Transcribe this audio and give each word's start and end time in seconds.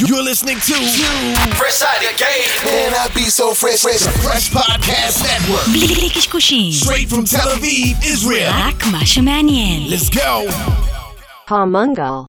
You're 0.00 0.22
listening 0.22 0.58
to 0.68 0.74
Fresh 1.60 1.82
out 1.82 1.98
the 2.00 2.12
game. 2.24 2.48
Man, 2.66 2.92
I 2.94 3.08
be 3.14 3.24
so 3.30 3.54
fresh, 3.54 3.80
fresh. 3.80 4.02
Fresh 4.24 4.50
Podcast 4.50 5.16
Network. 5.24 5.64
בלי 5.72 5.86
בלי 5.94 6.10
קשקושים, 6.10 6.72
Straight 6.72 7.08
from 7.10 7.24
Tel 7.24 7.48
Aviv, 7.56 8.04
Israel. 8.04 8.52
רק 8.52 8.86
מה 8.86 9.06
שמעניין. 9.06 9.88
Let's 9.90 10.10
go. 10.10 10.50
Palmungal. 11.48 12.26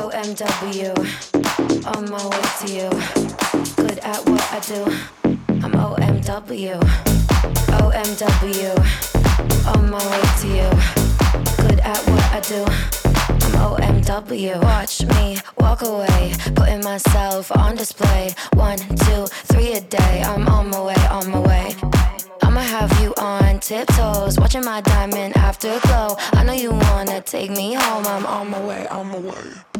OMW, 0.00 0.90
on 1.94 2.02
my 2.10 2.24
way 2.30 2.44
to 2.60 2.66
you. 2.76 2.88
Good 3.76 3.98
at 4.12 4.20
what 4.28 4.44
I 4.56 4.60
do. 4.72 4.80
I'm 5.64 5.72
OMW. 5.86 6.74
OMW, 7.80 8.70
on 9.74 9.82
my 9.94 10.02
way 10.12 10.24
to 10.40 10.46
you. 10.58 10.68
Good 11.64 11.80
at 11.80 12.00
what 12.10 12.24
I 12.38 12.40
do. 12.52 13.01
OMW. 13.63 14.61
Watch 14.61 15.05
me 15.13 15.37
walk 15.57 15.81
away, 15.81 16.33
putting 16.55 16.83
myself 16.83 17.51
on 17.55 17.75
display. 17.75 18.35
One, 18.53 18.77
two, 18.77 19.25
three 19.49 19.73
a 19.73 19.81
day. 19.81 20.21
I'm 20.25 20.47
on 20.49 20.69
my 20.69 20.81
way, 20.81 21.01
on 21.09 21.29
my 21.31 21.39
way. 21.39 21.75
I'ma 22.41 22.59
have 22.59 22.91
you 23.01 23.13
on 23.17 23.59
tiptoes, 23.59 24.37
watching 24.37 24.65
my 24.65 24.81
diamond 24.81 25.37
afterglow. 25.37 26.15
I 26.33 26.43
know 26.43 26.53
you 26.53 26.71
wanna 26.71 27.21
take 27.21 27.51
me 27.51 27.73
home. 27.73 28.05
I'm 28.05 28.25
on 28.25 28.49
my 28.49 28.61
way, 28.65 28.87
on 28.87 29.07
my 29.07 29.19
way. 29.19 29.72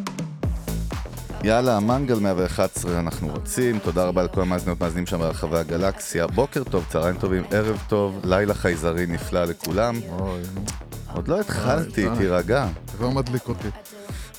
יאללה, 1.43 1.79
מנגל 1.79 2.19
111 2.19 2.99
אנחנו 2.99 3.27
רוצים, 3.27 3.79
תודה 3.79 4.05
רבה 4.05 4.23
לכל 4.23 4.41
המאזינות 4.41 4.81
מאזינים 4.81 5.05
שם 5.05 5.17
ברחבי 5.19 5.57
הגלקסיה. 5.57 6.27
בוקר 6.27 6.63
טוב, 6.63 6.85
צהריים 6.89 7.17
טובים, 7.17 7.43
ערב 7.51 7.83
טוב, 7.87 8.19
לילה 8.23 8.53
חייזרי 8.53 9.05
נפלא 9.05 9.45
לכולם. 9.45 9.95
אוי, 10.19 10.41
עוד 11.13 11.27
לא 11.27 11.39
התחלתי, 11.39 12.09
די. 12.09 12.15
תירגע. 12.17 12.67
זה 12.91 12.97
כבר 12.97 13.09
מדליק 13.09 13.47
אותי. 13.47 13.67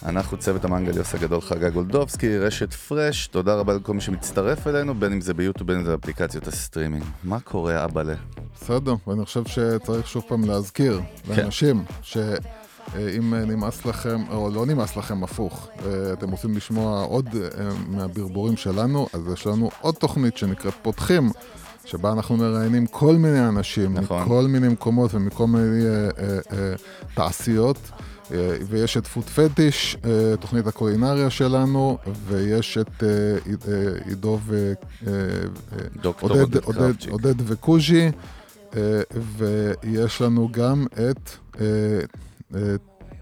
אנחנו 0.05 0.37
צוות 0.39 0.65
המנגל 0.65 0.97
יוס 0.97 1.15
הגדול 1.15 1.41
חגה 1.41 1.71
גולדובסקי, 1.71 2.39
רשת 2.39 2.73
פרש, 2.73 3.27
תודה 3.27 3.55
רבה 3.55 3.75
לכל 3.75 3.95
מי 3.95 4.01
שמצטרף 4.01 4.67
אלינו, 4.67 4.95
בין 4.95 5.13
אם 5.13 5.21
זה 5.21 5.35
ביוטיוב, 5.35 5.67
בין 5.67 5.77
אם 5.77 5.85
זה 5.85 5.91
באפליקציות 5.91 6.47
הסטרימינג. 6.47 7.05
מה 7.25 7.41
קורה, 7.41 7.85
אבאלה? 7.85 8.15
בסדר, 8.55 8.95
ואני 9.07 9.25
חושב 9.25 9.43
שצריך 9.47 10.07
שוב 10.07 10.25
פעם 10.29 10.45
להזכיר 10.45 11.01
כן. 11.27 11.43
לאנשים 11.43 11.85
שאם 12.93 13.35
נמאס 13.35 13.85
לכם, 13.87 14.23
או 14.31 14.51
לא 14.51 14.67
נמאס 14.67 14.97
לכם, 14.97 15.25
הפוך, 15.25 15.69
אה, 15.87 16.13
אתם 16.13 16.31
רוצים 16.31 16.57
לשמוע 16.57 17.03
עוד 17.05 17.29
אה, 17.35 17.41
מהברבורים 17.89 18.57
שלנו, 18.57 19.07
אז 19.13 19.21
יש 19.33 19.47
לנו 19.47 19.71
עוד 19.81 19.95
תוכנית 19.95 20.37
שנקראת 20.37 20.75
פותחים. 20.83 21.31
שבה 21.87 22.13
אנחנו 22.13 22.37
מראיינים 22.37 22.87
כל 22.87 23.15
מיני 23.17 23.49
אנשים, 23.49 23.95
נכון. 23.99 24.23
מכל 24.23 24.47
מיני 24.49 24.69
מקומות 24.69 25.15
ומכל 25.15 25.47
מיני 25.47 25.87
אה, 25.87 25.91
אה, 26.19 26.39
אה, 26.53 26.75
תעשיות, 27.15 27.79
אה, 28.33 28.57
ויש 28.69 28.97
את 28.97 29.07
פוד 29.07 29.25
פטיש, 29.25 29.97
אה, 30.05 30.37
תוכנית 30.41 30.67
הקולינריה 30.67 31.31
שלנו, 31.31 31.99
ויש 32.27 32.79
את 32.79 33.03
אה, 33.03 33.09
עיד- 33.45 33.65
אה, 33.69 34.09
עידו 34.09 34.39
ו... 34.47 34.73
אה, 35.07 35.13
אה, 35.13 36.11
עודד, 36.21 36.57
עודד 36.57 36.93
עודד, 37.11 37.35
וקוז'י, 37.51 38.11
אה, 38.77 39.01
ויש 39.39 40.21
לנו 40.21 40.49
גם 40.53 40.87
את 40.93 40.99
אה, 41.61 41.65
אה, 41.65 42.01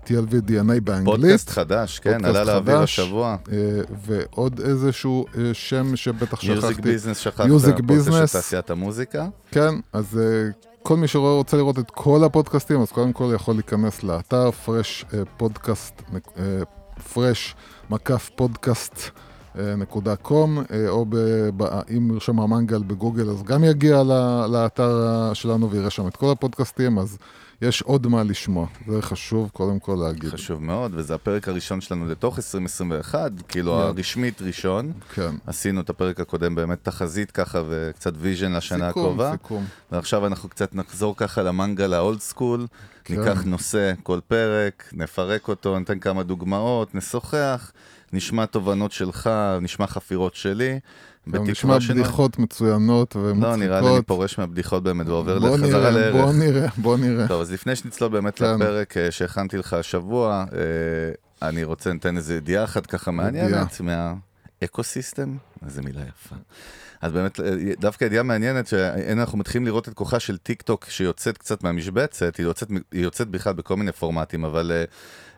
TLV 0.07 0.33
DNA 0.49 0.81
באנגלית. 0.85 1.05
פודקאסט 1.05 1.49
חדש, 1.51 1.99
כן, 1.99 2.13
פודקאסט 2.13 2.37
עלה 2.37 2.55
לאוויר. 2.55 2.79
השבוע. 2.79 3.37
אה, 3.53 3.57
ועוד 4.07 4.61
איזשהו 4.61 5.27
אה, 5.39 5.55
שם 5.55 5.97
שבטח 5.97 6.45
music 6.45 6.71
שכחתי. 6.71 6.83
business 6.83 7.19
שכחת, 7.19 7.45
music 7.47 7.77
פודקאסט 7.77 8.05
של 8.05 8.11
business. 8.11 8.33
תעשיית 8.33 8.71
המוזיקה. 8.71 9.29
כן, 9.51 9.75
אז 9.93 10.19
אה, 10.19 10.51
כל 10.83 10.97
מי 10.97 11.09
שרוצה 11.09 11.57
לראות 11.57 11.79
את 11.79 11.91
כל 11.91 12.25
הפודקאסטים, 12.25 12.81
אז 12.81 12.93
קודם 12.93 13.13
כל 13.13 13.33
יכול 13.35 13.55
להיכנס 13.55 14.03
לאתר 14.03 14.51
פרש 14.51 15.05
אה, 15.15 15.23
פודקאסט, 15.37 16.03
אה, 16.39 16.43
פרש 17.15 17.55
מקף 17.91 18.31
פודקאסט. 18.37 19.11
אה, 19.59 19.77
נקודה 19.77 20.17
com, 20.17 20.59
אה, 20.59 20.89
או 20.89 21.07
ב, 21.09 21.17
ב, 21.57 21.63
אם 21.97 22.11
ירשום 22.13 22.41
המנגל 22.41 22.83
בגוגל 22.83 23.31
אז 23.31 23.43
גם 23.43 23.65
יגיע 23.65 24.03
לאתר 24.49 25.07
אה, 25.07 25.35
שלנו 25.35 25.71
ויראה 25.71 25.91
שם 25.91 26.07
את 26.07 26.17
כל 26.17 26.31
הפודקאסטים, 26.31 26.99
אז 26.99 27.19
יש 27.63 27.83
עוד 27.83 28.07
מה 28.07 28.23
לשמוע, 28.23 28.67
זה 28.89 29.03
חשוב 29.03 29.51
קודם 29.53 29.79
כל 29.79 29.99
להגיד. 30.05 30.31
חשוב 30.31 30.63
מאוד, 30.63 30.93
וזה 30.95 31.15
הפרק 31.15 31.49
הראשון 31.49 31.81
שלנו 31.81 32.07
לתוך 32.07 32.39
2021, 32.39 33.33
כאילו 33.49 33.73
כן. 33.73 33.79
הרשמית 33.79 34.43
ראשון. 34.43 34.93
כן, 35.15 35.35
עשינו 35.47 35.81
את 35.81 35.91
הפרק 35.91 36.21
הקודם 36.21 36.55
באמת 36.55 36.79
תחזית 36.83 37.31
ככה 37.31 37.63
וקצת 37.69 38.13
vision 38.17 38.53
לשנה 38.53 38.89
סיכום, 38.89 39.03
הקרובה. 39.03 39.33
סיכום. 39.33 39.65
ועכשיו 39.93 40.27
אנחנו 40.27 40.49
קצת 40.49 40.75
נחזור 40.75 41.17
ככה 41.17 41.43
למנגל 41.43 41.95
ה 41.95 42.01
old 42.01 42.21
school, 42.21 42.67
כן. 43.05 43.21
ניקח 43.21 43.43
נושא 43.45 43.93
כל 44.03 44.21
פרק, 44.29 44.89
נפרק 44.93 45.49
אותו, 45.49 45.79
ניתן 45.79 45.99
כמה 45.99 46.23
דוגמאות, 46.23 46.95
נשוחח, 46.95 47.73
נשמע 48.13 48.47
תובנות 48.47 48.93
שלך, 48.93 49.31
נשמע 49.61 49.87
חפירות 49.87 50.35
שלי. 50.35 50.79
גם 51.31 51.51
נשמע 51.51 51.79
בדיחות 51.89 52.39
מצוינות 52.39 53.17
ומצחיקות. 53.17 53.43
לא, 53.43 53.57
נראה 53.57 53.81
לי 53.81 53.89
אני 53.89 54.03
פורש 54.03 54.39
מהבדיחות 54.39 54.83
באמת 54.83 55.07
ועובר 55.07 55.39
לחזרה 55.39 55.91
לערך. 55.91 56.15
בוא 56.15 56.33
נראה, 56.33 56.69
בוא 56.77 56.97
נראה. 56.97 57.29
טוב, 57.29 57.41
אז 57.41 57.53
לפני 57.53 57.77
שנצלול 57.77 58.11
באמת 58.11 58.39
כן. 58.39 58.55
לפרק 58.55 58.97
אה, 58.97 59.11
שהכנתי 59.11 59.57
לך 59.57 59.73
השבוע, 59.73 60.45
אה, 60.53 61.49
אני 61.49 61.65
רוצה 61.65 61.91
לתת 61.93 62.07
איזה 62.17 62.35
ידיעה 62.35 62.65
אחת 62.65 62.87
ככה 62.87 63.11
מעניינת 63.11 63.81
מהאקו-סיסטם, 63.81 65.37
איזה 65.67 65.83
מילה 65.83 66.01
יפה. 66.01 66.37
אז 67.03 67.13
באמת, 67.13 67.41
אה, 67.41 67.51
דווקא 67.81 68.05
ידיעה 68.05 68.23
מעניינת, 68.23 68.67
שהנה 68.67 69.21
אנחנו 69.21 69.39
מתחילים 69.39 69.67
לראות 69.67 69.89
את 69.89 69.95
כוחה 69.95 70.21
של 70.21 70.37
טיק 70.37 70.63
טוק 70.63 70.87
שיוצאת 70.89 71.39
קצת 71.39 71.63
מהמשבצת, 71.63 72.37
היא 72.37 72.47
יוצאת, 72.47 72.69
היא 72.71 73.03
יוצאת 73.03 73.29
בכלל 73.29 73.53
בכל 73.53 73.77
מיני 73.77 73.93
פורמטים, 73.93 74.45
אבל 74.45 74.73
אה, 74.75 74.85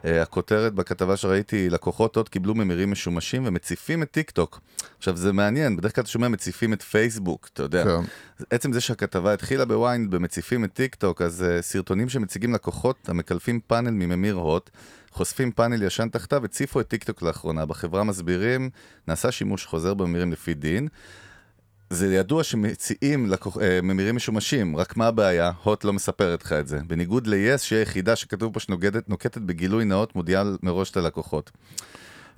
אה, 0.04 0.22
הכותרת 0.22 0.74
בכתבה 0.74 1.16
שראיתי, 1.16 1.70
לקוחות 1.70 2.16
עוד 2.16 2.28
קיבלו 2.28 2.54
ממירים 2.54 2.90
משומשים 2.90 3.42
ומציפים 3.46 4.02
את 4.02 4.10
טיק 4.10 4.30
טוק. 4.30 4.60
עכשיו 4.98 5.16
זה 5.16 5.32
מעניין, 5.32 5.76
בדרך 5.76 5.94
כלל 5.94 6.02
אתה 6.02 6.10
שומע 6.10 6.28
מציפים 6.28 6.72
את 6.72 6.82
פייסבוק, 6.82 7.48
אתה 7.52 7.62
יודע. 7.62 7.84
כן. 7.84 8.00
עצם 8.50 8.72
זה 8.72 8.80
שהכתבה 8.80 9.32
התחילה 9.32 9.64
בווינד 9.64 10.10
במציפים 10.10 10.64
את 10.64 10.72
טיק 10.72 10.94
טוק, 10.94 11.22
אז 11.22 11.44
uh, 11.44 11.62
סרטונים 11.62 12.08
שמציגים 12.08 12.54
לקוחות 12.54 13.08
המקלפים 13.08 13.60
פאנל 13.66 13.90
מממיר 13.90 14.34
הוט, 14.34 14.70
חושפים 15.10 15.52
פאנל 15.52 15.82
ישן 15.82 16.08
תחתיו, 16.08 16.44
הציפו 16.44 16.80
את 16.80 16.88
טיק 16.88 17.04
טוק 17.04 17.22
לאחרונה. 17.22 17.66
בחברה 17.66 18.04
מסבירים, 18.04 18.70
נעשה 19.08 19.32
שימוש 19.32 19.66
חוזר 19.66 19.94
בממירים 19.94 20.32
לפי 20.32 20.54
דין. 20.54 20.88
זה 21.90 22.14
ידוע 22.14 22.42
שמציעים 22.42 23.26
לקוח, 23.26 23.58
אה, 23.58 23.80
ממירים 23.82 24.16
משומשים, 24.16 24.76
רק 24.76 24.96
מה 24.96 25.06
הבעיה? 25.06 25.52
הוט 25.62 25.84
לא 25.84 25.92
מספרת 25.92 26.44
לך 26.44 26.52
את 26.52 26.68
זה. 26.68 26.78
בניגוד 26.86 27.26
ל-yes, 27.26 27.58
שהיא 27.58 27.78
היחידה 27.78 28.16
שכתוב 28.16 28.52
פה 28.52 28.60
שנוקטת 28.60 29.08
נוקטת 29.08 29.40
בגילוי 29.40 29.84
נאות, 29.84 30.16
מודיעה 30.16 30.44
מראש 30.62 30.90
את 30.90 30.96
הלקוחות. 30.96 31.50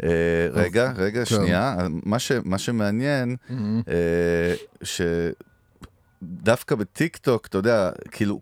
אה, 0.02 0.08
רגע, 0.52 0.92
רגע, 0.96 1.24
כן. 1.24 1.24
שנייה. 1.24 1.76
מה, 2.04 2.18
ש, 2.18 2.32
מה 2.44 2.58
שמעניין, 2.58 3.36
אה, 3.88 4.54
ש... 4.82 5.00
דווקא 6.22 6.74
בטיק 6.74 7.16
טוק, 7.16 7.46
אתה 7.46 7.58
יודע, 7.58 7.90
כאילו, 8.10 8.40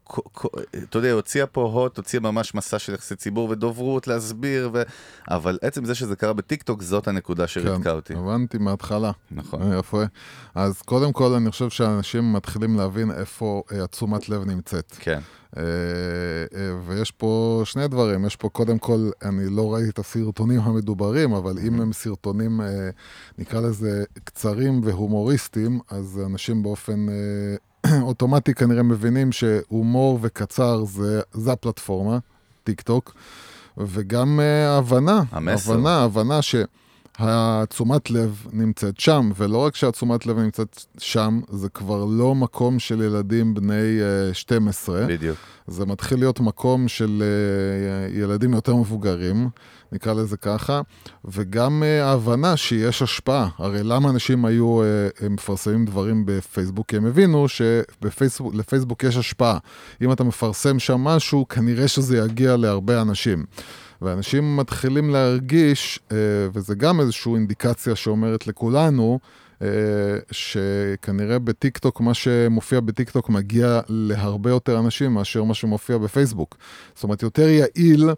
אתה 0.74 0.98
יודע, 0.98 1.12
הוציאה 1.12 1.46
פה 1.46 1.62
הוט, 1.62 1.96
הוציאה 1.96 2.22
ממש 2.22 2.54
מסע 2.54 2.78
של 2.78 2.94
יחסי 2.94 3.16
ציבור 3.16 3.50
ודוברות 3.50 4.06
להסביר, 4.06 4.70
ו... 4.74 4.82
אבל 5.30 5.58
עצם 5.62 5.84
זה 5.84 5.94
שזה 5.94 6.16
קרה 6.16 6.32
בטיק 6.32 6.62
טוק, 6.62 6.82
זאת 6.82 7.08
הנקודה 7.08 7.46
שריתקה 7.46 7.90
אותי. 7.90 8.14
כן, 8.14 8.20
הבנתי 8.20 8.58
מההתחלה. 8.58 9.10
נכון. 9.30 9.62
אה, 9.62 9.78
יפה. 9.78 10.02
אז 10.54 10.82
קודם 10.82 11.12
כל, 11.12 11.32
אני 11.32 11.50
חושב 11.50 11.70
שאנשים 11.70 12.32
מתחילים 12.32 12.76
להבין 12.76 13.10
איפה 13.10 13.62
אה, 13.72 13.84
התשומת 13.84 14.28
לב 14.28 14.44
נמצאת. 14.44 14.96
כן. 14.98 15.20
אה, 15.56 15.62
אה, 16.54 16.74
ויש 16.86 17.10
פה 17.10 17.62
שני 17.64 17.88
דברים. 17.88 18.24
יש 18.24 18.36
פה, 18.36 18.48
קודם 18.48 18.78
כל, 18.78 19.10
אני 19.22 19.48
לא 19.50 19.74
ראיתי 19.74 19.90
את 19.90 19.98
הסרטונים 19.98 20.60
המדוברים, 20.60 21.32
אבל 21.32 21.58
אם 21.58 21.80
הם 21.80 21.92
סרטונים, 21.92 22.60
אה, 22.60 22.90
נקרא 23.38 23.60
לזה, 23.60 24.04
קצרים 24.24 24.80
והומוריסטיים, 24.84 25.80
אז 25.90 26.20
אנשים 26.26 26.62
באופן 26.62 27.06
אוטומטי 28.02 28.54
כנראה 28.54 28.82
מבינים 28.82 29.32
שהומור 29.32 30.18
וקצר 30.22 30.84
זה, 30.84 31.20
זה 31.32 31.52
הפלטפורמה, 31.52 32.18
טיק 32.64 32.80
טוק. 32.80 33.14
וגם 33.78 34.40
הבנה, 34.68 35.22
המסר. 35.30 35.72
הבנה, 35.72 36.02
הבנה 36.02 36.42
שהתשומת 37.18 38.10
לב 38.10 38.46
נמצאת 38.52 39.00
שם, 39.00 39.30
ולא 39.36 39.58
רק 39.58 39.76
שהתשומת 39.76 40.26
לב 40.26 40.38
נמצאת 40.38 40.84
שם, 40.98 41.40
זה 41.48 41.68
כבר 41.68 42.04
לא 42.04 42.34
מקום 42.34 42.78
של 42.78 43.02
ילדים 43.02 43.54
בני 43.54 44.00
אה, 44.00 44.34
12, 44.34 45.06
בדיוק. 45.06 45.36
זה 45.66 45.86
מתחיל 45.86 46.18
להיות 46.18 46.40
מקום 46.40 46.88
של 46.88 47.22
אה, 47.22 48.18
ילדים 48.20 48.54
יותר 48.54 48.76
מבוגרים, 48.76 49.48
נקרא 49.94 50.12
לזה 50.12 50.36
ככה, 50.36 50.80
וגם 51.24 51.82
אה, 51.82 52.04
ההבנה 52.04 52.56
שיש 52.56 53.02
השפעה. 53.02 53.48
הרי 53.58 53.82
למה 53.82 54.10
אנשים 54.10 54.44
היו 54.44 54.82
אה, 54.82 54.86
אה, 55.22 55.28
מפרסמים 55.28 55.84
דברים 55.84 56.22
בפייסבוק? 56.26 56.88
כי 56.88 56.96
הם 56.96 57.06
הבינו 57.06 57.46
שלפייסבוק 57.48 59.04
יש 59.04 59.16
השפעה. 59.16 59.58
אם 60.02 60.12
אתה 60.12 60.24
מפרסם 60.24 60.78
שם 60.78 61.00
משהו, 61.00 61.48
כנראה 61.48 61.88
שזה 61.88 62.18
יגיע 62.18 62.56
להרבה 62.56 63.02
אנשים. 63.02 63.44
ואנשים 64.04 64.56
מתחילים 64.56 65.10
להרגיש, 65.10 66.00
אה, 66.12 66.16
וזה 66.52 66.74
גם 66.74 67.00
איזושהי 67.00 67.34
אינדיקציה 67.34 67.96
שאומרת 67.96 68.46
לכולנו, 68.46 69.18
אה, 69.62 69.68
שכנראה 70.30 71.38
בטיקטוק, 71.38 72.00
מה 72.00 72.14
שמופיע 72.14 72.80
בטיקטוק 72.80 73.28
מגיע 73.28 73.80
להרבה 73.88 74.50
יותר 74.50 74.78
אנשים 74.78 75.14
מאשר 75.14 75.44
מה 75.44 75.54
שמופיע 75.54 75.98
בפייסבוק. 75.98 76.56
זאת 76.94 77.04
אומרת, 77.04 77.22
יותר 77.22 77.48
יעיל 77.48 78.10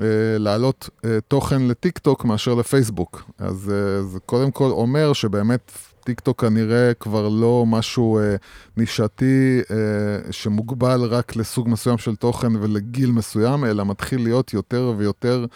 אה, 0.00 0.04
להעלות 0.38 0.90
תוכן 1.28 1.62
לטיק 1.62 1.98
טוק 1.98 2.24
מאשר 2.24 2.54
לפייסבוק. 2.54 3.30
אז 3.38 3.72
זה 4.12 4.20
קודם 4.26 4.50
כל 4.50 4.70
אומר 4.70 5.12
שבאמת 5.12 5.72
טיק 6.04 6.20
טוק 6.20 6.40
כנראה 6.40 6.94
כבר 6.94 7.28
לא 7.28 7.64
משהו 7.66 8.18
אה, 8.18 8.36
נישתי 8.76 9.60
אה, 9.70 10.32
שמוגבל 10.32 11.00
רק 11.04 11.36
לסוג 11.36 11.68
מסוים 11.68 11.98
של 11.98 12.16
תוכן 12.16 12.56
ולגיל 12.56 13.10
מסוים, 13.10 13.64
אלא 13.64 13.84
מתחיל 13.84 14.22
להיות 14.22 14.52
יותר 14.52 14.92
ויותר 14.96 15.46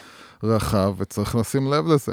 רחב, 0.43 0.95
וצריך 0.99 1.35
לשים 1.35 1.73
לב 1.73 1.87
לזה. 1.87 2.13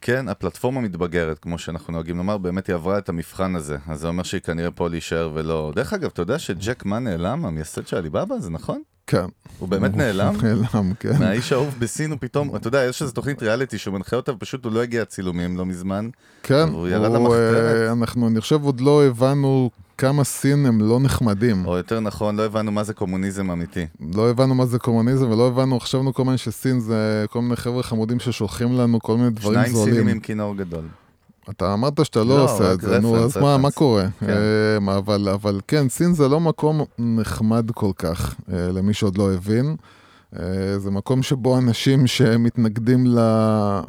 כן, 0.00 0.28
הפלטפורמה 0.28 0.80
מתבגרת, 0.80 1.38
כמו 1.38 1.58
שאנחנו 1.58 1.92
נוהגים 1.92 2.16
לומר, 2.16 2.38
באמת 2.38 2.66
היא 2.66 2.74
עברה 2.74 2.98
את 2.98 3.08
המבחן 3.08 3.56
הזה. 3.56 3.76
אז 3.86 4.00
זה 4.00 4.08
אומר 4.08 4.22
שהיא 4.22 4.40
כנראה 4.40 4.70
פה 4.70 4.88
להישאר 4.88 5.30
ולא... 5.34 5.72
דרך 5.74 5.92
אגב, 5.92 6.10
אתה 6.12 6.22
יודע 6.22 6.38
שג'ק 6.38 6.84
מה 6.84 6.98
נעלם, 6.98 7.46
המייסד 7.46 7.86
של 7.86 7.96
עליבאבא, 7.96 8.38
זה 8.38 8.50
נכון? 8.50 8.82
כן. 9.08 9.24
הוא 9.58 9.68
באמת 9.68 9.96
נעלם? 9.96 10.34
נעלם, 10.42 10.92
כן. 11.00 11.18
מהאיש 11.18 11.52
האהוב 11.52 11.74
בסין 11.78 12.10
הוא 12.10 12.18
פתאום, 12.20 12.56
אתה 12.56 12.68
יודע, 12.68 12.84
יש 12.84 13.02
איזו 13.02 13.12
תוכנית 13.12 13.42
ריאליטי 13.42 13.78
שהוא 13.78 13.94
מנחה 13.94 14.16
אותה, 14.16 14.32
ופשוט 14.32 14.64
הוא 14.64 14.72
לא 14.72 14.82
הגיע 14.82 15.02
לצילומים 15.02 15.56
לא 15.56 15.66
מזמן. 15.66 16.08
כן, 16.42 16.68
הוא 16.72 16.88
ירד 16.88 17.12
למחתרת. 17.12 17.76
אה, 17.76 17.92
אנחנו, 17.92 18.28
אני 18.28 18.40
חושב, 18.40 18.62
עוד 18.62 18.80
לא 18.80 19.04
הבנו 19.04 19.70
כמה 19.98 20.24
סין 20.24 20.66
הם 20.66 20.80
לא 20.80 21.00
נחמדים. 21.00 21.66
או 21.66 21.76
יותר 21.76 22.00
נכון, 22.00 22.36
לא 22.36 22.44
הבנו 22.44 22.72
מה 22.72 22.84
זה 22.84 22.94
קומוניזם 22.94 23.50
אמיתי. 23.50 23.86
לא 24.14 24.30
הבנו 24.30 24.54
מה 24.54 24.66
זה 24.66 24.78
קומוניזם, 24.78 25.30
ולא 25.30 25.48
הבנו, 25.48 25.80
חשבנו 25.80 26.14
כל 26.14 26.22
הזמן 26.22 26.36
שסין 26.36 26.80
זה 26.80 27.24
כל 27.30 27.42
מיני 27.42 27.56
חבר'ה 27.56 27.82
חמודים 27.82 28.20
ששולחים 28.20 28.72
לנו 28.72 29.00
כל 29.00 29.16
מיני 29.16 29.30
דברים 29.30 29.54
שניים 29.54 29.74
סינים 29.74 29.94
זולים. 29.94 30.08
עם 30.08 30.20
כינור 30.20 30.56
גדול. 30.56 30.84
אתה 31.50 31.74
אמרת 31.74 32.04
שאתה 32.04 32.24
לא, 32.24 32.36
לא 32.36 32.44
עושה 32.44 32.72
את 32.72 32.80
זה, 32.80 33.00
נו, 33.00 33.16
אז 33.16 33.36
מה, 33.36 33.56
מה. 33.56 33.70
קורה? 33.70 34.06
כן. 34.20 34.28
אה, 34.88 34.96
אבל, 34.96 35.28
אבל 35.28 35.60
כן, 35.68 35.88
סין 35.88 36.12
זה 36.14 36.28
לא 36.28 36.40
מקום 36.40 36.84
נחמד 36.98 37.70
כל 37.74 37.90
כך, 37.96 38.34
אה, 38.52 38.72
למי 38.72 38.94
שעוד 38.94 39.18
לא 39.18 39.32
הבין. 39.32 39.76
אה, 40.38 40.78
זה 40.78 40.90
מקום 40.90 41.22
שבו 41.22 41.58
אנשים 41.58 42.06
שמתנגדים 42.06 43.04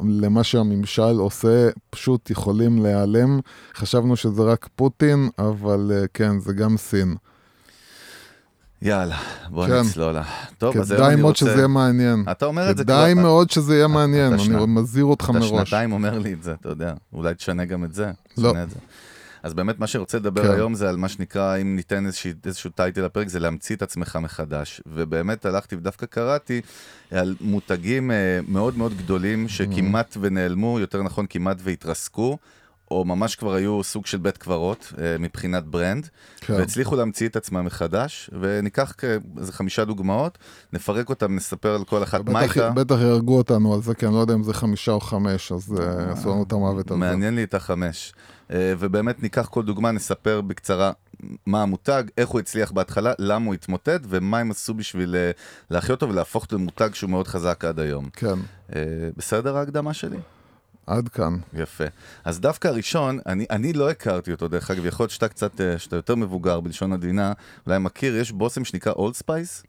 למה 0.02 0.44
שהממשל 0.44 1.18
עושה, 1.18 1.68
פשוט 1.90 2.30
יכולים 2.30 2.82
להיעלם. 2.82 3.40
חשבנו 3.74 4.16
שזה 4.16 4.42
רק 4.42 4.68
פוטין, 4.76 5.28
אבל 5.38 5.92
כן, 6.14 6.38
זה 6.38 6.52
גם 6.52 6.76
סין. 6.76 7.14
יאללה, 8.82 9.16
בוא 9.50 9.66
כן. 9.66 9.80
נצלול 9.80 10.12
לה. 10.14 10.22
טוב, 10.58 10.76
אז 10.76 10.90
היום 10.90 11.00
כדאי 11.02 11.12
אני 11.14 11.22
מאוד 11.22 11.30
רוצה... 11.30 11.44
שזה 11.46 11.54
יהיה 11.56 11.66
מעניין. 11.66 12.24
אתה 12.30 12.46
אומר 12.46 12.70
את 12.70 12.76
זה 12.76 12.84
כדאי 12.84 13.12
כבר- 13.12 13.22
מאוד 13.22 13.50
שזה 13.50 13.74
יהיה 13.74 13.88
מעניין, 13.88 14.26
אתה 14.26 14.34
אני 14.34 14.44
שנה- 14.44 14.66
מזהיר 14.66 15.04
אותך 15.04 15.24
אתה 15.24 15.38
מראש. 15.38 15.68
שנתיים 15.68 15.92
אומר 15.92 16.18
לי 16.18 16.32
את 16.32 16.42
זה, 16.42 16.52
אתה 16.60 16.68
יודע. 16.68 16.92
אולי 17.12 17.34
תשנה 17.34 17.64
גם 17.64 17.84
את 17.84 17.94
זה. 17.94 18.10
לא. 18.38 18.50
את 18.62 18.70
זה. 18.70 18.76
אז 19.42 19.54
באמת 19.54 19.78
מה 19.80 19.86
שרוצה 19.86 20.18
לדבר 20.18 20.42
כן. 20.44 20.50
היום 20.54 20.74
זה 20.74 20.88
על 20.88 20.96
מה 20.96 21.08
שנקרא, 21.08 21.56
אם 21.56 21.76
ניתן 21.76 22.06
איזושהי- 22.06 22.32
איזשהו 22.46 22.70
טייטל 22.70 23.04
לפרק, 23.04 23.28
זה 23.28 23.38
להמציא 23.40 23.76
את 23.76 23.82
עצמך 23.82 24.18
מחדש. 24.22 24.80
ובאמת 24.86 25.46
הלכתי 25.46 25.76
ודווקא 25.76 26.06
קראתי 26.06 26.60
על 27.10 27.34
מותגים 27.40 28.10
אה, 28.10 28.16
מאוד 28.48 28.78
מאוד 28.78 28.92
גדולים 28.98 29.48
שכמעט 29.48 30.16
ונעלמו, 30.20 30.80
יותר 30.80 31.02
נכון 31.02 31.26
כמעט 31.30 31.56
והתרסקו. 31.60 32.38
או 32.90 33.04
ממש 33.04 33.36
כבר 33.36 33.54
היו 33.54 33.82
סוג 33.82 34.06
של 34.06 34.18
בית 34.18 34.38
קברות 34.38 34.92
אה, 34.98 35.16
מבחינת 35.18 35.64
ברנד, 35.64 36.08
כן. 36.40 36.52
והצליחו 36.52 36.96
להמציא 36.96 37.28
את 37.28 37.36
עצמם 37.36 37.64
מחדש, 37.64 38.30
וניקח 38.40 38.94
איזה 39.38 39.52
חמישה 39.52 39.84
דוגמאות, 39.84 40.38
נפרק 40.72 41.08
אותם, 41.08 41.36
נספר 41.36 41.74
על 41.74 41.84
כל 41.84 42.02
אחת 42.02 42.28
מה 42.28 42.40
הייתה. 42.40 42.70
בטח 42.70 42.96
יהרגו 43.00 43.38
אותנו 43.38 43.74
על 43.74 43.82
זה, 43.82 43.94
כי 43.94 44.06
אני 44.06 44.14
לא 44.14 44.20
יודע 44.20 44.34
אם 44.34 44.42
זה 44.42 44.54
חמישה 44.54 44.92
או 44.92 45.00
חמש, 45.00 45.52
אז 45.52 45.74
אה, 45.80 46.02
יעשו 46.08 46.30
לנו 46.30 46.42
את 46.42 46.52
המוות 46.52 46.90
על 46.90 46.96
זה. 46.96 47.00
מעניין 47.00 47.34
לי 47.34 47.42
את 47.42 47.54
החמש. 47.54 48.12
אה, 48.52 48.74
ובאמת 48.78 49.22
ניקח 49.22 49.48
כל 49.50 49.62
דוגמה, 49.62 49.90
נספר 49.90 50.40
בקצרה 50.40 50.92
מה 51.46 51.62
המותג, 51.62 52.04
איך 52.18 52.28
הוא 52.28 52.40
הצליח 52.40 52.72
בהתחלה, 52.72 53.12
למה 53.18 53.46
הוא 53.46 53.54
התמוטט, 53.54 54.00
ומה 54.08 54.38
הם 54.38 54.50
עשו 54.50 54.74
בשביל 54.74 55.16
אה, 55.16 55.30
להחיות 55.70 56.02
אותו 56.02 56.12
ולהפוך 56.12 56.44
אותו 56.44 56.56
למותג 56.56 56.94
שהוא 56.94 57.10
מאוד 57.10 57.28
חזק 57.28 57.64
עד 57.64 57.80
היום. 57.80 58.08
כן, 58.12 58.38
אה, 58.74 58.82
בסדר 59.16 59.56
ההקדמה 59.56 59.94
שלי? 59.94 60.16
עד 60.90 61.08
כאן. 61.08 61.36
יפה. 61.54 61.84
אז 62.24 62.40
דווקא 62.40 62.68
הראשון, 62.68 63.18
אני, 63.26 63.46
אני 63.50 63.72
לא 63.72 63.90
הכרתי 63.90 64.32
אותו, 64.32 64.48
דרך 64.48 64.70
אגב, 64.70 64.86
יכול 64.86 65.04
להיות 65.04 65.10
שאתה 65.10 65.28
קצת, 65.28 65.60
אה, 65.60 65.78
שאתה 65.78 65.96
יותר 65.96 66.14
מבוגר 66.14 66.60
בלשון 66.60 66.92
עדינה, 66.92 67.32
אולי 67.66 67.78
מכיר, 67.78 68.16
יש 68.16 68.32
בושם 68.32 68.64
שנקרא 68.64 68.92
אולד 68.92 69.14
ספייס? 69.14 69.62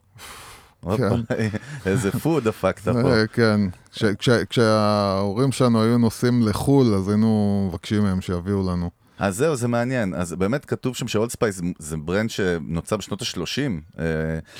איזה 1.86 2.12
פור 2.12 2.44
דפקת 2.44 2.82
פה. 2.90 3.14
אה, 3.14 3.28
כן, 3.28 3.60
כש- 3.92 4.04
כש- 4.20 4.30
כשההורים 4.50 5.52
שלנו 5.52 5.84
היו 5.84 5.98
נוסעים 5.98 6.48
לחו"ל, 6.48 6.94
אז 6.94 7.08
היינו 7.08 7.66
מבקשים 7.70 8.04
מהם 8.04 8.22
שיביאו 8.22 8.72
לנו. 8.72 8.90
אז 9.22 9.38
זהו, 9.38 9.56
זה 9.56 9.68
מעניין. 9.68 10.14
אז 10.14 10.34
באמת 10.34 10.66
כתוב 10.66 10.96
שם 10.96 11.08
שאולד 11.08 11.32
ספייס 11.32 11.62
זה 11.80 11.98
brand 11.98 12.30
שנוצר 12.30 12.98
בשנות 12.98 13.22
ה-30 13.22 14.02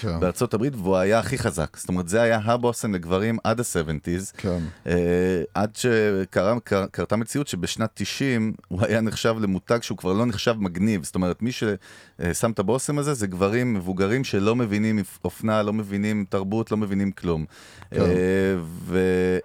כן. 0.02 0.20
בארצות 0.20 0.54
הברית, 0.54 0.74
והוא 0.76 0.98
היה 0.98 1.20
הכי 1.20 1.38
חזק. 1.38 1.78
זאת 1.78 1.90
אומרת, 1.90 2.08
זה 2.08 2.22
היה 2.22 2.40
הבושם 2.44 2.94
לגברים 2.94 3.38
עד 3.44 3.60
ה-70's. 3.60 4.38
כן, 4.38 4.60
אה, 4.88 5.44
עד 5.54 5.76
שקרתה 5.76 7.16
מציאות 7.16 7.48
שבשנת 7.48 7.90
90 7.94 8.54
הוא 8.68 8.82
היה 8.86 9.02
נחשב 9.02 9.36
למותג 9.40 9.80
שהוא 9.82 9.98
כבר 9.98 10.14
לא 10.14 10.26
נחשב 10.26 10.56
מגניב. 10.60 11.04
זאת 11.04 11.16
אומרת, 11.16 11.42
מי 11.42 11.52
ששם 11.52 12.52
את 12.52 12.60
הבושם 12.60 13.00
הזה 13.00 13.14
זה 13.14 13.28
גברים 13.28 13.74
מבוגרים 13.74 14.24
שלא 14.24 14.56
מבינים 14.56 15.00
אופנה, 15.24 15.64
לא 15.64 15.74
מבינים 15.74 16.26
תרבות, 16.30 16.72
לא 16.72 16.78
מבינים 16.78 17.12
כלום. 17.12 17.46
כן. 17.92 18.02
אה, 18.02 19.38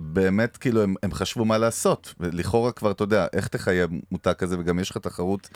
ובאמת, 0.00 0.56
כאילו, 0.56 0.82
הם, 0.82 0.94
הם 1.02 1.12
חשבו 1.12 1.44
מה 1.44 1.58
לעשות. 1.58 2.14
לכאורה 2.20 2.72
כבר, 2.72 2.90
אתה 2.90 3.04
יודע, 3.04 3.26
איך 3.32 3.48
תחייב 3.48 3.90
מותג 4.12 4.32
כזה, 4.32 4.56
וגם 4.58 4.78
יש 4.78 4.90
לך 4.90 4.96
תחרות 4.98 5.48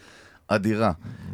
אדירה. 0.48 0.92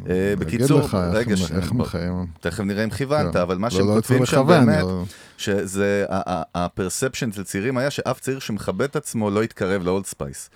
אה, 0.09 0.33
אגיד 0.33 0.39
בקיצור, 0.39 0.79
לך 0.79 0.95
איך- 0.95 1.15
רגע, 1.15 1.35
איך 1.55 1.71
בוא. 1.71 1.77
מחיים. 1.81 2.25
תכף 2.39 2.59
נראה 2.59 2.83
אם 2.83 2.89
כיוונת, 2.89 3.33
כן. 3.33 3.39
אבל 3.39 3.57
מה 3.57 3.67
לא, 3.67 3.73
שהם 3.73 3.87
לא 3.87 3.93
כותבים 3.93 4.25
שם 4.25 4.47
באמת, 4.47 4.81
אבל- 4.83 5.01
שזה, 5.37 6.05
ה 6.55 6.62
perception 6.62 7.29
אצל 7.29 7.43
צעירים 7.43 7.77
היה 7.77 7.89
שאף 7.89 8.19
צעיר 8.19 8.39
שמכבד 8.39 8.81
את 8.81 8.95
עצמו 8.95 9.29
לא 9.29 9.43
יתקרב 9.43 9.83
לאולד 9.83 10.05
ספייס. 10.05 10.49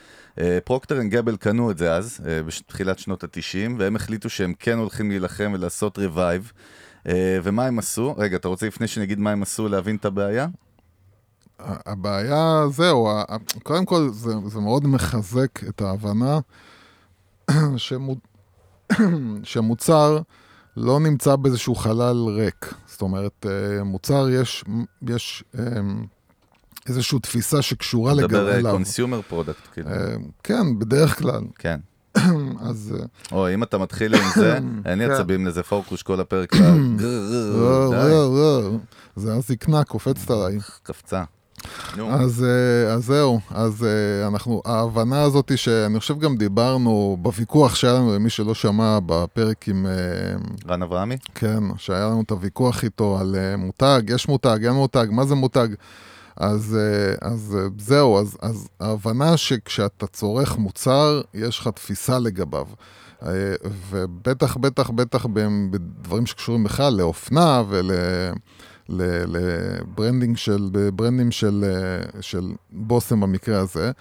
פרוקטר 0.66 1.02
אנד 1.02 1.12
גבל 1.12 1.36
קנו 1.38 1.72
את 1.72 1.78
זה 1.78 1.94
אז, 1.94 2.20
אה, 2.28 2.40
בתחילת 2.44 3.00
שנות 3.00 3.24
ה-90, 3.24 3.72
והם 3.78 3.96
החליטו 3.96 4.30
שהם 4.30 4.54
כן 4.60 4.78
הולכים 4.78 5.10
להילחם 5.10 5.52
ולעשות 5.56 5.98
revive. 5.98 6.52
ומה 7.44 7.66
הם 7.66 7.80
עשו? 7.80 8.16
רגע, 8.18 8.38
אתה 8.38 8.48
רוצה 8.48 8.68
לפני 8.68 8.88
שאני 8.88 9.06
אגיד 9.06 9.20
מה 9.20 9.32
הם 9.32 9.42
עשו 9.42 9.68
להבין 9.68 9.96
את 9.96 10.06
הבעיה? 10.06 10.48
הבעיה, 11.60 12.64
זהו, 12.72 13.10
קודם 13.64 13.86
כל 13.86 14.10
זה, 14.14 14.34
זה 14.48 14.60
מאוד 14.60 14.88
מחזק 14.88 15.64
את 15.70 15.82
ההבנה 15.82 16.40
שמו, 17.78 18.16
שמוצר 19.44 20.20
לא 20.78 21.00
נמצא 21.00 21.36
באיזשהו 21.36 21.76
חלל 21.76 22.26
ריק. 22.28 22.74
זאת 22.88 23.02
אומרת, 23.02 23.46
אה, 23.50 23.84
מוצר 23.84 24.30
יש, 24.30 24.64
יש 25.08 25.44
אה, 25.60 25.64
איזושהי 26.88 27.20
תפיסה 27.20 27.62
שקשורה 27.62 28.14
לג- 28.14 28.24
מדבר 28.26 28.56
אליו. 28.56 28.72
consumer 28.72 29.22
product, 29.22 29.68
כאילו. 29.74 29.90
אה, 29.90 30.16
כן, 30.44 30.80
בדרך 30.80 31.20
כלל. 31.20 31.42
כן. 31.60 31.80
אז 32.70 32.96
אה, 33.00 33.06
או, 33.32 33.54
אם 33.54 33.64
אתה 33.64 33.78
מתחיל 33.78 34.16
עם 34.16 34.22
זה, 34.36 34.58
אין 34.86 35.00
לי 35.00 35.06
כן. 35.06 35.12
עצבים 35.12 35.46
לזה 35.48 35.64
פורקוש 35.64 36.04
כל 36.04 36.20
הפרק. 36.20 36.56
לא, 37.54 37.90
לא, 37.92 38.10
לא, 38.36 38.70
זה 39.16 39.34
הזקנה 39.36 39.84
קופצת 39.84 40.32
עליי. 40.32 40.58
קפצה. 40.84 41.24
אז, 42.10 42.44
אה, 42.44 42.94
אז 42.94 43.06
זהו, 43.06 43.40
אז 43.50 43.84
אה, 43.84 44.28
אנחנו, 44.28 44.62
ההבנה 44.66 45.22
הזאת 45.22 45.50
היא 45.50 45.58
שאני 45.58 46.00
חושב 46.00 46.20
גם 46.20 46.38
דיברנו 46.38 47.18
בוויכוח 47.22 47.76
שהיה 47.76 47.94
לנו, 47.94 48.16
למי 48.16 48.30
שלא 48.30 48.54
שמע, 48.54 49.00
בפרק 49.06 49.68
עם, 49.68 49.86
אה, 49.86 49.92
רן 50.68 50.82
אברהמי? 50.82 51.18
כן, 51.36 51.64
שהיה 51.78 52.06
לנו 52.06 52.22
את 52.22 52.32
הוויכוח 52.32 52.84
איתו 52.84 53.18
על 53.20 53.36
מותג, 53.58 54.02
יש 54.08 54.28
מותג, 54.28 54.60
אין 54.64 54.74
מותג, 54.74 55.08
מה 55.12 55.26
זה 55.26 55.36
מותג? 55.36 55.68
אז, 56.38 56.78
אז 57.22 57.58
זהו, 57.78 58.20
אז, 58.20 58.38
אז 58.42 58.68
ההבנה 58.80 59.38
שכשאתה 59.38 60.08
צורך 60.08 60.58
מוצר, 60.58 61.22
יש 61.34 61.60
לך 61.60 61.68
תפיסה 61.68 62.20
לגביו. 62.20 62.66
ובטח, 63.90 64.58
בטח, 64.58 64.90
בטח 64.90 65.26
בדברים 65.72 66.26
שקשורים 66.26 66.64
בכלל 66.64 66.94
לאופנה 66.94 67.64
ול... 67.70 67.92
ל 68.90 69.06
branding 69.06 70.38
של, 70.38 70.70
brandים 70.94 71.32
של, 71.32 71.66
אה, 71.68 72.22
של 72.22 72.52
בושם 72.72 73.20
במקרה 73.20 73.60
הזה. 73.60 73.92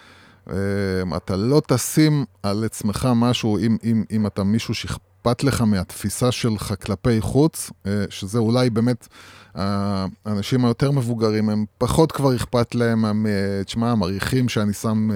אה, 0.50 1.16
אתה 1.16 1.36
לא 1.36 1.62
תשים 1.66 2.24
על 2.42 2.64
עצמך 2.64 3.08
משהו, 3.16 3.58
אם, 3.58 3.76
אם, 3.84 4.04
אם 4.10 4.26
אתה 4.26 4.44
מישהו 4.44 4.74
שאכפת 4.74 5.44
לך 5.44 5.60
מהתפיסה 5.60 6.32
שלך 6.32 6.74
כלפי 6.82 7.20
חוץ, 7.20 7.70
אה, 7.86 8.04
שזה 8.10 8.38
אולי 8.38 8.70
באמת 8.70 9.08
האנשים 9.54 10.64
היותר 10.64 10.90
מבוגרים, 10.90 11.50
הם 11.50 11.64
פחות 11.78 12.12
כבר 12.12 12.36
אכפת 12.36 12.74
להם, 12.74 13.04
הם, 13.04 13.26
אה, 13.26 13.64
תשמע, 13.64 13.94
מעריכים 13.94 14.48
שאני 14.48 14.72
שם 14.72 15.08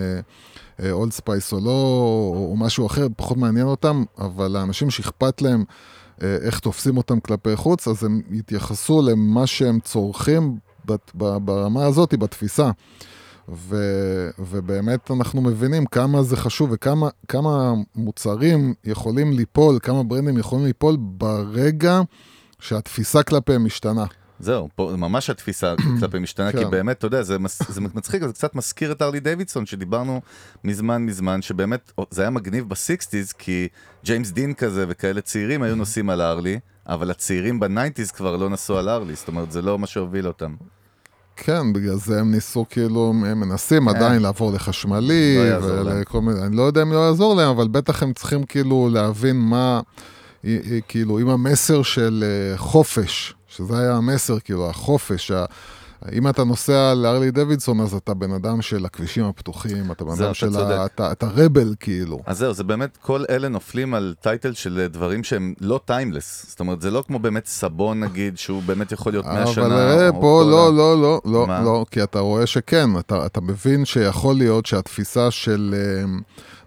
אולד 0.90 1.12
ספייס 1.12 1.52
או 1.52 1.60
לא, 1.60 1.70
או, 2.34 2.54
משהו 2.58 2.86
אחר, 2.86 3.06
פחות 3.16 3.36
מעניין 3.36 3.66
אותם, 3.66 4.04
אבל 4.18 4.56
האנשים 4.56 4.90
שאכפת 4.90 5.42
להם 5.42 5.60
אה, 5.60 5.64
איך 6.20 6.58
תופסים 6.58 6.96
אותם 6.96 7.20
כלפי 7.20 7.56
חוץ, 7.56 7.88
אז 7.88 8.04
הם 8.04 8.22
יתייחסו 8.30 9.02
למה 9.02 9.46
שהם 9.46 9.80
צורכים 9.80 10.58
בת, 10.84 11.12
ב- 11.14 11.36
ברמה 11.36 11.86
הזאת, 11.86 12.14
בתפיסה. 12.14 12.70
ו, 13.54 13.76
ובאמת 14.38 15.10
אנחנו 15.10 15.40
מבינים 15.42 15.86
כמה 15.86 16.22
זה 16.22 16.36
חשוב 16.36 16.70
וכמה 16.72 17.08
כמה 17.28 17.72
מוצרים 17.96 18.74
יכולים 18.84 19.32
ליפול, 19.32 19.78
כמה 19.82 20.02
ברנדים 20.02 20.38
יכולים 20.38 20.66
ליפול 20.66 20.96
ברגע 21.00 22.00
שהתפיסה 22.60 23.22
כלפיהם 23.22 23.64
משתנה. 23.64 24.04
זהו, 24.40 24.68
פה 24.74 24.92
ממש 24.96 25.30
התפיסה 25.30 25.74
כלפי 26.00 26.18
משתנה, 26.18 26.52
כי 26.52 26.58
כן. 26.58 26.70
באמת, 26.70 26.98
אתה 26.98 27.06
יודע, 27.06 27.22
זה, 27.22 27.38
מס, 27.38 27.62
זה 27.68 27.80
מצחיק, 27.80 28.22
זה 28.22 28.32
קצת 28.32 28.54
מזכיר 28.54 28.92
את 28.92 29.02
ארלי 29.02 29.20
דיווידסון, 29.20 29.66
שדיברנו 29.66 30.20
מזמן 30.64 31.02
מזמן, 31.06 31.42
שבאמת, 31.42 31.92
זה 32.10 32.22
היה 32.22 32.30
מגניב 32.30 32.68
ב 32.68 32.75
sixties, 32.75 33.32
כי 33.32 33.68
ג'יימס 34.04 34.30
דין 34.30 34.54
כזה 34.54 34.84
וכאלה 34.88 35.20
צעירים 35.20 35.62
היו 35.62 35.76
נוסעים 35.76 36.10
על 36.10 36.22
הארלי, 36.22 36.58
אבל 36.86 37.10
הצעירים 37.10 37.60
ב 37.60 37.66
nineties 37.66 38.10
כבר 38.10 38.36
לא 38.36 38.50
נסעו 38.50 38.78
על 38.78 38.88
הארלי, 38.88 39.14
זאת 39.14 39.28
אומרת, 39.28 39.52
זה 39.52 39.62
לא 39.62 39.78
מה 39.78 39.86
שהוביל 39.86 40.26
אותם. 40.26 40.54
כן, 41.36 41.72
בגלל 41.72 41.96
זה 41.96 42.20
הם 42.20 42.30
ניסו 42.30 42.64
כאילו, 42.70 43.12
הם 43.26 43.40
מנסים 43.40 43.88
עדיין 43.88 44.22
לעבור 44.22 44.52
לחשמלי, 44.52 45.38
לא. 45.60 45.66
ולכל 45.66 46.20
מיני, 46.20 46.42
אני 46.42 46.56
לא 46.56 46.62
יודע 46.62 46.82
אם 46.82 46.92
לא 46.92 47.06
יעזור 47.06 47.36
להם, 47.36 47.48
אבל 47.48 47.68
בטח 47.68 48.02
הם 48.02 48.12
צריכים 48.12 48.44
כאילו 48.44 48.88
להבין 48.92 49.36
מה, 49.36 49.80
כאילו, 50.88 51.18
אם 51.18 51.28
המסר 51.28 51.82
של 51.82 52.24
אה, 52.26 52.58
חופש, 52.58 53.34
שזה 53.48 53.78
היה 53.78 53.94
המסר, 53.96 54.38
כאילו, 54.38 54.70
החופש, 54.70 55.30
ה- 55.30 55.44
אם 56.12 56.28
אתה 56.28 56.44
נוסע 56.44 56.94
לארלי 56.94 57.30
דוידסון, 57.30 57.80
אז 57.80 57.94
אתה 57.94 58.14
בן 58.14 58.32
אדם 58.32 58.62
של 58.62 58.84
הכבישים 58.86 59.24
הפתוחים, 59.24 59.92
אתה 59.92 60.04
בן 60.04 60.10
אדם 60.22 60.34
של 60.34 60.50
צודק. 60.50 60.60
ה... 60.78 60.84
אתה, 60.86 61.12
אתה 61.12 61.26
רבל, 61.36 61.74
כאילו. 61.80 62.20
אז 62.26 62.38
זהו, 62.38 62.54
זה 62.54 62.64
באמת, 62.64 62.96
כל 63.02 63.24
אלה 63.30 63.48
נופלים 63.48 63.94
על 63.94 64.14
טייטל 64.20 64.52
של 64.52 64.86
דברים 64.90 65.24
שהם 65.24 65.54
לא 65.60 65.80
טיימלס. 65.84 66.46
זאת 66.48 66.60
אומרת, 66.60 66.80
זה 66.82 66.90
לא 66.90 67.04
כמו 67.06 67.18
באמת 67.18 67.46
סבון 67.46 68.00
נגיד, 68.00 68.38
שהוא 68.38 68.62
באמת 68.62 68.92
יכול 68.92 69.12
להיות 69.12 69.24
100 69.26 69.46
שנה. 69.46 69.66
אבל 69.66 69.72
אה, 70.00 70.12
פה 70.12 70.42
לא, 70.50 70.68
ה- 70.68 70.70
לא, 70.70 71.02
לא, 71.02 71.20
לא, 71.24 71.46
מה? 71.46 71.60
לא, 71.62 71.84
כי 71.90 72.02
אתה 72.02 72.18
רואה 72.18 72.46
שכן, 72.46 72.98
אתה, 72.98 73.26
אתה 73.26 73.40
מבין 73.40 73.84
שיכול 73.84 74.34
להיות 74.36 74.66
שהתפיסה 74.66 75.30
של, 75.30 75.74
אה, 75.78 76.04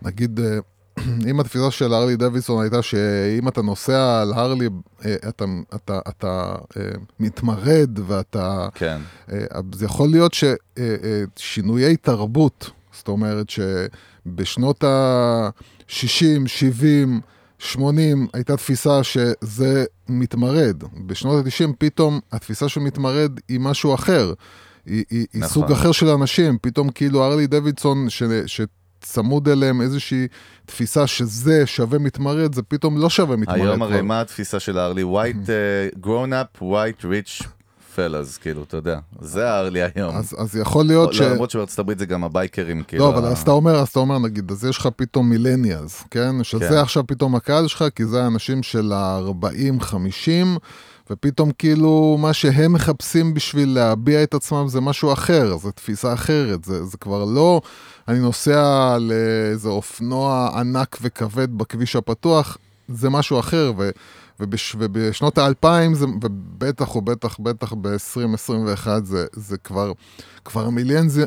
נגיד, 0.01 0.39
אה, 0.39 0.57
אם 1.29 1.39
התפיסה 1.39 1.71
של 1.71 1.93
הרלי 1.93 2.15
דוידסון 2.15 2.61
הייתה 2.61 2.81
שאם 2.81 3.47
אתה 3.47 3.61
נוסע 3.61 4.21
על 4.21 4.33
הרלי, 4.33 4.69
אה, 5.05 5.15
אתה, 5.29 5.45
אתה, 5.75 5.99
אתה 6.09 6.55
אה, 6.77 6.81
מתמרד 7.19 7.99
ואתה... 8.07 8.67
כן. 8.75 8.97
אה, 9.31 9.45
אז 9.51 9.83
יכול 9.83 10.09
להיות 10.09 10.35
ששינויי 11.37 11.97
תרבות, 11.97 12.69
זאת 12.93 13.07
אומרת 13.07 13.47
שבשנות 13.49 14.83
ה-60, 14.83 16.47
70, 16.47 17.21
80 17.59 18.27
הייתה 18.33 18.57
תפיסה 18.57 19.03
שזה 19.03 19.85
מתמרד. 20.09 20.83
בשנות 21.05 21.45
ה-90 21.45 21.73
פתאום 21.77 22.19
התפיסה 22.31 22.69
של 22.69 22.81
מתמרד 22.81 23.31
היא 23.47 23.59
משהו 23.59 23.93
אחר. 23.93 24.33
היא, 24.85 25.03
היא, 25.09 25.25
היא 25.33 25.41
נכון. 25.41 25.53
סוג 25.53 25.71
אחר 25.71 25.91
של 25.91 26.07
אנשים. 26.07 26.57
פתאום 26.61 26.89
כאילו 26.89 27.23
הרלי 27.23 27.47
דוידסון, 27.47 28.09
ש, 28.09 28.23
שצמוד 29.05 29.49
אליהם 29.49 29.81
איזושהי 29.81 30.27
תפיסה 30.65 31.07
שזה 31.07 31.63
שווה 31.65 31.99
מתמרד, 31.99 32.55
זה 32.55 32.61
פתאום 32.63 32.97
לא 32.97 33.09
שווה 33.09 33.35
מתמרד. 33.35 33.57
היום 33.57 33.81
הרי. 33.81 34.01
מה 34.01 34.21
התפיסה 34.21 34.59
של 34.59 34.77
הארלי? 34.77 35.03
white, 35.03 35.47
uh, 35.97 36.05
grown 36.05 36.31
up, 36.31 36.61
white, 36.61 37.03
rich 37.03 37.45
fellas, 37.95 38.41
כאילו, 38.41 38.63
אתה 38.63 38.77
יודע. 38.77 38.99
זה 39.21 39.49
הארלי 39.49 39.79
היום. 39.95 40.15
אז, 40.15 40.35
אז 40.37 40.55
יכול 40.55 40.85
להיות 40.85 41.13
ש... 41.13 41.21
לא, 41.21 41.29
למרות 41.29 41.51
שבארצות 41.51 41.79
הברית 41.79 41.99
זה 41.99 42.05
גם 42.05 42.23
הבייקרים, 42.23 42.83
כאילו. 42.83 43.03
לא, 43.03 43.17
אבל 43.17 43.25
אז 43.25 43.41
אתה 43.41 43.51
אומר, 43.51 43.75
אז 43.75 43.87
אתה 43.87 43.99
אומר, 43.99 44.19
נגיד, 44.19 44.51
אז 44.51 44.65
יש 44.65 44.77
לך 44.77 44.89
פתאום 44.95 45.29
מילניאלס, 45.29 46.03
כן? 46.11 46.43
שזה 46.43 46.69
כן. 46.69 46.77
עכשיו 46.77 47.07
פתאום 47.07 47.35
הקהל 47.35 47.67
שלך, 47.67 47.85
כי 47.95 48.05
זה 48.05 48.23
האנשים 48.23 48.63
של 48.63 48.91
ה-40-50, 48.93 50.59
ופתאום 51.11 51.51
כאילו 51.51 52.17
מה 52.19 52.33
שהם 52.33 52.73
מחפשים 52.73 53.33
בשביל 53.33 53.69
להביע 53.69 54.23
את 54.23 54.33
עצמם 54.33 54.67
זה 54.67 54.81
משהו 54.81 55.13
אחר, 55.13 55.57
זו 55.57 55.71
תפיסה 55.71 56.13
אחרת, 56.13 56.65
זה, 56.65 56.85
זה 56.85 56.97
כבר 56.97 57.25
לא, 57.25 57.61
אני 58.07 58.19
נוסע 58.19 58.97
לאיזה 58.99 59.69
אופנוע 59.69 60.49
ענק 60.59 60.97
וכבד 61.01 61.57
בכביש 61.57 61.95
הפתוח, 61.95 62.57
זה 62.87 63.09
משהו 63.09 63.39
אחר, 63.39 63.73
ו... 63.77 63.89
ובש, 64.39 64.75
ובשנות 64.79 65.37
האלפיים, 65.37 65.93
זה, 65.93 66.05
ובטח 66.05 66.95
ובטח 66.95 67.39
בטח 67.39 67.73
ב-2021, 67.73 68.87
זה, 69.03 69.25
זה 69.33 69.57
כבר, 69.57 69.91
כבר 70.45 70.69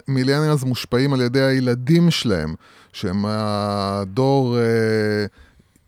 מיליאניאלס 0.08 0.62
מושפעים 0.64 1.12
על 1.12 1.20
ידי 1.20 1.42
הילדים 1.42 2.10
שלהם, 2.10 2.54
שהם 2.92 3.24
הדור 3.28 4.58
אה, 4.58 5.26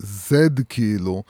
Z 0.03 0.63
כאילו, 0.69 1.23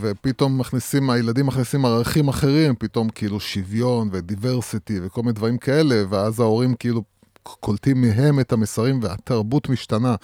ופתאום 0.00 0.58
מכניסים, 0.58 1.10
הילדים 1.10 1.46
מכניסים 1.46 1.84
ערכים 1.84 2.28
אחרים, 2.28 2.74
פתאום 2.78 3.08
כאילו 3.08 3.40
שוויון 3.40 4.08
ודיברסיטי 4.12 5.00
וכל 5.02 5.20
מיני 5.22 5.32
דברים 5.32 5.58
כאלה, 5.58 6.02
ואז 6.08 6.40
ההורים 6.40 6.74
כאילו 6.74 7.02
קולטים 7.42 8.00
מהם 8.00 8.40
את 8.40 8.52
המסרים 8.52 9.00
והתרבות 9.02 9.68
משתנה. 9.68 10.14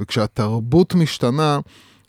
וכשהתרבות 0.00 0.94
משתנה, 0.94 1.60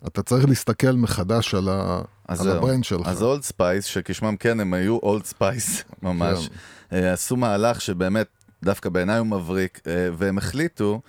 אתה 0.08 0.24
צריך 0.24 0.46
להסתכל 0.46 0.92
מחדש 0.92 1.56
על, 1.56 1.70
ה... 1.70 2.02
על. 2.28 2.50
ה 2.50 2.55
brand 2.55 2.84
שלך. 2.84 3.08
אז 3.08 3.24
אולד 3.24 3.42
ספייס, 3.42 3.86
שכשמם 3.86 4.36
כן, 4.38 4.60
הם 4.60 4.74
היו 4.74 4.98
אולד 4.98 5.26
ספייס 5.26 5.84
ממש, 6.04 6.50
אה, 6.94 7.14
עשו 7.14 7.36
מהלך 7.36 7.82
שבאמת, 7.82 8.28
דווקא 8.64 8.90
בעיניי 8.90 9.18
הוא 9.18 9.28
מבריק, 9.28 9.82
אה, 9.88 10.10
והם 10.18 10.38
החליטו 10.38 10.94
אה, 10.94 11.00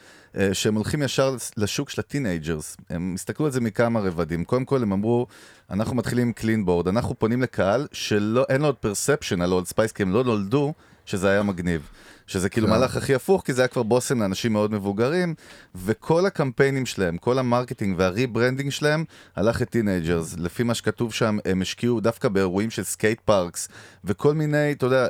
שהם 0.52 0.74
הולכים 0.74 1.02
ישר 1.02 1.36
לשוק 1.56 1.90
של 1.90 2.00
ה 2.00 2.07
teenagers. 2.07 2.76
הם 2.90 3.12
הסתכלו 3.14 3.46
על 3.46 3.52
זה 3.52 3.60
מכמה 3.60 4.00
רבדים. 4.00 4.44
קודם 4.44 4.64
כל 4.64 4.82
הם 4.82 4.92
אמרו, 4.92 5.26
אנחנו 5.70 5.96
מתחילים 5.96 6.26
עם 6.26 6.32
clean 6.32 6.64
board, 6.64 6.88
אנחנו 6.88 7.18
פונים 7.18 7.42
לקהל 7.42 7.86
שאין 7.92 8.60
לו 8.60 8.66
עוד 8.66 8.76
perception 8.76 9.40
על 9.42 9.52
אולד 9.52 9.66
ספייס, 9.66 9.92
כי 9.92 10.02
הם 10.02 10.12
לא 10.12 10.24
נולדו 10.24 10.74
שזה 11.06 11.30
היה 11.30 11.42
מגניב. 11.42 11.88
שזה 12.26 12.48
כאילו 12.48 12.66
כן. 12.66 12.72
מהלך 12.72 12.96
הכי 12.96 13.14
הפוך, 13.14 13.42
כי 13.44 13.52
זה 13.52 13.62
היה 13.62 13.68
כבר 13.68 13.82
בושם 13.82 14.20
לאנשים 14.20 14.52
מאוד 14.52 14.72
מבוגרים, 14.72 15.34
וכל 15.74 16.26
הקמפיינים 16.26 16.86
שלהם, 16.86 17.16
כל 17.16 17.38
ה 17.38 17.44
marketing 17.44 17.94
וה 17.98 18.10
rebranding 18.10 18.70
שלהם, 18.70 19.04
הלך 19.36 19.60
ל 19.60 19.67
teenagers. 19.67 20.34
לפי 20.38 20.62
מה 20.62 20.74
שכתוב 20.74 21.12
שם, 21.12 21.38
הם 21.44 21.62
השקיעו 21.62 22.00
דווקא 22.00 22.28
באירועים 22.28 22.70
של 22.70 22.84
skate 22.84 23.20
parks, 23.24 23.68
וכל 24.04 24.34
מיני, 24.34 24.72
אתה 24.72 24.86
יודע, 24.86 25.06
אה, 25.06 25.08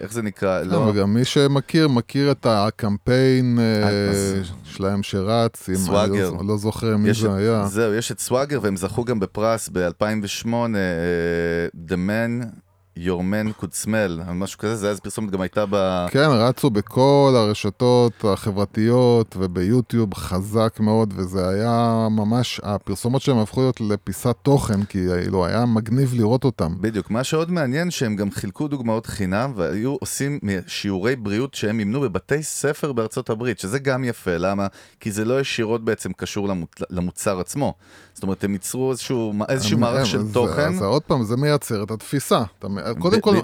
איך 0.00 0.12
זה 0.12 0.22
נקרא? 0.22 0.62
לא, 0.62 0.76
וגם 0.76 1.14
מי 1.14 1.24
שמכיר, 1.24 1.88
מכיר 1.88 2.30
את 2.30 2.46
הקמפיין 2.50 3.58
אה, 3.60 3.88
אז- 4.10 4.34
שלהם 4.64 5.02
שרץ, 5.02 5.68
עם, 5.68 5.74
Swagger. 5.74 6.30
לא, 6.30 6.42
לא 6.46 6.56
זוכר 6.56 6.96
מי 6.96 7.14
זה 7.14 7.34
היה. 7.34 7.66
זהו, 7.66 7.94
יש 7.94 8.12
את 8.12 8.20
Swagger, 8.20 8.58
והם 8.62 8.76
זכו 8.76 9.04
גם 9.04 9.20
בפרס 9.20 9.68
ב-2008, 9.72 10.46
The 11.88 11.94
Man 11.94 12.46
Your 12.96 13.20
Man 13.20 13.62
Could 13.62 13.84
Smell, 13.84 14.32
משהו 14.32 14.58
כזה, 14.58 14.76
זה 14.76 14.86
היה 14.86 14.90
איזה 14.90 15.00
פרסומת, 15.00 15.30
גם 15.30 15.40
הייתה 15.40 15.64
ב... 15.70 16.06
כן, 16.10 16.28
רצו 16.30 16.70
בכל 16.70 17.32
הרשתות 17.36 18.24
החברתיות 18.24 19.36
וביוטיוב 19.38 20.14
חזק 20.14 20.76
מאוד, 20.80 21.14
וזה 21.16 21.48
היה 21.48 22.08
ממש, 22.10 22.60
הפרסומות 22.62 23.22
שלהם 23.22 23.38
הפכו 23.38 23.60
להיות 23.60 23.80
לפיסת 23.80 24.36
תוכן, 24.42 24.84
כי 24.84 25.06
כאילו 25.08 25.46
היה 25.46 25.66
מגניב 25.66 26.14
לראות 26.14 26.44
אותם. 26.44 26.74
בדיוק, 26.80 27.10
מה 27.10 27.24
שעוד 27.24 27.50
מעניין 27.50 27.90
שהם 27.90 28.16
גם 28.16 28.30
חילקו 28.30 28.68
דוגמאות 28.68 29.06
חינם 29.06 29.52
והיו 29.56 29.96
עושים 30.00 30.38
שיעורי 30.66 31.16
בריאות 31.16 31.54
שהם 31.54 31.78
אימנו 31.78 32.00
בבתי 32.00 32.42
ספר 32.42 32.92
בארצות 32.92 33.30
הברית, 33.30 33.58
שזה 33.58 33.78
גם 33.78 34.04
יפה, 34.04 34.36
למה? 34.36 34.66
כי 35.00 35.12
זה 35.12 35.24
לא 35.24 35.40
ישירות 35.40 35.84
בעצם 35.84 36.12
קשור 36.12 36.48
למוצ... 36.48 36.70
למוצר 36.90 37.40
עצמו. 37.40 37.74
זאת 38.16 38.22
אומרת, 38.22 38.44
הם 38.44 38.52
ייצרו 38.52 38.90
איזשהו, 38.90 39.34
איזשהו 39.48 39.78
מערך 39.78 40.06
של 40.06 40.22
זה- 40.22 40.34
תוכן. 40.34 40.74
אז 40.74 40.82
עוד 40.82 41.02
פעם, 41.02 41.24
זה 41.24 41.36
מייצר 41.36 41.82
את 41.82 41.90
התפיסה. 41.90 42.42
אתה, 42.58 42.68
קודם 42.98 43.20
כל. 43.20 43.36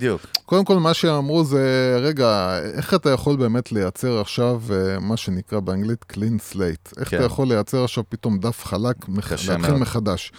קודם 0.47 0.65
כל, 0.65 0.77
מה 0.79 0.95
שאמרו 0.95 1.45
זה, 1.45 1.97
רגע, 2.03 2.59
איך 2.75 2.95
אתה 2.95 3.11
יכול 3.11 3.37
באמת 3.37 3.73
לייצר 3.73 4.21
עכשיו 4.21 4.61
אה, 4.71 4.99
מה 5.01 5.17
שנקרא 5.17 5.61
באנגלית 5.61 6.05
clean 6.13 6.53
slate? 6.53 7.01
איך 7.01 7.09
כן. 7.09 7.17
אתה 7.17 7.25
יכול 7.25 7.49
לייצר 7.49 7.85
עכשיו 7.85 8.05
פתאום 8.09 8.39
דף 8.39 8.65
חלק, 8.65 9.09
מח... 9.09 9.33
להתחיל. 9.49 9.75
מחדש? 9.75 10.33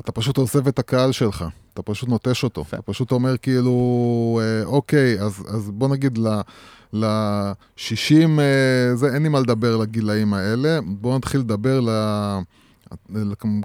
אתה 0.00 0.12
פשוט 0.12 0.36
עוזב 0.36 0.68
את 0.68 0.78
הקהל 0.78 1.12
שלך, 1.12 1.44
אתה 1.74 1.82
פשוט 1.82 2.08
נוטש 2.08 2.44
אותו. 2.44 2.64
אתה 2.68 2.82
פשוט 2.82 3.12
אומר 3.12 3.36
כאילו, 3.36 4.40
אה, 4.42 4.64
אוקיי, 4.66 5.20
אז, 5.20 5.42
אז 5.48 5.70
בוא 5.70 5.88
נגיד 5.88 6.18
ל... 6.18 6.28
ל-60, 6.92 8.14
אה, 8.40 8.96
זה 8.96 9.14
אין 9.14 9.22
לי 9.22 9.28
מה 9.28 9.40
לדבר 9.40 9.76
לגילאים 9.76 10.34
האלה, 10.34 10.78
בואו 10.86 11.16
נתחיל 11.18 11.40
לדבר 11.40 11.80
ל... 11.80 11.88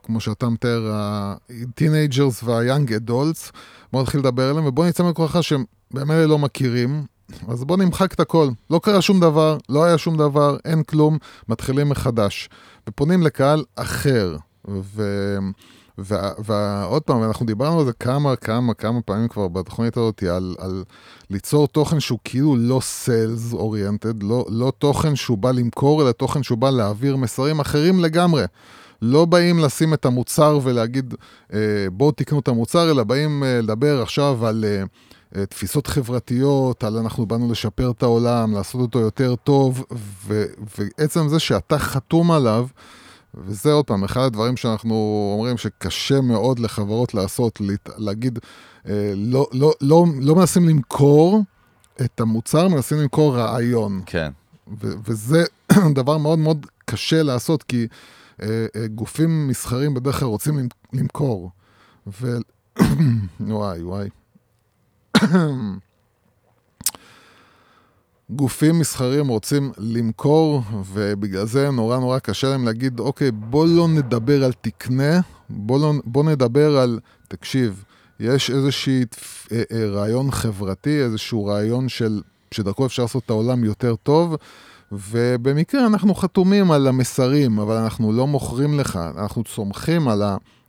כמו 0.03 0.19
שאתה 0.19 0.49
מתאר, 0.49 0.91
ה-teenagers 0.93 2.43
וה-young 2.43 2.89
adults, 2.89 3.51
בואו 3.91 4.03
נתחיל 4.03 4.19
לדבר 4.19 4.51
אליהם, 4.51 4.65
ובואו 4.65 4.87
נצא 4.87 5.03
מכוחה 5.03 5.41
שהם 5.41 5.63
במילא 5.93 6.25
לא 6.25 6.39
מכירים, 6.39 7.03
אז 7.47 7.63
בואו 7.63 7.79
נמחק 7.79 8.13
את 8.13 8.19
הכל. 8.19 8.49
לא 8.69 8.79
קרה 8.83 9.01
שום 9.01 9.19
דבר, 9.19 9.57
לא 9.69 9.83
היה 9.83 9.97
שום 9.97 10.17
דבר, 10.17 10.57
אין 10.65 10.83
כלום, 10.83 11.17
מתחילים 11.49 11.89
מחדש. 11.89 12.49
ופונים 12.89 13.23
לקהל 13.23 13.63
אחר. 13.75 14.37
ו... 14.67 15.03
ועוד 16.45 17.01
פעם, 17.01 17.23
אנחנו 17.23 17.45
דיברנו 17.45 17.79
על 17.79 17.85
זה 17.85 17.93
כמה, 17.93 18.35
כמה, 18.35 18.73
כמה 18.73 19.01
פעמים 19.01 19.27
כבר 19.27 19.47
בתוכנית 19.47 19.97
הזאת, 19.97 20.23
על, 20.23 20.55
על 20.59 20.83
ליצור 21.29 21.67
תוכן 21.67 21.99
שהוא 21.99 22.19
כאילו 22.23 22.55
לא 22.55 22.79
סיילס 22.83 23.53
אוריינטד, 23.53 24.23
לא, 24.23 24.45
לא 24.49 24.71
תוכן 24.77 25.15
שהוא 25.15 25.37
בא 25.37 25.51
למכור, 25.51 26.01
אלא 26.01 26.11
תוכן 26.11 26.43
שהוא 26.43 26.57
בא 26.57 26.69
להעביר 26.69 27.15
מסרים 27.15 27.59
אחרים 27.59 27.99
לגמרי. 27.99 28.45
לא 29.01 29.25
באים 29.25 29.59
לשים 29.59 29.93
את 29.93 30.05
המוצר 30.05 30.59
ולהגיד, 30.63 31.13
אה, 31.53 31.59
בואו 31.91 32.11
תקנו 32.11 32.39
את 32.39 32.47
המוצר, 32.47 32.91
אלא 32.91 33.03
באים 33.03 33.43
אה, 33.43 33.61
לדבר 33.61 34.01
עכשיו 34.01 34.45
על 34.45 34.65
אה, 35.35 35.45
תפיסות 35.45 35.87
חברתיות, 35.87 36.83
על 36.83 36.97
אנחנו 36.97 37.25
באנו 37.25 37.51
לשפר 37.51 37.91
את 37.91 38.03
העולם, 38.03 38.53
לעשות 38.53 38.81
אותו 38.81 38.99
יותר 38.99 39.35
טוב, 39.35 39.85
ו, 40.25 40.45
ועצם 40.79 41.27
זה 41.27 41.39
שאתה 41.39 41.79
חתום 41.79 42.31
עליו, 42.31 42.67
וזה 43.33 43.71
עוד 43.71 43.85
פעם, 43.85 44.03
אחד 44.03 44.21
הדברים 44.21 44.57
שאנחנו 44.57 45.29
אומרים 45.33 45.57
שקשה 45.57 46.21
מאוד 46.21 46.59
לחברות 46.59 47.13
לעשות, 47.13 47.61
להגיד, 47.97 48.39
לא, 49.15 49.47
לא, 49.53 49.73
לא, 49.81 50.05
לא 50.19 50.35
מנסים 50.35 50.69
למכור 50.69 51.43
את 52.01 52.21
המוצר, 52.21 52.67
מנסים 52.67 52.97
למכור 52.97 53.37
רעיון. 53.37 54.01
כן. 54.05 54.31
ו- 54.81 54.93
וזה 55.05 55.43
דבר 55.99 56.17
מאוד 56.17 56.39
מאוד 56.39 56.65
קשה 56.85 57.23
לעשות, 57.23 57.63
כי 57.63 57.87
גופים 58.95 59.47
מסחרים 59.47 59.93
בדרך 59.93 60.19
כלל 60.19 60.27
רוצים 60.27 60.57
למ- 60.57 60.67
למכור. 60.93 61.51
ו... 62.21 62.37
וואי, 63.39 63.83
וואי. 63.83 64.09
גופים 68.29 68.79
מסחרים 68.79 69.27
רוצים 69.27 69.71
למכור, 69.77 70.63
ובגלל 70.93 71.45
זה 71.45 71.71
נורא 71.71 71.97
נורא 71.97 72.19
קשה 72.19 72.49
להם 72.49 72.65
להגיד, 72.65 72.99
אוקיי, 72.99 73.31
בוא 73.31 73.67
לא 73.67 73.87
נדבר 73.87 74.43
על 74.43 74.53
תקנה, 74.53 75.19
בוא, 75.49 75.79
לא, 75.79 75.93
בוא 76.05 76.23
נדבר 76.23 76.77
על, 76.77 76.99
תקשיב, 77.27 77.83
יש 78.19 78.49
איזשהי 78.51 79.05
אה, 79.51 79.63
אה, 79.71 79.85
רעיון 79.85 80.31
חברתי, 80.31 81.01
איזשהו 81.03 81.45
רעיון 81.45 81.89
של, 81.89 82.21
שדרכו 82.51 82.85
אפשר 82.85 83.01
לעשות 83.03 83.25
את 83.25 83.29
העולם 83.29 83.63
יותר 83.63 83.95
טוב, 83.95 84.35
ובמקרה 84.91 85.85
אנחנו 85.85 86.15
חתומים 86.15 86.71
על 86.71 86.87
המסרים, 86.87 87.59
אבל 87.59 87.75
אנחנו 87.75 88.13
לא 88.13 88.27
מוכרים 88.27 88.79
לך, 88.79 88.99
אנחנו 89.17 89.43
סומכים 89.47 90.07
על 90.07 90.23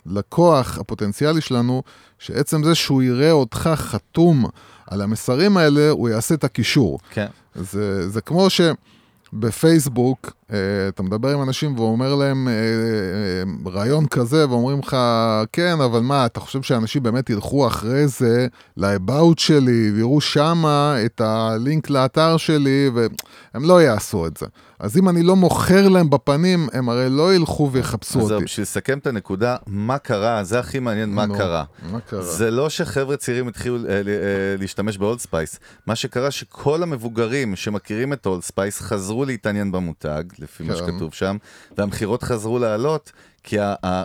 הלקוח 0.06 0.78
הפוטנציאלי 0.78 1.40
שלנו, 1.40 1.82
שעצם 2.18 2.64
זה 2.64 2.74
שהוא 2.74 3.02
יראה 3.02 3.30
אותך 3.30 3.70
חתום 3.74 4.44
על 4.86 5.02
המסרים 5.02 5.56
האלה, 5.56 5.90
הוא 5.90 6.08
יעשה 6.08 6.34
את 6.34 6.44
הקישור. 6.44 6.98
כן. 7.10 7.26
זה, 7.54 8.08
זה 8.08 8.20
כמו 8.20 8.48
שבפייסבוק, 8.50 8.99
אה, 10.52 10.88
אתה 10.88 11.02
מדבר 11.02 11.28
עם 11.34 11.42
אנשים 11.42 11.78
ואומר 11.78 12.14
להם 12.14 12.48
אה, 12.48 12.52
אה, 12.52 13.70
רעיון 13.72 14.06
כזה, 14.06 14.48
ואומרים 14.48 14.78
לך, 14.78 14.96
כן, 15.52 15.80
אבל 15.80 16.00
מה, 16.00 16.26
אתה 16.26 16.40
חושב 16.40 16.62
שאנשים 16.62 17.02
באמת 17.02 17.30
ילכו 17.30 17.66
אחרי 17.66 18.08
זה 18.08 18.46
ל-about 18.76 19.34
שלי, 19.36 19.90
ויראו 19.94 20.20
שמה 20.20 20.94
את 21.04 21.20
הלינק 21.20 21.90
לאתר 21.90 22.36
שלי, 22.36 22.90
והם 22.94 23.64
לא 23.64 23.82
יעשו 23.82 24.26
את 24.26 24.36
זה. 24.36 24.46
אז 24.80 24.96
אם 24.96 25.08
אני 25.08 25.22
לא 25.22 25.36
מוכר 25.36 25.88
להם 25.88 26.10
בפנים, 26.10 26.68
הם 26.72 26.88
הרי 26.88 27.10
לא 27.10 27.34
ילכו 27.34 27.70
ויחפשו 27.72 28.18
אז 28.18 28.24
אותי. 28.24 28.28
זהו, 28.28 28.40
בשביל 28.40 28.62
לסכם 28.62 28.98
את 28.98 29.06
הנקודה, 29.06 29.56
מה 29.66 29.98
קרה, 29.98 30.44
זה 30.44 30.58
הכי 30.58 30.78
מעניין, 30.78 31.10
מה 31.10 31.26
קרה. 31.26 31.64
מה 31.90 32.00
קרה? 32.00 32.22
זה 32.22 32.50
לא 32.50 32.68
שחבר'ה 32.68 33.16
צעירים 33.16 33.48
התחילו 33.48 33.76
אה, 33.76 33.92
אה, 33.92 34.00
להשתמש 34.58 34.98
באולד 34.98 35.18
ספייס. 35.18 35.58
מה 35.86 35.96
שקרה 35.96 36.30
שכל 36.30 36.82
המבוגרים 36.82 37.56
שמכירים 37.56 38.12
את 38.12 38.26
אולד 38.26 38.42
ספייס 38.42 38.80
חזרו 38.80 39.24
להתעניין 39.24 39.72
במותג, 39.72 40.24
לפי 40.38 40.64
מה 40.64 40.74
כן. 40.74 40.78
שכתוב 40.78 41.14
שם, 41.14 41.36
והמכירות 41.78 42.22
חזרו 42.22 42.58
לעלות, 42.58 43.12
כי 43.42 43.56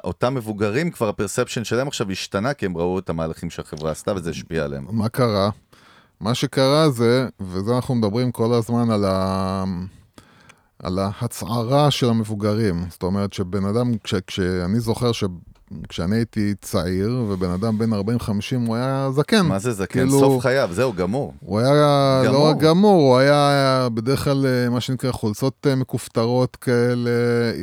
אותם 0.04 0.36
מבוגרים, 0.36 0.92
כבר 0.92 1.10
הפרספשן 1.10 1.64
שלהם 1.64 1.88
עכשיו 1.88 2.12
השתנה, 2.12 2.54
כי 2.54 2.66
הם 2.66 2.78
ראו 2.78 3.00
את 3.00 3.10
המהלכים 3.10 3.50
שהחברה 3.50 3.92
עשתה 3.92 4.14
וזה 4.16 4.30
השפיע 4.30 4.64
עליהם. 4.64 4.86
מה 4.90 5.10
קרה? 5.10 5.50
מה 6.20 6.34
שקרה 6.34 6.90
זה, 6.90 7.28
וזה 7.40 7.76
אנחנו 7.76 7.96
מדברים 7.96 8.32
כל 8.32 8.54
הזמן 8.54 8.92
על, 8.92 9.06
ה... 9.06 9.64
על 10.80 11.00
ההצערה 11.00 11.92
של 11.92 12.10
המבוגרים. 12.10 12.86
זאת 12.90 13.04
אומרת 13.04 13.34
שבן 13.34 13.66
אדם, 13.66 13.98
כש... 14.04 14.16
כשאני 14.16 14.80
זוכר 14.80 15.12
שכשאני 15.84 16.16
הייתי 16.16 16.54
צעיר, 16.62 17.26
ובן 17.30 17.50
אדם 17.50 17.78
בן 17.78 17.94
40-50 17.94 17.98
הוא 18.68 18.76
היה 18.76 19.10
זקן. 19.16 19.46
מה 19.46 19.60
זה 19.60 19.72
זקן? 19.72 20.00
כאילו- 20.00 20.20
סוף 20.20 20.42
חייו, 20.44 20.70
זהו, 20.72 20.94
גמור. 20.94 21.34
הוא 21.40 21.60
היה 21.60 22.22
גמור. 22.26 22.34
לא 22.40 22.50
רק 22.50 22.58
גמור, 22.58 23.02
הוא 23.10 23.18
היה 23.18 23.88
בדרך 23.94 24.24
כלל 24.24 24.46
אה, 24.46 24.70
מה 24.70 24.82
שנקרא 24.82 25.12
חולצות 25.12 25.68
אה, 25.70 25.76
מכופתרות 25.76 26.56
כאלה, 26.56 27.10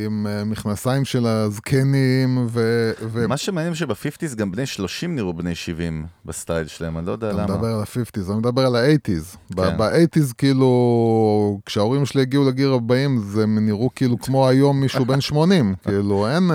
עם 0.05 0.27
אה, 0.27 0.45
מכנסיים 0.45 1.05
של 1.05 1.27
הזקנים, 1.27 2.47
ו... 2.51 2.91
ו... 3.13 3.29
מה 3.29 3.37
שמעניין 3.37 3.75
שב 3.75 3.93
fifties 3.93 4.35
גם 4.35 4.53
בני 4.53 4.67
30 4.67 5.15
נראו 5.17 5.33
בני 5.35 5.55
70 5.55 6.07
בסטייל 6.25 6.67
שלהם, 6.67 6.99
אני 6.99 7.07
לא 7.07 7.13
יודע 7.13 7.31
אתה 7.31 7.37
למה. 7.37 7.55
מדבר 7.55 7.67
על 7.69 7.81
ה-50's, 7.81 8.31
אני 8.31 8.39
מדבר 8.39 8.67
על 8.67 8.77
ה-80's. 8.77 9.37
כן. 9.57 9.77
ב-80's, 9.79 10.35
כאילו, 10.39 11.61
כשההורים 11.67 12.07
שלי 12.07 12.23
הגיעו 12.23 12.49
לגיל 12.49 12.69
40, 12.73 13.19
זה 13.19 13.43
הם 13.43 13.67
נראו 13.67 13.91
כאילו 13.95 14.19
כמו 14.19 14.49
היום 14.49 14.81
מישהו 14.81 15.05
בן 15.05 15.21
80. 15.21 15.75
כאילו, 15.85 16.29
אין... 16.29 16.51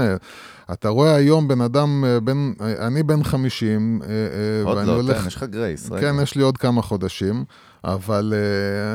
אתה 0.74 0.90
רואה 0.90 1.16
היום 1.16 1.48
בן 1.48 1.62
אדם, 1.62 2.04
אה, 2.06 2.20
בן, 2.20 2.52
אה, 2.62 2.88
אני 2.88 3.04
בן 3.04 3.24
50, 3.24 4.02
אה, 4.04 4.08
עוד 4.64 4.78
ואני 4.78 4.88
לא, 4.88 4.94
הולך... 4.94 5.22
תן, 5.22 5.28
יש 5.28 5.36
לך 5.36 5.44
grace. 5.44 5.92
רגע. 5.92 6.02
כן, 6.02 6.16
יש 6.22 6.36
לי 6.36 6.44
עוד 6.44 6.58
כמה 6.58 6.82
חודשים, 6.82 7.46
אבל 7.84 8.34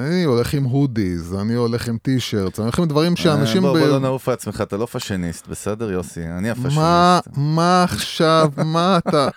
אני 0.06 0.24
הולך 0.24 0.54
עם 0.54 0.64
הודיז, 0.64 1.34
אני 1.34 1.54
הולך 1.54 1.88
עם 1.88 1.98
טישרט, 2.02 2.58
אני 2.58 2.64
הולך 2.64 2.78
עם 2.78 2.84
דברים 2.84 3.16
שאנשים... 3.16 3.62
בוא, 3.62 3.74
ב- 3.74 3.78
בוא 3.78 3.86
לא 3.88 3.98
נעוף 3.98 4.28
על 4.28 4.34
עצמך, 4.34 4.60
אתה 4.60 4.76
לא 4.76 4.86
פאשיניסט, 4.86 5.48
בסדר 5.48 5.90
יוסי? 5.92 6.26
אני 6.38 6.50
הפאשיניסט. 6.50 6.76
מה, 6.78 7.20
מה 7.36 7.84
עכשיו, 7.84 8.50
מה 8.64 8.98
אתה... 8.98 9.28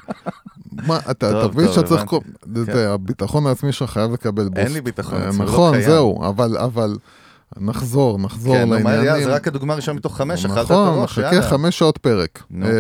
מה, 0.88 1.00
אתה, 1.12 1.32
טוב, 1.32 1.72
שאתה 1.74 1.88
צריך... 1.88 2.04
הביטחון 2.76 3.48
העצמי 3.48 3.72
שלך 3.72 3.90
חייב 3.90 4.12
לקבל 4.12 4.44
בוסט. 4.44 4.58
אין 4.58 4.74
לי 4.74 4.82
ביטחון 4.82 5.22
עצמי, 5.22 5.46
לא 5.46 5.52
נכון, 5.52 5.72
קיים. 5.72 5.86
זהו, 5.86 6.28
אבל, 6.30 6.58
אבל 6.58 6.96
נחזור, 7.58 8.20
נחזור 8.20 8.54
כן, 8.56 8.70
לעניינים. 8.70 8.88
היה? 8.88 9.24
זה 9.24 9.34
רק 9.36 9.48
הדוגמה 9.48 9.74
הראשונה 9.74 9.98
מתוך 9.98 10.18
חמש, 10.18 10.46
אכלת 10.46 10.58
את 10.58 10.72
נכון, 10.72 10.88
הראש, 10.88 11.18
יאללה. 11.18 11.50
חמש 11.50 11.78
שעות 11.80 11.98
פרק. 11.98 12.44
נו. 12.50 12.66
אה, 12.66 12.72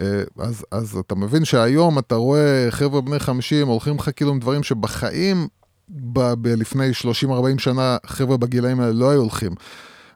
אה, 0.00 0.22
אז, 0.38 0.64
אז 0.70 0.96
אתה 1.06 1.14
מבין 1.14 1.44
שהיום 1.44 1.98
אתה 1.98 2.14
רואה 2.14 2.66
חבר'ה 2.70 3.00
בני 3.00 3.18
50 3.18 3.66
הולכים 3.68 3.96
לך 3.96 4.10
כאילו 4.16 4.30
עם 4.30 4.38
דברים 4.38 4.62
שבחיים, 4.62 5.48
ב- 5.88 6.34
ב- 6.40 6.46
לפני 6.46 6.90
30-40 7.24 7.28
שנה, 7.58 7.96
חבר'ה 8.06 8.36
בגילאים 8.36 8.80
האלה 8.80 8.92
לא 8.92 9.10
היו 9.10 9.20
הולכים. 9.20 9.52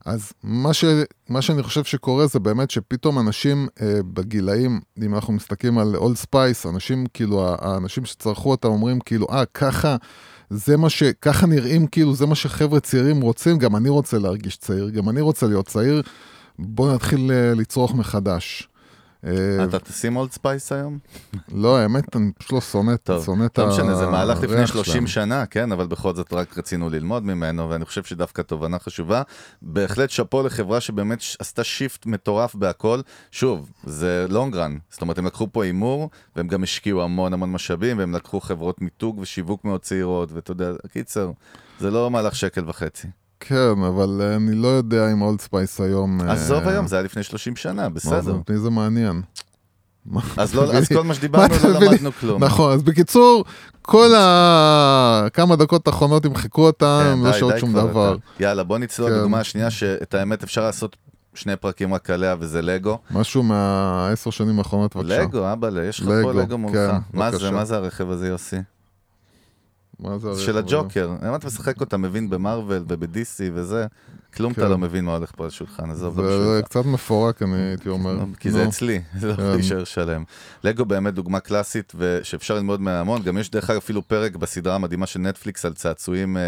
אז 0.07 0.33
מה, 0.43 0.73
ש, 0.73 0.85
מה 1.29 1.43
שאני 1.43 1.62
חושב 1.62 1.85
שקורה 1.85 2.27
זה 2.27 2.38
באמת 2.38 2.71
שפתאום 2.71 3.19
אנשים 3.19 3.69
אה, 3.83 4.01
בגילאים, 4.12 4.81
אם 5.03 5.14
אנחנו 5.14 5.33
מסתכלים 5.33 5.79
על 5.79 5.97
אולד 5.97 6.17
ספייס, 6.17 6.67
אנשים 6.67 7.07
כאילו, 7.14 7.55
האנשים 7.61 8.05
שצרכו 8.05 8.51
אותם 8.51 8.69
אומרים 8.69 9.01
כאילו, 9.01 9.27
אה, 9.31 9.45
ככה, 9.55 9.97
זה 10.51 10.77
מה 10.77 10.91
ש... 10.91 11.03
ככה 11.03 11.47
נראים 11.47 11.87
כאילו, 11.87 12.15
זה 12.15 12.27
מה 12.27 12.35
שחבר'ה 12.35 12.81
צעירים 12.81 13.21
רוצים, 13.21 13.59
גם 13.59 13.77
אני 13.77 13.89
רוצה 13.89 14.19
להרגיש 14.19 14.57
צעיר, 14.57 14.89
גם 14.89 15.09
אני 15.09 15.21
רוצה 15.21 15.47
להיות 15.47 15.67
צעיר, 15.67 16.03
בוא 16.59 16.95
נתחיל 16.95 17.31
אה, 17.33 17.55
לצרוך 17.55 17.95
מחדש. 17.95 18.69
אה, 19.27 19.65
אתה 19.65 19.79
תשים 19.79 20.17
אולד 20.17 20.33
ספייס 20.33 20.73
היום? 20.73 20.99
לא, 21.53 21.79
האמת, 21.79 22.17
אני 22.17 22.33
פשוט 22.39 22.53
לא 22.53 22.61
שונא 22.61 22.95
את 22.95 23.11
שונא 23.25 23.47
את 23.47 23.59
לא 23.59 23.69
משנה, 23.69 23.95
זה 23.95 24.07
מהלך 24.07 24.43
לפני 24.43 24.57
הריח 24.57 24.73
30 24.73 24.93
שלהם. 24.93 25.07
שנה, 25.07 25.47
כן, 25.47 25.73
אבל 25.73 25.87
בכל 25.87 26.15
זאת 26.15 26.33
רק 26.33 26.59
רצינו 26.59 26.91
ללמוד 26.91 27.25
ממנו, 27.25 27.71
ואני 27.71 27.85
חושב 27.85 28.05
שדווקא 28.05 28.43
תובנה 28.43 28.79
חשובה. 28.79 29.23
בהחלט 29.63 30.11
שאפו 30.11 30.43
לחברה 30.43 30.81
שבאמת 30.81 31.23
עשתה 31.39 31.65
shift 31.64 32.07
מטורף 32.07 32.55
בהכל. 32.55 33.01
שוב, 33.33 33.71
זה 33.85 34.27
long 34.29 34.57
run, 34.57 34.79
זאת 34.91 35.03
אומרת, 35.03 35.19
הם 35.19 35.27
לקחו 35.27 35.49
פה 35.53 35.65
הימור, 35.65 36.11
והם 36.37 36.49
גם 36.49 36.63
השקיעו 36.63 37.03
המון 37.03 37.33
המון 37.33 37.53
משאבים, 37.53 37.99
והם 37.99 38.15
לקחו 38.15 38.41
חברות 38.41 38.81
מיתוג 38.83 39.19
ושיווק 39.19 39.65
מאוד 39.65 39.81
צעירות, 39.81 40.33
ואתה 40.33 40.51
יודע, 40.51 40.71
קיצר, 40.93 41.31
זה 41.81 41.91
לא 41.91 42.11
מהלך 42.11 42.35
שקל 42.35 42.65
וחצי. 42.67 43.09
כן, 43.40 43.83
אבל 43.88 44.20
אה, 44.22 44.37
אני 44.37 44.55
לא 44.55 44.68
יודע 44.68 45.12
אם 45.12 45.22
אולד 45.22 45.40
ספייס 45.40 45.81
היום... 45.81 46.20
אה, 46.20 46.33
עזוב 46.33 46.68
היום, 46.68 46.87
זה 46.87 46.96
היה 46.96 47.03
לפני 47.03 47.22
30 47.22 47.57
שנה, 47.57 47.88
בסדר. 47.88 48.33
אותי 48.33 48.59
זה 48.59 48.70
מעניין. 48.70 49.22
אז 50.37 50.55
לא- 50.55 50.72
אז 50.72 50.88
כל 50.88 51.05
מה 51.05 51.14
שדיברנו 51.14 51.55
לא? 51.64 51.81
למדנו 51.81 52.12
כלום. 52.12 52.44
נכון, 52.44 52.72
אז 52.72 52.83
בקיצור, 52.83 53.44
כל 53.83 54.09
הכמה 54.16 55.57
דקות 55.57 55.87
האחרונות 55.87 56.24
ימחקו 56.24 56.66
אותם, 56.66 57.01
כן, 57.14 57.27
לא 57.27 57.33
שעות 57.33 57.53
די 57.55 57.61
שום 57.61 57.72
דבר. 57.72 58.16
יאללה, 58.40 58.64
בוא 58.64 58.79
נצלול 58.79 59.11
כן. 59.11 59.16
לדוגמה 59.16 59.40
השנייה, 59.40 59.70
שאת 59.70 60.14
האמת 60.14 60.42
אפשר 60.42 60.62
לעשות 60.62 60.96
שני 61.35 61.57
פרקים 61.57 61.94
רק 61.94 62.11
עליה, 62.11 62.35
וזה 62.38 62.62
לגו. 62.62 62.98
משהו 63.11 63.42
מהעשר 63.42 64.31
שנים 64.31 64.59
האחרונות, 64.59 64.96
בבקשה. 64.96 65.22
לגו, 65.22 65.53
אבאלה, 65.53 65.85
יש 65.85 66.01
לך 66.01 66.09
פה 66.22 66.33
לגו, 66.33 66.59
מולך. 66.59 66.74
כן, 66.74 66.96
מה 67.12 67.31
זה. 67.31 67.51
מה 67.51 67.64
זה 67.64 67.77
הרכב 67.77 68.11
הזה, 68.11 68.29
יוסי? 68.29 68.57
מה 70.01 70.19
זה 70.19 70.35
של? 70.45 70.59
הג'וקר. 70.59 71.11
אם 71.29 71.35
אתה 71.35 71.47
משחק 71.47 71.81
אותה, 71.81 71.97
מבין 71.97 72.31
במרוויל 72.31 72.83
וב-DC 72.89 73.41
וזה, 73.55 73.87
כלום 74.35 74.53
אתה 74.53 74.61
כן. 74.61 74.69
לא 74.71 74.79
מבין 74.79 75.05
מה 75.05 75.17
הולך 75.17 75.33
פה 75.37 75.45
על 75.45 75.49
השולחן, 75.49 75.91
עזוב, 75.91 76.21
לא 76.21 76.27
זה 76.27 76.39
בשבילך. 76.39 76.65
קצת 76.65 76.85
מפורק, 76.85 77.43
אני 77.43 77.57
הייתי 77.57 77.89
אומר. 77.89 78.13
לא, 78.13 78.25
כי 78.41 78.51
זה. 78.51 78.69
אצלי, 78.69 79.01
זה 79.19 79.27
לא 79.29 79.35
כן. 79.35 79.43
יכול 79.43 79.55
להישאר 79.55 79.85
שלם. 79.85 80.25
לגו 80.65 80.85
באמת 80.85 81.15
דוגמה 81.15 81.41
קלאסית 81.41 81.93
ושאפשר 81.99 82.55
ללמוד 82.55 82.81
ממנה 82.81 83.01
המון. 83.01 83.23
גם 83.23 83.39
יש 83.39 83.51
דרך 83.51 83.71
אגב 83.71 83.77
אפילו 83.79 84.09
פרק 84.09 84.37
בסדרה 84.37 84.75
המדהימה 84.75 85.07
של 85.07 85.21
נטפליקס 85.21 85.65
על 85.65 85.75
צעצועים 85.75 86.37
אה, 86.37 86.43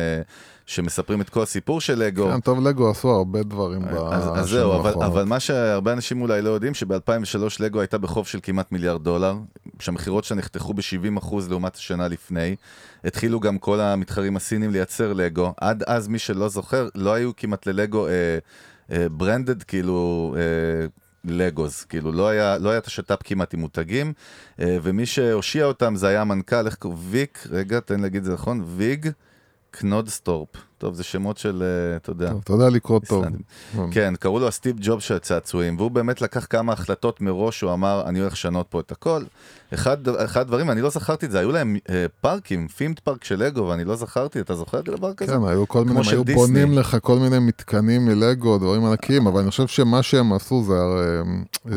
שמספרים 0.71 1.21
את 1.21 1.31
כל 1.31 1.43
הסיפור 1.43 1.81
של 1.81 1.99
לגו. 1.99 2.31
כן, 2.33 2.41
טוב, 2.41 2.61
לגו 2.61 2.91
עשו 2.91 3.11
הרבה 3.11 3.43
דברים 3.43 3.85
אז, 3.85 4.25
אז 4.25 4.31
בשנים 4.31 4.45
זהו, 4.45 4.75
אבל, 4.75 4.89
האחרונות. 4.89 5.13
אבל 5.13 5.25
מה 5.25 5.41
שהרבה 5.41 5.93
אנשים 5.93 6.23
אולי 6.23 6.43
לא 6.43 6.51
יודעים, 6.51 6.75
שב-2003 6.75 7.37
לגו 7.61 7.81
הייתה 7.81 7.99
בחוב 7.99 8.27
של 8.27 8.39
כמעט 8.43 8.73
מיליארד 8.73 9.05
דולר, 9.05 9.37
שהמכירות 9.79 10.25
שלה 10.25 10.37
נחתכו 10.39 10.75
ב-70% 10.75 11.35
לעומת 11.49 11.77
השנה 11.77 12.09
לפני. 12.09 12.57
התחילו 13.05 13.41
גם 13.41 13.59
כל 13.59 13.81
המתחרים 13.81 14.37
הסינים 14.37 14.71
לייצר 14.71 15.13
לגו. 15.13 15.55
עד 15.61 15.83
אז, 15.87 16.09
מי 16.09 16.19
שלא 16.19 16.49
זוכר, 16.49 16.89
לא 16.95 17.15
היו 17.15 17.37
כמעט 17.37 17.67
ללגו 17.67 18.07
אה, 18.07 18.13
אה, 18.93 19.09
branded, 19.09 19.63
כאילו... 19.63 20.35
אה, 20.39 20.87
לגוז, 21.25 21.85
כאילו 21.85 22.13
לא 22.13 22.29
היה, 22.29 22.59
לא 22.59 22.71
היה 22.71 22.79
את 22.79 22.87
השת"פ 22.87 23.23
כמעט 23.25 23.55
עם 23.55 23.61
מותגים, 23.61 24.13
אה, 24.61 24.77
ומי 24.83 25.07
שהושיע 25.07 25.65
אותם 25.65 25.97
זה 25.97 26.09
היה 26.09 26.21
המנכ"ל, 26.21 26.67
איך 26.67 26.75
קוראים? 26.75 26.99
ויק, 27.03 27.47
רגע, 27.51 27.81
תן 27.81 28.01
להגיד 28.01 28.19
את 28.19 28.25
זה 28.25 28.33
נכון, 28.33 28.65
ויג 28.67 29.11
קנודסטורפ, 29.71 30.49
טוב, 30.81 30.95
זה 30.95 31.03
שמות 31.05 31.39
של, 31.39 31.63
אה, 31.63 31.97
אתה 31.97 32.11
יודע. 32.11 32.31
טוב, 32.31 32.41
אתה 32.45 32.53
יודע 32.53 32.69
לקרוא 32.69 33.01
טוב. 33.09 33.25
איסלנדים. 33.25 33.93
כן, 33.93 34.15
קראו 34.21 34.39
לו 34.39 34.49
הסטיב 34.49 34.77
ג'ובס 34.81 35.01
של 35.01 35.15
הצעצועים, 35.15 35.77
והוא 35.77 35.91
באמת 35.91 36.23
לקח 36.23 36.47
כמה 36.51 36.73
החלטות 36.73 37.21
מראש, 37.21 37.61
הוא 37.61 37.73
אמר, 37.73 38.03
אני 38.07 38.21
הולך 38.21 38.33
לשנות 38.33 38.67
פה 38.71 38.81
את 38.81 38.93
הכל. 38.93 39.23
אחד, 39.75 40.09
אחד 40.09 40.41
הדברים, 40.41 40.71
אני 40.71 40.81
לא 40.81 40.91
זכרתי 40.91 41.27
את 41.27 41.31
זה, 41.31 41.39
היו 41.39 41.53
להם 41.53 41.77
אה, 41.91 42.07
פארקים, 42.21 42.69
theme 42.69 42.99
park 42.99 43.25
של 43.25 43.43
לגו, 43.43 43.69
ואני 43.69 43.85
לא 43.85 43.97
זכרתי, 43.97 44.41
אתה 44.41 44.55
זוכר 44.55 44.81
דבר 44.81 45.15
כזה? 45.15 45.33
כן, 45.33 45.45
היו 45.45 45.69
כל 45.69 45.85
מיני, 45.85 46.01
היו 46.11 46.25
דיסני. 46.25 46.43
בונים 46.43 46.79
לך 46.79 46.97
כל 47.03 47.19
מיני 47.19 47.39
מתקנים 47.39 48.07
מלגו, 48.07 48.59
דברים 48.59 48.85
ענקיים, 48.85 49.27
אבל 49.27 49.41
אני 49.41 49.51
חושב 49.51 49.67
שמה 49.67 50.03
שהם 50.03 50.33
עשו 50.33 50.65
זה, 50.65 50.75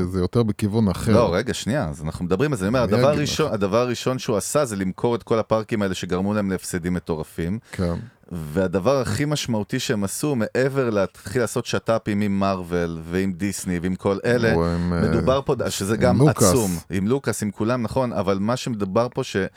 זה 0.03 0.19
יותר 0.19 0.43
בכיוון 0.43 0.87
אחר. 0.87 1.13
לא, 1.13 1.35
רגע, 1.35 1.53
שנייה, 1.53 1.89
אז 1.89 2.01
אנחנו 2.01 2.25
מדברים 2.25 2.51
על 2.51 2.57
זה. 2.57 2.67
אני 2.67 2.77
אומר, 2.77 3.07
הראשון. 3.07 3.53
הדבר 3.53 3.77
הראשון 3.77 4.19
שהוא 4.19 4.37
עשה 4.37 4.65
זה 4.65 4.75
למכור 4.75 5.15
את 5.15 5.23
כל 5.23 5.39
הפארקים 5.39 5.81
האלה 5.81 5.93
שגרמו 5.93 6.33
להם 6.33 6.51
להפסדים 6.51 6.93
מטורפים. 6.93 7.59
כן. 7.71 7.95
והדבר 8.31 9.01
הכי 9.01 9.25
משמעותי 9.25 9.79
שהם 9.79 10.03
עשו, 10.03 10.35
מעבר 10.35 10.89
להתחיל 10.89 11.41
לעשות 11.41 11.65
שת"פים 11.65 12.21
עם 12.21 12.39
מארוול 12.39 12.99
ועם 13.03 13.33
דיסני 13.33 13.79
ועם 13.79 13.95
כל 13.95 14.17
אלה, 14.25 14.53
עם, 14.53 14.93
אה, 14.93 15.01
מדובר 15.01 15.41
פה, 15.45 15.55
שזה 15.69 15.97
גם 15.97 16.17
לוקאס. 16.17 16.49
עצום, 16.49 16.71
עם 16.89 17.07
לוקאס, 17.07 17.43
עם 17.43 17.51
כולם, 17.51 17.81
נכון, 17.81 18.13
אבל 18.13 18.37
מה 18.39 18.55
שמדובר 18.57 19.07
פה, 19.13 19.23
שהם 19.23 19.47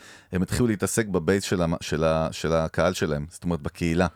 התחילו 0.41 0.67
להתעסק 0.67 1.07
בבייס 1.07 1.43
של, 1.43 1.61
המ- 1.61 1.73
של, 1.81 2.03
ה, 2.03 2.27
של 2.31 2.53
הקהל 2.53 2.93
שלהם, 2.93 3.25
זאת 3.29 3.43
אומרת 3.43 3.61
בקהילה, 3.61 4.07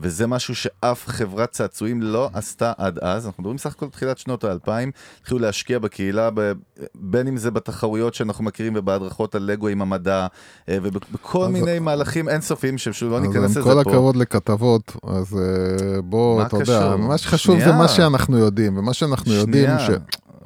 וזה 0.00 0.26
משהו 0.26 0.54
שאף 0.54 1.04
חברת 1.08 1.50
צעצועים 1.50 2.02
לא 2.02 2.30
עשתה 2.32 2.72
עד 2.78 2.98
אז, 2.98 3.26
אנחנו 3.26 3.42
מדברים 3.42 3.58
סך 3.58 3.72
הכל 3.72 3.86
תחילת 3.88 4.18
שנות 4.18 4.44
האלפיים, 4.44 4.90
התחילו 5.20 5.40
להשקיע 5.40 5.78
בקהילה, 5.78 6.30
ב, 6.34 6.52
בין 6.94 7.26
אם 7.28 7.36
זה 7.36 7.50
בתחרויות 7.50 8.14
שאנחנו 8.14 8.44
מכירים 8.44 8.72
ובהדרכות 8.76 9.34
על 9.34 9.42
לגו 9.42 9.68
עם 9.68 9.82
המדע, 9.82 10.26
אה, 10.68 10.78
ובכל 10.82 11.44
אז- 11.44 11.50
מיני 11.50 11.78
מהלכים 11.78 12.28
אינסופיים, 12.28 12.78
שפשוט 12.78 13.10
לא 13.10 13.16
אז 13.16 13.22
ניכנס 13.22 13.36
עם 13.36 13.44
לזה 13.44 13.62
כל 13.62 13.80
פה. 13.84 13.90
הכבוד 13.90 14.16
לכתבות, 14.16 14.96
אז 15.06 15.38
אה, 15.38 16.02
בוא, 16.02 16.42
אתה 16.42 16.56
יודע, 16.56 16.62
קשור? 16.62 16.96
מה 16.96 17.18
שחשוב 17.18 17.56
זה 17.58 17.62
שנייה. 17.64 17.78
מה 17.78 17.88
שאנחנו 17.88 18.38
יודעים, 18.38 18.78
ומה 18.78 18.94
שאנחנו 18.94 19.32
יודעים 19.32 19.64
שנייה. 19.78 19.78
ש... 19.78 19.90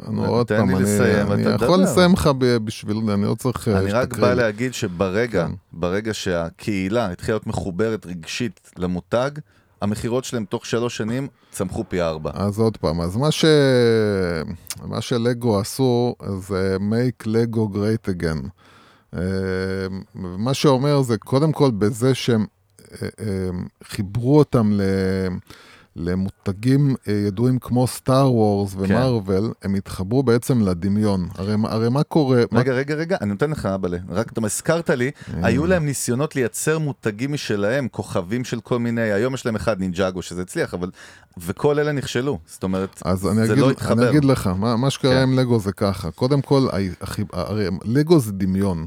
נו, 0.08 0.26
עוד 0.26 0.48
פעם, 0.48 0.70
אני 0.70 0.82
לסיים, 0.82 1.32
אני 1.32 1.42
יכול 1.42 1.56
תדבר. 1.56 1.76
לסיים 1.76 2.12
לך 2.12 2.30
בשביל, 2.64 2.96
אני 2.96 3.22
לא 3.22 3.34
צריך 3.34 3.68
אה, 3.68 3.78
אני 3.78 3.92
רק 3.92 4.18
בא. 4.18 4.34
להגיד 4.34 4.74
שברגע, 4.74 5.46
כן. 5.46 5.52
ברגע 5.72 6.14
שהקהילה 6.14 7.10
התחילה 7.10 7.34
להיות 7.34 7.46
מחוברת 7.46 8.06
רגשית 8.06 8.70
למותג, 8.76 9.30
המכירות 9.80 10.24
שלהם 10.24 10.44
תוך 10.44 10.66
שלוש 10.66 10.96
שנים 10.96 11.28
צמחו 11.50 11.84
פי 11.88 12.02
ארבע. 12.02 12.30
אז 12.34 12.58
עוד 12.58 12.76
פעם, 12.76 13.00
אז 13.00 13.16
מה, 13.16 13.30
ש... 13.30 13.44
מה 14.84 15.00
שלגו 15.00 15.58
עשו 15.60 16.14
זה 16.38 16.76
make 16.80 17.26
Lego 17.26 17.74
great 17.74 18.10
again. 18.10 18.48
אה, 19.16 19.20
מה 20.14 20.54
שאומר 20.54 21.02
זה 21.02 21.18
קודם 21.18 21.52
כל 21.52 21.70
בזה 21.70 22.14
שהם 22.14 22.46
אה, 22.92 23.08
אה, 23.20 23.50
חיברו 23.84 24.38
אותם 24.38 24.72
ל... 24.72 24.80
למותגים 25.96 26.94
אה, 27.08 27.12
ידועים 27.12 27.58
כמו 27.58 27.86
סטאר 27.86 28.32
וורס 28.34 28.74
ומארוול, 28.78 29.44
הם 29.62 29.74
התחברו 29.74 30.22
בעצם 30.22 30.60
לדמיון. 30.62 31.28
הרי, 31.34 31.54
הרי 31.64 31.88
מה 31.88 32.02
קורה... 32.02 32.42
מה- 32.50 32.60
רגע, 32.60 32.72
רגע, 32.72 32.94
רגע, 32.94 33.16
אני 33.20 33.30
נותן 33.30 33.50
לך, 33.50 33.66
אבאלה. 33.66 33.98
רק 34.08 34.32
אתה 34.32 34.40
הזכרת 34.44 34.90
לי, 34.90 35.10
אה. 35.34 35.40
היו 35.42 35.66
להם 35.66 35.86
ניסיונות 35.86 36.36
לייצר 36.36 36.78
מותגים 36.78 37.32
משלהם, 37.32 37.88
כוכבים 37.88 38.44
של 38.44 38.60
כל 38.60 38.78
מיני, 38.78 39.00
היום 39.12 39.34
יש 39.34 39.46
להם 39.46 39.56
אחד 39.56 39.80
נינג'אגו 39.80 40.22
שזה 40.22 40.42
הצליח, 40.42 40.74
אבל... 40.74 40.90
וכל 41.38 41.78
אלה 41.78 41.92
נכשלו. 41.92 42.38
זאת 42.46 42.62
אומרת, 42.62 43.02
אז 43.04 43.26
אני 43.26 43.46
זה 43.46 43.52
אגיד, 43.52 43.58
לא 43.58 43.64
אני 43.66 43.72
התחבר. 43.72 44.10
אגיד 44.10 44.24
לך, 44.24 44.46
מה, 44.46 44.76
מה 44.76 44.90
שקרה 44.90 45.12
כן. 45.12 45.22
עם 45.22 45.38
לגו 45.38 45.58
זה 45.58 45.72
ככה, 45.72 46.10
קודם 46.10 46.40
כל, 46.42 46.66
הרי 47.32 47.64
לגו 47.84 48.20
זה 48.20 48.32
דמיון. 48.32 48.86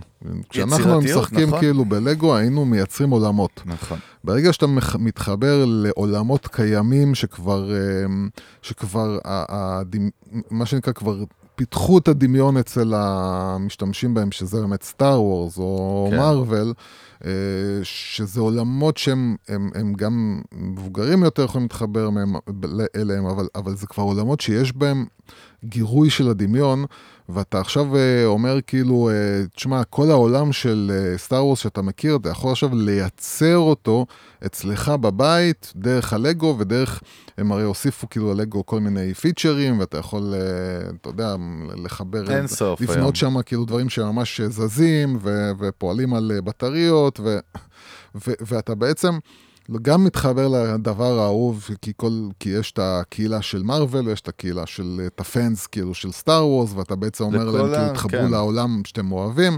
כשאנחנו 0.49 1.01
משחקים 1.01 1.47
נכון. 1.47 1.59
כאילו 1.59 1.85
בלגו, 1.85 2.35
היינו 2.35 2.65
מייצרים 2.65 3.09
עולמות. 3.09 3.61
נכון. 3.65 3.99
ברגע 4.23 4.53
שאתה 4.53 4.65
מתחבר 4.99 5.65
לעולמות 5.67 6.47
קיימים 6.47 7.15
שכבר, 7.15 7.71
אמ, 8.05 8.29
שכבר, 8.61 9.17
הדמ- 9.25 10.41
מה 10.51 10.65
שנקרא, 10.65 10.93
כבר 10.93 11.23
פיתחו 11.55 11.97
את 11.97 12.07
הדמיון 12.07 12.57
אצל 12.57 12.93
המשתמשים 12.95 14.13
בהם, 14.13 14.31
שזה 14.31 14.61
באמת 14.61 14.83
סטאר 14.83 15.21
וורס 15.21 15.57
או 15.57 16.07
כן. 16.11 16.17
מארוול, 16.17 16.73
אה, 17.25 17.31
שזה 17.83 18.41
עולמות 18.41 18.97
שהם 18.97 19.35
הם, 19.47 19.69
הם 19.75 19.93
גם 19.93 20.41
מבוגרים 20.53 21.23
יותר 21.23 21.43
יכולים 21.43 21.63
להתחבר 21.65 22.09
מהם, 22.09 22.35
אליהם, 22.95 23.25
אבל, 23.25 23.47
אבל 23.55 23.75
זה 23.75 23.87
כבר 23.87 24.03
עולמות 24.03 24.41
שיש 24.41 24.73
בהם 24.75 25.05
גירוי 25.65 26.09
של 26.09 26.29
הדמיון, 26.29 26.85
ואתה 27.29 27.59
עכשיו 27.59 27.97
אה, 27.97 28.25
אומר 28.25 28.57
כאילו, 28.67 29.09
אה, 29.09 29.45
תשמע, 29.55 29.83
כל 29.83 30.11
העולם 30.11 30.51
של 30.51 30.91
סטאר 31.17 31.45
וורס 31.45 31.59
שאתה 31.59 31.81
מכיר, 31.81 32.15
אתה 32.15 32.29
יכול 32.29 32.51
עכשיו 32.51 32.75
לייצר 32.75 33.57
אותו 33.57 34.05
אצלך 34.45 34.89
בבית, 34.89 35.73
דרך 35.75 36.13
הלגו 36.13 36.55
ודרך, 36.59 37.01
הם 37.37 37.51
הרי 37.51 37.63
הוסיפו 37.63 38.09
כאילו 38.09 38.33
ללגו 38.33 38.65
כל 38.65 38.79
מיני 38.79 39.13
פיצ'רים, 39.13 39.79
ואתה 39.79 39.97
יכול, 39.97 40.33
אה, 40.33 40.89
אתה 41.01 41.09
יודע, 41.09 41.35
לחבר, 41.83 42.31
אין 42.31 42.47
סוף 42.47 42.81
היום. 42.81 42.91
לבנות 42.91 43.15
שם 43.15 43.41
כאילו 43.41 43.65
דברים 43.65 43.89
שממש 43.89 44.41
זזים 44.41 45.17
ו- 45.21 45.51
ופועלים 45.59 46.13
על 46.13 46.31
אה, 46.35 46.41
בטריות, 46.41 47.19
ו- 47.19 47.39
ו- 48.27 48.33
ואתה 48.41 48.75
בעצם... 48.75 49.17
גם 49.81 50.03
מתחבר 50.03 50.47
לדבר 50.47 51.19
האהוב, 51.19 51.69
כי, 51.81 51.91
כל, 51.97 52.11
כי 52.39 52.49
יש 52.49 52.71
את 52.71 52.79
הקהילה 52.81 53.41
של 53.41 53.63
מארוול, 53.63 54.07
ויש 54.07 54.21
את 54.21 54.27
הקהילה 54.27 54.65
של, 54.65 54.97
אה, 55.01 55.07
את 55.07 55.19
הפאנס, 55.19 55.67
כאילו, 55.67 55.93
של 55.93 56.11
סטאר 56.11 56.47
וורס, 56.47 56.73
ואתה 56.75 56.95
בעצם 56.95 57.23
אומר 57.23 57.51
להם, 57.51 57.71
כאילו, 57.73 57.93
תחברו 57.93 58.21
כן. 58.21 58.31
לעולם 58.31 58.81
שאתם 58.85 59.11
אוהבים, 59.11 59.57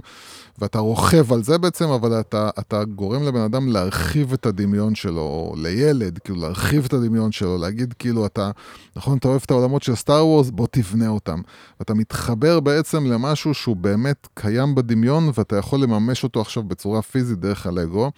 ואתה 0.60 0.80
רוכב 0.80 1.34
על 1.34 1.44
זה 1.44 1.58
בעצם, 1.58 1.90
אבל 1.90 2.20
אתה, 2.20 2.50
אתה 2.60 2.84
גורם 2.84 3.24
לבן 3.24 3.42
אדם 3.42 3.68
להרחיב 3.68 4.34
את 4.34 4.46
הדמיון 4.46 4.96
שלו, 4.96 5.22
או 5.22 5.56
לילד, 5.58 6.18
כאילו, 6.18 6.42
להרחיב 6.42 6.86
את 6.86 6.94
הדמיון 6.94 7.32
שלו, 7.32 7.58
להגיד, 7.58 7.94
כאילו, 8.00 8.26
אתה, 8.26 8.52
נכון, 8.96 9.18
אתה 9.18 9.28
אוהב 9.28 9.42
את 9.46 9.52
העולמות 9.52 9.84
של 9.84 9.96
סטאר 9.96 10.28
וורס, 10.28 10.50
בוא 10.50 10.68
תבנה 10.72 11.08
אותם. 11.08 11.42
ואתה 11.80 11.94
מתחבר 11.94 12.60
בעצם 12.60 13.06
למשהו 13.06 13.54
שהוא 13.54 13.76
באמת 13.76 14.28
קיים 14.34 14.76
בדמיון, 14.76 15.30
ואתה 15.34 15.56
יכול 15.56 15.80
לממש 15.80 16.24
אותו 16.24 16.42
עכשיו 16.42 16.64
בצורה 16.64 17.02
פיזית 17.02 17.40
דרך 17.40 17.66
הלגו. 17.66 18.12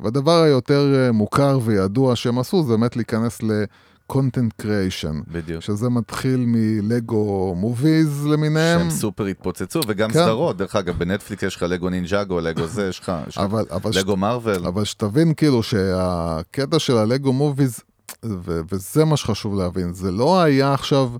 והדבר 0.00 0.42
היותר 0.42 0.94
אה, 0.94 1.12
מוכר 1.12 1.58
וידוע 1.64 2.16
שהם 2.16 2.38
עשו 2.38 2.62
זה 2.62 2.70
באמת 2.70 2.96
להיכנס 2.96 3.42
ל-content 3.42 4.62
creation, 4.62 5.32
בדיוק. 5.32 5.62
שזה 5.62 5.88
מתחיל 5.88 6.44
מלגו 6.46 7.54
movies 7.56 8.26
למיניהם, 8.26 8.80
שהם 8.80 8.90
סופר 8.90 9.24
התפוצצו, 9.24 9.80
וגם 9.86 10.10
כן. 10.10 10.24
סדרות, 10.24 10.56
דרך 10.56 10.76
אגב, 10.76 10.98
בנטפליקס 10.98 11.42
יש 11.42 11.56
לך 11.56 11.62
לגו 11.62 11.88
נינג'אגו, 11.90 12.40
לגו 12.40 12.66
זה, 12.66 12.88
יש 12.88 13.00
לך 13.00 13.12
אבל, 13.36 13.92
ש... 13.92 13.96
לגו 13.96 14.16
מארוול. 14.16 14.66
אבל 14.66 14.84
שתבין 14.84 15.34
כאילו 15.34 15.62
שהקטע 15.62 16.78
של 16.78 16.96
הלגו 16.96 17.32
movies, 17.32 17.80
ו- 18.24 18.60
וזה 18.72 19.04
מה 19.04 19.16
שחשוב 19.16 19.58
להבין, 19.58 19.94
זה 19.94 20.10
לא 20.10 20.42
היה 20.42 20.74
עכשיו, 20.74 21.10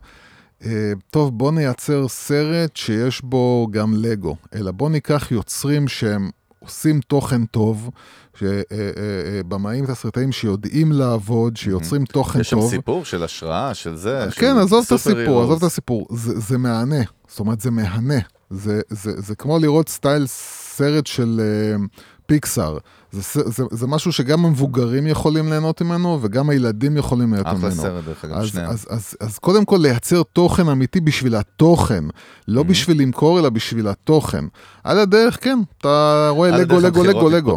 אה, 0.65 0.93
טוב 1.11 1.39
בוא 1.39 1.53
נייצר 1.53 2.09
סרט 2.09 2.77
שיש 2.77 3.23
בו 3.25 3.69
גם 3.71 3.95
לגו, 3.97 4.37
אלא 4.55 4.71
בוא 4.71 4.91
ניקח 4.91 5.31
יוצרים 5.31 5.89
שהם 5.89 6.31
עושים 6.59 7.01
תוכן 7.01 7.45
טוב, 7.45 7.91
שבמאים 8.35 9.87
תסריטאים 9.87 10.33
שיודעים 10.33 10.93
לעבוד, 10.93 11.57
שיוצרים 11.57 12.05
תוכן 12.05 12.41
יש 12.41 12.51
שם 12.51 12.61
טוב. 12.61 12.71
סיפור 12.71 13.05
של 13.05 13.23
השראה, 13.23 13.75
של 13.75 13.97
זה. 13.97 14.27
כן, 14.37 14.57
עזוב 14.57 14.85
את 14.87 14.93
הסיפור. 14.93 15.43
עזוב 15.43 15.57
את 15.57 15.63
הסיפור, 15.63 16.07
זה, 16.11 16.41
זה 16.41 16.59
מהנה, 16.59 17.03
זאת 17.29 17.41
אומרת 17.41 17.61
זה 17.61 17.71
מהנה, 17.71 18.19
זה, 18.51 18.81
זה, 18.89 19.21
זה 19.21 19.35
כמו 19.35 19.59
לראות 19.59 19.89
סטייל 19.89 20.27
סרט 20.27 21.07
של 21.07 21.41
uh, 21.41 22.01
פיקסאר, 22.27 22.79
זה, 23.15 23.43
זה, 23.51 23.65
זה, 23.71 23.87
משהו 23.87 24.13
שגם 24.13 24.45
המבוגרים 24.45 25.07
יכולים 25.07 25.49
ליהנות 25.49 25.83
ממנו 25.83 26.19
וגם 26.23 26.51
הילדים 26.51 26.97
יכולים 26.97 27.35
ליהנות 27.35 27.53
ממנו. 27.53 27.69
אחלה 27.69 27.83
סרט, 27.83 28.05
דרך 28.05 28.25
אגב, 28.25 28.37
אז, 28.37 28.47
שניהם. 28.47 28.71
אז, 28.71 28.87
אז, 28.91 29.17
אז 29.21 29.39
קודם 29.39 29.65
כל 29.65 29.79
לייצר 29.81 30.23
תוכן 30.23 30.69
אמיתי 30.69 31.01
בשביל 31.01 31.35
התוכן, 31.35 32.05
לא 32.49 32.61
Mm-hmm. 32.61 32.65
בשביל 32.65 33.01
למכור 33.01 33.39
אלא 33.39 33.49
בשביל 33.49 33.89
התוכן. 33.89 34.45
על 34.85 34.99
הדרך, 34.99 35.45
כן, 35.45 35.59
אתה 35.79 36.29
רואה 36.31 36.51
לגו, 36.51 36.81
לגו, 36.81 37.05
לגו, 37.05 37.31
לגו. 37.31 37.57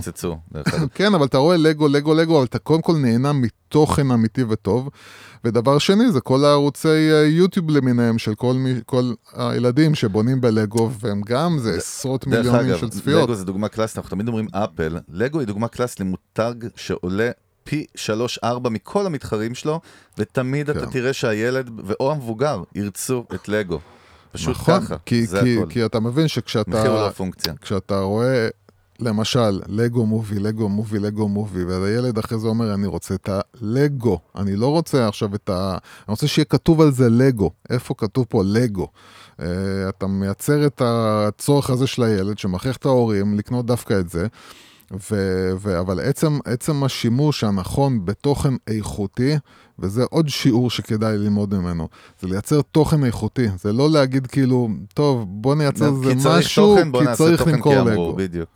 דרך 0.53 0.73
אגב. 0.73 0.87
כן, 0.95 1.13
אבל 1.13 1.25
אתה 1.25 1.37
רואה 1.37 1.57
לגו, 1.57 1.87
לגו, 1.87 2.13
לגו, 2.13 2.37
אבל 2.37 2.45
אתה 2.45 2.59
קודם 2.59 2.81
כל 2.81 2.97
נהנה 2.97 3.33
מתוכן 3.33 4.11
אמיתי 4.11 4.43
וטוב. 4.49 4.89
ודבר 5.43 5.77
שני, 5.77 6.11
זה 6.11 6.21
כל 6.21 6.45
הערוצי 6.45 6.87
אה, 6.87 7.25
יוטיוב 7.25 7.69
למיניהם 7.69 8.17
של 8.17 8.35
כל, 8.35 8.53
מי, 8.53 8.73
כל 8.85 9.11
הילדים 9.33 9.95
שבונים 9.95 10.41
בלגו, 10.41 10.91
והם 10.99 11.21
גם, 11.25 11.59
זה 11.59 11.73
עשרות 11.77 12.27
דרך 12.27 12.37
מיליונים 12.37 12.69
אגב, 12.71 12.79
של 12.79 12.89
צפיות. 12.89 13.23
לגו 13.23 13.35
זה 13.35 13.45
דוגמה 13.45 13.67
קלאסית, 13.67 13.97
אנחנו 13.97 14.09
תמיד 14.09 14.27
אומרים 14.27 14.47
אפל, 14.51 14.97
לגו 15.09 15.41
היא 15.47 15.53
דוגמה 15.53 15.67
קלאסית 15.67 15.99
למותג 15.99 16.53
שעולה 16.75 17.31
פי 17.63 17.85
3-4 18.43 18.69
מכל 18.69 19.05
המתחרים 19.05 19.55
שלו, 19.55 19.81
ותמיד 20.17 20.69
אתה 20.69 20.79
כן. 20.79 20.91
תראה 20.91 21.13
שהילד 21.13 21.69
ואו 21.83 22.11
המבוגר 22.11 22.63
ירצו 22.75 23.23
את 23.35 23.49
לגו. 23.49 23.79
פשוט 24.31 24.55
נכון, 24.55 24.81
ככה, 24.81 24.95
כי, 25.05 25.27
זה 25.27 25.41
כי, 25.41 25.57
הכל. 25.57 25.69
כי 25.69 25.85
אתה 25.85 25.99
מבין 25.99 26.27
שכשאתה. 26.27 26.71
כשאתה 27.61 27.99
רואה, 27.99 28.47
למשל, 28.99 29.61
לגו 29.67 30.05
מובי, 30.05 30.39
לגו 30.39 30.69
מובי, 30.69 30.99
לגו 30.99 31.27
מובי, 31.27 31.63
והילד 31.63 32.17
אחרי 32.17 32.39
זה 32.39 32.47
אומר, 32.47 32.73
אני 32.73 32.87
רוצה 32.87 33.13
את 33.13 33.29
הלגו, 33.29 34.19
אני 34.35 34.55
לא 34.55 34.67
רוצה 34.67 35.07
עכשיו 35.07 35.35
את 35.35 35.49
ה... 35.49 35.71
אני 35.71 36.11
רוצה 36.11 36.27
שיהיה 36.27 36.45
כתוב 36.45 36.81
על 36.81 36.91
זה 36.91 37.09
לגו. 37.09 37.51
איפה 37.69 37.93
כתוב 37.97 38.25
פה 38.29 38.43
לגו? 38.45 38.87
Uh, 39.37 39.43
אתה 39.89 40.07
מייצר 40.07 40.67
את 40.67 40.81
הצורך 40.85 41.69
הזה 41.69 41.87
של 41.87 42.03
הילד, 42.03 42.37
שמכריח 42.37 42.77
את 42.77 42.85
ההורים 42.85 43.37
לקנות 43.37 43.65
דווקא 43.65 43.99
את 43.99 44.09
זה. 44.09 44.27
ו- 45.11 45.51
ו- 45.59 45.79
אבל 45.79 45.99
עצם, 45.99 46.39
עצם 46.45 46.83
השימוש 46.83 47.43
הנכון 47.43 48.05
בתוכן 48.05 48.53
איכותי, 48.67 49.35
וזה 49.79 50.03
עוד 50.09 50.29
שיעור 50.29 50.69
שכדאי 50.69 51.17
ללמוד 51.17 51.55
ממנו, 51.55 51.87
זה 52.21 52.27
לייצר 52.27 52.61
תוכן 52.61 53.03
איכותי, 53.05 53.47
זה 53.59 53.73
לא 53.73 53.89
להגיד 53.91 54.27
כאילו, 54.27 54.69
טוב, 54.93 55.25
בוא 55.27 55.55
נייצר 55.55 55.91
כי 56.03 56.09
איזה 56.09 56.29
משהו, 56.29 56.75
תוכן, 56.75 56.91
בוא 56.91 57.05
כי 57.05 57.13
צריך 57.13 57.39
תוכן 57.39 57.51
למכור 57.51 57.79
אמרו, 57.79 57.91
לגו. 57.91 58.15
בדיוק. 58.15 58.49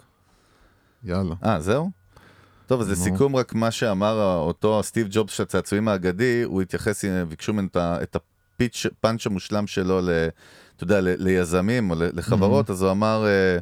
יאללה. 1.03 1.35
אה, 1.45 1.61
זהו? 1.61 1.89
טוב, 2.65 2.81
אז 2.81 2.89
לסיכום 2.89 3.35
רק 3.35 3.53
מה 3.55 3.71
שאמר 3.71 4.35
אותו 4.37 4.83
סטיב 4.83 5.07
ג'ובס 5.11 5.33
של 5.33 5.43
הצעצועים 5.43 5.87
האגדי, 5.87 6.41
הוא 6.45 6.61
התייחס, 6.61 7.05
אה, 7.05 7.25
ביקשו 7.25 7.53
ממנו 7.53 7.67
את 7.71 7.75
ה- 7.75 7.97
את 8.03 8.15
הפיץ', 8.55 8.85
פאנץ' 9.01 9.25
המושלם 9.27 9.67
שלו, 9.67 10.01
ל- 10.01 10.27
אתה 10.75 10.83
יודע, 10.83 11.01
ל- 11.01 11.15
ליזמים 11.17 11.89
או 11.91 11.95
לחברות, 12.13 12.69
אז 12.69 12.81
הוא 12.81 12.91
אמר, 12.91 13.25
אה, 13.25 13.57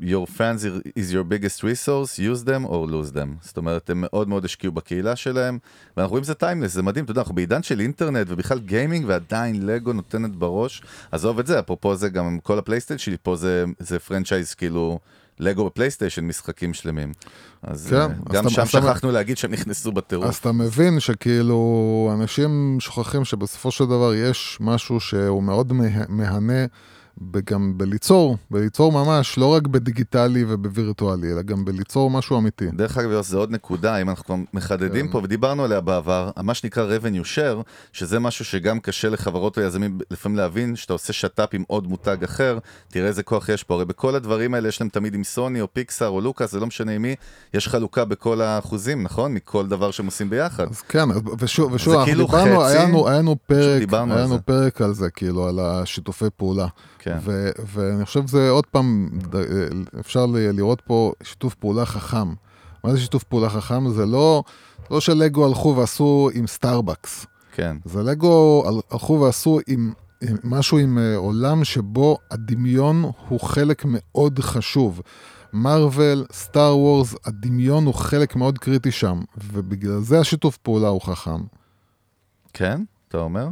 your 0.00 0.26
fans 0.38 0.64
is 0.98 1.12
your 1.12 1.24
biggest 1.24 1.62
resource, 1.62 2.18
use 2.18 2.44
them 2.44 2.66
or 2.68 2.86
lose 2.90 3.12
them. 3.14 3.28
זאת 3.40 3.56
אומרת, 3.56 3.90
הם 3.90 4.00
מאוד 4.00 4.28
מאוד 4.28 4.44
השקיעו 4.44 4.72
בקהילה 4.72 5.16
שלהם, 5.16 5.58
ואנחנו 5.96 6.10
רואים 6.10 6.24
שזה 6.24 6.34
timeless, 6.34 6.72
זה 6.72 6.82
מדהים, 6.82 7.04
אתה 7.04 7.10
יודע, 7.12 7.20
אנחנו 7.20 7.34
בעידן 7.34 7.62
של 7.62 7.80
אינטרנט 7.80 8.26
ובכלל 8.30 8.58
גיימינג, 8.58 9.04
ועדיין 9.08 9.66
לגו 9.66 9.92
נותנת 9.92 10.36
בראש. 10.36 10.82
עזוב 11.12 11.38
את 11.38 11.46
זה, 11.46 11.58
אפרופו 11.58 11.96
זה, 11.96 12.08
גם 12.08 12.38
כל 12.42 12.58
הפלייסטיישן 12.58 12.98
שלי 12.98 13.16
פה 13.22 13.36
זה, 13.36 13.64
זה 13.78 13.98
franchise, 13.98 14.54
כאילו, 14.54 14.98
לגו 15.38 15.64
בפלייסטיישן, 15.66 16.24
משחקים 16.24 16.74
שלמים. 16.74 17.12
אז 17.62 17.86
כן, 17.90 17.96
אה, 17.96 18.04
אז 18.04 18.32
גם 18.32 18.48
שם 18.48 18.62
אז 18.62 18.68
אתה- 18.68 18.80
שכחנו 18.82 19.10
להגיד 19.12 19.36
שהם 19.38 19.50
נכנסו 19.52 19.92
בטירוף. 19.92 20.26
אז 20.26 20.36
אתה 20.36 20.52
מבין 20.52 21.00
שכאילו, 21.00 22.10
אנשים 22.14 22.76
שוכחים 22.80 23.24
שבסופו 23.24 23.70
של 23.70 23.84
דבר 23.84 24.14
יש 24.14 24.58
משהו 24.60 25.00
שהוא 25.00 25.42
מאוד 25.42 25.72
מה- 25.72 25.84
מהנה 26.08 26.64
גם 27.44 27.78
בליצור, 27.78 28.36
בליצור 28.50 28.92
ממש, 28.92 29.38
לא 29.38 29.46
רק 29.54 29.66
בדיגיטלי 29.66 30.44
ובווירטואלי, 30.48 31.32
אלא 31.32 31.42
גם 31.42 31.64
בליצור 31.64 32.10
משהו 32.10 32.38
אמיתי. 32.38 32.66
דרך 32.70 32.98
אגב, 32.98 33.20
זה 33.22 33.36
עוד 33.36 33.50
נקודה, 33.50 33.96
אם 33.96 34.08
אנחנו 34.10 34.24
כבר 34.24 34.34
מחדדים 34.54 35.06
כן. 35.06 35.12
פה, 35.12 35.20
ודיברנו 35.24 35.64
עליה 35.64 35.80
בעבר, 35.80 36.30
מה 36.42 36.54
שנקרא 36.54 36.96
revenue 36.98 37.24
share, 37.36 37.62
שזה 37.92 38.18
משהו 38.18 38.44
שגם 38.44 38.80
קשה 38.80 39.08
לחברות 39.08 39.58
ויזמים 39.58 39.98
לפעמים 40.10 40.36
להבין, 40.38 40.76
שאתה 40.76 40.92
עושה 40.92 41.12
שת"פ 41.12 41.48
עם 41.54 41.64
עוד 41.66 41.86
מותג 41.86 42.24
אחר, 42.24 42.58
תראה 42.88 43.08
איזה 43.08 43.22
כוח 43.22 43.48
יש 43.48 43.62
פה, 43.62 43.74
הרי 43.74 43.84
בכל 43.84 44.14
הדברים 44.14 44.54
האלה 44.54 44.68
יש 44.68 44.80
להם 44.80 44.88
תמיד 44.88 45.14
עם 45.14 45.24
סוני 45.24 45.60
או 45.60 45.66
פיקסאר 45.72 46.08
או 46.08 46.20
לוקאס, 46.20 46.52
זה 46.52 46.60
לא 46.60 46.66
משנה 46.66 46.92
עם 46.92 47.02
מי, 47.02 47.14
יש 47.54 47.68
חלוקה 47.68 48.04
בכל 48.04 48.40
האחוזים, 48.40 49.02
נכון? 49.02 49.34
מכל 49.34 49.66
דבר 49.66 49.90
שהם 49.90 50.06
עושים 50.06 50.30
ביחד. 50.30 50.66
אז 50.70 50.80
כן, 50.80 51.08
ושוב, 51.38 51.72
ושוב, 51.72 51.92
אנחנו 51.94 52.06
כאילו 52.06 52.26
דיברנו, 52.26 52.60
חצי, 52.60 52.72
היה 52.76 52.84
לנו- 52.84 53.36
פרק, 53.46 53.82
היה 53.92 54.04
לנו. 54.04 54.38
פרק 54.44 54.80
על 54.82 54.94
זה, 54.94 55.10
כאילו, 55.10 55.48
על 55.48 55.58
השיתופי 55.60 56.24
פעולה. 56.36 56.66
כן. 57.06 57.18
ו- 57.22 57.50
ואני 57.66 58.04
חושב 58.04 58.26
שזה 58.26 58.50
עוד 58.50 58.66
פעם, 58.66 59.08
ד- 59.34 59.36
אפשר 60.00 60.26
לראות 60.26 60.80
פה 60.80 61.12
שיתוף 61.22 61.54
פעולה 61.54 61.86
חכם. 61.86 62.34
מה 62.84 62.92
זה 62.92 63.00
שיתוף 63.00 63.22
פעולה 63.24 63.48
חכם? 63.50 63.88
זה 63.90 64.06
לא, 64.06 64.42
לא 64.90 65.00
שלגו 65.00 65.46
הלכו 65.46 65.74
ועשו 65.76 66.30
עם 66.34 66.46
סטארבקס. 66.46 67.26
כן. 67.52 67.76
זה 67.84 68.02
לגו 68.02 68.64
הל- 68.68 68.80
הלכו 68.90 69.20
ועשו 69.20 69.58
עם, 69.66 69.92
עם 70.22 70.36
משהו 70.44 70.78
עם 70.78 70.98
אה, 70.98 71.16
עולם 71.16 71.64
שבו 71.64 72.18
הדמיון 72.30 73.02
הוא 73.28 73.40
חלק 73.40 73.82
מאוד 73.86 74.38
חשוב. 74.38 75.00
מארוול, 75.52 76.24
סטאר 76.32 76.76
וורס, 76.78 77.14
הדמיון 77.24 77.86
הוא 77.86 77.94
חלק 77.94 78.36
מאוד 78.36 78.58
קריטי 78.58 78.90
שם, 78.90 79.20
ובגלל 79.52 80.00
זה 80.00 80.20
השיתוף 80.20 80.56
פעולה 80.56 80.88
הוא 80.88 81.00
חכם. 81.02 81.40
כן? 82.52 82.82
אתה 83.08 83.18
אומר? 83.18 83.48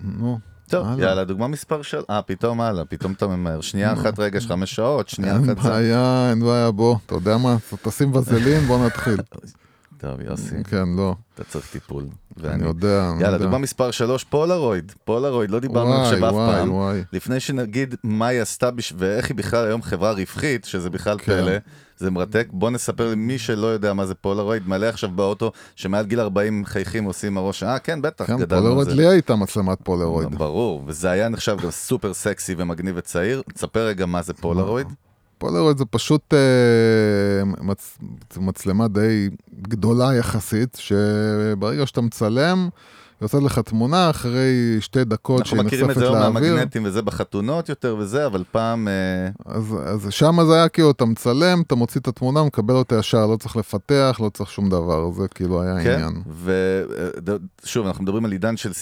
נו, 0.00 0.38
טוב. 0.68 0.86
יאללה, 0.98 1.24
דוגמה 1.24 1.48
מספר 1.48 1.82
של... 1.82 2.00
אה, 2.10 2.22
פתאום 2.22 2.60
הלאה, 2.60 2.84
פתאום 2.84 3.12
אתה 3.12 3.26
ממהר. 3.26 3.60
שנייה 3.60 3.92
אחת 3.92 4.18
רגע, 4.18 4.38
יש 4.38 4.46
חמש 4.46 4.74
שעות, 4.74 5.08
שנייה 5.08 5.34
אין 5.34 5.44
אחת 5.50 5.62
זה... 5.62 5.70
בעיה, 5.70 6.26
אין 6.30 6.40
בעיה, 6.40 6.70
בוא, 6.70 6.96
אתה 7.06 7.14
יודע 7.14 7.36
מה? 7.36 7.56
תשים 7.82 8.14
וזלין, 8.14 8.60
בוא 8.60 8.86
נתחיל. 8.86 9.16
טוב, 9.98 10.20
יוסי, 10.20 10.64
כן, 10.64 10.88
לא, 10.96 11.14
אתה 11.34 11.44
צריך 11.44 11.70
טיפול. 11.72 12.02
אני 12.02 12.48
ואני... 12.48 12.64
יודע. 12.64 13.10
אני 13.10 13.22
יאללה, 13.22 13.34
יודע. 13.34 13.44
דוגמה 13.44 13.58
מספר 13.58 13.90
3, 13.90 14.24
פולרויד. 14.24 14.92
פולרויד, 15.04 15.50
לא 15.50 15.60
דיברנו 15.60 15.90
וואי, 15.90 16.02
עכשיו 16.02 16.28
אף 16.28 16.32
וואי, 16.32 16.52
פעם. 16.52 16.72
וואי. 16.72 17.04
לפני 17.12 17.40
שנגיד 17.40 17.94
מה 18.04 18.26
היא 18.26 18.40
עשתה 18.40 18.70
בש... 18.70 18.92
ואיך 18.96 19.28
היא 19.28 19.36
בכלל 19.36 19.66
היום 19.66 19.82
חברה 19.82 20.12
רווחית, 20.12 20.64
שזה 20.64 20.90
בכלל 20.90 21.18
כן. 21.18 21.24
פלא, 21.24 21.52
זה 21.98 22.10
מרתק. 22.10 22.46
בוא 22.50 22.70
נספר 22.70 23.10
למי 23.10 23.38
שלא 23.38 23.66
יודע 23.66 23.92
מה 23.92 24.06
זה 24.06 24.14
פולרויד, 24.14 24.68
מלא 24.68 24.86
עכשיו 24.86 25.10
באוטו, 25.10 25.52
שמעל 25.76 26.06
גיל 26.06 26.20
40 26.20 26.60
מחייכים 26.60 27.04
עושים 27.04 27.38
הראש, 27.38 27.62
אה, 27.62 27.78
כן, 27.78 28.02
בטח, 28.02 28.26
כן, 28.26 28.36
גדלנו 28.36 28.66
על 28.66 28.68
פולרויד 28.68 28.88
זה. 28.88 28.94
לי 28.94 29.06
הייתה 29.06 29.36
מצלמת 29.36 29.78
פולרויד. 29.82 30.34
ברור, 30.34 30.82
וזה 30.86 31.10
היה 31.10 31.28
נחשב 31.28 31.56
גם 31.62 31.70
סופר 31.70 32.14
סקסי 32.14 32.54
ומגניב 32.58 32.94
וצעיר. 32.98 33.42
תספר 33.54 33.86
רגע 33.86 34.06
מה 34.06 34.22
זה 34.22 34.34
פולרויד. 34.34 34.86
פולרויד 35.38 35.78
זה 35.78 35.84
פשוט 35.84 36.34
אה, 36.34 37.44
מצ... 37.44 37.98
מצלמה 38.36 38.88
די 38.88 39.28
גדולה 39.62 40.14
יחסית, 40.14 40.76
שברגע 40.80 41.86
שאתה 41.86 42.00
מצלם, 42.00 42.68
יוצאת 43.22 43.42
לך 43.42 43.58
תמונה 43.58 44.10
אחרי 44.10 44.76
שתי 44.80 45.04
דקות 45.04 45.40
אנחנו 45.40 45.56
שהיא 45.56 45.66
מכירים 45.66 45.90
את 45.90 45.94
זה 45.94 46.04
היום 46.04 46.16
לאוויר. 46.16 46.54
מהמגנטים 46.54 46.84
וזה 46.84 47.02
בחתונות 47.02 47.68
יותר 47.68 47.96
וזה, 47.98 48.26
אבל 48.26 48.44
פעם... 48.52 48.88
אה, 48.88 49.52
אז, 49.54 49.74
אז 49.84 50.06
שם 50.10 50.36
זה 50.46 50.54
היה 50.54 50.68
כאילו, 50.68 50.90
אתה 50.90 51.04
מצלם, 51.04 51.62
אתה 51.66 51.74
מוציא 51.74 52.00
את 52.00 52.08
התמונה, 52.08 52.44
מקבל 52.44 52.74
אותה 52.74 52.98
ישר, 52.98 53.26
לא 53.26 53.36
צריך 53.36 53.56
לפתח, 53.56 54.20
לא 54.22 54.28
צריך 54.28 54.50
שום 54.50 54.68
דבר, 54.68 55.10
זה 55.10 55.28
כאילו 55.28 55.62
היה 55.62 55.82
כן, 55.82 55.90
העניין. 55.90 56.22
ושוב, 57.62 57.86
אנחנו 57.86 58.02
מדברים 58.02 58.24
על 58.24 58.32
עידן 58.32 58.56
של 58.56 58.70
60-70, 58.70 58.74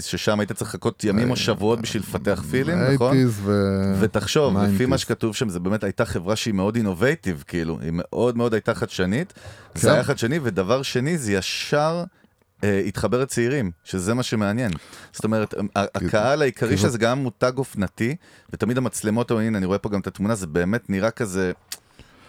ששם 0.00 0.40
היית 0.40 0.52
צריך 0.52 0.70
לחכות 0.70 1.04
ימים 1.04 1.30
או 1.30 1.36
שבועות 1.36 1.80
בשביל 1.80 2.02
לפתח 2.02 2.42
פילים, 2.50 2.78
נכון? 2.78 3.12
80's 3.12 3.28
ו... 3.30 3.92
ותחשוב, 4.00 4.58
לפי 4.58 4.84
90s. 4.84 4.86
מה 4.86 4.98
שכתוב 4.98 5.34
שם, 5.34 5.48
זה 5.48 5.60
באמת 5.60 5.84
הייתה 5.84 6.04
חברה 6.04 6.36
שהיא 6.36 6.54
מאוד 6.54 6.76
אינובייטיב, 6.76 7.44
כאילו, 7.46 7.78
היא 7.82 7.90
מאוד 7.92 8.36
מאוד 8.36 8.54
הייתה 8.54 8.74
חדשנית. 8.74 9.32
זה 9.74 9.88
כן. 9.88 9.94
היה 9.94 10.04
חדשני, 10.04 10.38
ודבר 10.42 10.82
שני, 10.82 11.18
זה 11.18 11.32
ישר 11.32 12.04
אה, 12.04 12.18
התחבר 12.62 13.22
לצעירים, 13.22 13.70
שזה 13.84 14.14
מה 14.14 14.22
שמעניין. 14.22 14.70
זאת 15.12 15.24
אומרת, 15.24 15.54
ה- 15.76 15.84
הקהל 15.94 16.42
העיקרי 16.42 16.68
כאילו- 16.68 16.82
של 16.82 16.88
זה 16.88 16.98
גם 16.98 17.18
מותג 17.18 17.52
אופנתי, 17.56 18.16
ותמיד 18.52 18.78
המצלמות, 18.78 19.30
הנה, 19.30 19.58
אני 19.58 19.66
רואה 19.66 19.78
פה 19.78 19.88
גם 19.88 20.00
את 20.00 20.06
התמונה, 20.06 20.34
זה 20.34 20.46
באמת 20.46 20.90
נראה 20.90 21.10
כזה... 21.10 21.52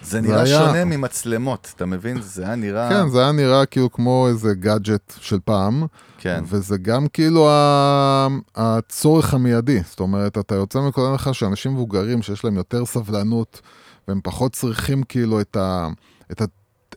זה 0.01 0.21
נראה 0.21 0.41
היה- 0.41 0.59
שונה 0.59 0.85
ממצלמות, 0.85 1.71
אתה 1.75 1.85
מבין? 1.85 2.21
זה 2.21 2.43
היה 2.43 2.55
נראה... 2.55 2.89
כן, 2.89 3.09
זה 3.09 3.19
היה 3.21 3.31
נראה 3.31 3.65
כאילו 3.65 3.91
כמו 3.91 4.27
איזה 4.29 4.53
גאדג'ט 4.53 5.13
של 5.21 5.37
פעם, 5.45 5.83
כן. 6.17 6.43
וזה 6.47 6.77
גם 6.77 7.07
כאילו 7.07 7.49
ה... 7.49 8.27
הצורך 8.55 9.33
המיידי. 9.33 9.81
זאת 9.89 9.99
אומרת, 9.99 10.37
אתה 10.37 10.55
יוצא 10.55 10.79
מנקודת 10.79 11.09
הנחה 11.11 11.33
שאנשים 11.33 11.73
מבוגרים 11.73 12.21
שיש 12.21 12.43
להם 12.45 12.55
יותר 12.55 12.85
סבלנות, 12.85 13.61
והם 14.07 14.19
פחות 14.23 14.53
צריכים 14.53 15.03
כאילו 15.03 15.41
את, 15.41 15.55
ה... 15.55 15.87
את, 16.31 16.41
ה... 16.41 16.45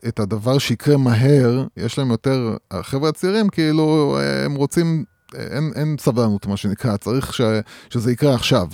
את 0.07 0.19
הדבר 0.19 0.57
שיקרה 0.57 0.97
מהר, 0.97 1.65
יש 1.77 1.97
להם 1.97 2.11
יותר... 2.11 2.55
החבר'ה 2.71 3.09
הצעירים 3.09 3.49
כאילו, 3.49 4.17
הם 4.45 4.55
רוצים... 4.55 5.03
אין, 5.35 5.71
אין 5.75 5.95
סבלנות, 5.99 6.45
מה 6.45 6.57
שנקרא, 6.57 6.97
צריך 6.97 7.33
ש... 7.33 7.41
שזה 7.89 8.11
יקרה 8.11 8.35
עכשיו. 8.35 8.67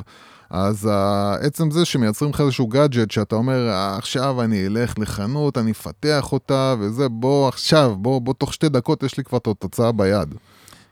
אז 0.50 0.86
uh, 0.86 1.46
עצם 1.46 1.72
זה 1.72 1.86
שמייצרים 1.86 2.32
לך 2.32 2.42
איזשהו 2.42 2.68
גאדג'ט 2.68 3.12
שאתה 3.12 3.36
אומר, 3.36 3.70
"אה, 3.70 3.98
עכשיו 3.98 4.42
אני 4.42 4.68
אלך 4.68 5.00
לחנות, 5.00 5.58
אני 5.58 5.72
אפתח 5.72 6.32
אותה, 6.32 6.76
וזה, 6.80 7.10
בוא 7.10 7.48
עכשיו, 7.48 7.96
בוא, 7.98 8.22
בוא 8.22 8.34
תוך 8.34 8.54
שתי 8.54 8.70
דקות 8.70 9.04
יש 9.04 9.18
לי 9.18 9.24
כבר 9.24 9.38
את 9.38 9.48
התוצאה 9.48 9.92
ביד. 9.92 10.36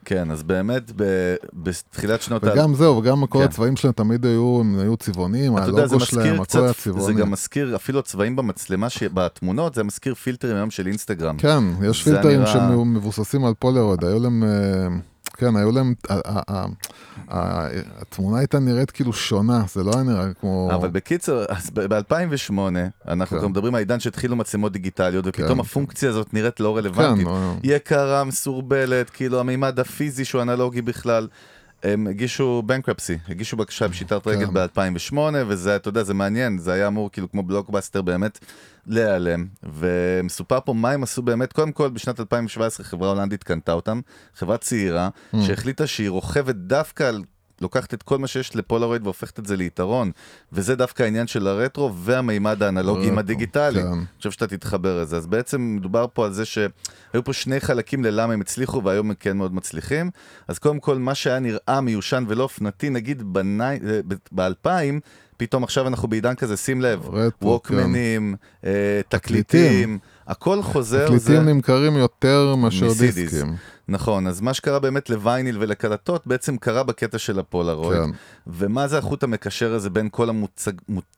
כן, 0.10 0.32
אז 0.32 0.43
באמת, 0.43 0.91
ב- 0.96 1.36
בתחילת 1.54 2.22
שנות 2.22 2.43
ה... 2.43 2.54
וגם 2.54 2.76
זהו, 2.76 2.98
וגם 2.98 3.26
כל 3.28 3.39
כן. 3.39 3.46
הצבעים 3.46 3.76
שלהם 3.76 3.93
תמיד 3.93 4.26
היו, 4.26 4.58
הם 4.60 4.80
היו 4.80 4.98
צבעונים, 4.98 5.58
אתה 5.58 5.65
יודע, 5.67 5.88
זה 5.88 5.96
הלוגו 5.96 6.06
שלהם, 6.06 6.41
הכל 6.41 6.60
היה 6.60 6.67
זה 6.67 6.74
צבעוני. 6.74 7.15
גם 7.22 7.32
מזכיר, 7.32 7.76
אפילו 7.76 8.00
הצבעים 8.00 8.36
במצלמה, 8.36 8.89
ש- 8.89 9.04
בתמונות, 9.04 9.76
זה 9.76 9.84
מזכיר 9.84 10.13
פילטרים 10.15 10.56
היום 10.56 10.70
של 10.72 10.88
אינסטגרם. 10.88 11.38
כן, 11.38 11.63
יש 11.89 12.06
זה 12.06 12.12
פילטרים 12.12 12.39
נראה- 12.39 12.54
שמבוססים 12.54 13.46
על 13.46 13.54
פולרויד, 13.60 14.04
היו 14.04 14.20
להם, 14.20 14.43
אה, 14.43 14.50
כן, 15.38 15.56
היו 15.56 15.71
להם, 15.71 15.93
התמונה 18.02 18.38
הייתה 18.38 18.60
נראית 18.60 18.91
כאילו 18.91 19.13
שונה, 19.13 19.63
זה 19.73 19.84
לא 19.84 19.91
היה 19.93 20.04
נראה 20.04 20.34
כמו... 20.34 20.69
אבל 20.73 20.89
בקיצר, 20.89 21.45
אז 21.50 21.69
ב-2008, 21.69 22.54
אנחנו 23.08 23.36
כן. 23.36 23.39
כבר 23.39 23.47
מדברים 23.47 23.76
על 23.76 23.78
העידן 23.78 24.00
שהתחילו 24.00 24.36
מצלמות 24.36 24.71
דיגיטליות, 24.71 25.26
ופתאום 25.28 25.54
כן. 25.54 25.60
הפונקציה 25.60 26.10
הזאת 26.10 26.34
נראית 26.34 26.60
לא 26.60 26.78
כן, 26.82 26.86
רלוונטית. 26.86 27.26
לא- 27.26 27.54
יקרה, 27.63 28.23
מסורבלת, 28.23 29.10
כאילו 29.10 29.39
המימד 29.39 29.80
הפיזי 29.80 30.26
שהוא 30.26 30.41
אנלוגי 30.41 30.82
בכלל. 30.82 31.28
הם 31.93 32.08
הגישו 32.08 32.63
בנקרפסי, 32.65 33.17
הגישו 33.30 33.58
בקשה 33.58 33.89
פשיטת 33.89 34.28
רגל 34.28 34.45
כן. 34.45 34.54
ב-2008, 34.54 35.17
וזה, 35.47 35.76
אתה 35.76 35.89
יודע, 35.89 36.04
זה 36.04 36.13
מעניין, 36.13 36.58
זה 36.58 36.73
היה 36.73 36.88
אמור 36.88 37.12
כאילו 37.12 37.32
כמו 37.32 37.43
בלוקבאסטר 37.43 38.02
באמת 38.02 38.39
להיעלם. 38.88 39.45
ומסופר 39.63 40.60
פה 40.65 40.73
מה 40.73 40.91
הם 40.91 41.04
עשו 41.04 41.21
באמת, 41.21 41.54
קודם 41.54 41.71
כל 41.71 41.89
בשנת 41.89 42.19
2017 42.19 42.86
חברה 42.86 43.10
הולנדית 43.10 43.43
קנתה 43.43 43.71
אותם, 43.71 44.02
חברה 44.36 44.58
צעירה, 44.58 45.10
Mm. 45.34 45.38
שהחליטה 45.41 45.88
שהיא 45.88 46.10
רוכבת 46.10 46.56
דווקא 46.56 47.04
על 47.04 47.23
לוקחת 47.62 47.93
את 47.93 48.04
כל 48.04 48.17
מה 48.17 48.28
שיש 48.28 48.56
לפולרויד 48.56 49.04
והופכת 49.04 49.39
את 49.39 49.46
זה 49.46 49.56
ליתרון, 49.58 50.12
וזה 50.54 50.76
דווקא 50.76 51.04
העניין 51.04 51.28
של 51.28 51.48
הרטרו 51.48 51.93
והמימד 51.96 52.63
האנלוגי 52.63 53.08
עם 53.08 53.17
הדיגיטלי. 53.17 53.82
כן. 53.82 53.88
אני 53.88 54.02
חושב 54.17 54.32
שאתה 54.32 54.48
תתחבר 54.48 55.02
לזה. 55.02 55.17
אז 55.17 55.28
בעצם 55.28 55.76
מדובר 55.80 56.06
פה 56.13 56.26
על 56.26 56.34
זה 56.34 56.46
שהיו 56.46 56.70
פה 57.26 57.34
שני 57.34 57.60
חלקים 57.60 58.04
ללמה 58.04 58.34
הם 58.34 58.41
הצליחו 58.41 58.84
והיום 58.84 59.10
הם 59.10 59.15
כן 59.20 59.38
מאוד 59.38 59.54
מצליחים. 59.54 60.10
אז 60.48 60.60
קודם 60.60 60.80
כל, 60.80 60.98
מה 60.98 61.15
שהיה 61.15 61.39
נראה 61.39 61.82
מיושן 61.82 62.26
ולא 62.28 62.43
אופנתי, 62.43 62.89
נגיד 62.89 63.24
באלפיים, 64.32 65.00
פתאום 65.38 65.63
עכשיו 65.63 65.88
אנחנו 65.88 66.08
בעידן 66.08 66.36
כזה, 66.36 66.58
שים 66.58 66.82
לב, 66.82 67.10
רטרו, 67.10 67.50
ווקמנים, 67.50 68.36
אה, 68.65 68.70
תקליטים. 69.10 69.43
תקליטים, 69.43 70.00
הכל 70.28 70.62
חוזר. 70.62 71.12
זה- 71.12 71.26
תקליטים 71.26 71.50
נמכרים 71.50 71.96
יותר 71.98 72.56
מאשר. 72.56 72.88
דיסקים. 73.00 73.56
נכון, 73.89 74.28
אז 74.28 74.41
מה 74.41 74.54
שקרה 74.54 74.80
באמת 74.80 75.10
לווייניל 75.10 75.58
ולקלטות 75.60 76.28
בעצם 76.28 76.58
קרה 76.58 76.84
בקטע 76.84 77.17
של 77.17 77.39
הפולרויד. 77.39 78.02
כן. 78.02 78.10
ומה 78.47 78.88
זה 78.88 78.97
החוט 78.97 79.23
המקשר 79.23 79.73
הזה 79.73 79.89
בין 79.89 80.10
כל 80.12 80.30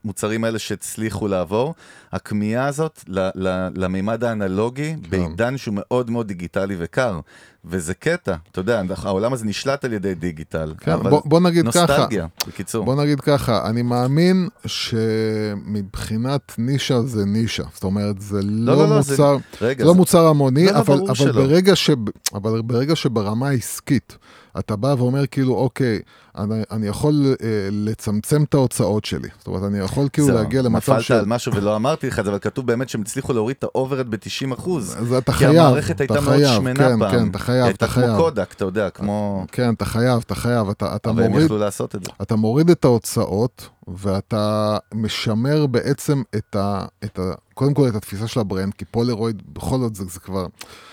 המוצרים 0.05 0.43
האלה 0.43 0.59
שהצליחו 0.59 1.27
לעבור? 1.27 1.75
הכמיהה 2.11 2.67
הזאת 2.67 3.03
ל- 3.07 3.29
ל- 3.35 3.69
למימד 3.75 4.23
האנלוגי 4.23 4.95
כן. 5.03 5.09
בעידן 5.09 5.57
שהוא 5.57 5.73
מאוד 5.77 6.09
מאוד 6.09 6.27
דיגיטלי 6.27 6.75
וקר. 6.79 7.19
וזה 7.65 7.93
קטע, 7.93 8.35
אתה 8.51 8.59
יודע, 8.59 8.81
העולם 9.03 9.33
הזה 9.33 9.45
נשלט 9.45 9.85
על 9.85 9.93
ידי 9.93 10.13
דיגיטל. 10.15 10.73
כן, 10.79 10.91
אבל 10.91 11.09
בוא- 11.09 11.21
בוא 11.25 11.39
נגיד 11.39 11.69
ככה. 11.69 11.79
נוסטלגיה, 11.79 12.27
בקיצור. 12.47 12.85
בוא 12.85 12.95
נגיד 13.03 13.21
ככה, 13.21 13.69
אני 13.69 13.81
מאמין 13.81 14.47
שמבחינת 14.65 16.53
נישה 16.57 17.01
זה 17.01 17.25
נישה. 17.25 17.63
זאת 17.73 17.83
אומרת, 17.83 18.21
זה 18.21 18.39
לא, 18.43 18.75
לא, 18.77 18.89
לא, 18.89 19.01
זה- 19.01 19.11
מוצר, 19.11 19.37
רגע, 19.61 19.79
זה 19.83 19.87
לא 19.87 19.91
זה- 19.93 19.97
מוצר 19.97 20.27
המוני, 20.27 20.65
לא, 20.65 20.71
לא, 20.71 20.79
אבל, 20.79 20.99
אבל. 21.09 21.31
ברגע 21.31 21.75
ש, 21.75 21.89
אבל 22.33 22.61
ברגע 22.61 22.95
שברמה 22.95 23.47
העסקית, 23.49 24.17
אתה 24.59 24.75
בא 24.75 24.95
ואומר 24.97 25.27
כאילו, 25.27 25.55
אוקיי, 25.55 25.99
אני, 26.37 26.61
אני 26.71 26.87
יכול 26.87 27.35
אה, 27.43 27.47
לצמצם 27.71 28.43
את 28.43 28.53
ההוצאות 28.53 29.05
שלי. 29.05 29.27
זאת 29.37 29.47
אומרת, 29.47 29.63
אני 29.63 29.79
יכול 29.79 30.09
כאילו 30.13 30.27
זהו, 30.27 30.37
להגיע 30.37 30.61
למצב 30.61 30.91
נפלת 30.93 31.03
של... 31.03 31.13
על 31.13 31.25
משהו 31.25 31.55
ולא 31.55 31.75
אמרתי 31.75 32.07
לך 32.07 32.19
את 32.19 32.25
זה, 32.25 32.31
אבל 32.31 32.39
כתוב 32.39 32.67
באמת 32.67 32.89
שהם 32.89 33.01
הצליחו 33.01 33.33
להוריד 33.33 33.55
את 33.59 33.63
ה 33.63 33.69
overhead 33.69 34.11
ב-90 34.11 34.53
אחוז. 34.53 34.95
אז 34.99 35.13
אתה 35.13 35.31
כי 35.31 35.37
חייב, 35.37 35.55
המערכת 35.55 36.01
אתה 36.01 36.03
הייתה 36.13 36.21
מאוד 36.21 36.43
שמנה 36.55 36.75
כן, 36.75 36.99
פעם. 36.99 37.11
כן, 37.11 37.29
אתה 37.29 37.39
חייב, 37.39 37.65
הייתה 37.65 37.85
אתה 37.85 37.93
כמו 37.93 38.03
חייב. 38.03 38.17
קודק, 38.17 38.53
אתה 38.55 38.65
יודע, 38.65 38.89
כמו... 38.89 39.45
כן, 39.51 39.73
אתה 39.73 39.85
חייב, 39.85 40.21
אתה 40.25 40.35
חייב, 40.35 40.69
אתה, 40.69 40.95
אתה 40.95 41.09
אבל 41.09 41.23
הם 41.23 41.31
מוריד, 41.31 41.45
יכלו 41.45 41.57
לעשות 41.57 41.95
את 41.95 42.03
זה. 42.03 42.11
אתה 42.21 42.35
מוריד 42.35 42.69
את 42.69 42.85
ההוצאות, 42.85 43.69
ואתה 43.87 44.77
משמר 44.93 45.65
בעצם 45.65 46.21
את 46.35 46.55
ה, 46.55 46.85
את 47.03 47.19
ה... 47.19 47.33
קודם 47.53 47.73
כל 47.73 47.87
את 47.87 47.95
התפיסה 47.95 48.27
של 48.27 48.39
ה 48.39 48.44
brand, 48.44 48.73
כי 48.73 48.85
פולרויד, 48.85 49.41
בכל 49.53 49.77
זאת 49.79 49.95
זה, 49.95 50.03
זה 50.05 50.19
כבר... 50.19 50.45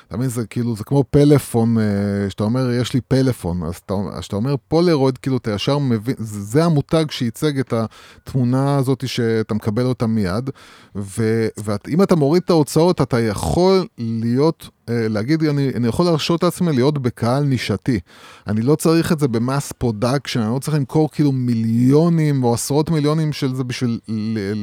אתה 0.08 0.16
מבין, 0.16 0.28
זה 0.28 0.46
כאילו, 0.46 0.76
זה 0.76 0.84
כמו 0.84 1.04
פלאפון, 1.10 1.78
אה, 1.78 1.84
שאתה 2.30 2.44
אומר, 2.44 2.70
יש 2.70 2.94
לי 2.94 3.00
פלאפון, 3.00 3.62
אז 3.62 3.74
אתה, 3.86 3.94
אז 4.12 4.24
שאתה 4.24 4.36
אומר 4.36 4.54
פולרויד, 4.68 5.18
כאילו, 5.18 5.36
אתה 5.36 5.50
ישר 5.50 5.78
מבין, 5.78 6.14
זה, 6.18 6.64
המותג 6.64 7.04
שייצג 7.10 7.58
את 7.58 7.74
התמונה 7.76 8.76
הזאת 8.76 9.08
שאתה 9.08 9.54
מקבל 9.54 9.84
אותה 9.84 10.06
מיד, 10.06 10.50
ואם 10.94 12.02
אתה 12.02 12.16
מוריד 12.16 12.42
את 12.44 12.50
ההוצאות, 12.50 13.00
אתה 13.00 13.20
יכול 13.20 13.86
להיות, 13.98 14.68
אה, 14.88 15.08
להגיד, 15.08 15.42
אני, 15.44 15.70
אני 15.74 15.88
יכול 15.88 16.04
להרשות 16.04 16.42
לעצמי 16.42 16.72
להיות 16.72 16.98
בקהל 16.98 17.44
נישתי. 17.44 18.00
אני 18.46 18.62
לא 18.62 18.74
צריך 18.74 19.12
את 19.12 19.18
זה 19.18 19.28
ב 19.28 19.37
mass 19.37 19.72
production, 19.72 20.40
אני 20.40 20.54
לא 20.54 20.58
צריך 20.58 20.76
למכור 20.76 21.10
כאילו 21.10 21.32
מיליונים 21.32 22.44
או 22.44 22.54
עשרות 22.54 22.90
מיליונים 22.90 23.32
של 23.32 23.54
זה 23.54 23.64
בשביל 23.64 24.00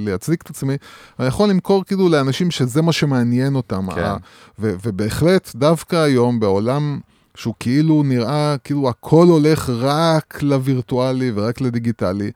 להצדיק 0.05 0.41
את 0.41 0.49
עצמי, 0.49 0.75
אני 1.19 1.27
יכול 1.27 1.49
למכור 1.49 1.83
כאילו 1.85 2.09
לאנשים 2.09 2.51
שזה 2.51 2.81
מה 2.81 2.91
שמעניין 2.91 3.55
אותם. 3.55 3.91
כן. 3.95 4.01
ה- 4.01 4.17
ו- 4.59 4.75
ובהחלט, 4.85 5.32
דווקא 5.55 5.95
היום 5.95 6.39
בעולם 6.39 6.99
שהוא 7.35 7.53
כאילו 7.59 8.03
נראה, 8.03 8.55
כאילו 8.63 8.89
הכל 8.89 9.25
הולך 9.27 9.69
רק 9.69 10.43
לווירטואלי 10.43 11.31
ורק 11.35 11.61
לדיגיטלי, 11.61 12.31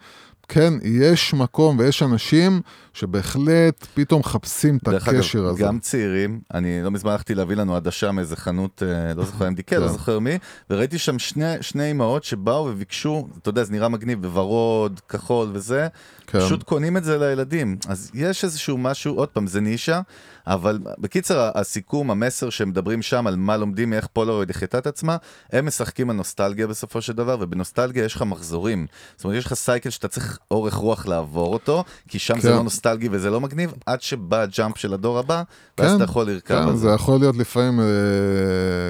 כן, 0.48 0.74
יש 0.84 1.34
מקום 1.34 1.80
ויש 1.80 2.04
אנשים 2.04 2.62
שבהחלט 2.98 3.88
פתאום 3.94 4.20
מחפשים 4.20 4.78
את 4.78 4.88
הקשר 4.88 5.40
אגב, 5.40 5.48
הזה. 5.48 5.64
גם 5.64 5.80
צעירים, 5.80 6.40
אני 6.54 6.84
לא 6.84 6.92
מזמן 6.92 7.12
הלכתי 7.12 7.36
להביא 7.36 7.56
לנו 7.56 7.76
עדשה 7.76 8.12
מאיזה 8.12 8.36
חנות, 8.36 8.84
אה, 8.84 9.14
לא 9.14 9.26
זוכר 9.26 9.48
MDK, 9.48 9.76
לא 9.76 9.88
כן. 9.88 9.88
זוכר 9.88 10.20
מי, 10.20 10.38
וראיתי 10.70 10.98
שם 10.98 11.20
שני, 11.20 11.54
שני 11.62 11.92
אמהות 11.92 12.24
שבאו 12.24 12.66
וביקשו, 12.70 13.28
אתה 13.42 13.50
יודע, 13.50 13.64
זה 13.64 13.72
נראה 13.72 13.90
מגניב, 13.90 14.22
בוורוד, 14.22 15.00
כחול 15.10 15.50
וזה, 15.54 15.88
כן. 16.28 16.40
פשוט 16.40 16.64
קונים 16.64 16.98
את 16.98 17.04
זה 17.04 17.18
לילדים. 17.18 17.78
אז 17.88 18.12
יש 18.14 18.44
איזשהו 18.44 18.78
משהו, 18.78 19.16
עוד 19.16 19.30
פעם, 19.30 19.48
זה 19.48 19.62
נישה, 19.62 20.02
אבל 20.48 20.80
בקיצר, 20.98 21.52
הסיכום, 21.56 22.12
המסר 22.12 22.50
שהם 22.50 22.70
מדברים 22.70 23.02
שם 23.02 23.28
על 23.28 23.36
מה 23.36 23.58
לומדים, 23.58 23.90
מאיך 23.90 24.08
פולרויד 24.08 24.50
החייתה 24.50 24.78
את 24.78 24.88
עצמה, 24.88 25.18
הם 25.52 25.66
משחקים 25.66 26.10
על 26.10 26.16
נוסטלגיה 26.16 26.68
בסופו 26.68 27.02
של 27.02 27.14
דבר, 27.14 27.38
ובנוסטלגיה 27.40 28.04
יש 28.06 28.16
לך 28.16 28.22
מחזורים. 28.22 28.88
זאת 29.16 29.24
אומרת, 29.24 29.38
יש 29.38 29.46
לך 29.46 29.54
סייקל 29.54 29.90
שאתה 29.90 30.08
צריך 30.08 30.40
אורך 30.52 30.74
רוח 30.74 31.06
לעבור 31.06 31.54
אותו, 31.54 31.84
כי 32.08 32.20
שם 32.20 32.40
זה 32.40 32.50
כן. 32.50 32.56
לא 32.56 32.64
נוסטלגי 32.88 33.10
וזה 33.12 33.30
לא 33.30 33.41
מגניב, 33.41 33.73
עד 33.86 34.02
שבא 34.02 34.41
הג'אמפ 34.41 34.78
של 34.78 34.93
הדור 34.93 35.19
הבא, 35.19 35.43
ואז 35.78 35.89
כן, 35.89 35.95
אתה 35.95 36.04
יכול 36.04 36.26
לרכב 36.28 36.47
כן, 36.63 36.67
על 36.67 36.76
זה 36.76 36.78
זה. 36.78 36.89
יכול 36.89 37.19
להיות 37.19 37.36
לפעמים 37.38 37.80
אה, 37.80 37.86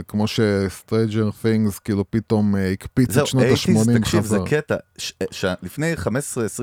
כמו 0.07 0.27
ש-Stranger 0.27 0.91
Things 1.43 1.79
כאילו 1.83 2.03
פתאום 2.11 2.55
אה, 2.55 2.71
הקפיץ 2.71 3.11
זהו, 3.11 3.23
את 3.23 3.27
שנות 3.27 3.43
80's, 3.43 3.47
ה-80 3.89 3.99
תקשיב, 3.99 4.23
זה. 4.25 4.37
קטע. 4.45 4.75
ש- 4.97 5.13
ש- 5.31 5.45
לפני 5.63 5.93
15-20 5.93 6.09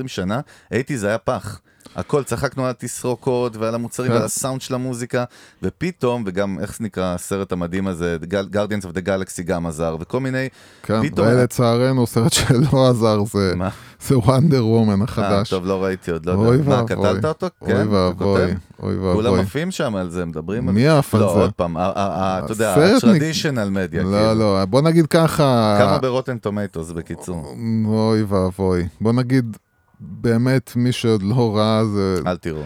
שנה, 0.07 0.39
80's 0.71 0.97
זה 0.97 1.07
היה 1.07 1.17
פח. 1.17 1.61
הכל, 1.95 2.23
צחקנו 2.23 2.63
על 2.63 2.69
התסרוקות 2.69 3.57
ועל 3.57 3.75
המוצרים 3.75 4.09
כן. 4.11 4.15
ועל 4.15 4.25
הסאונד 4.25 4.61
של 4.61 4.73
המוזיקה, 4.75 5.23
ופתאום, 5.63 6.23
וגם, 6.27 6.57
איך 6.59 6.77
זה 6.77 6.83
נקרא 6.83 7.13
הסרט 7.13 7.51
המדהים 7.51 7.87
הזה, 7.87 8.17
Guardians 8.53 8.83
of 8.85 8.95
the 8.97 9.07
Galaxy 9.07 9.43
גם 9.45 9.65
עזר, 9.67 9.97
וכל 9.99 10.19
מיני... 10.19 10.47
כן, 10.83 11.03
פתאום- 11.09 11.27
ולצערנו 11.27 12.07
סרט 12.07 12.33
שלא 12.33 12.89
עזר 12.89 13.23
זה 13.25 13.53
מה? 13.55 13.69
זה 14.07 14.17
וונדר 14.17 14.65
וומן 14.67 14.99
אה, 14.99 15.03
החדש. 15.03 15.49
טוב, 15.49 15.65
לא 15.65 15.83
ראיתי 15.83 16.11
עוד, 16.11 16.25
לא 16.25 16.33
אוי 16.33 16.55
יודע. 16.57 16.69
מה, 16.69 16.75
ואבוי. 16.89 16.95
קטלת 16.95 17.25
אותו? 17.25 17.47
אוי 17.61 17.71
כן, 17.73 17.81
אתה 17.81 17.89
ואבוי, 17.91 18.27
כותב? 18.27 18.53
אוי 18.83 18.95
כולם 19.13 19.25
ואבוי. 19.25 19.39
עפים 19.39 19.71
שם 19.71 19.95
על 19.95 20.09
זה, 20.09 20.25
מדברים 20.25 20.67
על 20.69 20.73
מי 20.75 20.87
עף 20.87 21.15
על 21.15 21.21
לא, 21.21 21.33
זה? 21.33 21.39
עוד 21.39 21.51
פעם, 21.51 21.77
אתה 21.77 22.45
יודע, 22.49 22.73
ה-traditional 22.73 23.53
media, 23.73 23.97
לא, 24.03 24.17
כאילו. 24.17 24.33
לא, 24.35 24.65
בוא 24.65 24.81
נגיד 24.81 25.07
ככה, 25.07 25.77
כמה 25.79 25.97
ברוטן 25.97 26.37
טומטוס, 26.37 26.91
בקיצור. 26.91 27.55
אוי 27.85 28.23
ואבוי. 28.23 28.87
בוא 29.01 29.13
נגיד, 29.13 29.57
באמת, 30.07 30.71
מי 30.75 30.91
שעוד 30.91 31.23
לא 31.23 31.57
ראה 31.57 31.85
זה 31.85 32.19
אל 32.27 32.37
תראו. 32.37 32.61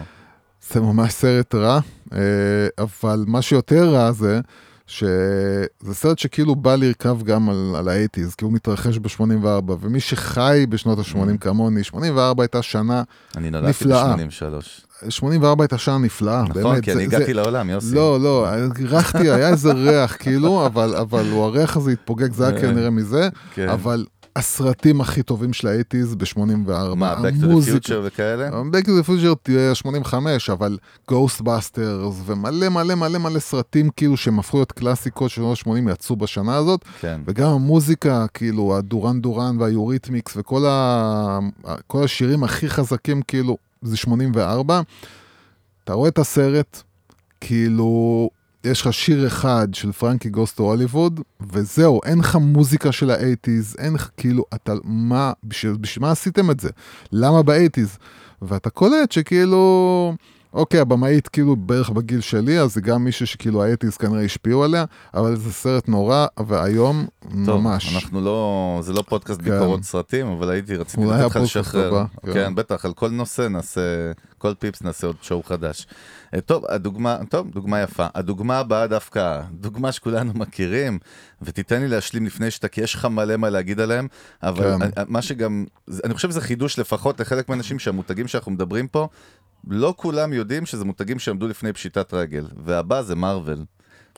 זה 0.72 0.80
ממש 0.80 1.12
סרט 1.12 1.54
רע, 1.54 1.80
אה, 2.12 2.18
אבל 2.78 3.24
מה 3.26 3.42
שיותר 3.42 3.88
רע 3.94 4.12
זה 4.12 4.40
שזה 4.86 5.66
סרט 5.92 6.18
שכאילו 6.18 6.54
בא 6.56 6.76
לרכב 6.76 7.22
גם 7.22 7.50
על, 7.50 7.74
על 7.78 7.88
האייטיז, 7.88 8.34
כי 8.34 8.44
הוא 8.44 8.52
מתרחש 8.52 8.98
ב-84, 8.98 9.44
ומי 9.80 10.00
שחי 10.00 10.66
בשנות 10.68 10.98
Mm. 10.98 11.02
ה-80 11.02 11.38
כמוני, 11.40 11.84
84 11.84 12.42
הייתה 12.42 12.62
שנה, 12.62 13.02
אני 13.36 13.50
נולדתי 13.50 13.68
נפלאה. 13.70 14.16
ב-83. 14.16 15.10
84 15.10 15.64
הייתה 15.64 15.78
שנה 15.78 15.98
נפלאה, 15.98 16.42
באמת. 16.42 16.56
נכון, 16.56 16.80
כי 16.80 16.92
זה- 16.92 16.98
אני 16.98 17.08
זה- 17.08 17.16
הגעתי 17.16 17.34
לעולם, 17.34 17.70
יוסי. 17.70 17.94
לא, 17.94 18.20
לא, 18.20 18.46
ריחתי, 18.80 19.30
היה 19.30 19.48
איזה 19.48 19.72
ריח 19.72 20.16
כאילו, 20.18 20.66
אבל, 20.66 20.94
אבל 20.96 21.30
הוא 21.30 21.44
הריח 21.44 21.76
הזה 21.76 21.90
התפוגג, 21.90 22.32
זה 22.32 22.48
היה 22.48 22.60
כנראה 22.60 22.90
מזה, 22.90 23.28
כן. 23.54 23.68
אבל 23.68 24.06
הסרטים 24.36 25.00
הכי 25.00 25.22
טובים 25.22 25.52
של 25.52 25.68
האייטיז 25.68 26.14
ב-84, 26.14 26.94
מה, 26.96 27.14
Back 27.14 27.42
to 27.42 27.44
the 27.44 27.86
Future 27.86 27.94
וכאלה? 28.02 28.48
Back 28.48 28.84
to 28.84 28.88
the 28.88 29.08
Future 29.08 29.34
תהיה 29.42 29.74
85, 29.74 30.50
אבל 30.50 30.78
Ghostbusters 31.10 32.12
ומלא 32.26 32.68
מלא 32.68 32.94
מלא 32.94 33.18
מלא 33.18 33.38
סרטים 33.38 33.90
כאילו 33.96 34.16
שהם 34.16 34.38
הפכו 34.38 34.56
להיות 34.56 34.72
קלאסיקות 34.72 35.30
של 35.30 35.36
שנות 35.36 35.58
ה-80 35.66 35.92
יצאו 35.92 36.16
בשנה 36.16 36.56
הזאת, 36.56 36.84
כן. 37.00 37.20
וגם 37.26 37.50
המוזיקה, 37.50 38.26
כאילו 38.34 38.76
הדורן 38.76 39.20
דורן 39.20 39.56
והיוריתמיקס 39.60 40.36
וכל 40.36 40.64
ה... 40.66 41.38
כל 41.86 42.04
השירים 42.04 42.44
הכי 42.44 42.68
חזקים 42.68 43.22
כאילו 43.22 43.56
זה 43.82 43.96
84. 43.96 44.80
אתה 45.84 45.92
רואה 45.92 46.08
את 46.08 46.18
הסרט, 46.18 46.82
כאילו 47.40 48.30
יש 48.64 48.80
לך 48.80 48.92
שיר 48.92 49.26
אחד 49.26 49.68
של 49.72 49.92
פרנקי 49.92 50.28
גוז 50.28 50.56
טו 50.56 50.62
הוליווד, 50.62 51.20
וזהו, 51.52 52.00
אין 52.04 52.18
לך 52.18 52.36
מוזיקה 52.36 52.92
של 52.92 53.10
ה 53.10 53.17
eighties, 53.17 53.76
אין 53.78 53.94
לך 53.94 54.10
כאילו, 54.16 54.44
אתה, 54.54 54.72
מה, 54.84 55.32
בשביל, 55.44 55.76
בשביל 55.80 56.02
מה 56.06 56.10
עשיתם 56.10 56.50
את 56.50 56.60
זה? 56.60 56.70
למה 57.12 57.42
ב 57.42 57.48
eighties? 57.48 57.98
ואתה 58.42 58.70
קולט 58.70 59.12
שכאילו, 59.12 60.14
אוקיי, 60.52 60.80
הבמאית 60.80 61.28
כאילו 61.28 61.56
בערך 61.56 61.90
בגיל 61.90 62.20
שלי, 62.20 62.60
אז 62.60 62.74
זה 62.74 62.80
גם 62.80 63.04
מישהו 63.04 63.26
שכאילו 63.26 63.62
ה 63.62 63.66
eighties 63.66 63.96
כנראה 63.96 64.24
השפיעו 64.24 64.64
עליה, 64.64 64.84
אבל 65.14 65.36
זה 65.36 65.52
סרט 65.52 65.88
נורא 65.88 66.26
ואיום 66.46 67.06
טוב, 67.46 67.60
ממש. 67.60 67.94
אנחנו 67.94 68.20
לא, 68.20 68.78
זה 68.82 68.92
לא 68.92 69.02
פודקאסט 69.08 69.40
כן. 69.42 69.50
ביקורות 69.50 69.82
סרטים, 69.82 70.26
אבל 70.26 70.50
הייתי, 70.50 70.76
רציתי 70.76 71.04
לתת 71.04 71.24
לך 71.30 71.36
לשחרר. 71.36 71.88
הבא, 71.88 72.04
כן. 72.26 72.32
כן, 72.32 72.54
בטח, 72.54 72.84
על 72.84 72.92
כל 72.92 73.08
נושא 73.10 73.42
נעשה, 73.42 73.80
כל 74.38 74.54
פיפס 74.58 74.82
נעשה 74.82 75.06
עוד 75.06 75.16
show 75.22 75.42
חדש. 75.42 75.86
אה, 76.34 76.40
טוב, 76.40 76.64
הדוגמה, 76.68 77.18
טוב, 77.28 77.50
דוגמה 77.50 77.80
יפה. 77.80 78.06
הדוגמה 78.14 78.58
הבאה 78.58 78.86
דווקא, 78.86 79.40
דוגמה 79.52 79.92
שכולנו 79.92 80.32
מכירים, 80.34 80.98
ותיתן 81.42 81.80
לי 81.80 81.88
להשלים 81.88 82.26
לפני 82.26 82.50
שאתה, 82.50 82.68
כי 82.68 82.80
יש 82.80 82.94
לך 82.94 83.04
מלא 83.04 83.36
מה 83.36 83.50
להגיד 83.50 83.80
עליהם, 83.80 84.06
אבל 84.42 84.64
כן. 84.76 84.82
אני- 84.82 84.90
מה 85.08 85.22
שגם, 85.22 85.64
אני 86.04 86.14
חושב 86.14 86.30
שזה 86.30 86.40
חידוש 86.40 86.78
לפחות 86.78 87.20
לחלק 87.20 87.48
מהאנשים 87.48 87.78
שהמותגים 87.78 88.28
שאנחנו 88.28 88.52
מדברים 88.52 88.88
פה, 88.88 89.08
לא 89.68 89.94
כולם 89.96 90.32
יודעים 90.32 90.66
שזה 90.66 90.84
מותגים 90.84 91.18
שעמדו 91.18 91.48
לפני 91.48 91.72
פשיטת 91.72 92.14
רגל, 92.14 92.44
והבא 92.64 93.02
זה 93.02 93.14
מארוול. 93.14 93.64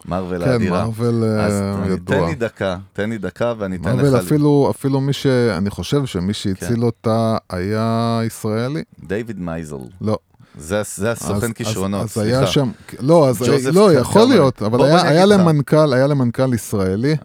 מרוויל 0.04 0.44
כן, 0.44 0.50
האדירה. 0.50 0.78
מארוול 0.82 1.24
אה, 1.24 1.46
אז 1.46 1.52
תן 1.86 1.92
ידוע. 1.92 2.28
לי 2.28 2.34
דקה, 2.34 2.76
תן 2.92 3.10
לי 3.10 3.18
דקה 3.18 3.54
ואני 3.58 3.76
אתן 3.76 3.96
לך... 3.96 4.14
אפילו, 4.14 4.68
אפילו 4.70 5.00
מי 5.00 5.12
ש... 5.12 5.26
אני 5.26 5.70
חושב 5.70 6.06
שמי 6.06 6.32
שהציל 6.34 6.76
כן. 6.76 6.82
אותה 6.82 7.36
היה 7.50 8.20
ישראלי. 8.26 8.82
דיוויד 9.04 9.40
מייזל. 9.40 9.76
לא. 10.00 10.18
זה, 10.58 10.82
זה 10.94 11.10
הסוכן 11.10 11.46
אז- 11.46 11.52
כישרונות, 11.54 12.00
אז, 12.00 12.06
אז 12.06 12.12
סליחה. 12.12 12.38
היה 12.38 12.46
שם, 12.46 12.70
לא, 13.00 13.28
אז 13.28 13.42
לא, 13.72 13.92
יכול. 13.92 14.28
להיות, 14.28 14.62
אבל 14.62 14.84
היה, 14.84 15.02
היה. 15.02 15.26
למנכ"ל, 15.26 15.92
היה 15.92 16.06
למנכ"ל 16.06 16.54
ישראלי, 16.54 17.16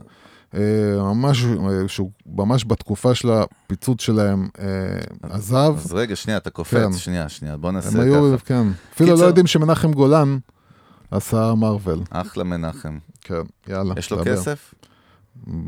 ממש, 0.98 1.46
אה, 1.46 1.88
שהוא 1.88 2.12
ממש 2.26 2.66
בתקופה 2.68 3.16
של 3.16 3.30
הפיצוץ 3.32 4.02
שלהם 4.02 4.48
אה, 4.60 4.66
עזב. 5.30 5.76
אז 5.78 5.94
רגע, 5.94 6.16
שנייה, 6.16 6.38
אתה 6.38 6.50
קופץ, 6.50 6.74
כן. 6.74 6.94
שנייה, 6.94 7.30
שנייה, 7.30 7.58
בוא 7.58 7.72
נעשה 7.72 7.90
הם 7.90 8.00
היו, 8.00 8.34
ככה. 8.38 8.46
כן. 8.46 8.68
אפילו 8.94 9.10
קיצר- 9.12 9.22
לא 9.22 9.28
יודעים 9.28 9.48
שמנחם 9.48 9.92
גולן 9.92 10.38
עשה 11.12 11.54
מארוול. 11.56 12.00
אחלה 12.10 12.44
מנחם. 12.44 12.98
כן, 13.22 13.34
יאללה. 13.68 13.94
יש 13.98 14.12
לו 14.12 14.18
דבר. 14.24 14.36
כסף? 14.36 14.74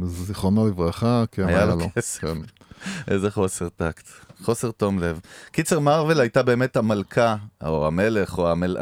זיכרונו 0.03 0.67
לברכה, 0.67 1.23
כן, 1.31 1.47
היה 1.47 1.57
היה 1.57 1.65
לו 1.65 1.75
לו. 1.75 1.85
כסף. 1.95 2.21
כן. 2.21 2.37
איזה 3.13 3.31
חוסר 3.31 3.69
טקט. 3.69 4.07
חוסר 4.41 4.71
תום 4.71 4.99
לב. 4.99 5.19
קיצר, 5.51 5.79
מארוול 5.79 6.19
הייתה 6.19 6.43
באמת 6.43 6.75
המלכה, 6.75 7.35
או 7.63 7.87
המלך, 7.87 8.37
או 8.37 8.51
המל... 8.51 8.77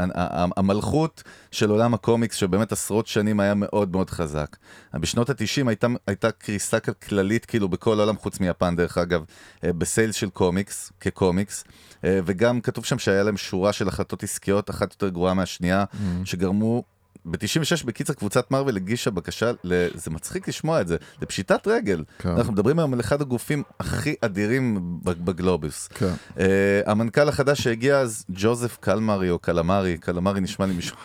המלכות 0.58 1.24
של 1.52 1.70
עולם 1.70 1.94
הקומיקס, 1.94 2.36
שבאמת 2.36 2.72
עשרות 2.72 3.08
שנים 3.08 3.40
היה 3.40 3.54
מאוד 3.54 3.92
מאוד 3.92 4.10
חזק. 4.10 4.58
בשנות 4.94 5.30
ה-90 5.30 5.68
הייתה, 5.68 5.88
הייתה 6.08 6.32
קריסה 6.32 6.80
כללית, 6.80 7.46
כאילו, 7.46 7.70
בכל 7.70 8.00
העולם, 8.00 8.18
חוץ 8.18 8.40
מיפן, 8.40 8.76
דרך 8.76 8.98
אגב, 8.98 9.24
אה, 9.64 9.74
בסיילס 9.74 10.16
של 10.16 10.30
קומיקס, 10.30 10.92
כקומיקס. 11.02 11.64
אה, 12.04 12.20
וגם 12.26 12.62
כתוב 12.62 12.86
שם 12.86 13.00
שהיה 13.00 13.24
להם 13.24 13.38
שורה 13.38 13.74
של 13.74 13.88
החלטות 13.88 14.24
עסקיות, 14.24 14.70
אחת 14.70 14.92
יותר 14.92 15.10
גרועה 15.10 15.34
מהשנייה, 15.34 15.86
שגרמו... 16.26 16.97
ב-96 17.32 17.86
בקיצר 17.86 18.14
קבוצת 18.14 18.52
מארוול 18.52 18.76
הגישה 18.76 19.12
בקשה, 19.12 19.52
ל... 19.64 19.88
זה 19.94 20.12
מצחיק 20.12 20.48
לשמוע 20.48 20.82
את 20.82 20.88
זה, 20.88 20.98
לפשיטת 21.22 21.68
רגל. 21.68 22.04
כן. 22.20 22.30
אנחנו 22.30 22.54
מדברים 22.54 22.80
היום 22.80 22.94
על 22.94 23.00
אחד 23.00 23.22
הגופים 23.22 23.64
הכי 23.80 24.16
אדירים 24.22 24.78
בגלובוס. 25.04 25.88
כן. 25.88 26.14
אה, 26.36 26.42
המנכ"ל 26.86 27.30
החדש 27.30 27.62
שהגיע 27.62 28.00
אז, 28.00 28.26
ג'וזף 28.30 28.78
קלמרי 28.80 29.30
או 29.30 29.40
קלמרי, 29.40 29.98
קלמרי 29.98 30.42
נשמע 30.42 30.66
לי 30.66 30.74
מישהו, 30.74 30.96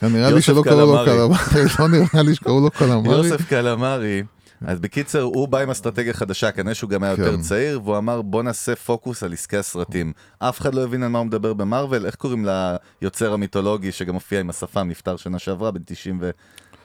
כן, 0.00 0.12
נראה 0.12 0.30
לי 0.30 0.42
שלא 0.42 0.62
קראו 0.64 0.96
לו. 0.96 1.04
קלמרי, 1.04 1.64
לא 1.78 1.88
נראה 1.88 2.22
לי 2.22 2.34
שקראו 2.34 2.60
לו 2.60 2.70
קלמרי. 2.70 3.16
יוסף 3.16 3.48
קלמרי. 3.48 4.22
אז 4.66 4.80
בקיצר, 4.80 5.22
הוא 5.22 5.48
בא 5.48 5.58
עם 5.58 5.70
אסטרטגיה 5.70 6.12
חדשה, 6.12 6.52
כנראה 6.52 6.74
שהוא 6.74 6.90
גם 6.90 7.02
היה 7.02 7.10
יותר 7.10 7.36
כן. 7.36 7.42
צעיר, 7.42 7.80
והוא 7.84 7.98
אמר 7.98 8.22
בוא 8.22 8.42
נעשה 8.42 8.76
פוקוס 8.76 9.22
על 9.22 9.32
עסקי 9.32 9.56
הסרטים. 9.56 10.12
אף 10.38 10.60
אחד 10.60 10.74
לא 10.74 10.84
הבין 10.84 11.02
על 11.02 11.08
מה 11.08 11.18
הוא 11.18 11.26
מדבר 11.26 11.54
במרוויל, 11.54 12.06
איך 12.06 12.14
קוראים 12.14 12.46
ליוצר 13.02 13.32
המיתולוגי 13.32 13.92
שגם 13.92 14.14
הופיע 14.14 14.40
עם 14.40 14.50
השפם, 14.50 14.88
נפטר 14.88 15.16
שנה 15.16 15.38
שעברה, 15.38 15.70
בן 15.70 15.80
90 15.84 16.18
ו... 16.20 16.30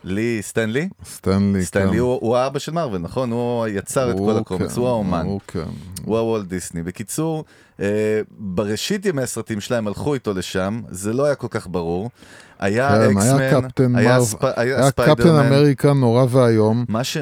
לי, 0.04 0.40
סטן 0.42 0.66
לי? 0.66 0.90
סטן 1.06 1.33
לי, 1.33 1.60
כן. 1.60 1.66
סטן 1.66 1.85
לי 1.85 1.98
הוא, 1.98 2.20
הוא 2.22 2.38
האבא 2.38 2.60
של 2.60 2.72
מארוול, 2.72 2.98
נכון? 2.98 3.32
הוא 3.32 3.68
יצר 3.68 4.12
את 4.12 4.18
כל 4.18 4.38
הקומיקס, 4.38 4.74
כן, 4.74 4.80
הוא 4.80 4.88
האומן. 4.88 5.26
הוא 5.26 5.40
כן. 5.48 5.66
הוא 6.06 6.18
הוולט 6.18 6.48
דיסני. 6.48 6.84
בקיצור, 6.84 7.46
בראשית 8.30 9.06
ימי 9.06 9.22
הסרטים 9.22 9.62
שלהם 9.62 9.88
הלכו 9.88 10.14
איתו 10.14 10.34
לשם, 10.34 10.82
זה 10.90 11.14
לא 11.14 11.26
היה 11.26 11.36
כל 11.36 11.48
כך 11.50 11.68
ברור. 11.68 12.10
היה 12.60 12.90
כן, 12.90 12.96
היה 12.96 13.10
אקס-מן, 13.12 13.62
קפטן 13.62 13.96
היה, 13.96 14.10
מרוויל, 14.10 14.26
ספ... 14.26 14.44
היה, 14.44 14.78
היה 14.78 14.92
קפטן. 14.92 15.28
אמריקה 15.28 15.94
נורא 15.94 16.26
ואיום. 16.30 16.86
מה 16.90 17.04
ש... 17.04 17.18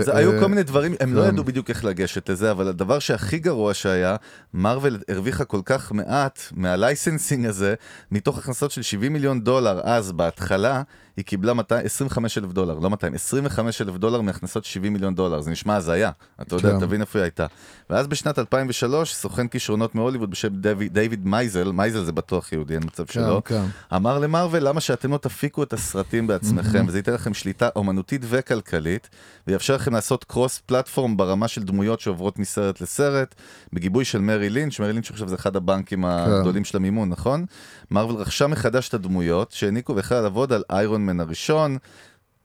זה 0.00 0.12
אה, 0.12 0.18
היו 0.18 0.40
כל 0.40 0.46
מיני 0.46 0.62
דברים, 0.62 0.94
הם 1.00 1.14
לא 1.14 1.22
כן. 1.22 1.28
ידעו 1.28 1.44
בדיוק 1.44 1.70
איך 1.70 1.84
לגשת 1.84 2.28
לזה, 2.28 2.50
אבל 2.50 2.68
הדבר 2.68 2.98
שהכי 2.98 3.38
גרוע 3.38 3.74
שהיה, 3.74 4.16
מארוול 4.54 4.98
הרוויחה 5.08 5.44
כל 5.44 5.60
כך 5.64 5.92
מעט 5.92 6.40
מה 6.52 6.69
licensing 6.69 7.46
הזה, 7.46 7.74
מתוך 8.12 8.38
הכנסות 8.38 8.70
של 8.70 8.82
70 8.82 9.12
מיליון 9.12 9.40
דולר 9.40 9.80
אז, 9.84 10.12
בהתחלה, 10.12 10.82
היא 11.16 11.24
קיבלה 11.24 11.54
200, 11.54 11.86
25 11.86 12.38
אלף 12.38 12.52
דולר, 12.52 12.78
לא 12.78 12.90
200, 12.90 13.14
25 13.14 13.82
אלף 13.82 13.96
דולר 13.96 14.20
מהכנסות 14.20 14.64
70 14.64 14.92
מיליון 14.92 15.14
דולר, 15.14 15.40
זה 15.40 15.50
נשמע 15.50 15.76
הזיה, 15.76 16.10
אתה 16.42 16.54
יודע, 16.54 16.70
כן. 16.70 16.80
תבין 16.80 17.00
איפה 17.00 17.18
היא 17.18 17.22
הייתה. 17.22 17.46
ואז 17.90 18.06
בשנת 18.06 18.38
2003, 18.38 19.14
סוכן 19.14 19.48
כישרונות 19.48 19.94
מהוליווד 19.96 20.30
בשם 20.30 20.48
דיוויד, 20.92 21.26
מייזל, 21.26 21.72
מייזל 21.72 22.04
זה 22.04 22.12
בטוח 22.12 22.52
יהודי, 22.52 22.74
אין 22.74 22.82
מצב 22.84 23.06
שלא, 23.06 23.42
כן. 23.44 23.64
אמר 23.94 24.18
למרוויל, 24.18 24.68
למה 24.68 24.80
שאתם 24.80 25.12
לא 25.12 25.18
תפיקו 25.18 25.62
את 25.62 25.72
הסרטים 25.72 26.26
בעצמכם, 26.26 26.84
וזה 26.88 26.98
ייתן 26.98 27.12
לכם 27.12 27.34
שליטה 27.34 27.68
אומנותית 27.76 28.22
וכלכלית, 28.24 29.08
ויאפשר 29.46 29.74
לכם 29.74 29.92
לעשות 29.92 30.24
cross 30.24 30.58
platform 30.66 31.16
ברמה 31.16 31.48
של 31.48 31.62
דמויות 31.62 32.00
שעוברות 32.00 32.38
מסרט 32.38 32.80
לסרט, 32.80 33.34
בגיבוי 33.72 34.04
של 34.04 34.20
מריל 34.20 34.50
לינץ', 34.50 34.80
מריל 34.80 34.92
לינץ' 34.92 35.10
עכשיו 35.10 35.28
זה 35.28 35.34
אחד 35.34 35.56
הבנקים 35.56 36.04
הגדולים 36.04 36.64
של 36.64 36.76
המימון, 36.76 37.08
נכון? 37.08 37.44
מרוויל 37.90 38.16
רכשה 38.16 38.46
מחדש 38.46 38.88
את 38.88 38.94
הדמויות, 38.94 39.52
שהעניקו 39.52 39.96
והחלה 39.96 40.20
לעבוד 40.20 40.52
על 40.52 40.62
איירון 40.70 41.06
מן 41.06 41.20
הראשון, 41.20 41.78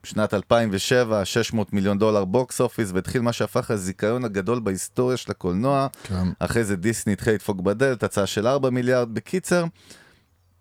בשנת 0.04 0.34
2007, 0.34 1.24
600 1.24 1.72
מיליון 1.72 1.98
דולר 1.98 2.24
box 2.24 2.60
office, 2.60 2.90
והתחיל 2.94 3.22
מה 3.22 3.32
שהפך 3.32 3.70
לזיכיון 3.74 4.24
הגדול 4.24 4.60
בהיסטוריה 4.60 5.16
של 5.16 5.30
הקולנוע. 5.30 5.86
כן. 6.02 6.28
אחרי 6.38 6.64
זה 6.64 6.76
דיסני 6.76 7.12
התחיל 7.12 7.34
לדפוק 7.34 7.60
בדלת, 7.60 8.02
הצעה 8.02 8.26
של 8.26 8.46
4 8.46 8.70
מיליארד. 8.70 9.14
בקיצר, 9.14 9.64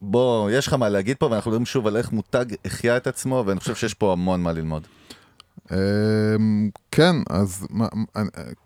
בוא, 0.02 0.52
יש 0.52 0.68
לך 0.68 0.74
מה 0.74 0.89
להגיד 0.89 1.18
פה, 1.18 1.26
ואנחנו 1.26 1.52
מדברים 1.52 1.66
שוב 1.66 1.88
על 1.88 1.98
איך 1.98 2.12
מותג 2.12 2.46
החיה 2.66 2.98
את 2.98 3.08
עצמו, 3.08 3.44
ואני 3.48 3.60
חושב 3.60 3.76
שיש 3.76 3.94
פה 3.94 4.12
המון 4.12 4.44
מה 4.44 4.52
ללמוד. 4.52 4.88
אמ, 5.72 6.70
כן, 6.92 7.16
אז 7.30 7.68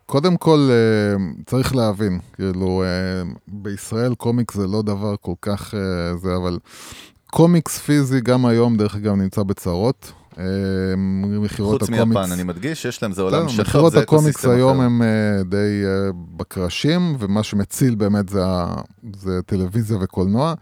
קודם 0.06 0.38
כל 0.38 0.70
אמ, 1.16 1.34
צריך 1.46 1.76
להבין, 1.76 2.20
כאילו, 2.34 2.84
אמ, 2.84 3.34
בישראל 3.48 4.16
קומיקס 4.16 4.56
זה 4.56 4.68
לא 4.68 4.82
דבר 4.82 5.16
כל 5.22 5.34
כך 5.42 5.74
אה, 5.74 6.18
זה, 6.18 6.36
אבל 6.36 6.60
קומיקס 7.32 7.78
פיזי 7.78 8.22
גם 8.22 8.46
היום, 8.46 8.78
דרך 8.78 8.96
אגב, 8.96 9.16
נמצא 9.16 9.44
בצרות. 9.44 10.12
אמ, 10.38 11.44
מכירות 11.44 11.82
חוץ 11.82 11.90
הקומיקס... 11.90 12.08
מיפן, 12.08 12.32
אני 12.32 12.44
מדגיש, 12.44 12.86
יש 12.86 13.04
להם, 13.04 13.12
זה 13.12 13.22
עולם 13.22 13.46
בסדר, 13.46 13.50
שטוב, 13.54 13.66
מכירות 13.66 13.92
זה 13.92 14.00
הקומיקס 14.00 14.30
ecosystem 14.30 14.52
היום 14.52 14.78
אחר. 14.78 14.86
הם 14.86 15.02
אה, 15.02 15.44
די 15.44 15.84
אה, 15.86 16.10
בקרשים, 16.38 17.16
ומה 17.20 17.44
שמציל 17.44 17.96
באמת 17.96 18.30
זה, 18.30 18.44
זה 19.16 19.42
טלוויזיה 19.46 19.98
וקולנוע, 20.02 20.54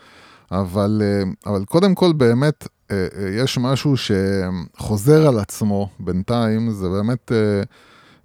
אבל, 0.51 1.01
אה, 1.05 1.51
אבל 1.51 1.65
קודם 1.65 1.95
כל 1.95 2.13
באמת 2.13 2.67
אה, 2.91 3.07
אה, 3.17 3.29
יש 3.29 3.57
משהו 3.57 3.95
שחוזר 3.97 5.27
על 5.27 5.39
עצמו 5.39 5.89
בינתיים, 5.99 6.71
זה 6.71 6.89
באמת 6.89 7.31
אה, 7.31 7.63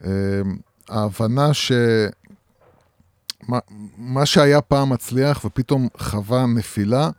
אה, 0.04 0.40
ההבנה 0.88 1.54
ש... 1.54 1.72
מה, 3.48 3.58
מה 3.98 4.26
שהיה 4.26 4.60
פעם 4.60 4.90
מצליח 4.90 5.44
ופתאום 5.44 5.88
חווה 5.98 6.46
נפילה, 6.46 7.10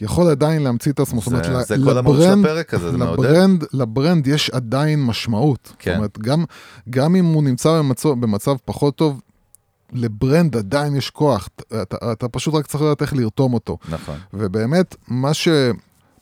יכול 0.00 0.30
עדיין 0.30 0.62
להמציא 0.62 0.92
את 0.92 1.00
עצמו. 1.00 1.20
זאת 1.20 1.26
אומרת, 1.26 1.44
זה- 1.44 1.52
ל- 1.52 1.62
זה 1.62 1.84
כל 1.84 1.98
המהות 1.98 2.16
של 2.16 2.22
לברנד- 2.22 2.44
הפרק 2.46 2.74
הזה, 2.74 2.90
זה 2.92 2.98
מעודד. 2.98 3.24
לברנד, 3.30 3.64
לברנד 3.72 4.26
יש 4.26 4.50
עדיין 4.50 5.04
משמעות. 5.04 5.72
כן. 5.78 5.90
זאת 5.90 5.96
אומרת, 5.96 6.18
גם, 6.18 6.44
גם 6.90 7.16
אם 7.16 7.24
הוא 7.24 7.42
נמצא 7.42 7.78
במצב, 7.78 8.08
במצב 8.08 8.56
פחות 8.64 8.96
טוב, 8.96 9.20
לברנד 9.92 10.56
עדיין 10.56 10.96
יש 10.96 11.10
כוח. 11.10 11.48
אתה, 11.56 11.82
אתה, 11.82 12.12
אתה 12.12 12.28
פשוט 12.28 12.54
רק 12.54 12.66
צריך 12.66 12.82
לדעת 12.84 13.02
איך 13.02 13.12
לרתום 13.12 13.54
אותו. 13.54 13.78
נכון. 13.88 14.16
ובאמת, 14.34 14.96
מה, 15.08 15.34
ש, 15.34 15.48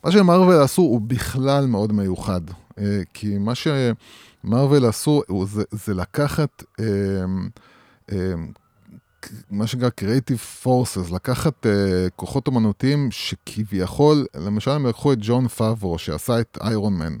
מה 0.03 0.11
שמרוויל 0.11 0.59
עשו 0.61 0.81
הוא 0.81 1.01
בכלל 1.07 1.65
מאוד 1.65 1.93
מיוחד. 1.93 2.41
אה, 2.79 3.01
כי 3.13 3.37
מה 3.37 3.53
שמרוויל 3.55 4.85
עשו 4.85 5.21
זה, 5.45 5.63
זה 5.71 5.93
לקחת, 5.93 6.63
אה, 6.79 6.85
אה, 8.11 8.17
מה 9.51 9.67
שנקרא 9.67 9.89
Creative 10.01 10.65
Forces, 10.65 11.13
לקחת 11.15 11.65
אה, 11.65 11.71
כוחות 12.15 12.47
אמנותיים 12.49 13.09
שכביכול, 13.11 14.25
למשל 14.35 14.71
הם 14.71 14.85
לקחו 14.87 15.13
את 15.13 15.17
ג'ון 15.21 15.47
פאברו 15.47 15.97
שעשה 15.97 16.39
את 16.39 16.57
איירון 16.61 16.93
מן. 16.97 17.15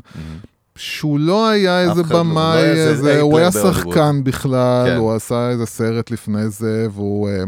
שהוא 0.75 1.19
לא 1.19 1.49
היה 1.49 1.81
איזה 1.81 2.01
לא- 2.01 2.09
לא 2.09 2.19
במאי, 2.19 2.57
היה 2.57 2.87
איזה 2.89 3.21
הוא 3.21 3.37
היה. 3.39 3.51
שחקן 3.51 4.23
בכלל, 4.23 4.87
כן. 4.89 4.95
הוא 4.95 5.13
עשה 5.13 5.49
איזה 5.49 5.65
סרט 5.65 6.11
לפני 6.11 6.49
זה, 6.49 6.87
והוא 6.93 7.29
אה, 7.29 7.43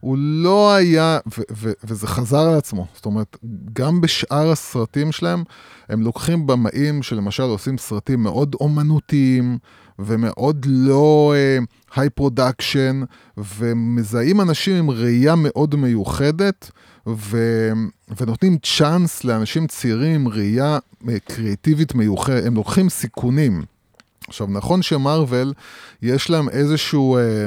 הוא 0.00 0.16
לא 0.18 0.74
היה, 0.74 1.18
ו- 1.38 1.42
ו- 1.56 1.72
וזה 1.84 2.06
חזר 2.06 2.38
על 2.40 2.54
עצמו. 2.58 2.86
זאת 2.94 3.06
אומרת, 3.06 3.36
גם 3.72 4.00
בשאר 4.00 4.50
הסרטים 4.50 5.12
שלהם, 5.12 5.44
הם 5.88 6.02
לוקחים 6.02 6.46
במאים 6.46 7.02
שלמשל 7.02 7.42
עושים 7.42 7.78
סרטים 7.78 8.22
מאוד 8.22 8.56
אומנותיים, 8.60 9.58
ומאוד 10.06 10.66
לא 10.68 11.34
high 11.96 12.10
production, 12.10 13.02
ומזהים 13.36 14.40
אנשים 14.40 14.76
עם 14.76 14.90
ראייה 14.90 15.34
מאוד 15.36 15.76
מיוחדת, 15.76 16.70
ו... 17.06 17.38
ונותנים 18.20 18.58
צ'אנס 18.58 19.24
לאנשים 19.24 19.66
צעירים 19.66 20.14
עם 20.14 20.28
ראייה 20.28 20.78
אה, 21.08 21.18
קריאטיבית 21.18 21.94
מיוחדת, 21.94 22.44
הם 22.46 22.54
לוקחים 22.54 22.88
סיכונים. 22.88 23.62
עכשיו, 24.28 24.46
נכון 24.46 24.82
שמרוויל, 24.82 25.52
יש 26.02 26.30
להם 26.30 26.48
איזשהו, 26.48 27.16
אה, 27.16 27.46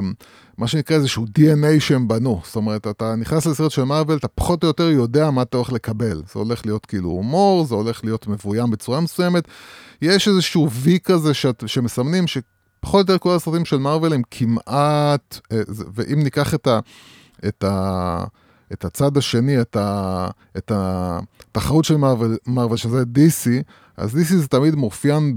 מה 0.57 0.67
שנקרא 0.67 0.95
איזשהו 0.95 1.25
DNA 1.39 1.79
שהם 1.79 2.07
בנו. 2.07 2.41
זאת 2.45 2.55
אומרת, 2.55 2.87
אתה 2.87 3.15
נכנס 3.15 3.45
לסרט 3.45 3.71
של 3.71 3.83
מרוויל, 3.83 4.17
אתה 4.17 4.27
פחות 4.27 4.63
או 4.63 4.67
יותר 4.67 4.89
יודע 4.89 5.31
מה 5.31 5.41
אתה 5.41 5.57
הולך 5.57 5.71
לקבל. 5.71 6.23
זה 6.33 6.39
הולך 6.39 6.65
להיות 6.65 6.85
כאילו 6.85 7.09
הומור, 7.09 7.65
זה 7.65 7.75
הולך 7.75 8.03
להיות 8.03 8.27
מבוים 8.27 8.71
בצורה 8.71 9.01
מסוימת. 9.01 9.47
יש 10.01 10.27
איזשהו 10.27 10.71
וי 10.71 10.99
כזה 11.03 11.33
שאת, 11.33 11.63
שמסמנים 11.67 12.27
שפחות 12.27 12.43
או 12.93 12.99
יותר 12.99 13.17
כל 13.17 13.35
הסרטים 13.35 13.65
של 13.65 13.77
מרוויל 13.77 14.13
הם 14.13 14.21
כמעט, 14.31 15.39
אה, 15.51 15.61
ואם 15.69 16.23
ניקח 16.23 16.53
את 16.53 16.67
ה... 16.67 16.79
את 17.47 17.63
ה 17.63 18.23
את 18.73 18.85
הצד 18.85 19.17
השני, 19.17 19.61
את, 19.61 19.75
ה, 19.75 20.27
את 20.57 20.71
התחרות 20.75 21.85
של 21.85 21.97
מרוויל, 21.97 22.77
שזה 22.77 23.01
DC, 23.01 23.49
אז 23.97 24.15
DC 24.15 24.35
זה 24.35 24.47
תמיד 24.47 24.75
מאופיין 24.75 25.35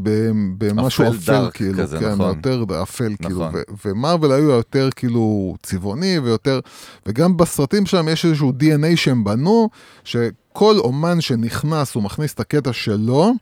במשהו 0.59 1.05
אפל 1.05 1.17
אפל, 1.17 1.33
דארק 1.33 1.55
כאילו, 1.55 1.79
כזה, 1.79 1.99
כן, 1.99 2.13
נכון. 2.13 2.37
יותר 2.37 2.65
אפל, 2.83 3.15
כאילו, 3.23 3.49
נכון. 3.49 3.55
ו- 3.55 3.89
ומרוויל 3.89 4.33
היו 4.33 4.51
יותר 4.51 4.89
כאילו 4.97 5.57
צבעוני 5.63 6.19
ויותר, 6.19 6.61
וגם 7.07 7.37
בסרטים 7.37 7.87
שלהם 7.87 8.09
יש 8.09 8.25
איזשהו 8.25 8.53
DNA 8.61 8.97
שהם 8.97 9.25
בנו, 9.25 9.69
שכל 10.05 10.79
אומן 10.79 11.21
שנכנס 11.21 11.95
הוא 11.95 12.03
מכניס 12.03 12.35
את 12.35 12.41
הקטע 12.41 12.73
שלו, 12.73 13.33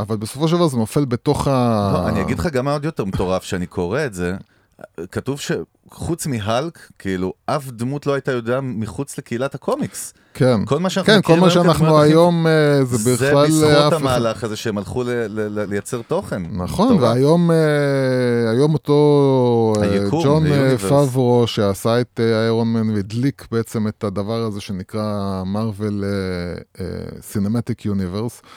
אבל 0.00 0.16
בסופו 0.16 0.48
של 0.48 0.56
דבר 0.56 0.68
זה 0.68 0.76
נופל 0.76 1.04
בתוך 1.04 1.48
ה... 1.48 1.90
לא, 1.94 2.08
אני 2.08 2.20
אגיד 2.22 2.38
לך 2.38 2.46
גם 2.46 2.64
מה 2.64 2.72
עוד 2.72 2.84
יותר 2.84 3.04
מטורף, 3.04 3.42
שאני 3.44 3.66
קורא 3.66 4.04
את 4.06 4.14
זה, 4.14 4.34
כתוב 5.12 5.40
שחוץ 5.40 6.26
מהלק, 6.26 6.78
כאילו, 6.98 7.32
אף 7.46 7.66
דמות 7.70 8.06
לא 8.06 8.12
הייתה 8.14 8.32
יודע 8.32 8.60
מחוץ 8.62 9.18
לקהילת 9.18 9.54
הקומיקס. 9.54 10.14
כן, 10.34 10.64
כל 10.64 10.78
מה 10.78 10.90
שאנחנו 10.90 11.12
כן, 11.12 11.20
כל 11.22 11.40
מה 11.40 11.50
שאנחנו 11.50 12.00
היום, 12.00 12.46
אה, 12.46 12.84
זה 12.84 12.96
זה 12.96 13.26
בכלל... 13.26 13.46
בזכות 13.46 13.70
אף 13.70 13.88
אחד- 13.88 13.92
המהלך 13.92 14.44
הזה 14.44 14.56
שהם 14.56 14.78
הלכו 14.78 15.02
ל- 15.02 15.06
ל- 15.10 15.58
ל- 15.60 15.64
לייצר 15.68 16.00
תוכן. 16.08 16.42
נכון, 16.52 16.86
מטורף. 16.92 17.02
והיום 17.02 17.50
אה, 17.50 17.56
היום 18.50 18.72
אותו 18.74 19.72
אה, 19.82 19.90
היקום, 19.90 20.24
ג'ון. 20.24 20.44
פאברו, 20.88 21.44
שעשה 21.46 22.00
את 22.00 22.20
איירון 22.20 22.72
מן 22.72 22.90
והדליק 22.90 23.46
בעצם 23.52 23.88
את 23.88 24.04
הדבר 24.04 24.42
הזה 24.42 24.60
שנקרא 24.60 25.02
Marvel 25.46 26.04
Cinematic 27.20 27.84
Universe. 27.86 28.42
אה, 28.44 28.50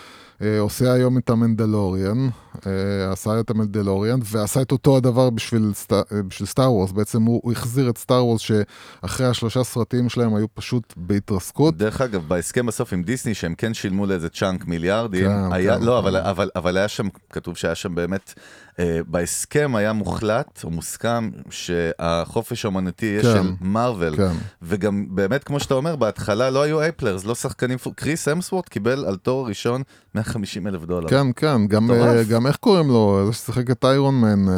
עושה 0.60 0.94
היום 0.94 1.18
את 1.18 1.30
המנדלוריאן, 1.30 2.28
אה, 2.68 3.12
עשה 3.12 3.40
את 3.40 3.50
המנדלוריאן, 3.50 4.20
ועשה 4.24 4.62
את 4.62 4.72
אותו 4.72 4.98
הדבר 4.98 5.30
בשביל, 5.30 5.72
סט... 5.74 5.94
אה, 5.94 6.24
בשביל 6.28 6.48
סטאר 6.48 6.74
וורס. 6.74 6.92
בעצם 6.92 7.24
הוא, 7.24 7.42
הוא 7.44 7.52
החזיר 7.52 7.90
את 7.90 7.98
סטאר 7.98 8.26
וורס, 8.26 8.42
שאחרי 8.42 9.26
השלושה 9.26 9.64
סרטים 9.64 10.10
שלהם 10.10 10.36
היו 10.36 10.46
פשוט 10.54 10.94
בהתרסקות. 10.98 11.78
דרך 11.78 12.02
אגב, 12.02 12.28
בהסכם 12.28 12.66
בסוף 12.66 12.94
עם 12.94 13.04
דיסני, 13.04 13.34
שהם 13.34 13.56
כן 13.56 13.74
שילמו 13.74 14.06
לאיזה 14.06 14.30
chunk 14.30 14.66
מיליארדים, 14.66 15.26
כן, 15.26 15.54
היה, 15.54 15.78
כן, 15.78 15.84
לא, 15.84 15.92
כן. 15.92 15.98
אבל, 15.98 16.18
אבל, 16.18 16.50
אבל 16.56 16.78
היה 16.78 16.88
שם, 16.88 17.08
כתוב 17.30 17.58
שהיה 17.58 17.76
שם 17.76 17.96
באמת, 17.96 18.34
אה, 18.34 18.73
בהסכם 19.08 19.76
היה 19.76 19.94
מוחלט, 19.94 20.62
או 20.64 20.70
מוסכם, 20.70 21.30
שהחופש 21.50 22.66
האמנותי 22.66 23.06
יהיה 23.06 23.22
כן, 23.22 23.34
של 23.34 23.52
מארוול. 23.62 24.16
כן. 24.16 24.34
וגם 24.62 25.06
באמת, 25.10 25.44
כמו 25.44 25.60
שאתה 25.60 25.74
אומר, 25.74 25.96
בהתחלה 25.96 26.50
לא 26.50 26.62
היו 26.62 26.82
A 26.82 26.86
players, 26.86 27.26
לא 27.26 27.36
שחקנים, 27.36 27.78
קריס 27.96 28.28
המסוורת' 28.28 28.70
קיבל 28.70 29.06
על 29.06 29.16
ת'ור 29.16 29.48
ראשון 29.48 29.82
150 30.16 30.68
אלף 30.68 30.86
דולר. 30.86 31.10
כן, 31.10 31.28
כן, 31.36 31.68
גם. 31.68 31.92
אה, 31.92 32.24
גם 32.24 32.48
איך 32.48 32.56
קוראים 32.56 32.88
לו, 32.88 33.24
זה 33.26 33.34
ששיחק 33.34 33.72
את 33.72 33.86
איירון 33.86 34.22
מן, 34.22 34.50
אה, 34.50 34.54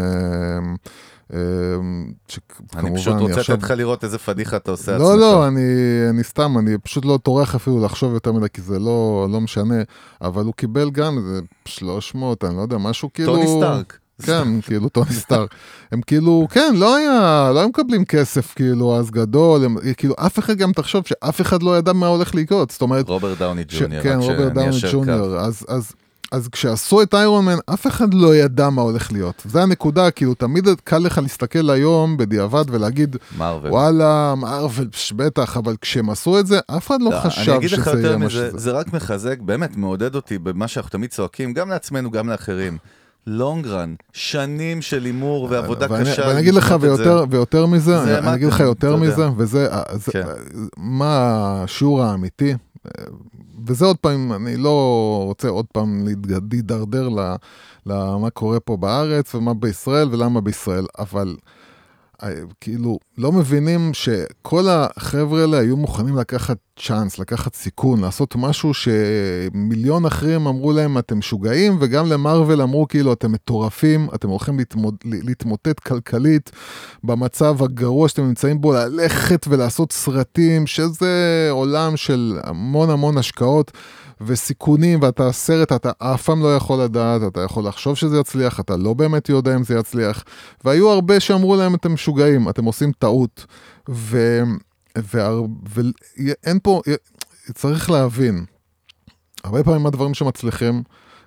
אה, 1.34 1.40
שכמובן, 2.28 2.88
אני 2.88 2.98
פשוט 2.98 3.20
רוצה 3.20 3.54
לתת 3.54 3.64
לך 3.64 3.72
לראות 3.72 4.04
איזה 4.04 4.18
פדיחה 4.18 4.58
אתה 4.58 4.72
עושה 4.72 4.98
לא, 4.98 5.10
עצמך. 5.10 5.22
לא, 5.22 5.48
אני, 5.48 5.62
אני 6.10 6.24
סתם, 6.24 6.58
אני 6.58 6.78
פשוט 6.78 7.06
לא 7.06 7.20
טורח 7.24 7.56
אפילו 7.56 7.86
לחשוב 7.86 8.14
יותר 8.14 8.32
מדי, 8.32 8.50
כי 8.54 8.62
זה 8.62 8.80
לא, 8.80 9.28
לא 9.32 9.42
משנה, 9.42 9.76
אבל 10.22 10.46
הוא 10.46 10.54
קיבל 10.54 10.90
גם 10.90 11.18
איזה 11.18 11.40
300, 11.66 12.44
אני 12.44 12.56
לא 12.56 12.62
יודע, 12.62 12.78
משהו 12.78 13.10
כאילו... 13.14 13.34
טוני 13.34 13.48
סטארק. 13.48 13.98
כן, 14.22 14.62
כאילו 14.62 14.90
טוני 14.90 15.14
סטארק. 15.14 15.50
הם 15.92 16.02
כאילו, 16.02 16.48
כן, 16.52 16.74
לא 16.76 16.96
היה, 16.96 17.52
לא 17.54 17.60
היו 17.60 17.70
מקבלים 17.70 18.06
כסף 18.06 18.54
כאילו 18.56 18.96
אז 18.98 19.12
גדול, 19.12 19.66
הם, 19.66 19.78
כאילו 19.98 20.16
אף 20.26 20.40
אחד 20.40 20.58
גם 20.58 20.72
תחשוב 20.74 21.04
שאף 21.06 21.42
אחד 21.42 21.64
לא 21.64 21.78
ידע 21.78 21.94
מה 21.94 22.08
הולך 22.08 22.36
לקרות, 22.36 22.72
זאת 22.72 22.82
אומרת, 22.82 23.10
רוברט 23.10 23.38
דאוני 23.38 23.64
ג'וניור, 23.68 24.04
כן, 24.04 24.20
רוברט 24.20 24.54
דאוני. 24.54 24.78
ג'וניור, 24.92 25.38
אז, 25.40 25.66
אז, 25.68 25.92
אז 26.32 26.48
כשעשו 26.48 27.02
את 27.02 27.14
איירון 27.14 27.46
מן, 27.46 27.58
אף 27.74 27.88
אחד 27.88 28.14
לא 28.14 28.36
ידע 28.36 28.70
מה 28.70 28.82
הולך 28.82 29.12
להיות. 29.12 29.44
זה 29.46 29.62
הנקודה, 29.64 30.12
כאילו, 30.12 30.34
תמיד 30.34 30.68
קל 30.84 30.98
לך 30.98 31.18
להסתכל 31.18 31.70
היום 31.70 32.18
בדיעבד 32.18 32.66
ולהגיד, 32.68 33.16
מארוול. 33.38 33.72
וואלה, 33.72 34.34
מארוול, 34.38 34.88
פש, 34.88 35.12
בטח, 35.12 35.58
אבל 35.58 35.76
כשהם 35.82 36.10
עשו 36.10 36.40
את 36.40 36.48
זה, 36.48 36.60
אף 36.78 36.88
אחד 36.88 37.02
לא, 37.02 37.12
לא, 37.12 37.20
חשב 37.20 37.52
אני 37.52 37.58
אגיד 37.58 37.72
לך 37.72 37.86
שזה 37.86 37.92
יותר 37.92 38.06
יהיה 38.08 38.18
מה 38.18 38.26
מזה, 38.26 38.48
שזה. 38.50 38.58
זה 38.58 38.72
רק 38.72 38.94
מחזק, 38.94 39.40
באמת 39.40 39.78
מעודד 39.78 40.16
אותי 40.16 40.38
במה 40.38 40.68
שאנחנו 40.68 40.92
תמיד 40.92 41.10
צועקים, 41.10 41.54
גם 41.54 41.70
לעצמנו, 41.70 42.12
גם 42.12 42.30
לאחרים. 42.30 42.78
לונגרן, 43.28 43.96
שנים 44.14 44.82
של 44.82 45.06
הימור 45.06 45.48
ועבודה 45.52 45.88
ואני, 45.90 46.06
קשה. 46.12 46.22
ואני 46.28 46.40
אגיד 46.40 46.54
לך. 46.54 46.76
ויותר, 46.82 47.26
ויותר 47.30 47.66
מזה, 47.66 48.06
זה 48.06 48.18
אני, 48.18 48.28
אני 48.28 48.36
אגיד 48.36 48.48
לך 48.48 48.60
יותר. 48.60 48.96
מזה, 48.96 49.30
וזה, 49.38 49.68
זה, 49.94 50.12
כן. 50.12 50.24
מה 50.78 51.64
השיעור 51.64 52.04
האמיתי, 52.04 52.54
וזה 53.68 53.86
עוד 53.86 53.98
פעם, 53.98 54.34
אני 54.34 54.58
לא 54.58 55.22
רוצה 55.26 55.48
עוד 55.50 55.66
פעם 55.74 56.08
להידרדר 56.52 57.10
למה 57.86 58.30
קורה 58.30 58.60
פה 58.60 58.78
בארץ 58.78 59.36
ומה 59.36 59.54
בישראל 59.54 60.08
ולמה 60.12 60.42
בישראל, 60.42 60.86
אבל 61.00 61.36
אה, 62.24 62.30
כאילו, 62.62 63.00
לא 63.18 63.32
מבינים 63.32 63.94
שכל 63.94 64.66
החבר'ה 64.70 65.42
האלה 65.42 65.58
היו 65.60 65.78
מוכנים 65.78 66.18
לקחת 66.18 66.58
צ'אנס, 66.80 67.20
לקחת 67.20 67.56
סיכון, 67.56 68.02
לעשות 68.02 68.36
משהו 68.36 68.72
שמיליון 68.74 70.06
אחרים 70.06 70.48
אמרו 70.48 70.72
להם, 70.72 70.98
אתם 70.98 71.18
משוגעים, 71.18 71.78
וגם 71.80 72.10
למרוויל 72.10 72.62
אמרו, 72.62 72.88
כאילו, 72.88 73.14
אתם 73.14 73.32
מטורפים, 73.32 74.08
אתם 74.16 74.30
הולכים 74.30 74.58
להתמוד, 74.58 74.96
להתמוטט 75.06 75.80
כלכלית 75.80 76.52
במצב 77.04 77.64
הגרוע 77.64 78.10
שאתם 78.10 78.24
נמצאים 78.24 78.62
בו, 78.62 78.74
ללכת 78.74 79.46
ולעשות 79.50 79.92
סרטים, 79.92 80.68
שזה 80.68 81.48
עולם 81.52 81.98
של 81.98 82.40
המון 82.44 82.90
המון 82.90 83.18
השקעות. 83.18 83.72
וסיכונים, 84.22 85.00
ואתה 85.02 85.32
סרט, 85.32 85.72
אתה 85.72 85.92
אף 85.98 86.24
פעם 86.24 86.44
לא 86.44 86.56
יכול 86.56 86.84
לדעת, 86.84 87.22
אתה 87.28 87.42
יכול 87.42 87.68
לחשוב 87.68 87.96
שזה 87.96 88.20
יצליח, 88.20 88.60
אתה 88.60 88.78
לא 88.78 88.94
באמת 88.94 89.30
יודע 89.30 89.56
אם 89.56 89.64
זה 89.64 89.76
יצליח. 89.76 90.24
והיו 90.66 90.90
הרבה 90.90 91.20
שאמרו 91.20 91.56
להם, 91.56 91.76
אתם 91.76 91.94
משוגעים, 91.94 92.50
אתם 92.50 92.66
עושים 92.66 92.92
טעות. 93.00 93.46
ו... 93.90 94.44
ואין 94.96 96.60
פה, 96.64 96.82
צריך 97.54 97.90
להבין, 97.90 98.46
הרבה 99.44 99.64
פעמים 99.64 99.86
הדברים 99.86 100.14
שמצליחים, 100.14 100.84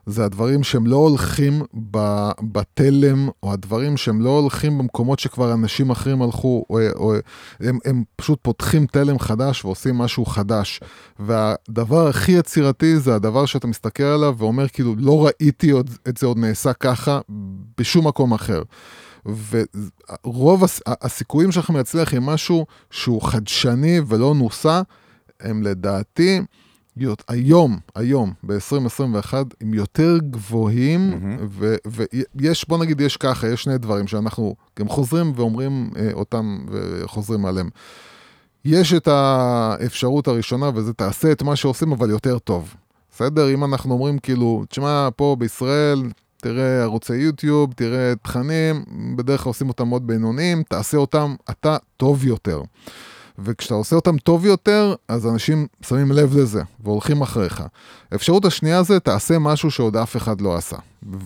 זה 0.09 0.25
הדברים 0.25 0.63
שהם 0.63 0.87
לא 0.87 0.97
הולכים 0.97 1.63
בתלם, 2.53 3.29
או 3.43 3.53
הדברים 3.53 3.97
שהם 3.97 4.21
לא 4.21 4.31
הולכים 4.31 4.79
במקומות 4.79 5.19
שכבר 5.19 5.53
אנשים 5.53 5.91
אחרים 5.91 6.23
הלכו, 6.23 6.65
או, 6.71 6.79
או 6.97 7.15
הם, 7.61 7.79
הם 7.85 8.05
פשוט 8.17 8.39
פותחים 8.43 8.87
תלם 8.87 9.19
חדש 9.19 9.65
ועושים 9.65 9.99
משהו 9.99 10.25
חדש. 10.25 10.81
והדבר 11.19 12.09
הכי 12.09 12.33
יצירתי 12.33 12.99
זה 12.99 13.15
הדבר 13.15 13.47
שאתה 13.47 13.67
מסתכל 13.67 14.03
עליו 14.03 14.35
ואומר, 14.39 14.69
כאילו, 14.69 14.95
לא 14.99 15.27
ראיתי 15.27 15.71
עוד, 15.71 15.91
את 16.09 16.17
זה 16.17 16.27
עוד 16.27 16.39
נעשה 16.39 16.73
ככה 16.73 17.21
בשום 17.79 18.07
מקום 18.07 18.35
אחר. 18.35 18.63
ורוב 20.25 20.65
הס, 20.65 20.81
הסיכויים 20.87 21.53
שלכם 21.53 21.77
להצליח 21.77 22.15
עם 22.15 22.27
משהו 22.27 22.67
שהוא 22.91 23.23
חדשני 23.23 24.01
ולא 24.07 24.35
נוסה, 24.35 24.83
הם 25.41 25.63
לדעתי, 25.63 26.41
להיות, 26.99 27.23
היום, 27.29 27.79
היום, 27.95 28.33
ב-2021, 28.43 29.35
הם 29.61 29.75
יותר 29.75 30.19
גבוהים, 30.31 31.11
מהמם. 31.11 31.47
ויש, 32.35 32.69
בוא 32.69 32.79
נגיד, 32.79 33.01
יש 33.01 33.17
ככה, 33.17 33.49
יש 33.49 33.63
שני 33.63 33.79
דברים 33.79 34.07
שאנחנו 34.07 34.55
גם 34.79 34.89
חוזרים 34.89 35.33
ואומרים 35.37 35.91
אה, 35.97 36.11
אותם 36.13 36.67
וחוזרים 36.71 37.47
עליהם. 37.47 37.69
יש 38.65 38.93
את 38.93 39.09
האפשרות 39.09 40.29
הראשונה, 40.29 40.71
וזה 40.75 40.93
תעשה 40.93 41.33
את 41.33 41.43
מה 41.43 41.57
שעושים, 41.57 41.93
אבל 41.93 42.11
יותר 42.11 42.39
טוב. 42.39 42.75
בסדר? 43.13 43.51
אם 43.55 43.65
אנחנו 43.65 43.95
אומרים 43.95 44.19
כאילו, 44.19 44.65
תשמע, 44.69 45.09
פה 45.17 45.37
בישראל, 45.39 46.03
תראה 46.43 46.83
ערוצי 46.83 47.17
יוטיוב, 47.17 47.73
תראה 47.73 48.13
תכנים, 48.23 48.85
בדרך 49.17 49.41
כלל 49.41 49.51
עושים 49.51 49.69
אותם 49.69 49.89
מאוד 49.89 50.07
בינוניים, 50.07 50.63
תעשה 50.63 50.97
אותם 50.97 51.35
אתה 51.51 51.77
טוב 51.97 52.25
יותר. 52.25 52.63
וכשאתה 53.39 53.75
עושה 53.75 53.97
אותם 53.97 54.19
טוב 54.19 54.47
יותר, 54.47 54.95
אז 55.09 55.27
אנשים 55.27 55.67
שמים 55.83 56.13
לב 56.13 56.37
לזה 56.37 56.63
והולכים 56.85 57.23
אחריך. 57.23 57.63
האפשרות 58.13 58.45
השנייה 58.45 58.83
זה, 58.83 59.01
תעשה 59.01 59.39
משהו 59.39 59.71
שעוד 59.71 59.97
אף 59.97 60.17
אחד 60.17 60.41
לא 60.41 60.57
עשה. 60.57 60.77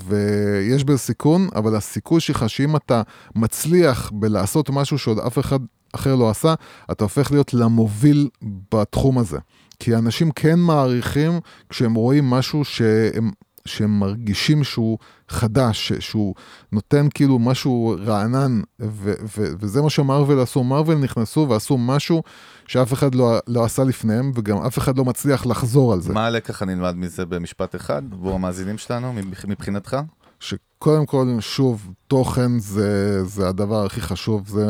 ויש 0.06 0.84
בזה 0.84 0.98
סיכון, 0.98 1.48
אבל 1.54 1.76
הסיכוי 1.76 2.20
שלך 2.20 2.48
שאם 2.48 2.76
אתה 2.76 3.02
מצליח 3.36 4.10
בלעשות 4.14 4.70
משהו 4.70 4.98
שעוד 4.98 5.18
אף 5.18 5.38
אחד 5.38 5.58
אחר 5.92 6.14
לא 6.14 6.30
עשה, 6.30 6.54
אתה 6.92 7.04
הופך 7.04 7.32
להיות 7.32 7.54
למוביל 7.54 8.28
בתחום 8.72 9.18
הזה. 9.18 9.38
כי 9.78 9.94
אנשים 9.94 10.30
כן 10.30 10.58
מעריכים 10.58 11.32
כשהם 11.68 11.94
רואים 11.94 12.30
משהו 12.30 12.64
שהם... 12.64 13.30
שהם 13.64 13.98
מרגישים 13.98 14.64
שהוא 14.64 14.98
חדש, 15.28 15.92
שהוא 15.92 16.34
נותן 16.72 17.06
כאילו 17.14 17.38
משהו 17.38 17.96
רענן, 18.04 18.60
ו- 18.80 19.12
ו- 19.38 19.52
וזה 19.60 19.82
מה 19.82 19.90
שמרוויל 19.90 20.38
עשו. 20.40 20.64
מרוויל 20.64 20.98
נכנסו 20.98 21.46
ועשו 21.48 21.78
משהו 21.78 22.22
שאף 22.66 22.92
אחד 22.92 23.14
לא, 23.14 23.38
לא 23.46 23.64
עשה 23.64 23.84
לפניהם, 23.84 24.32
וגם 24.34 24.56
אף 24.56 24.78
אחד 24.78 24.98
לא 24.98 25.04
מצליח 25.04 25.46
לחזור 25.46 25.92
על 25.92 26.00
זה. 26.00 26.12
מה 26.12 26.26
הלקח 26.26 26.62
הנלמד 26.62 26.96
מזה 26.96 27.24
במשפט 27.26 27.74
אחד, 27.76 28.02
עבור 28.12 28.34
המאזינים 28.34 28.78
שלנו, 28.78 29.12
מבח- 29.12 29.44
מבחינתך? 29.44 29.96
שקודם 30.40 31.06
כל, 31.06 31.36
שוב, 31.40 31.92
תוכן 32.06 32.58
זה, 32.58 33.24
זה 33.24 33.48
הדבר 33.48 33.84
הכי 33.86 34.00
חשוב, 34.00 34.48
זה 34.48 34.66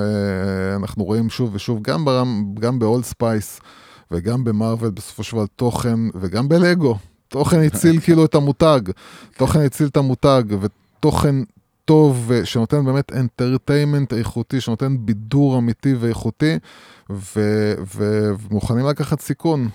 אנחנו 0.76 1.04
רואים 1.04 1.30
שוב 1.30 1.50
ושוב, 1.54 1.82
גם, 1.82 2.04
ברם, 2.04 2.54
גם 2.60 2.78
ב 2.78 2.85
Old 2.85 3.04
Spice 3.04 3.60
וגם 4.10 4.44
במרוויל, 4.44 4.90
בסופו 4.90 5.22
של 5.22 5.36
דבר 5.36 5.46
תוכן, 5.56 5.98
וגם 6.14 6.48
בלגו. 6.48 6.98
תוכן 7.32 7.62
הציל 7.62 8.00
כאילו 8.04 8.24
את 8.24 8.34
המותג, 8.34 8.80
תוכן 9.36 9.60
הציל 9.60 9.86
את 9.86 9.96
המותג, 9.96 10.42
ותוכן 10.60 11.34
טוב, 11.84 12.30
שנותן 12.44 12.84
באמת 12.84 13.12
entertainment 13.12 14.12
איכותי, 14.12 14.60
שנותן 14.60 14.96
בידור 15.00 15.58
אמיתי 15.58 15.94
ואיכותי, 15.94 16.58
ו- 17.10 17.74
ו- 17.96 18.30
ומוכנים 18.50 18.86
לקחת 18.86 19.20
סיכון. 19.20 19.68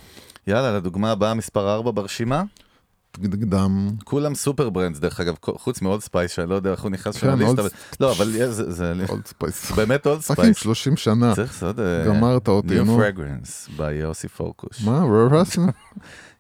יאללה, 0.48 0.78
לדוגמה 0.78 1.12
הבאה, 1.12 1.34
מספר 1.34 1.74
4 1.74 1.92
ברשימה. 1.92 2.44
קדם. 3.24 3.90
כולם 4.04 4.36
super 4.36 4.70
brands, 4.70 5.00
דרך 5.00 5.20
אגב, 5.20 5.36
חוץ 5.42 5.82
מ 5.82 5.87
Old 5.87 6.02
Spice, 6.02 6.32
שאני 6.32 6.50
לא 6.50 6.56
יודע 6.56 6.72
איך 6.72 6.82
הוא 6.82 6.92
נכנס 6.92 7.16
שם 7.16 7.22
כן, 7.22 7.40
לליסטה. 7.40 7.62
Old- 7.62 7.66
אבל- 7.66 7.70
לא, 8.00 8.12
אבל 8.12 8.32
זה- 8.52 8.72
זה 8.72 8.94
Old 9.10 9.26
Spice. 9.28 9.72
באמת 9.72 10.08
Old 10.08 10.22
fucking 10.22 10.46
Spice. 10.46 10.58
30 10.58 10.98
שנה. 10.98 11.36
צריך 11.36 11.52
לעשות... 11.54 11.80
אה, 11.80 12.04
גמרת 12.06 12.48
אותי, 12.48 12.80
New 12.80 12.84
נו. 12.84 13.00
Fragrance 13.02 13.80
by 13.80 13.92
יוסי 13.92 14.28
פורקוש. 14.28 14.84
מה? 14.84 15.04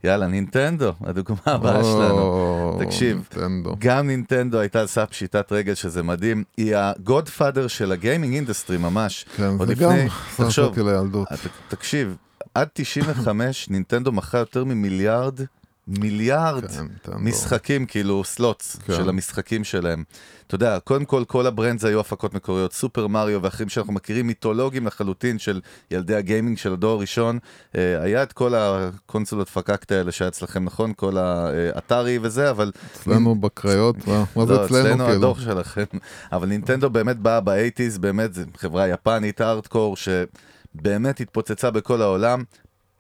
יאללה, 0.04 0.28
נינטנדו, 0.28 0.92
הדוגמה 1.02 1.38
הבאה 1.46 1.84
שלנו. 1.84 2.80
תקשיב, 2.86 3.28
נינטנדו. 3.38 3.76
גם 3.80 4.08
נינטנדו 4.08 4.60
הייתה 4.60 4.80
על 4.80 4.88
סף 4.88 5.10
פשיטת 5.10 5.52
רגל, 5.52 5.74
שזה 5.74 6.04
מדהים. 6.04 6.44
היא 6.58 6.76
ה 6.76 6.85
godfather 6.85 7.68
של 7.68 7.92
ה 7.92 7.98
gaming 7.98 8.34
industry 8.34 8.78
ממש. 8.78 9.26
כן, 9.38 9.66
זה 9.66 9.76
גם 9.76 9.92
תחשוב, 10.38 10.66
אותי 10.66 10.84
לילדות. 10.84 11.28
אתה- 11.34 11.50
תקשיב, 11.68 12.16
עד 12.56 12.68
95 12.74 13.70
נינטנדו 13.70 14.12
מכרה 14.12 14.40
יותר 14.40 14.64
ממיליארד, 14.64 15.40
מיליארד 15.88 16.66
כן. 16.66 17.12
משחקים, 17.20 17.86
כאילו 17.86 18.24
slots 18.24 18.76
כן. 18.76 18.94
של 18.96 19.10
המשחקים 19.10 19.64
שלהם. 19.64 20.04
אתה 20.48 20.56
יודע, 20.56 20.80
קודם 20.80 21.06
כל, 21.06 21.24
כל 21.28 21.48
ה 21.48 21.53
brands 21.53 21.86
היו 21.86 22.00
הפקות 22.00 22.34
מקוריות, 22.34 22.74
סופר 22.74 23.08
מריו 23.08 23.42
ואחרים 23.42 23.70
שאנחנו 23.70 23.94
מכירים, 23.94 24.28
מיתולוגיים 24.28 24.88
לחלוטין 24.88 25.40
של 25.40 25.62
ילדי 25.92 26.16
ה 26.16 26.22
gaming 26.22 26.58
של 26.58 26.74
הדור 26.74 26.92
הראשון. 26.98 27.40
אה, 27.76 28.02
היה 28.02 28.24
את 28.24 28.34
כל 28.34 28.56
הקונסולות 28.56 29.50
פקאקט 29.50 29.92
האלה 29.92 30.12
שהיה 30.12 30.28
אצלכם, 30.28 30.64
נכון? 30.64 30.94
כל 30.96 31.18
האטארי 31.18 32.20
וזה, 32.22 32.50
אבל... 32.50 32.72
אצלנו 32.94 33.36
בקריות, 33.36 33.96
מה 34.08 34.46
זה 34.46 34.54
לא, 34.54 34.66
אצלנו 34.66 34.86
אצלנו 34.86 35.06
כאילו? 35.06 35.18
הדור 35.18 35.40
שלכם. 35.40 35.84
אבל 36.32 36.48
נינטנדו 36.48 36.90
באמת 36.90 37.18
באה 37.18 37.40
ב 37.40 37.46
eighties, 37.46 37.98
באמת, 37.98 38.34
זו 38.34 38.42
חברה 38.58 38.88
יפנית, 38.88 39.42
ארטקור, 39.42 39.96
שבאמת 39.98 41.20
התפוצצה 41.20 41.72
בכל 41.72 42.02
העולם. 42.02 42.44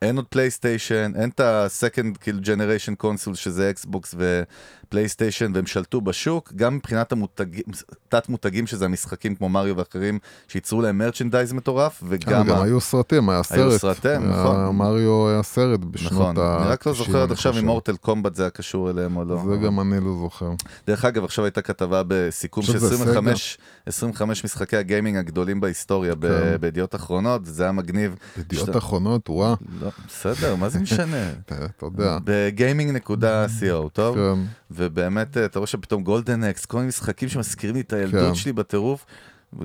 אין 0.01 0.15
עוד 0.17 0.25
פלייסטיישן, 0.29 1.11
אין 1.15 1.29
את 1.29 1.39
ה-second 1.39 2.17
כאילו 2.21 2.39
generation 2.39 2.95
console 2.97 3.35
שזה 3.35 3.69
אקסבוקס 3.69 4.15
ופלייסטיישן 4.87 5.51
והם 5.55 5.65
שלטו 5.65 6.01
בשוק, 6.01 6.53
גם 6.55 6.75
מבחינת 6.75 7.11
המותגים, 7.11 7.63
תת 8.09 8.29
מותגים 8.29 8.67
שזה 8.67 8.85
המשחקים 8.85 9.35
כמו 9.35 9.49
מריו 9.49 9.77
ואחרים, 9.77 10.19
שייצרו 10.47 10.81
להם 10.81 10.97
merchandise 10.97 11.53
מטורף, 11.53 12.03
וגם... 12.07 12.47
גם 12.47 12.55
ה- 12.57 12.63
היו 12.63 12.81
סרטים, 12.81 13.29
היה 13.29 13.41
היו 13.49 13.71
סרט. 13.71 13.81
סרטים, 13.81 14.21
היה- 14.21 14.43
נכון. 14.43 14.75
מריו 14.75 15.29
היה 15.29 15.43
סרט 15.43 15.79
בשנות 15.79 16.11
נכון, 16.13 16.37
ה... 16.39 16.57
אני 16.61 16.67
רק 16.71 16.85
לא 16.85 16.93
זוכר 16.93 17.21
עד 17.21 17.31
עכשיו 17.31 17.57
אם. 17.59 17.65
מורטל 17.65 17.95
קומבט 17.97 18.35
זה 18.35 18.43
היה 18.43 18.49
קשור 18.49 18.89
אליהם 18.89 19.17
או 19.17 19.25
לא. 19.25 19.43
זה 19.49 19.65
גם 19.65 19.79
אני 19.79 20.05
לא 20.05 20.17
זוכר. 20.21 20.51
דרך 20.87 21.05
אגב, 21.05 21.23
עכשיו 21.23 21.45
הייתה 21.45 21.61
כתבה 21.61 22.01
בסיכום 22.07 22.63
של 22.63 22.75
עכשיו 22.75 22.89
זה 22.89 23.45
25, 23.87 23.97
25 24.37 24.43
משחקי 24.45 24.77
ה 24.77 24.83
gaming 24.83 25.17
הגדולים 25.17 25.59
בהיסטוריה 25.59 26.13
כן. 26.21 26.57
בידיעות 26.59 26.95
אחרונות, 26.95 27.45
זה 27.45 27.63
היה 27.63 27.71
מגניב. 27.71 28.15
ידיעות 28.37 28.65
שאתה- 28.67 28.77
אחרונות, 28.77 29.29
וואו, 29.29 29.55
לא, 29.81 29.89
בסדר, 30.07 30.55
מה 30.55 30.69
זה 30.69 30.79
משנה? 30.79 31.29
אתה 31.45 31.65
אתה 31.65 31.85
יודע. 31.85 32.17
ב 32.23 32.38
gaming.co, 32.38 33.89
טוב? 33.93 34.15
כן. 34.15 34.39
ובאמת, 34.71 35.37
אתה 35.37 35.59
רואה 35.59 35.67
שפתאום 35.67 36.03
גולדן 36.03 36.43
אקס, 36.43 36.65
כל 36.65 36.77
מיני 36.77 36.87
משחקים 36.87 37.29
שמזכירים 37.29 37.75
לי 37.75 37.81
את 37.81 37.93
הילדות 37.93 38.27
כן. 38.29 38.35
שלי 38.35 38.53
בטירוף. 38.53 39.05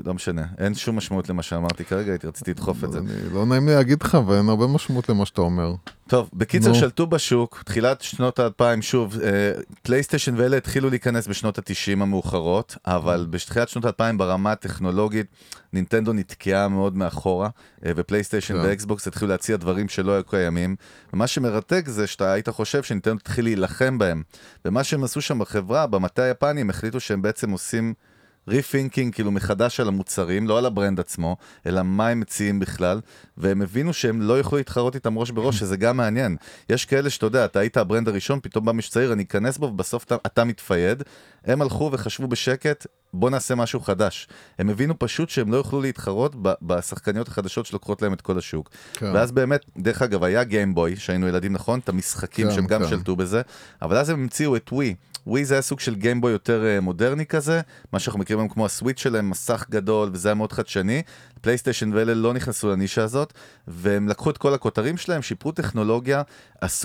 לא 0.05 0.15
משנה, 0.15 0.45
אין 0.59 0.75
שום 0.75 0.97
משמעות 0.97 1.29
למה 1.29 1.43
שאמרתי 1.43 1.85
כרגע, 1.85 2.13
הייתי 2.13 2.27
רציתי 2.27 2.51
לדחוף 2.51 2.85
את 2.85 2.93
זה. 2.93 3.01
לא 3.33 3.47
נעים 3.47 3.69
לי 3.69 3.75
להגיד 3.75 4.03
לך, 4.03 4.19
ואין 4.27 4.49
הרבה 4.49 4.67
משמעות 4.67 5.09
למה 5.09 5.27
שאתה 5.27 5.41
אומר. 5.41 5.75
טוב, 6.09 6.31
בקיצר. 6.33 6.73
שלטו 6.73 7.07
בשוק, 7.07 7.63
תחילת 7.67 8.03
שנות 8.03 8.39
האלפיים, 8.39 8.83
שוב, 8.83 9.17
אה, 9.23 9.53
פלייסטיישן 9.83 10.35
ואלה 10.37 10.57
התחילו 10.57 10.91
להיכנס 10.91 11.27
בשנות 11.29 11.59
התשעים 11.59 12.03
המאוחרות, 12.03 12.77
אבל 12.87 13.27
בתחילת 13.31 13.69
שנות 13.69 13.85
האלפיים 13.85 14.19
ברמה 14.19 14.53
הטכנולוגית, 14.53 15.27
נינטנדו 15.73 16.13
נתקעה 16.13 16.69
מאוד 16.69 16.97
מאחורה, 16.97 17.49
אה, 17.87 17.93
ופלייסטיישן 17.97 18.55
כן. 18.55 18.61
ואקסבוקס 18.61 19.09
התחילו 19.09 19.31
להציע 19.31 19.57
דברים 19.57 19.89
שלא 19.89 20.13
היו 20.13 20.25
קיימים, 20.25 20.77
ומה 21.13 21.27
שמרתק 21.27 21.85
זה 21.87 22.07
שאתה 22.07 22.33
היית 22.33 22.49
חושב 22.49 22.83
שנינטנדו 22.83 23.19
תתחיל 23.19 23.45
להילחם 23.45 23.99
בהם, 23.99 24.23
ומה 24.65 24.85
שהם 24.85 25.05
עשו 25.05 25.21
שם 25.21 25.39
בחברה, 25.39 25.87
במטה 25.87 26.23
היפני, 26.23 26.61
הם 26.61 26.71
החליטו 26.71 27.01
שהם 27.01 27.23
בעצם 27.23 27.51
עושים... 27.51 27.95
rethinking 28.49 29.15
כאילו 29.15 29.31
מחדש 29.31 29.81
על 29.81 29.89
המוצרים, 29.89 30.49
לא 30.49 30.59
על 30.59 30.67
ה 30.67 30.72
brand 30.72 31.01
עצמו, 31.01 31.37
אלא 31.67 31.83
מה 31.83 32.09
הם 32.09 32.21
מציעים 32.21 32.61
בכלל, 32.61 33.01
והם 33.37 33.63
הבינו 33.63 33.93
שהם 33.93 34.23
לא 34.23 34.33
יוכלו 34.33 34.59
להתחרות 34.59 34.95
איתם 34.95 35.19
ראש 35.19 35.31
בראש, 35.31 35.59
שזה 35.59 35.77
גם 35.77 35.97
מעניין. 35.97 36.37
יש 36.71 36.85
כאלה 36.85 37.11
שאתה 37.11 37.27
יודע, 37.27 37.45
אתה 37.45 37.59
היית 37.59 37.77
ה 37.77 37.82
brand 37.82 38.09
הראשון, 38.09 38.41
פתאום 38.43 38.65
בא 38.65 38.73
מישהו 38.73 38.93
צעיר, 38.93 39.13
אני 39.13 39.23
אכנס 39.23 39.59
בו, 39.59 39.67
ובסוף 39.67 40.05
אתה, 40.05 40.17
אתה 40.27 40.45
מת 40.45 40.61
fade. 40.61 41.03
הם 41.45 41.63
הלכו 41.63 41.91
וחשבו 41.93 42.29
בשקט, 42.29 42.87
בוא 43.15 43.31
נעשה 43.31 43.55
משהו 43.55 43.81
חדש. 43.81 44.29
הם 44.59 44.71
הבינו 44.71 44.99
פשוט 44.99 45.29
שהם 45.29 45.53
לא 45.53 45.57
יוכלו 45.57 45.81
להתחרות 45.81 46.35
ב- 46.43 46.53
בשחקניות 46.63 47.29
החדשות 47.29 47.67
שלוקחות 47.67 48.03
להם 48.03 48.13
את 48.13 48.21
כל 48.21 48.39
השוק. 48.39 48.71
כן. 48.93 49.11
ואז 49.15 49.33
באמת, 49.33 49.65
דרך 49.79 50.03
אגב, 50.03 50.25
היה 50.25 50.45
גיימבוי, 50.45 50.97
שהיינו 50.97 51.29
ילדים, 51.29 51.53
נכון? 51.53 51.79
את 51.79 51.89
המשחקים 51.89 52.49
כן, 52.49 52.55
שהם 52.55 52.67
גם 52.67 52.83
כן. 52.83 52.89
שלטו 52.89 53.17
בזה, 53.17 53.43
אבל 53.83 53.97
אז 53.97 54.11
הם 54.11 54.21
המציאו 54.21 54.57
את 54.57 54.73
ווי. 54.73 54.95
ווי 55.27 55.45
זה 55.45 55.55
היה 55.55 55.63
סוג 55.63 55.81
של 55.81 55.95
גיימבוי 55.95 56.33
יותר 56.33 56.65
אה, 56.65 56.81
מודרני 56.81 57.27
כזה, 57.27 57.61
מה 57.93 57.99
שאנחנו 57.99 58.21
מכירים 58.21 58.41
היום 58.41 58.49
כמו 58.49 58.67
הסוויץ' 58.67 59.01
שלהם, 59.01 59.31
מסך 59.31 59.67
גדול, 59.71 60.11
וזה 60.13 60.29
היה 60.29 60.35
מאוד 60.35 60.53
חדשני. 60.53 61.03
פלייסטיישן 61.43 61.93
ואלה 61.93 62.15
לא 62.15 62.35
נכנסו 62.35 62.71
לנישה 62.71 63.03
הזאת, 63.03 63.33
והם 63.69 64.09
לקחו 64.09 64.31
את 64.31 64.39
כל 64.39 64.55
הכותרים 64.55 64.97
שלהם, 64.97 65.23
שיפרו 65.23 65.53
טכנולוגיה, 65.53 66.23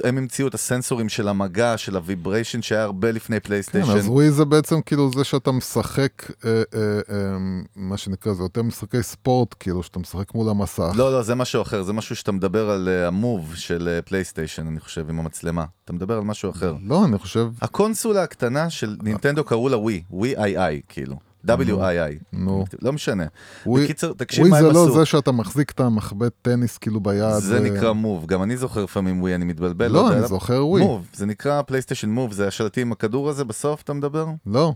הם 0.04 0.18
המציאו 0.18 0.48
את 0.48 0.54
הסנסורים 0.54 1.10
של 1.10 1.28
המגע, 1.28 1.78
של 1.78 1.96
ה 1.96 2.02
vibration 2.02 2.62
שהיה 2.62 2.84
הרבה 2.84 3.12
לפני 3.12 3.42
כן, 3.42 3.48
פלייסטיישן. 3.48 3.92
אז 3.92 4.08
ווי 4.08 4.32
זה 4.32 4.46
בעצם 4.46 4.82
כאילו 4.82 5.12
זה 5.16 5.24
שאתה 5.24 5.52
משחק, 5.52 6.32
אה, 6.46 6.52
אה, 6.52 6.82
אה, 7.10 7.38
מה 7.76 7.98
שנקרא, 7.98 8.34
זה 8.34 8.44
יותר 8.44 8.64
משחקי 8.64 9.04
ספורט, 9.04 9.56
כאילו, 9.60 9.84
שאתה 9.84 10.00
משחק 10.00 10.36
מול 10.36 10.50
המסך. 10.50 10.92
לא, 10.96 11.12
לא, 11.12 11.22
זה 11.22 11.36
משהו 11.36 11.62
אחר, 11.62 11.84
זה 11.84 11.94
משהו 11.94 12.16
שאתה 12.16 12.32
מדבר 12.32 12.70
על 12.70 12.90
אה, 12.90 13.08
ה 13.08 13.17
Move 13.17 13.56
של 13.56 13.90
אה, 13.92 14.02
פלייסטיישן, 14.02 14.68
אני 14.68 14.80
חושב, 14.80 15.10
עם 15.10 15.20
המצלמה. 15.20 15.66
אתה 15.86 15.94
מדבר 15.94 16.18
על 16.18 16.24
משהו 16.24 16.50
אחר. 16.50 16.76
לא, 16.84 17.06
אני 17.06 17.18
חושב, 17.18 17.48
הקונסולה 17.62 18.24
הקטנה 18.24 18.70
של 18.70 18.96
נינטנדו 19.04 19.44
קראו 19.44 19.70
לה 19.70 19.78
ווי, 19.78 20.04
ווי 20.12 20.38
איי 20.38 20.58
איי, 20.58 20.82
כאילו. 20.90 21.27
W-I-I. 21.46 22.24
נו. 22.34 22.66
לא 22.82 22.94
משנה. 22.94 23.26
ווי- 23.66 23.84
בקיצר, 23.84 24.14
תקשיב 24.14 24.42
ווי 24.42 24.50
מה 24.52 24.62
זה 24.62 24.68
הם 24.68 24.74
לא 24.74 24.84
עשו. 24.84 24.94
זה 25.00 25.06
שאתה 25.06 25.32
מחזיק 25.32 25.72
את 25.72 25.80
המחבט 25.80 26.32
טניס 26.42 26.78
כאילו 26.78 27.00
ביד. 27.00 27.40
זה 27.40 27.56
אה, 27.58 27.60
נקרא 27.60 27.92
מוב, 27.94 28.26
גם 28.26 28.44
אני 28.44 28.58
זוכר 28.58 28.84
לפעמים 28.84 29.22
ווי, 29.22 29.36
אני 29.36 29.46
מתבלבל. 29.46 29.88
לא, 29.88 30.00
יודע 30.00 30.18
אני. 30.18 30.28
זוכר 30.28 30.66
ווי. 30.66 30.82
מוב, 30.82 31.08
זה 31.14 31.26
נקרא 31.26 31.62
פלייסטיישן 31.62 32.10
מוב, 32.10 32.32
זה 32.32 32.48
השלטים 32.48 32.88
עם 32.88 32.92
הכדור 32.92 33.30
הזה 33.30 33.44
בסוף, 33.44 33.82
אתה 33.82 33.94
מדבר? 33.94 34.26
לא. 34.46 34.74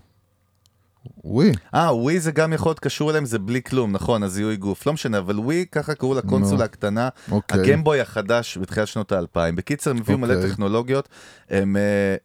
ווי. 1.23 1.51
אה, 1.75 1.95
ווי 1.95 2.19
זה 2.19 2.31
גם 2.31 2.53
יכול 2.53 2.69
להיות 2.69 2.79
קשור 2.79 3.09
אליהם, 3.09 3.25
זה 3.25 3.39
בלי 3.39 3.61
כלום, 3.63 3.91
נכון, 3.91 4.23
הזיהוי 4.23 4.55
גוף, 4.57 4.85
לא 4.87 4.93
משנה, 4.93 5.17
אבל 5.17 5.39
ווי, 5.39 5.65
ככה 5.71 5.95
קראו 5.95 6.13
לקונסולה. 6.13 6.65
הקטנה, 6.65 7.09
אוקיי. 7.31 7.59
הגיימבוי 7.59 8.01
החדש 8.01 8.57
בתחילת 8.57 8.87
שנות 8.87 9.11
האלפיים. 9.11 9.55
בקיצר, 9.55 9.91
הם 9.91 9.97
הביאו 9.97 10.17
מלא 10.17 10.33
אוקיי. 10.35 10.49
טכנולוגיות, 10.49 11.09
הם, 11.49 11.77
אה, 11.77 12.15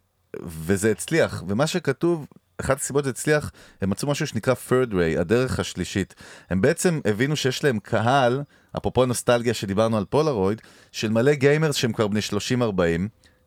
וזה 0.46 0.90
הצליח, 0.90 1.42
ומה 1.48 1.66
שכתוב... 1.66 2.26
אחת 2.60 2.76
הסיבות 2.80 3.04
שזה 3.04 3.10
הצליח, 3.10 3.50
הם 3.80 3.90
מצאו 3.90 4.08
משהו 4.08 4.26
שנקרא 4.26 4.54
third 4.68 4.92
way, 4.92 5.20
הדרך 5.20 5.60
השלישית. 5.60 6.14
הם 6.50 6.60
בעצם 6.60 7.00
הבינו 7.04 7.36
שיש 7.36 7.64
להם 7.64 7.78
קהל, 7.78 8.42
אפרופו 8.76 9.06
נוסטלגיה 9.06 9.54
שדיברנו 9.54 9.96
על 9.96 10.04
פולארויד, 10.04 10.60
של 10.92 11.10
מלא 11.10 11.34
gamers 11.34 11.74
שהם 11.74 11.92
כבר 11.92 12.08
בני 12.08 12.20
30-40, 12.60 12.62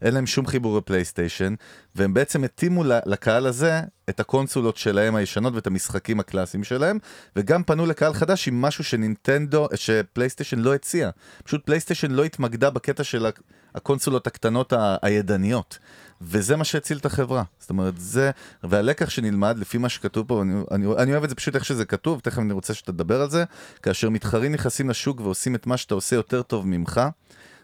אין 0.01 0.14
להם 0.14 0.28
שום 0.28 0.45
חיבור 0.45 0.78
לפלייסטיישן, 0.78 1.53
והם 1.95 2.14
בעצם 2.14 2.43
התאימו 2.43 2.84
לקהל 3.05 3.45
הזה 3.45 3.82
את 4.10 4.20
הקונסולות 4.20 4.78
שלהם 4.78 5.16
הישנות 5.16 5.53
ואת 5.53 5.68
המשחקים 5.68 6.20
הקלאסיים 6.20 6.64
שלהם, 6.64 6.97
וגם 7.36 7.64
פנו 7.64 7.86
לקהל 7.86 8.14
חדש 8.14 8.47
עם 8.47 8.62
משהו 8.62 8.84
שנינטנדו, 8.84 9.68
שפלייסטיישן 9.76 10.60
לא 10.60 10.76
הציע. 10.76 11.10
פשוט 11.43 11.66
פלייסטיישן 11.66 12.12
לא 12.12 12.24
התמקדה 12.24 12.70
בקטע 12.70 13.03
של 13.03 13.28
הקונסולות 13.76 14.28
הקטנות 14.28 14.74
הידניות. 15.01 15.80
וזה 16.22 16.55
מה 16.55 16.63
שהציל 16.63 16.97
את 16.97 17.05
החברה. 17.05 17.43
זאת 17.59 17.70
אומרת, 17.70 17.93
זה, 17.97 18.32
והלקח 18.63 19.09
שנלמד, 19.09 19.57
לפי 19.57 19.78
מה 19.78 19.89
שכתוב 19.89 20.28
פה, 20.28 20.41
אני, 20.41 20.53
אני, 20.72 20.86
אני 20.97 21.11
אוהב 21.11 21.24
את 21.24 21.30
זה 21.30 21.36
פשוט 21.36 21.55
איך 21.55 21.65
שזה 21.65 21.86
כתוב, 21.86 22.20
תכף 22.20 22.39
אני 22.39 22.53
רוצה 22.53 22.74
שתדבר 22.74 23.22
על 23.22 23.30
זה, 23.30 23.43
כאשר 23.84 24.09
מתחרים 24.09 24.51
נכנסים 24.51 24.89
לשוק 24.89 25.22
ועושים 25.22 25.55
את 25.55 25.67
מה 25.67 25.78
שאתה 25.78 25.93
עושה 25.93 26.15
יותר 26.15 26.41
טוב 26.41 26.67
ממך, 26.67 27.01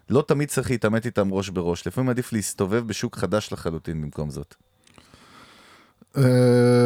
לא 0.09 0.23
תמיד 0.27 0.49
צריך 0.49 0.71
להתעמת 0.71 1.05
איתם 1.05 1.33
ראש 1.33 1.49
בראש, 1.49 1.87
לפעמים 1.87 2.09
עדיף 2.09 2.33
להסתובב 2.33 2.87
בשוק 2.87 3.15
חדש 3.15 3.53
לחלוטין 3.53 4.01
במקום 4.01 4.29
זאת. 4.29 4.55
אה, 6.17 6.23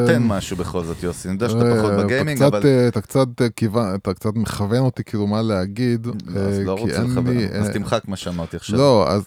תן 0.07 0.23
משהו 0.23 0.57
בכל 0.57 0.84
זאת, 0.84 1.03
יוסי, 1.03 1.27
אני 1.27 1.36
יודע 1.36 1.49
שאתה 1.49 1.71
אה, 1.71 1.77
פחות 1.77 1.91
בגיימינג, 1.91 2.43
אבל... 2.43 2.61
אה, 2.65 2.88
אתה 2.88 3.01
קצת 3.01 3.27
אה, 3.41 3.49
כיוון, 3.49 3.95
אתה 3.95 4.13
קצת 4.13 4.36
מכוון 4.36 4.80
אותי 4.80 5.03
כאילו 5.03 5.27
מה 5.27 5.41
להגיד, 5.41 6.05
לא, 6.05 6.13
אז 6.39 6.59
אה, 6.59 6.63
לא 6.63 6.73
רוצה 6.73 7.03
לכוון. 7.03 7.38
אז 7.38 7.67
אה, 7.67 7.73
תמחק 7.73 8.07
מה 8.07 8.15
שאמרתי 8.15 8.57
עכשיו. 8.57 8.77
לא, 8.77 9.07
אז 9.09 9.23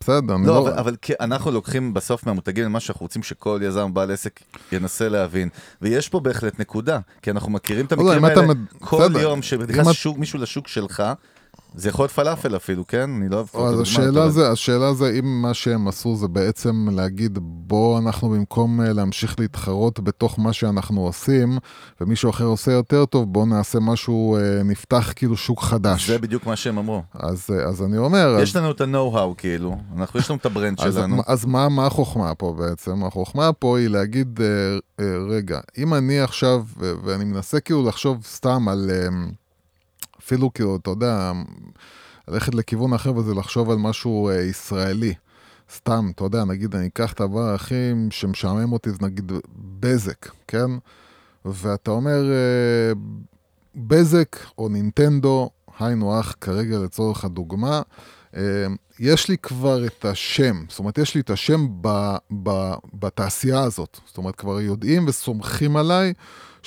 בסדר, 0.00 0.36
לא, 0.36 0.46
לא... 0.46 0.68
אבל, 0.78 0.96
אנחנו 1.20 1.50
לוקחים 1.50 1.94
בסוף 1.94 2.26
מהמותגים 2.26 2.64
למה 2.64 2.80
שאנחנו 2.80 3.04
רוצים 3.04 3.22
שכל 3.22 3.60
יזם 3.62 3.94
בעל 3.94 4.10
עסק 4.10 4.40
ינסה 4.72 5.08
להבין. 5.08 5.48
ויש 5.82 6.08
פה 6.08 6.20
בהחלט 6.20 6.60
נקודה, 6.60 6.98
כי 7.22 7.30
אנחנו 7.30 7.52
מכירים 7.52 7.86
את 7.86 7.92
לא, 7.92 8.12
המקרים 8.12 8.24
האלה 8.24 8.52
כל. 8.80 9.08
יום 9.20 9.42
שנכנס 9.42 10.06
מישהו 10.16 10.38
לשוק 10.38 10.68
שלך, 10.68 11.02
זה 11.74 11.88
יכול 11.88 12.02
להיות 12.02 12.12
פלאפל 12.12 12.56
אפילו, 12.56 12.86
כן? 12.86 13.10
אני 13.10 13.28
לא 13.28 13.44
אוהב 13.54 13.74
אז 13.74 13.80
השאלה 13.80 14.30
זה, 14.30 14.50
השאלה 14.50 14.94
זה 14.94 15.12
אם 15.18 15.42
מה 15.42 15.54
שהם 15.54 15.88
עשו 15.88 16.16
זה 16.16 16.28
בעצם 16.28 16.88
להגיד 16.92 17.38
בוא 17.42 17.98
אנחנו 17.98 18.30
במקום 18.30 18.80
אה, 18.80 18.92
להמשיך 18.92 19.40
להתחרות 19.40 20.00
בתוך 20.00 20.38
מה 20.38 20.52
שאנחנו 20.52 21.00
עושים 21.00 21.58
ומישהו 22.00 22.30
אחר 22.30 22.44
עושה 22.44 22.72
יותר 22.72 23.04
טוב 23.04 23.32
בוא 23.32 23.46
נעשה 23.46 23.78
משהו, 23.80 24.36
אה, 24.36 24.62
נפתח 24.62 25.12
כאילו 25.16 25.36
שוק 25.36 25.62
חדש. 25.62 26.06
זה 26.06 26.18
בדיוק 26.18 26.46
מה 26.46 26.56
שהם 26.56 26.78
אמרו. 26.78 27.02
אז, 27.14 27.46
אה, 27.52 27.64
אז 27.64 27.82
אני 27.82 27.98
אומר, 27.98 28.38
יש 28.42 28.56
לנו 28.56 28.70
את 28.70 28.80
ה-know-how 28.80 29.34
כאילו, 29.36 29.76
אנחנו, 29.96 30.20
יש 30.20 30.30
לנו 30.30 30.38
את 30.38 30.46
הברנד 30.46 30.80
אז, 30.80 30.94
שלנו. 30.94 31.22
אז 31.26 31.44
מה, 31.44 31.68
מה 31.68 31.86
החוכמה 31.86 32.34
פה 32.34 32.54
בעצם? 32.58 33.04
החוכמה 33.04 33.52
פה 33.52 33.78
היא 33.78 33.88
להגיד, 33.88 34.40
רגע, 35.28 35.60
אם 35.78 35.94
אני 35.94 36.20
עכשיו, 36.20 36.64
ואני 37.04 37.24
מנסה 37.24 37.60
כאילו 37.60 37.88
לחשוב 37.88 38.24
סתם 38.24 38.68
על, 38.68 38.90
אה, 38.90 39.08
אפילו 40.28 40.52
כאילו, 40.52 40.76
אתה 40.76 40.90
יודע, 40.90 41.32
ללכת 42.28 42.54
לכיוון 42.54 42.92
אחר 42.92 43.16
וזה 43.16 43.34
לחשוב 43.34 43.70
על 43.70 43.76
משהו 43.76 44.28
אה, 44.28 44.42
ישראלי. 44.42 45.14
סתם, 45.74 46.10
אתה 46.14 46.24
יודע, 46.24 46.44
נגיד 46.44 46.74
אני 46.74 46.86
אקח 46.86 47.12
את 47.12 47.20
הדבר 47.20 47.54
הכי 47.54 47.92
שמשעמם 48.10 48.72
אותי, 48.72 48.90
זה 48.90 48.96
נגיד 49.00 49.32
בזק, 49.80 50.28
כן? 50.48 50.70
ואתה 51.44 51.90
אומר, 51.90 52.30
אה, 52.30 52.92
בזק 53.74 54.36
או 54.58 54.68
נינטנדו, 54.68 55.50
היינו 55.78 56.18
הך 56.18 56.34
כרגע 56.40 56.78
לצורך 56.78 57.24
הדוגמה, 57.24 57.82
אה, 58.36 58.66
יש 58.98 59.28
לי 59.28 59.38
כבר 59.38 59.86
את 59.86 60.04
השם, 60.04 60.64
זאת 60.68 60.78
אומרת, 60.78 60.98
יש 60.98 61.14
לי 61.14 61.20
את 61.20 61.30
השם 61.30 61.66
ב, 61.80 61.88
ב, 62.42 62.72
בתעשייה 62.94 63.60
הזאת. 63.60 63.98
זאת 64.06 64.16
אומרת, 64.18 64.36
כבר 64.36 64.60
יודעים 64.60 65.04
וסומכים 65.08 65.76
עליי 65.76 66.12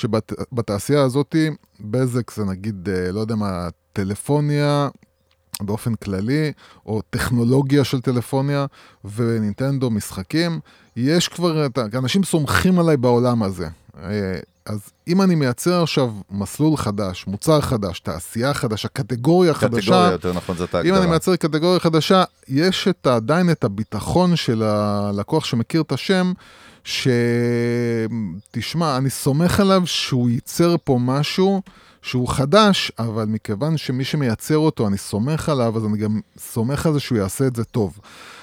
שבתעשייה 0.02 1.02
הזאת, 1.02 1.36
בזק 1.80 2.32
זה 2.32 2.46
נגיד, 2.46 2.90
אה, 2.90 3.12
לא 3.12 3.20
יודע 3.20 3.36
מה, 3.36 3.68
טלפוניה 3.94 4.90
באופן 5.62 5.96
כללי, 5.96 6.52
או 6.86 7.02
טכנולוגיה 7.10 7.84
של 7.84 8.02
טלפוניה, 8.02 8.66
ונינטנדו 9.16 9.90
משחקים. 9.90 10.60
יש 10.96 11.28
כבר, 11.28 11.68
אנשים 11.94 12.24
סומכים 12.24 12.80
עליי 12.80 12.98
בעולם 12.98 13.44
הזה. 13.44 13.68
אז 14.72 14.80
אם 15.08 15.22
אני 15.22 15.36
מייצר 15.36 15.84
עכשיו 15.84 16.12
מסלול 16.32 16.78
חדש, 16.78 17.28
מוצר 17.28 17.62
חדש, 17.62 18.00
תעשייה 18.00 18.54
חדשה, 18.54 18.88
קטגוריה 18.88 19.54
חדשה, 19.54 19.82
קטגוריה 19.82 20.12
יותר 20.12 20.34
נכון, 20.34 20.58
זאת 20.58 20.76
אם 20.76 20.80
ההגדרה. 20.80 21.00
אני 21.00 21.08
מייצר 21.08 21.36
קטגוריה 21.36 21.80
חדשה, 21.80 22.24
יש 22.48 22.88
את, 22.88 23.08
עדיין 23.08 23.50
את 23.50 23.64
הביטחון 23.64 24.36
של 24.36 24.64
הלקוח 24.64 25.46
שמכיר 25.46 25.82
את 25.82 25.92
השם, 25.92 26.34
שתשמע, 26.84 27.18
אני 28.98 29.10
סומך 29.10 29.60
עליו 29.60 29.82
שהוא 29.86 30.30
ייצר 30.30 30.76
פה 30.84 30.98
משהו 31.02 31.62
שהוא 32.02 32.28
חדש, 32.28 32.92
אבל 33.00 33.26
מכיוון 33.26 33.78
שמי 33.78 34.04
שמייצר 34.04 34.58
אותו, 34.58 34.88
אני 34.88 34.98
סומך 34.98 35.50
עליו, 35.50 35.78
אז 35.78 35.86
אני 35.86 35.98
גם 35.98 36.20
סומך 36.38 36.86
על 36.86 36.94
זה 36.94 37.00
שהוא 37.00 37.18
יעשה 37.18 37.48
את 37.48 37.56
זה 37.56 37.64
טוב. 37.64 38.00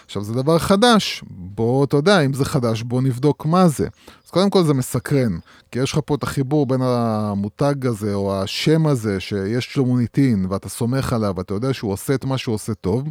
עכשיו, 0.08 0.24
זה 0.24 0.34
דבר 0.34 0.58
חדש, 0.58 1.24
בוא, 1.30 1.84
אתה 1.84 1.96
יודע, 1.96 2.20
אם 2.20 2.32
זה 2.32 2.44
חדש, 2.44 2.82
בוא 2.82 3.02
נבדוק 3.02 3.46
מה 3.46 3.68
זה. 3.68 3.88
אז 4.24 4.30
קודם 4.30 4.50
כל 4.50 4.64
זה 4.64 4.74
מסקרן, 4.74 5.38
כי 5.70 5.78
יש 5.78 5.92
לך 5.92 6.00
פה 6.04 6.14
את 6.14 6.22
החיבור 6.22 6.66
בין 6.66 6.80
המותג 6.82 7.86
הזה, 7.86 8.14
או 8.14 8.42
השם 8.42 8.86
הזה, 8.86 9.20
שיש 9.20 9.76
לו 9.76 9.86
מוניטין, 9.86 10.46
ואתה 10.50 10.68
סומך 10.68 11.12
עליו, 11.12 11.34
ואתה 11.36 11.54
יודע 11.54 11.74
שהוא 11.74 11.92
עושה 11.92 12.14
את 12.14 12.24
מה 12.24 12.38
שהוא 12.38 12.54
עושה 12.54 12.74
טוב. 12.74 13.04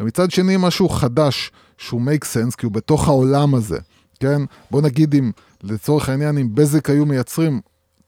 ומצד 0.00 0.30
שני, 0.30 0.56
משהו 0.58 0.88
חדש, 0.88 1.50
שהוא 1.78 2.00
make 2.00 2.24
sense, 2.24 2.56
כי 2.56 2.66
הוא 2.66 2.72
בתוך 2.72 3.08
העולם 3.08 3.54
הזה, 3.54 3.78
כן? 4.20 4.42
בוא 4.70 4.82
נגיד 4.82 5.14
אם, 5.14 5.30
לצורך 5.62 6.08
העניין, 6.08 6.38
אם 6.38 6.54
בזק 6.54 6.90
היו 6.90 7.06
מייצרים 7.06 7.60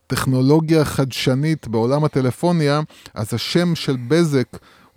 טכנולוגיה 0.07 0.85
חדשנית 0.85 1.67
בעולם 1.67 2.03
הטלפוניה, 2.03 2.81
אז 3.13 3.33
השם 3.33 3.75
של 3.75 3.97
בזק 4.07 4.47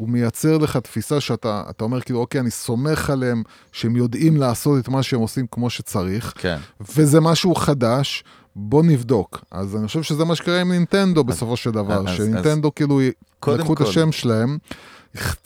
הוא 0.00 0.08
מייצר 0.08 0.58
לך 0.58 0.76
תפיסה 0.76 1.20
שאתה 1.20 1.62
אתה 1.70 1.84
אומר 1.84 2.00
כאילו, 2.00 2.18
אוקיי, 2.20 2.40
אני 2.40 2.50
סומך 2.50 3.10
עליהם 3.10 3.42
שהם 3.72 3.96
יודעים 3.96 4.36
לעשות 4.36 4.78
את 4.78 4.88
מה 4.88 5.02
שהם 5.02 5.20
עושים 5.20 5.46
כמו 5.50 5.70
שצריך, 5.70 6.32
כן. 6.36 6.56
וזה 6.96 7.20
משהו 7.20 7.54
חדש, 7.54 8.24
בוא 8.56 8.82
נבדוק. 8.82 9.44
אז 9.50 9.76
אני 9.76 9.86
חושב 9.86 10.02
שזה 10.02 10.24
מה 10.24 10.34
שקרה 10.34 10.60
עם 10.60 10.72
נינטנדו 10.72 11.24
בסופו 11.24 11.56
של 11.56 11.70
דבר, 11.70 12.08
אז- 12.08 12.16
שנינטנדו 12.16 12.74
כאילו 12.74 13.00
קודם 13.40 13.60
לקחו 13.60 13.72
את 13.72 13.78
כל. 13.78 13.84
השם 13.84 14.12
שלהם, 14.12 14.58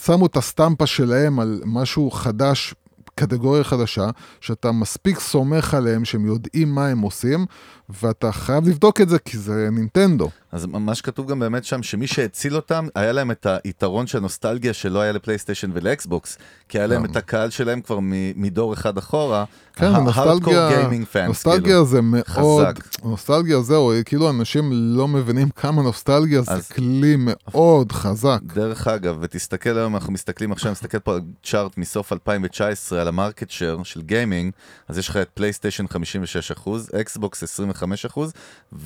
שמו 0.02 0.26
את 0.26 0.36
הסטמפה 0.36 0.86
שלהם 0.86 1.40
על 1.40 1.60
משהו 1.64 2.10
חדש. 2.10 2.74
קטגוריה 3.14 3.64
חדשה, 3.64 4.10
שאתה 4.40 4.72
מספיק 4.72 5.20
סומך 5.20 5.74
עליהם 5.74 6.04
שהם 6.04 6.26
יודעים 6.26 6.74
מה 6.74 6.86
הם 6.86 7.00
עושים, 7.00 7.46
ואתה 7.88 8.32
חייב 8.32 8.68
לבדוק 8.68 9.00
את 9.00 9.08
זה 9.08 9.18
כי 9.18 9.38
זה 9.38 9.68
נינטנדו. 9.72 10.30
אז 10.52 10.66
מה 10.66 10.94
שכתוב 10.94 11.30
גם 11.30 11.38
באמת 11.38 11.64
שם, 11.64 11.82
שמי 11.82 12.06
שהציל 12.06 12.56
אותם, 12.56 12.86
היה 12.94 13.12
להם 13.12 13.30
את 13.30 13.46
היתרון 13.64 14.06
של 14.06 14.18
נוסטלגיה 14.20 14.72
שלא 14.72 15.00
היה 15.00 15.12
לפלייסטיישן 15.12 15.70
ולאקסבוקס, 15.74 16.38
כי 16.68 16.78
היה 16.78 16.86
להם 16.86 17.04
את 17.04 17.16
הקהל 17.16 17.50
שלהם 17.50 17.80
כבר 17.80 17.98
מדור 18.36 18.72
אחד 18.74 18.98
אחורה, 18.98 19.44
כן, 19.72 19.86
ה- 19.86 19.98
נוסטלגיה, 19.98 20.70
hardcore 20.70 20.84
gaming 20.90 21.14
fans, 21.14 21.26
נוסטלגיה 21.26 21.60
כאילו. 21.62 21.84
זה 21.86 22.00
מאוד. 22.02 22.66
נוסטלגיה 23.04 23.60
זהו, 23.60 23.92
כאילו 24.04 24.30
אנשים 24.30 24.70
לא 24.72 25.08
מבינים 25.08 25.50
כמה 25.50 25.82
נוסטלגיה 25.82 26.42
זה 26.42 26.74
כלי 26.74 27.14
מאוד 27.18 27.92
חזק. 27.92 28.40
דרך 28.54 28.88
אגב, 28.88 29.16
ותסתכל 29.20 29.78
היום, 29.78 29.94
אנחנו 29.96 30.12
מסתכלים 30.12 30.52
עכשיו, 30.52 30.72
נסתכל 30.72 30.98
פה 30.98 31.14
על 31.14 31.20
chart 31.44 31.78
מסוף 31.78 32.12
2019, 32.12 33.00
על 33.00 33.08
ה 33.08 33.14
market 33.14 33.50
share 33.50 33.82
של 33.82 34.02
gaming, 34.02 34.52
אז 34.88 34.98
יש 34.98 35.08
לך 35.08 35.16
את 35.16 35.28
פלייסטיישן 35.34 35.84
56%, 35.86 36.70
אקסבוקס 37.00 37.60
25%, 37.60 37.73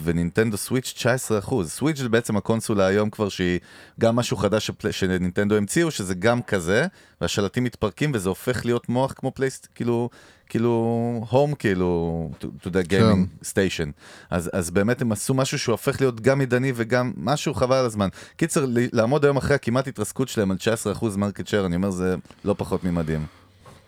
ונינטנדו 0.03 0.57
סוויץ' 0.57 1.05
19%. 1.41 1.65
סוויץ' 1.65 1.99
זה 1.99 2.09
בעצם 2.09 2.37
הקונסולה 2.37 2.87
היום 2.87 3.11
כבר 3.11 3.29
שהיא 3.29 3.59
גם 4.01 4.17
משהו 4.17 4.37
חדש 4.37 4.67
שפל... 4.67 4.91
שנינטנדו 4.91 5.55
המציאו, 5.55 5.91
שזה 5.91 6.15
גם 6.15 6.43
כזה, 6.43 6.87
והשלטים 7.21 7.65
מתפרקים 7.65 8.11
וזה 8.15 8.29
הופך 8.29 8.65
להיות 8.65 8.89
מוח 8.89 9.13
כמו 9.13 9.33
פלייסט, 9.35 9.69
כאילו... 9.75 10.11
כאילו, 10.49 10.71
home 11.31 11.55
כאילו, 11.55 12.31
to, 12.41 12.45
to 12.45 12.69
the 12.69 12.91
gaming 12.91 13.45
station. 13.45 13.93
אז, 14.31 14.51
אז 14.53 14.71
באמת 14.71 15.03
הם 15.03 15.13
עשו 15.13 15.35
משהו 15.35 15.59
שהוא 15.59 15.73
הופך 15.73 16.01
להיות 16.01 16.21
גם 16.21 16.41
עידני 16.41 16.73
וגם 16.75 17.13
משהו 17.17 17.55
חבל 17.55 17.77
על 17.77 17.87
הזמן. 17.87 18.09
קיצר, 18.37 18.67
לעמוד 18.69 19.25
היום 19.25 19.37
אחרי 19.37 19.55
הכמעט 19.55 19.89
התרסקות 19.89 20.29
שלהם 20.29 20.51
על 20.51 20.57
19% 21.01 21.07
market 21.17 21.47
share, 21.47 21.67
אני 21.67 21.77
אומר, 21.77 21.91
זה 21.91 22.17
לא 22.45 22.55
פחות 22.59 22.85
ממדהים. 22.85 23.38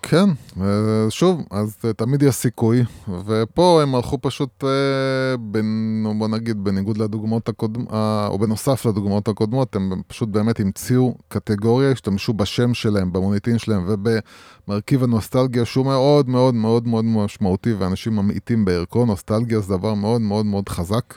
כן, 0.02 0.28
אה, 0.60 1.10
שוב, 1.10 1.44
אז 1.50 1.76
אה, 1.84 1.92
תמיד 1.92 2.22
יש 2.22 2.34
סיכוי, 2.34 2.82
ופה 3.26 3.82
הם 3.82 3.94
הלכו 3.94 4.18
פשוט, 4.20 4.64
אה, 4.64 5.36
בין, 5.40 6.06
בוא 6.18 6.28
נגיד, 6.28 6.64
בניגוד 6.64 6.98
לדוגמאות 6.98 7.48
הקודמות, 7.48 7.88
או 8.28 8.38
בנוסף 8.38 8.86
לדוגמאות 8.86 9.28
הקודמות, 9.28 9.76
הם 9.76 10.02
פשוט 10.06 10.28
באמת 10.28 10.60
המציאו 10.60 11.14
קטגוריה, 11.28 11.90
השתמשו 11.90 12.32
בשם 12.32 12.74
שלהם, 12.74 13.12
במוניטין 13.12 13.58
שלהם 13.58 13.86
ובמרכיב 13.88 15.02
הנוסטלגיה, 15.04 15.64
שהוא 15.64 15.86
מאוד 15.86 16.28
מאוד 16.28 16.54
מאוד 16.54 16.84
מאוד 16.86 17.04
משמעותי, 17.04 17.72
ואנשים 17.72 18.16
ממעיטים 18.16 18.64
בערכו, 18.64 19.04
נוסטלגיה 19.04 19.60
זה 19.60 19.76
דבר 19.76 19.94
מאוד 19.94 20.20
מאוד 20.20 20.46
מאוד 20.46 20.68
חזק. 20.68 21.14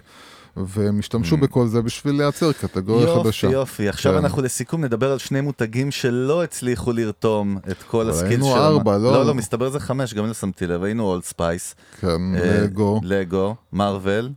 והם 0.58 1.00
השתמשו 1.00 1.38
בכל 1.38 1.68
זה 1.68 1.82
בשביל 1.82 2.16
לייצר 2.16 2.54
קטגוריה 2.54 3.08
יופי, 3.08 3.24
חדשה. 3.24 3.48
יופי. 3.48 3.90
עכשיו 3.90 4.14
כן. 4.14 4.18
אנחנו 4.18 4.42
לסיכום 4.42 4.84
נדבר 4.84 5.12
על 5.12 5.18
שני 5.18 5.42
מותגים 5.42 5.92
שלא 5.92 6.44
הצליחו 6.44 6.92
לרתום 6.92 7.58
את 7.72 7.84
כל 7.84 8.02
אבל 8.02 8.10
ה 8.10 8.13
skill 8.13 8.30
היינו. 8.30 8.56
ארבע, 8.56 8.98
לא? 8.98 9.14
לא, 9.14 9.26
לא, 9.26 9.34
מסתבר 9.34 9.70
זה 9.70 9.80
חמש, 9.80 10.14
גם 10.14 10.28
לא 10.28 10.34
שמתי 10.34 10.68
לב. 10.68 10.84
היינו 10.84 11.04
Old 11.04 11.24
Spice. 11.24 11.76
כן, 12.00 12.36
אה, 12.36 12.62
לגו. 12.64 13.02
לגו, 13.04 13.56
מרוויל, 13.74 14.32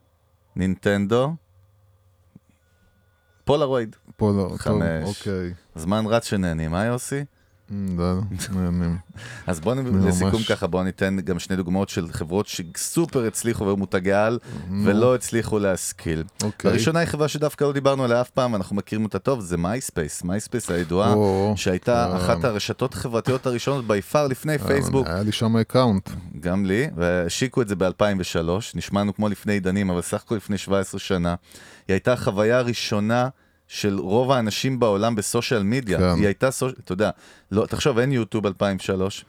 נינטנדו, 0.57 1.35
פולארויד. 3.45 3.97
לא, 4.21 4.57
טוב. 4.65 4.83
אוקיי. 5.05 5.53
זמן 5.75 6.05
רץ 6.07 6.25
שנהנים, 6.27 6.75
אה 6.75 6.85
יוסי? 6.85 7.25
Mm. 7.71 7.73
אז 9.47 9.61
בואו. 9.61 9.77
לסיכום 10.07 10.43
ככה, 10.49 10.67
בואו 10.67 10.83
ניתן 10.83 11.17
גם 11.21 11.39
שני 11.39 11.57
דוגמאות 11.57 11.89
של 11.89 12.13
חברות 12.13 12.47
שסופר 12.47 13.27
הצליחו 13.27 13.65
והיו 13.65 13.77
מותגי 13.77 14.13
על 14.13 14.39
ולא 14.85 15.15
הצליחו 15.15 15.59
להשכיל. 15.59 16.25
אוקיי. 16.43 16.71
הראשונה 16.71 16.99
היא 16.99 17.09
חברה 17.09 17.29
שדווקא 17.29 17.65
לא 17.65 17.73
דיברנו 17.73 18.05
עליה 18.05 18.21
אף 18.21 18.31
פעם, 18.31 18.55
אנחנו 18.55 18.77
מכירים 18.77 19.05
אותה 19.05 19.19
טוב, 19.19 19.41
זה 19.41 19.57
מייספייס. 19.57 20.25
מייספייס 20.25 20.71
הידועה, 20.71 21.15
שהייתה 21.57 22.13
אה. 22.13 22.17
אחת 22.17 22.45
הרשתות 22.45 22.95
החברתיות 22.95 23.47
הראשונות 23.47 23.87
by 23.87 24.03
far 24.03 24.27
לפני 24.27 24.59
פייסבוק, 24.59 25.07
היה 25.07 25.23
לי 25.23 25.33
שם 25.33 25.57
account. 25.57 26.11
גם 26.41 26.65
לי, 26.65 26.87
והשיקו 26.97 27.63
את 27.63 27.69
זה 27.69 27.77
ב-2003, 27.77 28.49
נשמענו 28.75 29.15
כמו 29.15 29.29
לפני 29.29 29.53
עידנים, 29.53 29.91
אבל 29.91 30.03
סך 30.03 30.23
הכל 30.23 30.35
לפני 30.35 30.59
17 30.59 31.01
שנה. 31.01 31.35
היא 31.89 31.95
הייתה 31.95 32.13
החוויה 32.13 32.59
הראשונה 32.59 33.29
של 33.69 33.99
רוב 33.99 34.31
האנשים 34.31 34.79
בעולם 34.81 35.15
ב 35.15 35.22
social 35.22 35.63
media. 35.63 35.99
כן. 35.99 36.15
היא 36.17 36.27
הייתה, 36.27 36.51
סוש... 36.51 36.73
אתה 36.85 36.93
יודע, 36.93 37.11
לא, 37.53 37.67
תחשוב, 37.67 37.99
אין 37.99 38.13
יוטיוב 38.13 38.47
2003, 38.47 39.25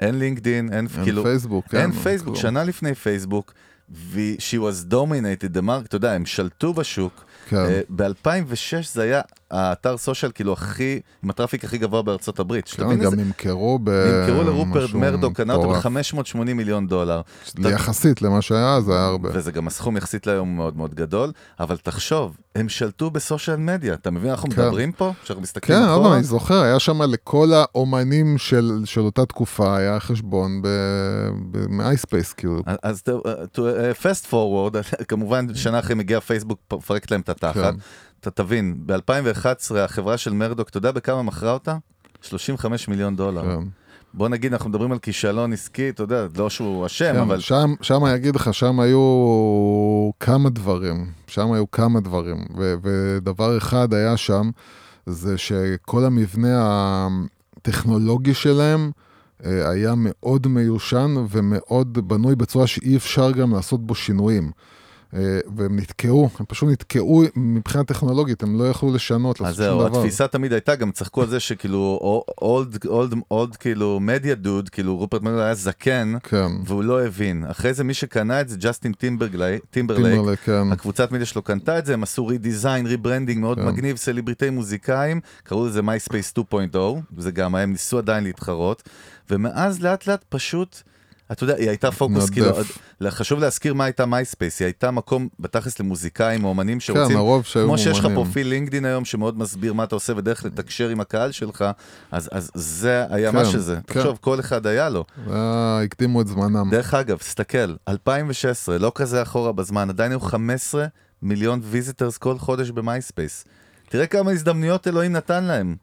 אין 0.00 0.18
לינקדין, 0.18 0.72
אין, 0.72 0.86
אין 0.96 1.04
כאילו... 1.04 1.22
פייסבוק, 1.22 1.66
כן, 1.68 1.78
אין 1.78 1.92
פייסבוק, 1.92 2.34
כלום. 2.34 2.42
שנה 2.42 2.64
לפני 2.64 2.94
פייסבוק, 2.94 3.52
ו- 3.90 4.34
she 4.38 4.58
was 4.58 4.92
dominated 4.92 5.56
the 5.56 5.62
market, 5.62 5.84
אתה 5.84 5.96
יודע, 5.96 6.12
הם 6.12 6.26
שלטו 6.26 6.74
בשוק. 6.74 7.24
כן. 7.48 7.80
ב-2006 7.88 8.76
זה 8.92 9.02
היה 9.02 9.20
האתר 9.52 9.96
social 9.96 10.32
כאילו 10.34 10.52
הכי, 10.52 11.00
עם 11.22 11.30
ה 11.30 11.34
traffic 11.34 11.64
הכי 11.64 11.78
גבוה 11.78 12.02
בארצות 12.02 12.38
הברית. 12.38 12.68
כן, 12.68 12.98
גם 12.98 13.14
נמכרו 13.14 13.78
ב... 13.84 13.90
נמכרו 13.90 14.42
לרופרט 14.42 14.84
משהו 14.84 15.00
מרדוק, 15.00 15.32
קנה 15.32 15.54
אותו 15.54 15.70
מטורף. 15.70 15.86
ב-580 15.86 16.54
מיליון 16.54 16.86
דולר. 16.86 17.20
יחסית 17.58 18.22
למה 18.22 18.42
שהיה, 18.42 18.80
זה 18.80 18.92
היה 18.92 19.04
הרבה. 19.04 19.30
וזה 19.32 19.52
גם 19.52 19.66
הסכום 19.66 19.96
יחסית 19.96 20.26
להיום 20.26 20.56
מאוד 20.56 20.76
מאוד 20.76 20.94
גדול, 20.94 21.32
אבל 21.60 21.76
תחשוב, 21.76 22.36
הם 22.54 22.68
שלטו 22.68 23.10
ב 23.10 23.17
social 23.17 23.56
media, 23.56 23.94
אתה 23.94 24.10
מבין? 24.10 24.30
אנחנו 24.30 24.50
כן. 24.50 24.62
מדברים 24.62 24.92
פה, 24.92 25.12
שאנחנו 25.24 25.42
מסתכלים 25.42 25.78
כן, 25.78 25.84
אחורה. 25.84 26.04
פעם, 26.04 26.12
אני 26.12 26.22
זוכר, 26.22 26.62
היה 26.62 26.78
שם 26.78 27.02
לכל 27.02 27.52
האומנים 27.52 28.38
של, 28.38 28.82
אותה 28.98 29.26
תקופה, 29.26 29.76
היה 29.76 30.00
חשבון 30.00 30.62
במייספייס, 31.50 32.32
כאילו. 32.32 32.62
אז 32.82 33.02
to 33.54 33.58
uh, 33.58 34.02
fast 34.02 34.30
forward, 34.30 34.76
כמובן 35.08 35.54
שנה 35.54 35.78
אחרי 35.78 35.94
מגיע 35.94 36.20
פייסבוק, 36.20 36.58
מפרקת 36.72 37.10
להם 37.10 37.20
את 37.20 37.28
התחת. 37.28 37.74
אתה 38.22 38.30
תבין, 38.30 38.76
ב-2011 38.86 39.76
החברה 39.78 40.16
של 40.16 40.32
מרדוק, 40.32 40.68
אתה 40.68 40.78
יודע 40.78 40.90
בכמה 40.90 41.22
מכרה 41.22 41.52
אותה? 41.52 41.76
35 42.22 42.88
מיליון 42.88 43.16
דולר. 43.16 43.42
כן. 43.42 43.68
בוא 44.14 44.28
נגיד, 44.28 44.52
אנחנו 44.52 44.70
מדברים 44.70 44.92
על 44.92 44.98
כישלון 44.98 45.52
עסקי, 45.52 45.88
אתה 45.88 46.02
יודע, 46.02 46.26
לא 46.36 46.50
שהוא 46.50 46.86
אשם, 46.86 47.12
כן, 47.12 47.20
אבל... 47.20 47.40
שם, 47.40 47.74
שם 47.80 48.04
אגיד 48.04 48.36
לך, 48.36 48.54
שם 48.54 48.80
היו 48.80 50.10
כמה 50.20 50.50
דברים, 50.50 51.06
שם 51.26 51.52
היו 51.52 51.70
כמה 51.70 52.00
דברים, 52.00 52.36
ו, 52.58 52.74
ודבר 52.82 53.58
אחד 53.58 53.94
היה 53.94 54.16
שם, 54.16 54.50
זה 55.06 55.38
שכל 55.38 56.04
המבנה 56.04 56.58
הטכנולוגי 57.56 58.34
שלהם 58.34 58.90
אה, 59.44 59.70
היה 59.70 59.94
מאוד 59.96 60.46
מיושן 60.46 61.14
ומאוד 61.30 62.08
בנוי 62.08 62.36
בצורה 62.36 62.66
שאי 62.66 62.96
אפשר 62.96 63.30
גם 63.30 63.54
לעשות 63.54 63.86
בו 63.86 63.94
שינויים. 63.94 64.50
אה, 65.16 65.38
והם 65.56 65.76
נתקעו, 65.76 66.28
הם 66.38 66.46
פשוט 66.46 66.68
נתקעו 66.68 67.22
מבחינה 67.36 67.84
טכנולוגית, 67.84 68.42
הם 68.42 68.58
לא 68.58 68.68
יכלו 68.68 68.94
לשנות, 68.94 69.36
אז 69.36 69.42
לעשות 69.42 69.56
זהו, 69.56 69.80
שום 69.80 69.88
דבר. 69.88 69.98
התפיסה 69.98 70.28
תמיד 70.28 70.52
הייתה, 70.52 70.74
גם 70.74 70.92
צחקו 70.92 71.22
על 71.22 71.28
זה 71.28 71.40
שכאילו, 71.40 72.00
old, 72.42 72.86
old, 72.86 73.14
old, 73.30 73.56
כאילו, 73.56 74.00
media 74.00 74.34
dude, 74.34 74.68
כאילו, 74.68 74.96
רופרט 74.96 75.22
מרדוק 75.22 75.40
היה 75.40 75.54
זקן, 75.54 76.14
כן, 76.22 76.46
והוא 76.64 76.84
לא 76.84 77.04
הבין. 77.04 77.44
אחרי 77.44 77.74
זה 77.74 77.84
מי 77.84 77.94
שקנה 77.94 78.40
את 78.40 78.48
זה, 78.48 78.56
ג'סטין 78.60 78.92
טימברלייק, 78.92 79.62
טימברלייק, 79.70 80.40
כן. 80.40 80.72
הקבוצת 80.72 81.12
מידיה 81.12 81.26
שלו 81.26 81.42
קנתה 81.42 81.78
את 81.78 81.86
זה, 81.86 81.94
הם 81.94 82.02
עשו 82.02 82.26
redesign, 82.26 82.86
rebranding 82.86 83.40
מאוד 83.40 83.58
כן. 83.58 83.66
מגניב, 83.66 83.96
celebrity 83.96 84.50
מוזיקאים, 84.50 85.20
קראו 85.44 85.66
לזה 85.66 85.82
מייספייס 85.82 86.32
2.0, 86.38 86.78
זה 87.18 87.30
גם, 87.30 87.54
הם 87.54 87.72
ניסו 87.72 87.98
עדיין 87.98 88.24
להתחרות, 88.24 88.82
ומאז 89.30 89.82
לאט 89.82 90.06
לאט 90.06 90.24
פשוט, 90.28 90.82
אתה 91.32 91.44
יודע, 91.44 91.54
היא 91.54 91.68
הייתה 91.68 91.90
פוקוס. 91.92 92.30
כאילו, 92.30 92.46
חשוב 93.08 93.40
להזכיר 93.40 93.74
מה 93.74 93.84
הייתה 93.84 94.06
מייספייס, 94.06 94.60
היא 94.60 94.66
הייתה 94.66 94.90
מקום 94.90 95.28
בתכלס 95.40 95.80
למוזיקאים, 95.80 96.44
אומנים 96.44 96.80
שרוצים, 96.80 97.08
כן, 97.08 97.16
הרוב 97.16 97.44
שהיו 97.44 97.66
כמו 97.66 97.78
שיש 97.78 97.98
לך. 97.98 98.06
פרופיל 98.14 98.46
לינקדין 98.48 98.84
היום 98.84 99.04
שמאוד 99.04 99.38
מסביר 99.38 99.72
מה 99.72 99.84
אתה 99.84 99.94
עושה 99.94 100.12
ודרך 100.16 100.44
לתקשר 100.44 100.88
עם 100.88 101.00
הקהל 101.00 101.32
שלך, 101.32 101.64
אז, 102.10 102.28
אז 102.32 102.50
זה 102.54 103.04
היה 103.10 103.32
מה 103.32 103.44
כן, 103.44 103.50
שזה. 103.50 103.78
כן. 103.86 103.94
תחשוב, 104.00 104.18
כל 104.20 104.40
אחד 104.40 104.66
היה 104.66 104.88
לו. 104.88 105.04
היה- 105.30 105.80
הקדימו 105.84 106.20
את 106.20 106.26
זמנם. 106.26 106.70
דרך 106.70 106.94
אגב, 106.94 107.16
תסתכל, 107.18 107.74
2016, 107.88 108.78
לא 108.78 108.92
כזה 108.94 109.22
אחורה 109.22 109.52
בזמן, 109.52 109.88
עדיין 109.90 110.12
היו 110.12 110.20
15 110.20 110.86
מיליון 111.22 111.60
visitors 111.62 112.18
כל 112.18 112.38
חודש 112.38 112.70
במייספייס. 112.70 113.44
תראה 113.88 114.06
כמה 114.06 114.30
הזדמנויות 114.30 114.88
אלוהים 114.88 115.12
נתן 115.12 115.44
להם. 115.44 115.76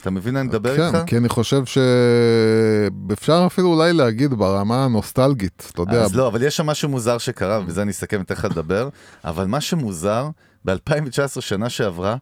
אתה 0.00 0.10
מבין 0.10 0.36
אני 0.36 0.48
מדבר 0.48 0.76
כן, 0.76 0.86
איתך? 0.86 0.98
כי 1.06 1.16
אני 1.16 1.28
חושב 1.28 1.62
שאפשר 1.64 3.44
אפילו 3.46 3.74
אולי 3.74 3.92
להגיד 3.92 4.34
ברמה 4.34 4.84
הנוסטלגית, 4.84 5.70
אתה 5.72 5.82
יודע. 5.82 6.02
אז 6.02 6.16
לא, 6.16 6.26
אבל 6.28 6.42
יש 6.42 6.56
שם 6.56 6.66
משהו 6.66 6.88
מוזר 6.88 7.18
שקרה, 7.18 7.60
ובזה 7.60 7.82
אני 7.82 7.90
אסכם 7.90 8.22
לך 8.30 8.44
לדבר, 8.50 8.88
אבל 9.24 9.46
מה 9.46 9.60
שמוזר, 9.60 10.28
ב-2019, 10.64 11.40
שנה 11.40 11.68
שעברה, 11.70 12.16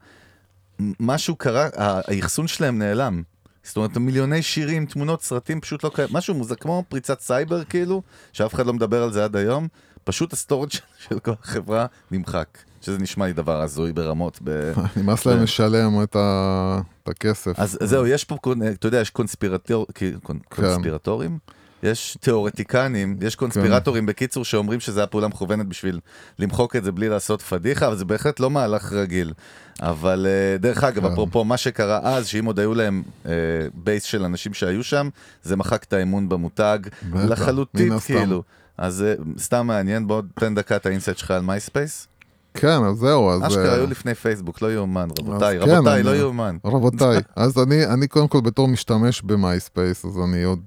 משהו 1.01 1.37
קרה, 1.37 1.68
האחסון 1.77 2.47
שלהם 2.47 2.79
נעלם. 2.79 3.22
זאת 3.62 3.77
אומרת, 3.77 3.97
מיליוני 3.97 4.43
שירים, 4.43 4.87
תמונות, 4.87 5.22
סרטים, 5.22 5.61
פשוט 5.61 5.85
לא 5.85 5.91
קיים, 5.95 6.09
משהו 6.12 6.35
מוזר, 6.35 6.55
כמו 6.55 6.85
פריצת 6.89 7.20
סייבר 7.20 7.64
כאילו, 7.64 8.03
שאף 8.33 8.55
אחד 8.55 8.66
לא 8.66 8.72
מדבר 8.72 9.03
על 9.03 9.12
זה 9.12 9.24
עד 9.24 9.37
היום, 9.37 9.68
פשוט 10.05 10.33
ה 10.33 10.37
storage 10.37 10.70
של 10.99 11.18
כל 11.18 11.33
החברה 11.43 11.87
נמחק. 12.11 12.49
שזה 12.87 12.99
נשמע 12.99 13.26
לי 13.26 13.32
דבר 13.32 13.61
הזוי 13.62 13.93
ברמות. 13.93 14.39
ב... 14.45 14.72
נמאס 14.97 15.26
להם 15.26 15.37
כן. 15.37 15.43
לשלם 15.43 16.03
את 16.03 16.16
ה- 16.16 16.80
את 17.03 17.09
הכסף. 17.09 17.53
אז 17.59 17.78
זהו, 17.82 18.07
יש 18.07 18.24
פה, 18.24 18.37
אתה 18.72 18.87
יודע, 18.87 19.01
יש 19.01 19.11
קונספירטור, 19.11 19.87
כן. 19.95 20.11
קונ- 20.22 20.55
קונספירטורים? 20.57 21.39
יש 21.82 22.18
תיאורטיקנים, 22.20 23.16
יש 23.20 23.34
קונספירטורים 23.37 24.07
בקיצור 24.07 24.45
שאומרים 24.45 24.80
שזו 24.80 25.01
הייתה 25.01 25.11
פעולה 25.11 25.28
מכוונת 25.28 25.66
בשביל 25.66 26.01
למחוק 26.39 26.76
את 26.76 26.84
זה 26.84 26.93
בלי 26.93 27.09
לעשות 27.09 27.43
פדיחה, 27.43 27.87
אבל 27.87 27.97
זה 27.97 28.05
בהחלט 28.05 28.41
לא 28.41 28.51
מהלך 28.51 28.93
רגיל. 28.93 29.32
אבל 29.80 30.26
אה, 30.28 30.59
דרך 30.59 30.84
אגב, 30.84 31.07
כן. 31.07 31.12
אפרופו 31.12 31.45
מה 31.45 31.57
שקרה 31.57 32.01
אז, 32.03 32.26
שאם 32.26 32.45
עוד 32.45 32.59
היו 32.59 32.74
להם 32.74 33.03
אה, 33.26 33.32
base 33.74 34.03
של 34.03 34.24
אנשים 34.24 34.55
שהיו 34.55 34.84
שם, 34.84 35.09
זה 35.43 35.57
מחק 35.57 35.84
את 35.84 35.93
האמון 35.93 36.28
במותג 36.28 36.78
לחלוטין. 37.14 37.99
כאילו. 37.99 38.43
אז 38.78 39.03
אה, 39.03 39.14
סתם 39.39 39.66
מעניין, 39.66 40.07
בוא 40.07 40.22
תן 40.34 40.55
דקה 40.55 40.76
את 40.76 40.87
ה 40.87 40.91
insight 40.91 41.18
שלך 41.18 41.30
על 41.30 41.43
מייספייס. 41.43 42.09
כן, 42.57 42.85
אז 42.85 42.97
זהו, 42.97 43.31
אז... 43.31 43.43
אשכרה 43.47 43.69
אה, 43.69 43.75
היו 43.75 43.87
לפני 43.87 44.15
פייסבוק, 44.15 44.63
לא 44.63 44.73
יאומן, 44.73 45.09
רבותיי, 45.19 45.59
כן, 45.61 45.71
רבותיי, 45.71 45.95
אני- 45.95 46.03
לא 46.03 46.17
יאומן. 46.17 46.57
רבותיי, 46.65 47.19
אז 47.37 47.59
אני, 47.59 47.87
אני 47.87 48.09
קודם 48.09 48.29
כל 48.29 48.41
בתור 48.41 48.69
משתמש 48.69 49.23
במייספייס, 49.23 50.05
אז 50.05 50.19
אני 50.25 50.43
עוד 50.43 50.61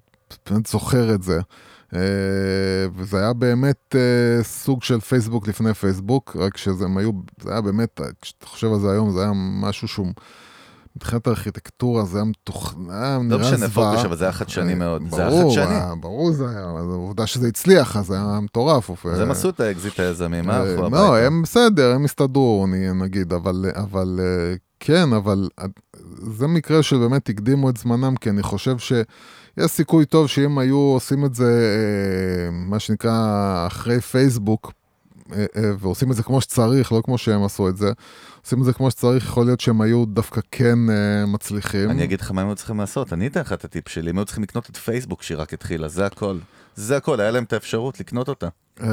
זוכר 0.68 1.14
את 1.14 1.24
זה. 1.24 1.40
אה, 1.96 2.00
וזה 2.96 3.18
היה 3.18 3.34
באמת 3.34 3.96
אה, 3.96 4.44
סוג 4.44 4.84
של 4.84 5.00
פייסבוק 5.00 5.48
לפני 5.48 5.74
פייסבוק, 5.74 6.36
רק 6.40 6.58
שזה 6.58 6.86
היו, 6.98 7.12
זה 7.42 7.52
היה 7.52 7.62
באמת, 7.62 8.02
כשאתה 8.22 8.46
חושב 8.46 8.74
על 8.74 8.80
זה 8.80 8.92
היום, 8.92 9.12
זה 9.12 9.22
היה 9.22 9.32
משהו 9.36 9.88
שהוא, 9.88 10.08
מבחינת 11.04 11.28
הארכיטקטורה 11.28 12.06
זה 12.06 12.18
היה 12.18 12.26
מתוכנן, 12.26 13.28
לא 13.30 13.40
משנה. 13.40 13.70
פוקוס, 13.70 14.06
אבל 14.06 14.18
זה 14.18 14.24
היה 14.26 14.32
חדשני 14.32 14.72
אה, 14.72 14.76
מאוד. 14.78 15.04
זה 15.12 15.28
היה 15.28 15.44
חדשני. 15.44 15.64
היה- 15.64 15.94
ברור 16.00 16.32
זה 16.32 16.50
היה, 16.50 16.64
אבל 16.72 16.80
העובדה 16.92 17.28
שזה 17.28 17.48
הצליח, 17.48 17.98
אז 17.98 18.06
זה 18.06 18.16
היה 18.16 18.40
מטורף. 18.42 18.90
אז 19.06 19.20
הם 19.20 19.32
עשו 19.32 19.50
את 19.50 19.60
האקזיט 19.60 20.00
היזמים, 20.00 20.54
אה, 20.54 20.62
הלכו 20.62 20.82
לא, 20.82 20.88
הביתה? 20.88 21.26
הם 21.28 21.42
בסדר, 21.42 21.92
הם 21.96 22.06
הסתדרו, 22.06 22.66
נגיד, 22.96 23.34
אבל, 23.34 23.66
אה, 24.20 24.54
כן, 24.80 25.14
אבל 25.14 25.50
אה, 25.60 25.66
זה 26.38 26.48
מקרה 26.48 26.84
שבאמת 26.84 27.30
הקדימו 27.30 27.70
את 27.70 27.78
זמנם, 27.78 28.16
כי 28.16 28.30
אני 28.30 28.44
חושב 28.44 28.78
שיש 28.78 29.06
סיכוי 29.72 30.06
טוב 30.06 30.28
שאם 30.28 30.58
היו 30.60 30.78
עושים 30.78 31.26
את 31.26 31.36
זה, 31.36 31.46
אה, 31.46 32.52
מה 32.52 32.80
שנקרא, 32.80 33.14
אחרי 33.68 34.02
פייסבוק, 34.02 34.66
אה, 34.66 34.72
אה, 34.72 34.79
ועושים 35.80 36.12
את 36.12 36.16
זה 36.16 36.24
כמו 36.24 36.42
שצריך, 36.42 36.92
לא 36.92 37.02
כמו 37.06 37.18
שהם 37.18 37.44
עשו 37.44 37.70
את 37.70 37.78
זה, 37.78 37.92
עושים 38.44 38.60
את 38.60 38.66
זה 38.66 38.74
כמו 38.74 38.92
שצריך, 38.92 39.26
יכול 39.26 39.46
להיות 39.46 39.60
שהם 39.60 39.82
היו 39.82 40.06
דווקא 40.06 40.42
כן 40.52 40.90
אה, 40.90 41.26
מצליחים. 41.26 41.90
אני 41.90 42.04
אגיד 42.04 42.22
לך 42.22 42.32
מה 42.32 42.42
הם 42.42 42.48
היו 42.48 42.56
צריכים 42.56 42.80
לעשות, 42.80 43.14
אני 43.14 43.28
אתן 43.28 43.42
לך 43.42 43.54
את 43.54 43.66
הטיפ 43.66 43.88
שלי, 43.88 44.10
הם 44.10 44.18
היו 44.18 44.26
צריכים 44.26 44.44
לקנות 44.44 44.70
את 44.70 44.78
פייסבוק 44.78 45.24
שהיא 45.24 45.38
רק 45.38 45.54
התחילה, 45.54 45.88
זה 45.88 46.06
הכל. 46.06 46.38
זה 46.76 46.98
הכל, 46.98 47.20
היה 47.20 47.32
להם 47.32 47.44
את 47.44 47.54
האפשרות 47.54 48.00
לקנות 48.00 48.30
אותה. 48.30 48.48
אמ, 48.84 48.88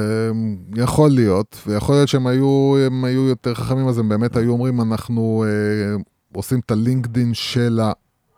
יכול 0.75 1.09
להיות, 1.11 1.57
ויכול 1.67 1.95
להיות 1.95 2.09
שהם 2.09 2.27
היו, 2.27 2.75
היו 3.03 3.27
יותר 3.27 3.53
חכמים, 3.53 3.87
אז 3.87 3.97
הם 3.97 4.09
באמת 4.09 4.35
היו 4.35 4.51
אומרים, 4.51 4.81
אנחנו 4.81 5.45
אה, 5.47 5.95
עושים 6.33 6.59
את 6.59 6.71
הלינקדין 6.71 7.33
של 7.33 7.79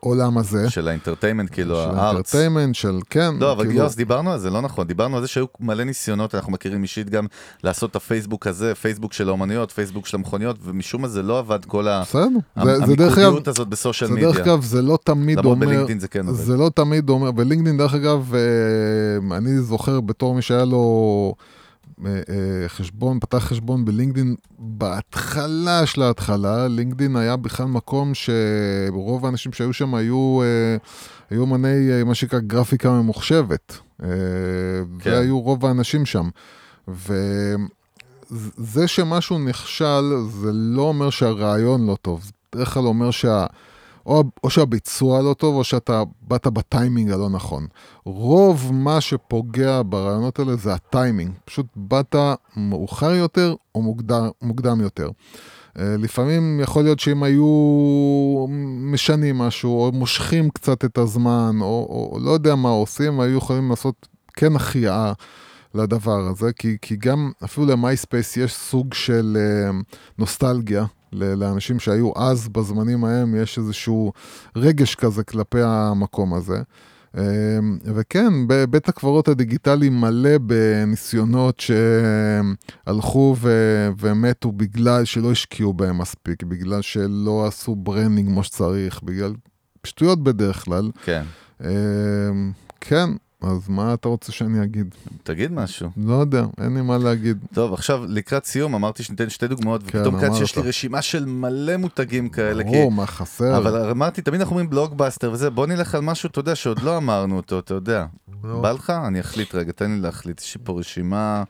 העולם 0.03 0.37
הזה, 0.37 0.69
של 0.69 0.87
ה 0.87 0.91
entertainment, 0.91 1.49
כאילו 1.53 1.75
של 1.75 1.81
הארץ. 1.81 1.99
ה 2.35 2.38
entertainment, 2.38 2.75
של 2.75 2.99
כן, 3.09 3.29
לא, 3.39 3.51
אבל 3.51 3.65
כאילו, 3.65 3.79
יוס, 3.79 3.95
דיברנו 3.95 4.31
על 4.31 4.39
זה, 4.39 4.49
לא 4.49 4.61
נכון. 4.61 4.87
דיברנו 4.87 5.15
על 5.15 5.21
זה 5.21 5.27
שהיו 5.27 5.45
מלא 5.59 5.83
ניסיונות, 5.83 6.35
אנחנו 6.35 6.51
מכירים 6.51 6.83
אישית 6.83 7.09
גם 7.09 7.25
לעשות 7.63 7.91
את 7.91 7.95
הפייסבוק 7.95 8.47
הזה, 8.47 8.75
פייסבוק 8.75 9.13
של 9.13 9.29
האומנויות, 9.29 9.71
פייסבוק 9.71 10.07
של 10.07 10.17
המכוניות, 10.17 10.57
ומשום 10.63 11.01
מה 11.01 11.07
זה 11.07 11.23
לא 11.23 11.39
עבד 11.39 11.65
כל 11.65 11.87
ה- 11.87 12.01
בסדר, 12.01 12.25
המיקודיות 12.55 13.47
הזאת 13.47 13.67
ב 13.67 13.73
social 13.73 14.09
זה 14.09 14.15
דרך 14.15 14.39
מדיה. 14.39 14.43
אגב, 14.53 14.63
זה 14.63 14.81
לא 14.81 14.97
תמיד 15.03 15.45
אומר, 15.45 15.55
בלינקדין 15.67 15.99
זה 15.99 16.07
כן 16.07 16.27
עובד. 16.27 16.39
זה 16.43 16.57
לא 16.57 16.69
תמיד 16.75 17.09
אומר, 17.09 17.31
בלינקדאין 17.31 17.77
דרך 17.77 17.93
אגב, 17.93 18.33
אה, 18.35 19.37
אני 19.37 19.61
זוכר 19.61 19.99
בתור 20.01 20.35
מי 20.35 20.41
שהיה 20.41 20.65
לו 20.65 21.33
חשבון, 22.67 23.19
פתח 23.19 23.37
חשבון 23.37 23.85
בלינקדאין 23.85 24.35
בהתחלה 24.59 25.85
של 25.85 26.01
ההתחלה, 26.01 26.67
לינקדאין 26.67 27.15
היה 27.15 27.35
בכלל 27.35 27.65
מקום 27.65 28.11
שרוב 28.13 29.25
האנשים 29.25 29.53
שהיו 29.53 29.73
שם 29.73 29.95
היו, 29.95 30.41
אה, 30.41 30.77
היו 31.29 31.41
אומני, 31.41 31.91
אה, 31.91 32.03
מה 32.03 32.15
שנקרא 32.15 32.39
גרפיקה 32.39 32.91
ממוחשבת. 32.91 33.77
אה, 34.03 34.07
כן. 34.99 35.09
והיו 35.11 35.39
רוב 35.39 35.65
האנשים 35.65 36.05
שם. 36.05 36.29
וזה 38.31 38.87
שמשהו 38.87 39.39
נכשל, 39.39 40.13
זה 40.41 40.49
לא 40.53 40.81
אומר 40.81 41.09
שהרעיון 41.09 41.85
לא 41.85 41.97
טוב, 42.01 42.23
זה 42.23 42.31
בדרך 42.55 42.73
כלל 42.73 42.87
אומר 42.87 43.11
שה... 43.11 43.45
או, 44.09 44.23
או 44.43 44.49
שהביצוע 44.49 45.21
לא 45.21 45.33
טוב, 45.33 45.55
או 45.55 45.63
שאתה 45.63 46.03
באת 46.21 46.47
בטיימינג 46.47 47.11
הלא 47.11 47.29
נכון. 47.29 47.67
רוב 48.05 48.71
מה 48.73 49.01
שפוגע 49.01 49.81
ברעיונות 49.85 50.39
האלה 50.39 50.55
זה 50.55 50.73
הטיימינג. 50.73 51.31
פשוט 51.45 51.65
באת 51.75 52.15
מאוחר 52.57 53.11
יותר 53.11 53.55
או 53.75 53.81
מוקדם, 53.81 54.29
מוקדם 54.41 54.81
יותר. 54.81 55.09
אה, 55.79 55.95
לפעמים 55.97 56.59
יכול 56.63 56.83
להיות 56.83 56.99
שאם 56.99 57.23
היו 57.23 57.45
משנים 58.79 59.37
משהו, 59.37 59.83
או 59.83 59.91
מושכים 59.91 60.49
קצת 60.49 60.85
את 60.85 60.97
הזמן, 60.97 61.55
או, 61.61 62.09
או 62.11 62.19
לא 62.21 62.31
יודע 62.31 62.55
מה 62.55 62.69
עושים, 62.69 63.19
היו 63.19 63.37
יכולים 63.37 63.69
לעשות 63.69 64.07
כן 64.33 64.55
החייאה. 64.55 65.13
לדבר 65.75 66.19
הזה, 66.19 66.53
כי, 66.53 66.77
כי 66.81 66.95
גם 66.95 67.31
אפילו 67.43 67.65
למייספייס 67.67 68.37
יש 68.37 68.53
סוג 68.53 68.93
של 68.93 69.37
אה, 69.39 69.71
נוסטלגיה. 70.17 70.85
לאנשים 71.13 71.79
שהיו 71.79 72.11
אז, 72.15 72.47
בזמנים 72.47 73.05
ההם, 73.05 73.35
יש 73.35 73.57
איזשהו 73.57 74.11
רגש 74.55 74.95
כזה 74.95 75.23
כלפי 75.23 75.61
המקום 75.61 76.33
הזה. 76.33 76.61
אה, 77.17 77.23
וכן, 77.83 78.33
בית 78.69 78.89
הקברות 78.89 79.27
הדיגיטלי 79.27 79.89
מלא 79.89 80.37
בניסיונות 80.37 81.63
שהלכו 82.85 83.35
ו- 83.39 83.89
ומתו 83.99 84.51
בגלל 84.51 85.05
שלא 85.05 85.31
השקיעו 85.31 85.73
בהם 85.73 85.97
מספיק, 85.97 86.43
בגלל 86.43 86.81
שלא 86.81 87.47
עשו 87.47 87.75
branding 87.75 88.27
כמו 88.29 88.43
שצריך, 88.43 89.03
בגלל 89.03 89.33
שטויות 89.83 90.23
בדרך 90.23 90.65
כלל. 90.65 90.91
כן. 91.03 91.23
אה, 91.63 91.69
כן, 92.81 93.09
אז 93.41 93.69
מה 93.69 93.93
אתה 93.93 94.07
רוצה 94.07 94.31
שאני 94.31 94.63
אגיד? 94.63 94.95
תגיד 95.23 95.51
משהו. 95.51 95.89
לא 95.97 96.13
יודע, 96.13 96.45
אין 96.61 96.73
לי 96.73 96.81
מה 96.81 96.97
להגיד. 96.97 97.37
טוב, 97.53 97.73
עכשיו 97.73 98.05
לקראת 98.07 98.45
סיום 98.45 98.75
אמרתי 98.75 99.03
שניתן 99.03 99.29
שתי 99.29 99.47
דוגמאות, 99.47 99.83
כן, 99.83 99.97
ופתאום 99.97 100.17
קצת 100.17 100.33
שיש 100.33 100.57
לי. 100.57 100.61
רשימה 100.61 101.01
של 101.01 101.25
מלא 101.25 101.77
מותגים 101.77 102.29
כאלה, 102.29 102.63
כי... 102.63 102.69
ברור, 102.69 102.91
מה 102.91 103.05
חסר? 103.05 103.57
אבל 103.57 103.89
אמרתי, 103.89 104.21
תמיד 104.21 104.39
אנחנו 104.41 104.53
אומרים 104.53 104.69
בלוגבאסטר 104.69 105.31
וזה, 105.31 105.49
בוא 105.49 105.67
נלך 105.67 105.95
על 105.95 106.01
משהו, 106.01 106.29
אתה 106.29 106.39
יודע, 106.39 106.55
שעוד 106.55 106.81
לא 106.81 106.97
אמרנו 106.97 107.37
אותו, 107.37 107.59
אתה 107.59 107.73
יודע. 107.73 108.05
לא. 108.43 108.61
בא 108.61 108.71
לך? 108.71 108.89
אני 108.89 109.19
אחליט 109.19 109.55
רגע, 109.55 109.71
תן 109.71 109.91
לי 109.91 109.99
להחליט. 109.99 110.41
יש 110.41 110.55
לי 110.55 110.61
פה 110.63 110.79
רשימה, 110.79 111.43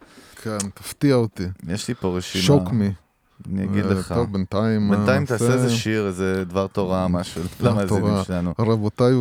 כן, 0.43 0.57
תפתיע 0.73 1.15
אותי. 1.15 1.45
יש 1.67 1.87
לי 1.87 1.93
פה 1.93 2.17
רשימה. 2.17 2.43
שוק 2.43 2.71
מי. 2.71 2.91
אני 3.53 3.63
אגיד 3.63 3.85
אה, 3.85 3.93
לך. 3.93 4.13
טוב, 4.15 4.33
בינתיים... 4.33 4.89
בינתיים 4.89 5.21
נעשה 5.21 5.37
תעשה 5.37 5.53
איזה 5.53 5.69
שיר, 5.69 6.07
איזה 6.07 6.43
דבר 6.45 6.67
תורה, 6.67 7.07
משהו, 7.07 7.41
דבר 7.59 7.69
למאזינים. 7.71 8.13
שלנו. 8.23 8.53
רבותיי 8.59 9.13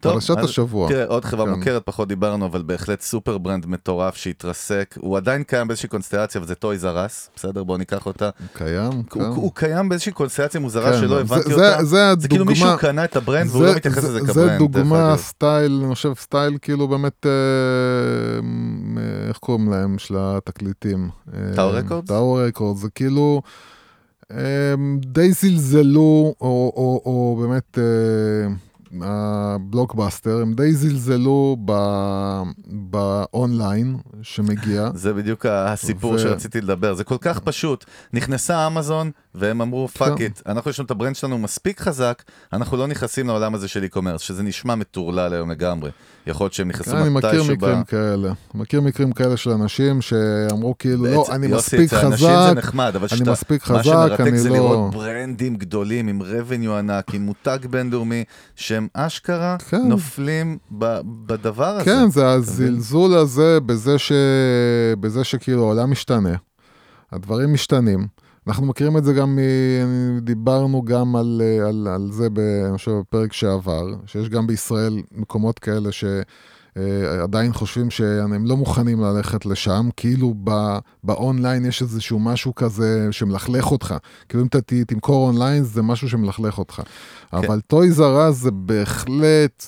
טוב, 0.00 0.12
פרשת 0.12 0.36
השבוע. 0.38 0.88
תראה, 0.88 1.04
עוד 1.06 1.24
חברה 1.24 1.46
כן. 1.46 1.52
מוכרת, 1.58 1.82
פחות 1.84 2.08
דיברנו, 2.08 2.46
אבל 2.46 2.62
בהחלט 2.62 3.00
super 3.00 3.38
brand 3.38 3.66
מטורף 3.66 4.16
שהתרסק. 4.16 4.94
הוא 5.00 5.16
עדיין 5.16 5.42
קיים 5.42 5.68
באיזושהי 5.68 5.88
קונסטלציה, 5.88 6.40
וזה 6.40 6.54
טויז 6.54 6.84
ארס, 6.84 7.30
בסדר? 7.36 7.64
בואו 7.64 7.78
ניקח 7.78 8.06
אותה. 8.06 8.30
קיים, 8.52 9.02
כן. 9.02 9.20
הוא, 9.20 9.28
הוא 9.36 9.52
קיים 9.54 9.88
באיזושהי 9.88 10.12
קונסטלציה 10.12 10.60
מוזרה 10.60 10.92
כן, 10.92 11.00
שלא 11.00 11.20
הבנתי 11.20 11.52
אותה. 11.52 11.84
זה 11.84 12.12
זה 12.18 12.28
כאילו 12.28 12.44
מישהו 12.44 12.68
קנה 12.78 13.04
את 13.04 13.16
ה 13.16 13.22
brand 13.22 13.50
והוא 13.50 13.64
לא 13.64 13.74
מתייחס 13.74 14.02
זה- 14.02 14.08
לזה 14.08 14.20
כ 14.32 14.37
brand. 14.37 14.50
זה 14.50 14.58
דוגמה. 14.58 15.16
style, 15.16 15.82
אני 15.84 15.94
חושב 15.94 16.12
style 16.20 16.58
כאילו 16.62 16.88
באמת, 16.88 17.26
אה, 17.26 18.38
איך 19.28 19.36
קוראים 19.38 19.70
להם, 19.70 19.98
של 19.98 20.14
התקליטים? 20.18 21.08
טאוור 21.54 21.70
רקורדס? 21.72 22.08
טאוור 22.08 22.42
רקורדס, 22.42 22.80
זה 22.80 22.88
כאילו, 22.94 23.25
אה, 24.30 24.74
די 25.00 25.32
זלזלו, 25.32 26.34
או, 26.40 26.72
או, 26.76 27.02
או 27.04 27.38
באמת 27.40 27.78
אה, 27.78 28.54
הבלוקבאסטר, 29.02 30.38
הם 30.42 30.54
די 30.54 30.72
זלזלו 30.72 31.56
ב- 31.64 32.42
באונליין 32.66 33.96
שמגיע. 34.22 34.90
זה 34.94 35.12
בדיוק 35.12 35.46
הסיפור 35.46 36.12
ו- 36.12 36.18
שרציתי 36.18 36.60
לדבר, 36.60 36.94
זה 36.94 37.04
כל 37.04 37.16
כך 37.20 37.38
פשוט. 37.38 37.84
נכנסה 38.12 38.66
אמזון, 38.66 39.10
והם 39.34 39.60
אמרו, 39.60 39.88
fuck 39.88 40.18
כן. 40.18 40.24
it, 40.24 40.40
אנחנו 40.46 40.70
יש 40.70 40.78
לנו 40.78 40.86
את 40.86 40.90
ה 40.90 40.94
brand 40.94 41.16
שלנו 41.16 41.38
מספיק 41.38 41.80
חזק, 41.80 42.22
אנחנו 42.52 42.76
לא 42.76 42.86
נכנסים 42.86 43.26
לעולם 43.26 43.54
הזה 43.54 43.68
של 43.68 43.86
e-commerce, 43.92 44.18
שזה 44.18 44.42
נשמע 44.42 44.74
מטורלל 44.74 45.32
היום 45.32 45.50
לגמרי. 45.50 45.90
יכול 46.26 46.44
להיות 46.44 46.52
שהם 46.52 46.68
נכנסו 46.68 46.90
כן, 46.90 46.96
אני 46.96 47.08
מכיר 47.08 47.30
מתישהו 47.30 47.46
ב... 47.46 47.56
מקרים 47.56 47.84
כאלה. 47.84 48.32
מכיר 48.54 48.80
מקרים 48.80 49.12
כאלה 49.12 49.36
של 49.36 49.50
אנשים 49.50 50.02
שאמרו 50.02 50.78
כאילו, 50.78 51.04
לא, 51.04 51.26
אני 51.30 51.46
מספיק 51.46 51.92
אצל 51.92 52.06
אנשים 52.06 52.28
זה 52.28 52.34
חזק, 52.36 52.56
נחמד, 52.56 52.92
אבל 52.96 53.08
אני 53.12 53.30
מספיק 53.30 53.70
מה 53.70 53.78
חזק, 53.78 53.84
שמרתק 53.84 54.20
אני 54.20 54.38
זה 54.38 54.48
לא... 54.48 54.54
לראות 54.54 54.94
ברנדים 54.94 55.56
גדולים 55.56 56.08
עם 56.08 56.22
revenue 56.22 56.70
ענק, 56.70 57.14
עם 57.14 57.22
מותג 57.22 57.58
בינלאומי, 57.70 58.24
שהם 58.56 58.88
אשכרה 58.94 59.56
כן. 59.68 59.82
נופלים 59.88 60.58
בדבר 60.70 61.68
הזה. 61.68 61.84
כן, 61.84 62.10
זה? 62.10 62.30
הזלזול 62.30 63.14
הזה. 63.14 63.58
בזה 65.00 65.24
שכאילו 65.24 65.62
העולם 65.62 65.90
משתנה, 65.90 66.34
הדברים 67.12 67.52
משתנים. 67.52 68.06
אנחנו 68.46 68.66
מכירים 68.66 68.96
את 68.96 69.04
זה 69.04 69.12
גם, 69.12 69.36
מ- 69.36 70.18
דיברנו 70.20 70.82
גם 70.84 71.16
על, 71.16 71.42
על, 71.66 71.88
על 71.94 72.08
זה, 72.12 72.28
בפרק 72.32 73.32
שעבר, 73.32 73.86
שיש 74.06 74.28
גם 74.28 74.46
בישראל 74.46 75.02
מקומות 75.12 75.58
כאלה 75.58 75.88
שעדיין 75.92 77.52
חושבים 77.52 77.90
שהם 77.90 78.46
לא 78.46 78.56
מוכנים 78.56 79.00
ללכת 79.00 79.46
לשם, 79.46 79.88
כאילו 79.96 80.34
ב, 80.44 80.78
באונליין 81.04 81.64
יש 81.64 81.82
איזשהו 81.82 82.18
משהו 82.18 82.54
כזה 82.54 83.08
שמלכלך 83.10 83.70
אותך. 83.70 83.94
כאילו 84.28 84.42
אם 84.42 84.48
אתה 84.48 84.58
תמכור 84.86 85.26
אונליין 85.26 85.64
זה 85.64 85.82
משהו 85.82 86.08
שמלכלך 86.08 86.58
אותך. 86.58 86.74
כן. 86.74 87.36
אבל 87.36 87.60
טויז 87.60 88.00
ארס 88.00 88.36
זה 88.36 88.50
בהחלט... 88.50 89.66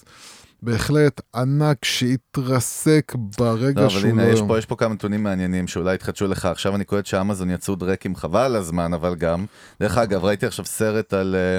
בהחלט 0.62 1.20
ענק 1.34 1.84
שהתרסק 1.84 3.12
ברגע 3.38 3.80
לא, 3.80 3.86
אבל 3.86 3.94
שהוא 3.94 4.10
הנה, 4.10 4.26
לא... 4.26 4.32
יש 4.32 4.42
פה, 4.48 4.58
יש 4.58 4.66
פה 4.66 4.76
כמה 4.76 4.94
נתונים 4.94 5.22
מעניינים 5.22 5.68
שאולי 5.68 5.94
יתחדשו 5.94 6.26
לך. 6.26 6.44
עכשיו 6.44 6.74
אני 6.74 6.84
קולט 6.84 7.06
שאמזון 7.06 7.50
יצאו 7.50 7.74
דרעקים 7.74 8.16
חבל 8.16 8.56
הזמן, 8.56 8.94
אבל 8.94 9.14
גם. 9.14 9.46
דרך 9.80 9.98
אגב, 9.98 10.24
ראיתי 10.24 10.46
עכשיו 10.46 10.64
סרט 10.64 11.12
על... 11.12 11.36
אה, 11.38 11.58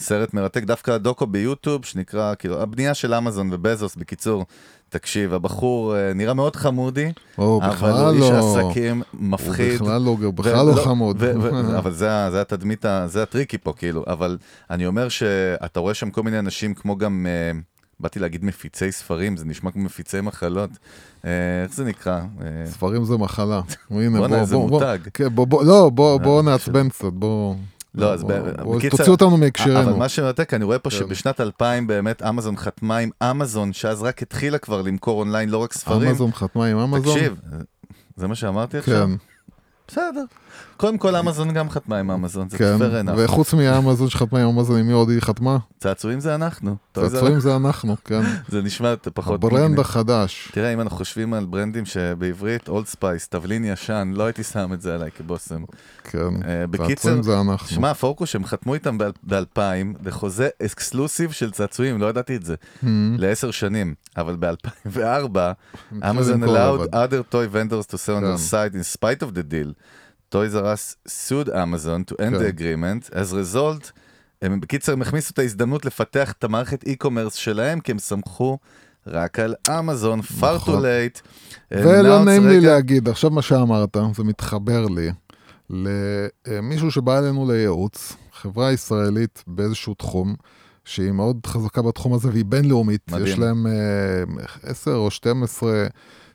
סרט 0.00 0.34
מרתק, 0.34 0.64
דווקא 0.64 0.98
דוקו 0.98 1.26
ביוטיוב, 1.26 1.84
שנקרא, 1.84 2.34
כאילו, 2.38 2.62
הבנייה 2.62 2.94
של 2.94 3.14
אמזון 3.14 3.48
ובזוס, 3.52 3.96
בקיצור, 3.96 4.46
תקשיב, 4.88 5.34
הבחור 5.34 5.96
אה, 5.96 6.12
נראה 6.14 6.34
מאוד 6.34 6.56
חמודי, 6.56 7.12
או, 7.38 7.60
אבל 7.64 7.90
הוא 7.90 8.10
איש 8.10 8.30
לא. 8.30 8.56
עסקים 8.56 9.02
מפחיד. 9.14 9.80
הוא 9.80 9.88
בכלל 9.88 10.02
לא, 10.02 10.16
ו- 10.20 10.32
בכלל 10.32 10.66
לא 10.66 10.82
חמוד. 10.84 11.16
ו- 11.20 11.32
ו- 11.42 11.78
אבל 11.78 11.92
זה, 11.92 12.08
זה 12.30 12.40
התדמית, 12.40 12.84
זה 13.06 13.22
הטריקי 13.22 13.58
פה, 13.58 13.72
כאילו. 13.76 14.04
אבל 14.06 14.38
אני 14.70 14.86
אומר 14.86 15.08
שאתה 15.08 15.80
רואה 15.80 15.94
שם 15.94 16.10
כל 16.10 16.22
מיני 16.22 16.38
אנשים, 16.38 16.74
כמו 16.74 16.96
גם, 16.96 17.26
אה, 17.28 17.58
באתי 18.00 18.18
להגיד 18.18 18.44
מפיצי 18.44 18.92
ספרים, 18.92 19.36
זה 19.36 19.44
נשמע 19.44 19.70
כמו 19.70 19.82
מפיצי 19.84 20.20
מחלות. 20.20 20.70
אה, 21.24 21.30
איך 21.64 21.74
זה 21.74 21.84
נקרא? 21.84 22.20
אה, 22.40 22.46
ספרים 22.66 23.04
זה 23.04 23.16
מחלה. 23.16 23.60
הנה, 23.90 24.18
בואנה, 24.18 24.28
בוא, 24.28 24.36
איזה 24.40 24.54
בוא, 24.56 24.68
בוא, 24.70 24.80
מותג. 24.80 24.98
כן, 25.14 25.28
בוא, 25.34 25.46
בוא, 25.46 25.64
לא, 25.64 25.90
בוא, 25.94 26.12
אה, 26.18 26.24
בוא. 26.24 26.42
נעצבן 26.42 26.88
קצת, 26.88 27.04
בוא. 27.12 27.54
לא, 27.94 28.12
אז 28.12 28.22
בוא- 28.22 28.32
בוא- 28.62 28.76
בקיצר- 28.76 28.96
תוציא 28.96 29.12
אותנו 29.12 29.28
אבל 29.28 29.38
מהקשרנו. 29.40 29.96
מה 29.96 30.08
שמרתק, 30.08 30.54
אני 30.54 30.64
רואה 30.64 30.78
פה 30.78 30.90
כן. 30.90 30.96
שבשנת 30.96 31.40
2000 31.40 31.86
באמת 31.86 32.22
אמזון 32.22 32.56
חתמה 32.56 32.96
עם 32.98 33.10
אמזון, 33.22 33.72
שאז 33.72 34.02
רק 34.02 34.22
התחילה 34.22 34.58
כבר 34.58 34.82
למכור 34.82 35.20
אונליין 35.20 35.48
לא 35.48 35.58
רק 35.58 35.72
ספרים. 35.72 36.08
אמזון 36.08 36.32
חתמה 36.32 36.66
עם 36.66 36.78
אמזון? 36.78 37.14
תקשיב, 37.14 37.34
זה 38.16 38.26
מה 38.28 38.34
שאמרתי 38.34 38.78
עכשיו? 38.78 39.06
כן, 39.08 39.14
בסדר. 39.90 40.24
קודם 40.76 40.98
כל 40.98 41.16
אמזון 41.16 41.52
גם 41.54 41.70
חתמה 41.70 41.98
עם 41.98 42.10
אמזון, 42.10 42.48
זה 42.48 42.58
כן. 42.58 42.76
fair 42.78 43.06
enough. 43.08 43.12
וחוץ 43.16 43.54
מאמזון 43.54 44.10
שחתמה 44.10 44.42
עם 44.42 44.48
אמזון, 44.48 44.78
עם 44.80 44.86
מי 44.86 44.92
עוד 44.92 45.08
היא 45.10 45.20
חתמה? 45.20 45.58
צעצועים 45.78 46.20
זה 46.20 46.34
אנחנו. 46.34 46.76
צעצועים 46.94 47.40
זה 47.40 47.56
אנחנו, 47.56 47.96
כן. 48.04 48.20
זה 48.52 48.62
נשמע 48.62 48.94
פחות 49.14 49.34
ה 49.34 49.39
brand 49.39 49.62
מגניב. 49.64 49.80
החדש. 49.80 50.48
תראה, 50.52 50.72
אם 50.72 50.80
אנחנו 50.80 50.96
חושבים 50.96 51.34
על 51.34 51.44
brand 51.46 51.75
ים 51.75 51.86
שבעברית, 51.86 52.68
אולד 52.68 52.86
ספייס, 52.86 53.28
תבלין 53.28 53.64
ישן, 53.64 54.12
לא 54.14 54.24
הייתי 54.24 54.42
שם 54.42 54.72
את 54.72 54.80
זה 54.82 54.94
עליי 54.94 55.10
כבושם. 55.10 55.64
כן. 56.04 56.18
אה, 56.48 56.66
בקיצר, 56.66 56.94
צעצועים 56.94 57.22
זה 57.22 57.40
אנחנו. 57.40 57.68
שמע, 57.68 57.94
פורקוש, 57.94 58.36
הם 58.36 58.44
חתמו 58.44 58.74
איתם 58.74 58.98
ב-2000, 58.98 59.60
בחוזה 60.02 60.48
exclusive 60.62 61.30
של 61.30 61.50
צעצועים, 61.50 62.00
לא 62.00 62.06
ידעתי 62.06 62.36
את 62.36 62.44
זה, 62.44 62.54
Hmm. 62.82 62.86
לעשר 63.18 63.50
שנים. 63.50 63.94
אבל 64.16 64.36
ב-2004, 64.40 65.38
הם 65.90 66.02
Amazon 66.02 66.20
התחילו 66.20 66.36
למכור 66.36 66.84
allowed 66.84 66.88
other 66.88 67.32
toy 67.34 67.54
vendors 67.54 67.86
to 67.86 67.96
sell 67.96 68.16
on 68.18 68.20
כן. 68.20 68.34
their 68.34 68.50
site 68.50 68.74
in 68.74 68.96
spite 68.96 69.22
of 69.22 69.30
the 69.36 69.42
deal. 69.52 69.72
Toys 70.34 70.54
R 70.54 70.64
Us 70.64 70.96
sued 71.08 71.48
Amazon 71.48 72.12
to 72.12 72.14
end 72.14 72.18
כן. 72.18 72.34
the 72.36 72.58
agreement. 72.60 73.10
As 73.14 73.32
result, 73.32 73.90
הם 74.42 74.60
בקיצר 74.60 74.92
הם 74.92 75.02
הכניסו 75.02 75.30
את 75.32 75.38
ההזדמנות 75.38 75.84
לפתח 75.84 76.32
את 76.32 76.44
המערכת 76.44 76.84
e-commerce 76.84 77.34
שלהם, 77.34 77.80
כי 77.80 77.92
הם 77.92 77.98
סמכו 77.98 78.58
רק 79.06 79.38
על 79.38 79.54
אמזון, 79.70 80.20
far 80.20 80.42
too 80.42 80.54
נכון. 80.54 80.82
late. 80.84 81.20
ולא 81.70 82.24
נעים 82.24 82.48
לי 82.48 82.58
רגע- 82.58 82.68
להגיד, 82.72 83.08
עכשיו 83.08 83.30
מה 83.30 83.42
שאמרת, 83.42 83.96
זה 84.16 84.24
מתחבר 84.24 84.86
לי 84.86 85.10
למישהו 86.46 86.90
שבא 86.90 87.18
אלינו 87.18 87.50
לייעוץ, 87.52 88.16
חברה 88.32 88.72
ישראלית 88.72 89.44
באיזשהו 89.46 89.94
תחום, 89.94 90.34
שהיא 90.84 91.12
מאוד 91.12 91.36
חזקה 91.46 91.82
בתחום 91.82 92.14
הזה 92.14 92.28
והיא 92.28 92.44
בינלאומית, 92.44 93.10
מדהים. 93.10 93.26
יש 93.26 93.38
להם 93.38 93.66
אה, 93.66 93.72
10 94.62 94.94
או 94.94 95.10
12 95.10 95.86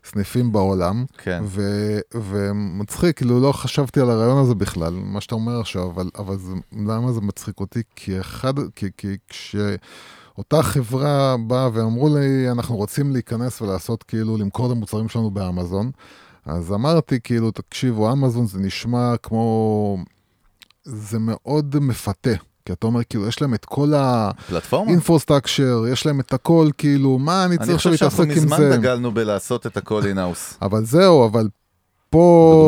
סניפים 0.06 0.52
בעולם, 0.52 1.04
כן. 1.18 1.42
ו- 1.46 2.00
ומצחיק, 2.14 3.16
כאילו 3.16 3.40
לא 3.40 3.52
חשבתי 3.52 4.00
על 4.00 4.10
הרעיון 4.10 4.38
הזה 4.38 4.54
בכלל, 4.54 4.94
מה 4.94 5.20
שאתה 5.20 5.34
אומר 5.34 5.60
עכשיו, 5.60 5.90
אבל, 5.90 6.10
אבל 6.18 6.36
זה, 6.36 6.52
למה 6.72 7.12
זה 7.12 7.20
מצחיק 7.20 7.60
אותי? 7.60 7.82
כי 7.96 8.20
אחד, 8.20 8.54
כי, 8.74 8.86
כי 8.96 9.16
כשאותה 9.28 10.62
חברה 10.62 11.36
באה 11.46 11.68
ואמרו 11.72 12.16
לי, 12.16 12.50
אנחנו 12.50 12.76
רוצים 12.76 13.12
להיכנס 13.12 13.62
ולעשות 13.62 14.02
כאילו, 14.02 14.36
למכור 14.36 14.66
את 14.66 14.70
המוצרים 14.72 15.08
שלנו 15.08 15.30
באמזון, 15.30 15.90
אז 16.46 16.72
אמרתי 16.72 17.20
כאילו, 17.20 17.50
תקשיבו, 17.50 18.12
אמזון 18.12 18.46
זה 18.46 18.58
נשמע 18.58 19.14
כמו... 19.22 19.98
זה 20.84 21.18
מאוד 21.18 21.76
מפתה. 21.80 22.30
כי 22.66 22.72
אתה 22.72 22.86
אומר, 22.86 23.00
כאילו, 23.08 23.26
יש 23.28 23.42
להם 23.42 23.54
את 23.54 23.64
כל 23.64 23.92
פלטפורמה? 24.48 24.90
ה 24.90 24.96
infrastructure, 24.96 25.84
יש 25.92 26.06
להם 26.06 26.20
את 26.20 26.32
הכל, 26.32 26.68
כאילו, 26.78 27.18
מה 27.18 27.44
אני 27.44 27.56
אני 27.56 27.58
צריך 27.58 27.76
עכשיו 27.76 27.92
חושב 27.92 28.00
שאנחנו 28.00 28.24
להתעסק 28.24 28.42
עם 28.42 28.44
מזמן 28.52 28.70
זה? 28.70 28.76
דגלנו 28.76 29.12
בלעשות 29.12 29.66
את 29.66 29.76
הכל 29.76 30.06
in-house. 30.06 30.58
אבל 30.62 30.84
זהו, 30.84 31.26
אבל 31.26 31.48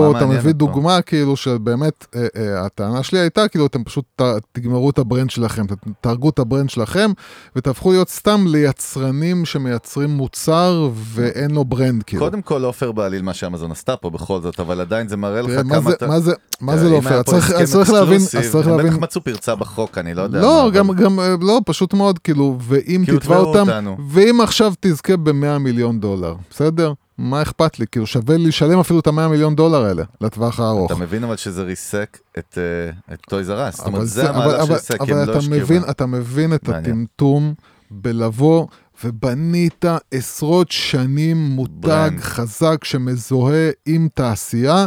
דוגמה 0.03 0.19
אתה 0.19 0.27
מביא 0.27 0.41
פה. 0.53 0.59
דוגמה 0.59 1.03
כאילו 1.03 1.37
שבאמת 1.37 2.07
אה, 2.17 2.27
אה, 2.37 2.67
הטענה 2.67 3.03
שלי 3.03 3.19
הייתה 3.19 3.49
כאילו 3.49 3.67
אתם 3.67 3.85
פשוט 3.85 4.05
ת, 4.17 4.23
תגמרו 4.53 4.91
את 4.91 4.99
ה 4.99 5.04
brand 5.04 5.31
שלכם, 5.31 5.65
תהרגו 6.01 6.29
את 6.31 6.39
ה 6.39 6.44
brand 6.44 6.71
שלכם 6.71 7.11
ותהפכו 7.57 7.91
להיות 7.93 8.09
סתם 8.09 8.45
ליצרנים 8.47 9.45
שמייצרים 9.45 10.11
מוצר 10.11 10.89
ואין 10.95 11.51
לו 11.51 11.65
brand 11.65 12.03
כאילו. 12.03 12.23
קודם 12.25 12.43
כל 12.43 12.59
לא 12.59 12.73
פייר 12.73 12.93
בעליל 12.93 13.23
מה 13.23 13.35
שאמזון 13.35 13.71
עשתה 13.71 13.97
פה 13.97 14.11
בכל 14.11 14.41
זאת, 14.41 14.61
אבל 14.61 14.81
עדיין 14.81 15.09
זה 15.09 15.17
מראה 15.17 15.43
לך 15.43 15.61
כמה 15.63 15.81
זה- 15.81 15.93
אתה... 15.93 16.07
מה 16.07 16.21
זה- 16.21 16.33
מה 16.61 16.77
זה 16.77 16.89
לא 16.91 17.01
פייר? 17.01 17.23
פה 17.23 17.31
צריך 17.65 17.91
להבין, 17.93 18.17
אז 18.21 18.31
צריך 18.53 18.67
הם 18.67 18.77
להבין, 18.77 18.87
בטח 18.93 19.03
מצאו 19.03 19.25
פרצה 19.25 19.55
בחוק, 19.55 19.99
אני 19.99 20.15
לא 20.15 20.23
יודע. 20.23 20.41
לא, 20.41 20.63
מה, 20.65 20.71
גם, 20.71 20.91
אבל- 20.91 20.99
גם, 21.05 21.21
אה, 21.21 21.35
לא, 21.41 21.61
פשוט 21.67 21.95
מאוד, 21.95 22.19
כאילו, 22.19 22.57
ואם 22.61 23.05
תתבע 23.07 23.37
אותם. 23.39 23.67
ואם 24.09 24.41
עכשיו 24.41 24.73
תזכה 24.81 25.17
ב-100 25.17 25.59
מיליון 25.61 26.01
דולר, 26.01 26.35
בסדר? 26.51 26.93
מה 27.19 27.43
אכפת 27.43 27.79
לי? 27.79 27.87
כאילו, 27.87 28.07
שווה 28.07 28.37
לי 28.37 28.47
לשלם 28.47 28.79
אפילו 28.79 29.01
את 29.01 29.07
ה-100 29.07 29.29
מיליון 29.29 29.55
דולר 29.57 29.85
האלה, 29.85 30.03
לטווח 30.21 30.61
הארוך. 30.61 30.93
אתה 30.93 31.01
מבין 31.01 31.25
אבל 31.25 31.37
שזה 31.37 31.63
ריסק 31.63 32.19
את 32.39 32.59
אה, 32.59 33.15
את 33.15 33.21
טויז 33.21 33.51
ארס, 33.51 33.77
זאת 33.77 33.87
אומרת, 33.87 34.07
זה- 34.09 34.31
המהלך 34.31 34.67
שריסק, 34.67 35.03
כי 35.03 35.13
אבל 35.13 35.25
לא 35.27 35.33
אתה. 35.39 35.49
מבין. 35.51 35.83
אתה 35.91 36.07
מבין 36.07 36.55
את. 36.55 36.69
הטמטום 36.69 37.55
בלבוא 37.91 38.67
ובנית 39.05 39.85
עשרות 40.15 40.71
שנים 40.71 41.37
מותג 41.37 41.73
brand. 41.81 42.21
חזק 42.21 42.85
שמזוהה 42.85 43.71
עם 43.87 44.09
תעשייה, 44.15 44.87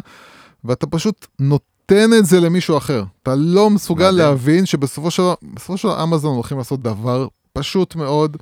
ואתה 0.65 0.87
פשוט 0.87 1.27
נותן 1.39 2.09
את 2.19 2.25
זה 2.25 2.39
למישהו 2.39 2.77
אחר. 2.77 3.03
אתה 3.23 3.35
לא 3.35 3.69
מסוגל 3.69 4.11
מדהים. 4.11 4.17
להבין 4.17 4.65
שבסופו 4.65 5.11
של 5.11 5.23
בסופו 5.53 5.77
של 5.77 5.87
דבר 5.87 6.03
אמזון 6.03 6.35
הולכים 6.35 6.57
לעשות 6.57 6.81
דבר 6.81 7.27
פשוט 7.53 7.95
מאוד. 7.95 8.37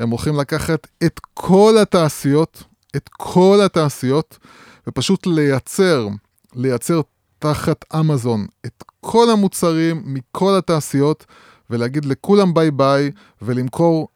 הם 0.00 0.10
הולכים 0.10 0.36
לקחת 0.36 0.86
את 1.04 1.20
כל 1.34 1.74
התעשיות, 1.82 2.62
את 2.96 3.08
כל 3.08 3.60
התעשיות, 3.64 4.38
ופשוט 4.86 5.26
לייצר, 5.26 6.08
לייצר 6.54 7.00
תחת 7.38 7.84
אמזון 7.94 8.46
את 8.66 8.84
כל 9.00 9.30
המוצרים 9.30 10.02
מכל 10.04 10.58
התעשיות, 10.58 11.26
ולהגיד 11.70 12.04
לכולם 12.04 12.54
ביי 12.54 12.70
ביי, 12.70 13.10
ולמכור 13.42 14.08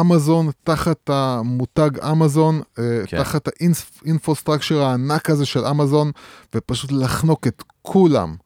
אמזון 0.00 0.50
תחת 0.64 1.10
המותג 1.12 1.90
אמזון, 1.98 2.62
כן. 2.74 2.82
כן. 3.06 3.18
תחת 3.18 3.48
ה 3.48 3.57
infrastructure 3.57 4.82
הענק 4.82 5.30
הזה 5.30 5.46
של 5.46 5.64
אמזון, 5.64 6.10
ופשוט 6.54 6.92
לחנוק 6.92 7.46
את 7.46 7.62
כולם. 7.82 8.36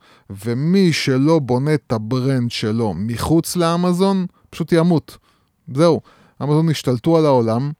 ומי 0.44 0.92
שלא 0.92 1.38
בונה 1.38 1.74
את 1.74 1.92
ה 1.92 2.02
brand 2.02 2.50
שלו 2.50 2.94
מחוץ 2.96 3.56
לאמזון, 3.56 4.26
פשוט 4.50 4.72
ימות. 4.72 5.18
זהו, 5.74 6.00
אמזון 6.42 6.68
השתלטו 6.68 7.16
על 7.16 7.26
העולם, 7.26 7.70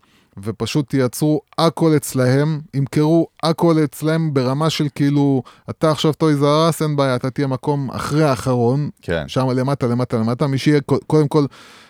ופשוט 0.45 0.95
ייצרו 0.95 1.41
הכל 1.59 1.93
אצלהם, 1.97 2.61
ימכרו 2.74 3.26
הכל 3.43 3.76
אצלהם 3.84 4.34
ברמה 4.34 4.70
של 4.70 4.86
כאילו, 4.95 5.43
אתה 5.70 5.91
עכשיו 5.91 6.12
טויז 6.12 6.45
ארס, 6.45 6.82
אין 6.82 6.97
בעיה, 6.97 7.16
אתה 7.16 7.30
תהיה 7.30 7.47
מקום 7.47 7.91
אחרי 7.91 8.24
האחרון, 8.24 8.91
כן. 9.03 9.28
שם 9.28 9.51
למטה, 9.51 9.86
למטה, 9.86 10.16
למטה, 10.16 10.47
מי 10.47 10.59
שיהיה, 10.59 10.80
קודם 11.07 11.28
כל, 11.28 11.45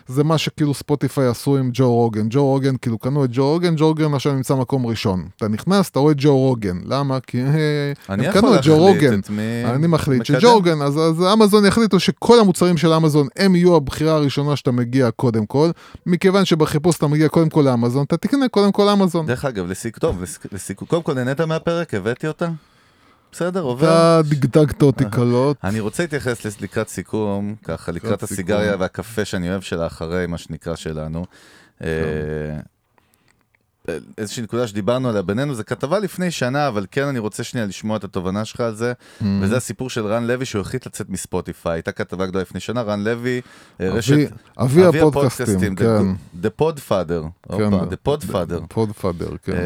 זה 0.07 0.23
מה 0.23 0.37
שכאילו 0.37 0.73
ספוטיפיי 0.73 1.27
עשו 1.27 1.57
עם 1.57 1.69
ג'ו 1.73 1.93
רוגן. 1.93 2.27
ג'ו 2.29 2.45
רוגן, 2.45 2.75
כאילו 2.77 2.97
קנו 2.97 3.25
את 3.25 3.29
ג'ו 3.33 3.49
רוגן, 3.51 3.75
ג'ו 3.77 3.87
רוגן 3.87 4.13
עכשיו 4.13 4.33
נמצא 4.33 4.55
מקום 4.55 4.85
ראשון. 4.85 5.27
אתה 5.37 5.47
נכנס, 5.47 5.89
אתה 5.89 5.99
רואה 5.99 6.11
את 6.11 6.17
ג'ו 6.19 6.37
רוגן. 6.37 6.77
למה? 6.85 7.19
כי 7.19 7.41
הם 8.07 8.31
קנו 8.33 8.55
את 8.55 8.59
ג'ו 8.63 8.77
רוגן. 8.77 9.19
את 9.19 9.29
מי 9.29 9.41
אני 9.65 9.87
מחליט 9.87 10.21
מקדם. 10.21 10.39
שג'ו 10.39 10.53
רוגן, 10.53 10.81
אז, 10.81 10.97
אז 10.97 11.23
אמזון 11.33 11.65
יחליטו 11.65 11.99
שכל 11.99 12.39
המוצרים 12.39 12.77
של 12.77 12.93
אמזון 12.93 13.27
הם 13.35 13.55
יהיו 13.55 13.75
הבחירה 13.75 14.13
הראשונה 14.13 14.55
שאתה 14.55 14.71
מגיע 14.71 15.11
קודם 15.11 15.45
כל. 15.45 15.69
מכיוון 16.05 16.45
שבחיפוש 16.45 16.97
אתה 16.97 17.07
מגיע 17.07 17.29
קודם 17.29 17.49
כל 17.49 17.61
לאמזון, 17.61 18.03
אתה 18.03 18.17
תקנה 18.17 18.47
קודם 18.47 18.71
כל 18.71 18.89
אמזון. 18.89 19.25
דרך 19.25 19.45
אגב, 19.45 19.71
לסיכום, 19.71 20.17
לסיכום, 20.51 20.87
קודם 20.87 21.01
כל 21.01 21.13
נהנית 21.13 21.41
מהפרק, 21.41 21.93
הבאתי 21.93 22.27
אותה? 22.27 22.49
בסדר, 23.31 23.61
עובר. 23.61 23.87
אתה 23.87 24.29
דגדגת 24.29 24.81
אותי 24.81 25.03
קלות. 25.11 25.57
אני 25.63 25.79
רוצה 25.79 26.03
להתייחס 26.03 26.61
לקראת 26.61 26.89
סיכום, 26.89 27.55
ככה 27.63 27.91
לקראת 27.91 28.23
הסיגריה. 28.23 28.75
והקפה 28.79 29.25
שאני 29.25 29.49
אוהב 29.49 29.61
שלה 29.61 29.87
אחרי, 29.87 30.27
מה 30.27 30.37
שנקרא 30.37 30.75
שלנו. 30.75 31.25
איזושהי 34.17 34.43
נקודה 34.43 34.67
שדיברנו 34.67 35.09
עליה 35.09 35.21
בינינו, 35.21 35.55
זה 35.55 35.63
כתבה 35.63 35.99
לפני 35.99 36.31
שנה, 36.31 36.67
אבל 36.67 36.85
כן 36.91 37.03
אני 37.07 37.19
רוצה 37.19 37.43
שנייה 37.43 37.65
לשמוע 37.67 37.97
את 37.97 38.03
התובנה 38.03 38.45
שלך 38.45 38.59
על 38.61 38.75
זה, 38.75 38.93
Mm. 39.21 39.23
וזה 39.41 39.57
הסיפור 39.57 39.89
של 39.89 40.05
רן 40.05 40.27
לוי 40.27 40.45
שהוא 40.45 40.61
החליט 40.61 40.85
לצאת 40.87 41.09
מספוטיפיי. 41.09 41.73
הייתה 41.73 41.91
כתבה 41.91 42.25
גדולה 42.25 42.41
לפני 42.41 42.59
שנה, 42.59 42.81
רן 42.81 43.03
לוי, 43.03 43.41
אה, 43.81 43.87
אבי- 43.89 43.97
רשת... 43.97 44.15
אבי 44.57 44.85
הפודקאסטים, 44.87 45.73
The- 45.73 45.79
כן. 45.79 46.05
The 46.43 46.61
Podfather, 46.61 47.25
הופה, 47.47 47.81
The 47.81 48.07
Podfather. 48.09 48.67
פודפאדר, 48.69 49.29
כן. 49.43 49.51
אה, 49.53 49.59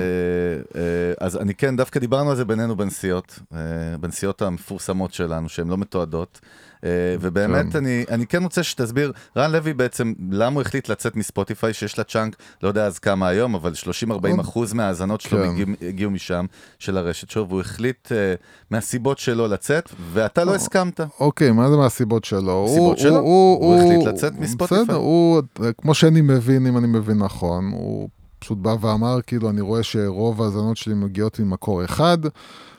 אה, 0.76 0.82
אז 1.20 1.38
אני 1.38 1.56
כן, 1.56 1.76
דווקא 1.76 2.00
דיברנו 2.00 2.30
על 2.30 2.36
זה 2.36 2.46
בינינו 2.46 2.76
בנסיעות, 2.76 3.40
אה, 3.54 3.60
בנסיעות 4.00 4.42
המפורסמות 4.42 5.14
שלנו, 5.14 5.50
שהן 5.50 5.68
לא 5.68 5.78
מתועדות. 5.78 6.40
אה, 6.86 6.90
ובאמת, 7.22 7.72
כן. 7.72 7.78
אני, 7.78 8.06
אני 8.10 8.28
כן 8.28 8.44
רוצה 8.44 8.64
שתסביר, 8.64 9.12
רן 9.38 9.52
לוי 9.52 9.74
בעצם, 9.74 10.14
למה 10.32 10.56
הוא 10.56 10.62
החליט 10.62 10.90
לצאת 10.90 11.16
מספוטיפיי, 11.16 11.74
שיש 11.74 11.98
לה 11.98 12.04
צ'אנק, 12.04 12.36
לא 12.64 12.68
יודע 12.68 12.86
אז 12.86 13.00
כמה 13.00 13.28
היום, 13.28 13.56
אבל 13.56 13.72
30-40 14.12 14.42
אחוז 14.42 14.74
מההאזנות 14.74 15.22
שלו 15.22 15.44
כן. 15.44 15.50
הגיעו, 15.50 15.70
הגיעו 15.82 16.12
משם, 16.12 16.46
של 16.80 16.98
הרשת 16.98 17.30
שלו, 17.30 17.50
והוא 17.50 17.62
החליט 17.62 18.12
אה, 18.12 18.34
מהסיבות 18.72 19.18
שלו 19.18 19.48
לצאת, 19.48 19.90
ואתה 20.14 20.44
לא 20.44 20.56
הסכמת. 20.56 21.00
אוקיי, 21.20 21.52
מה 21.52 21.70
זה 21.70 21.78
מהסיבות 21.78 22.24
שלו? 22.24 22.66
הסיבות 22.70 22.98
שלו? 22.98 23.20
הוא 23.20 23.76
החליט 23.76 24.08
לצאת 24.08 24.34
מספוטיפיי. 24.40 24.84
בסדר, 24.84 24.96
הוא, 24.96 25.42
כמו 25.78 25.94
שאני 25.94 26.22
מבין, 26.22 26.68
אם 26.68 26.78
אני 26.78 26.88
מבין 26.88 27.18
נכון, 27.18 27.72
הוא 27.74 28.10
פשוט 28.40 28.58
בא 28.58 28.76
ואמר, 28.82 29.20
כאילו, 29.28 29.50
אני 29.50 29.62
רואה 29.62 29.84
שרוב 29.84 30.42
ההאזנות 30.42 30.78
שלי 30.78 30.94
מגיעות 30.94 31.40
ממקור 31.40 31.86
אחד, 31.86 32.18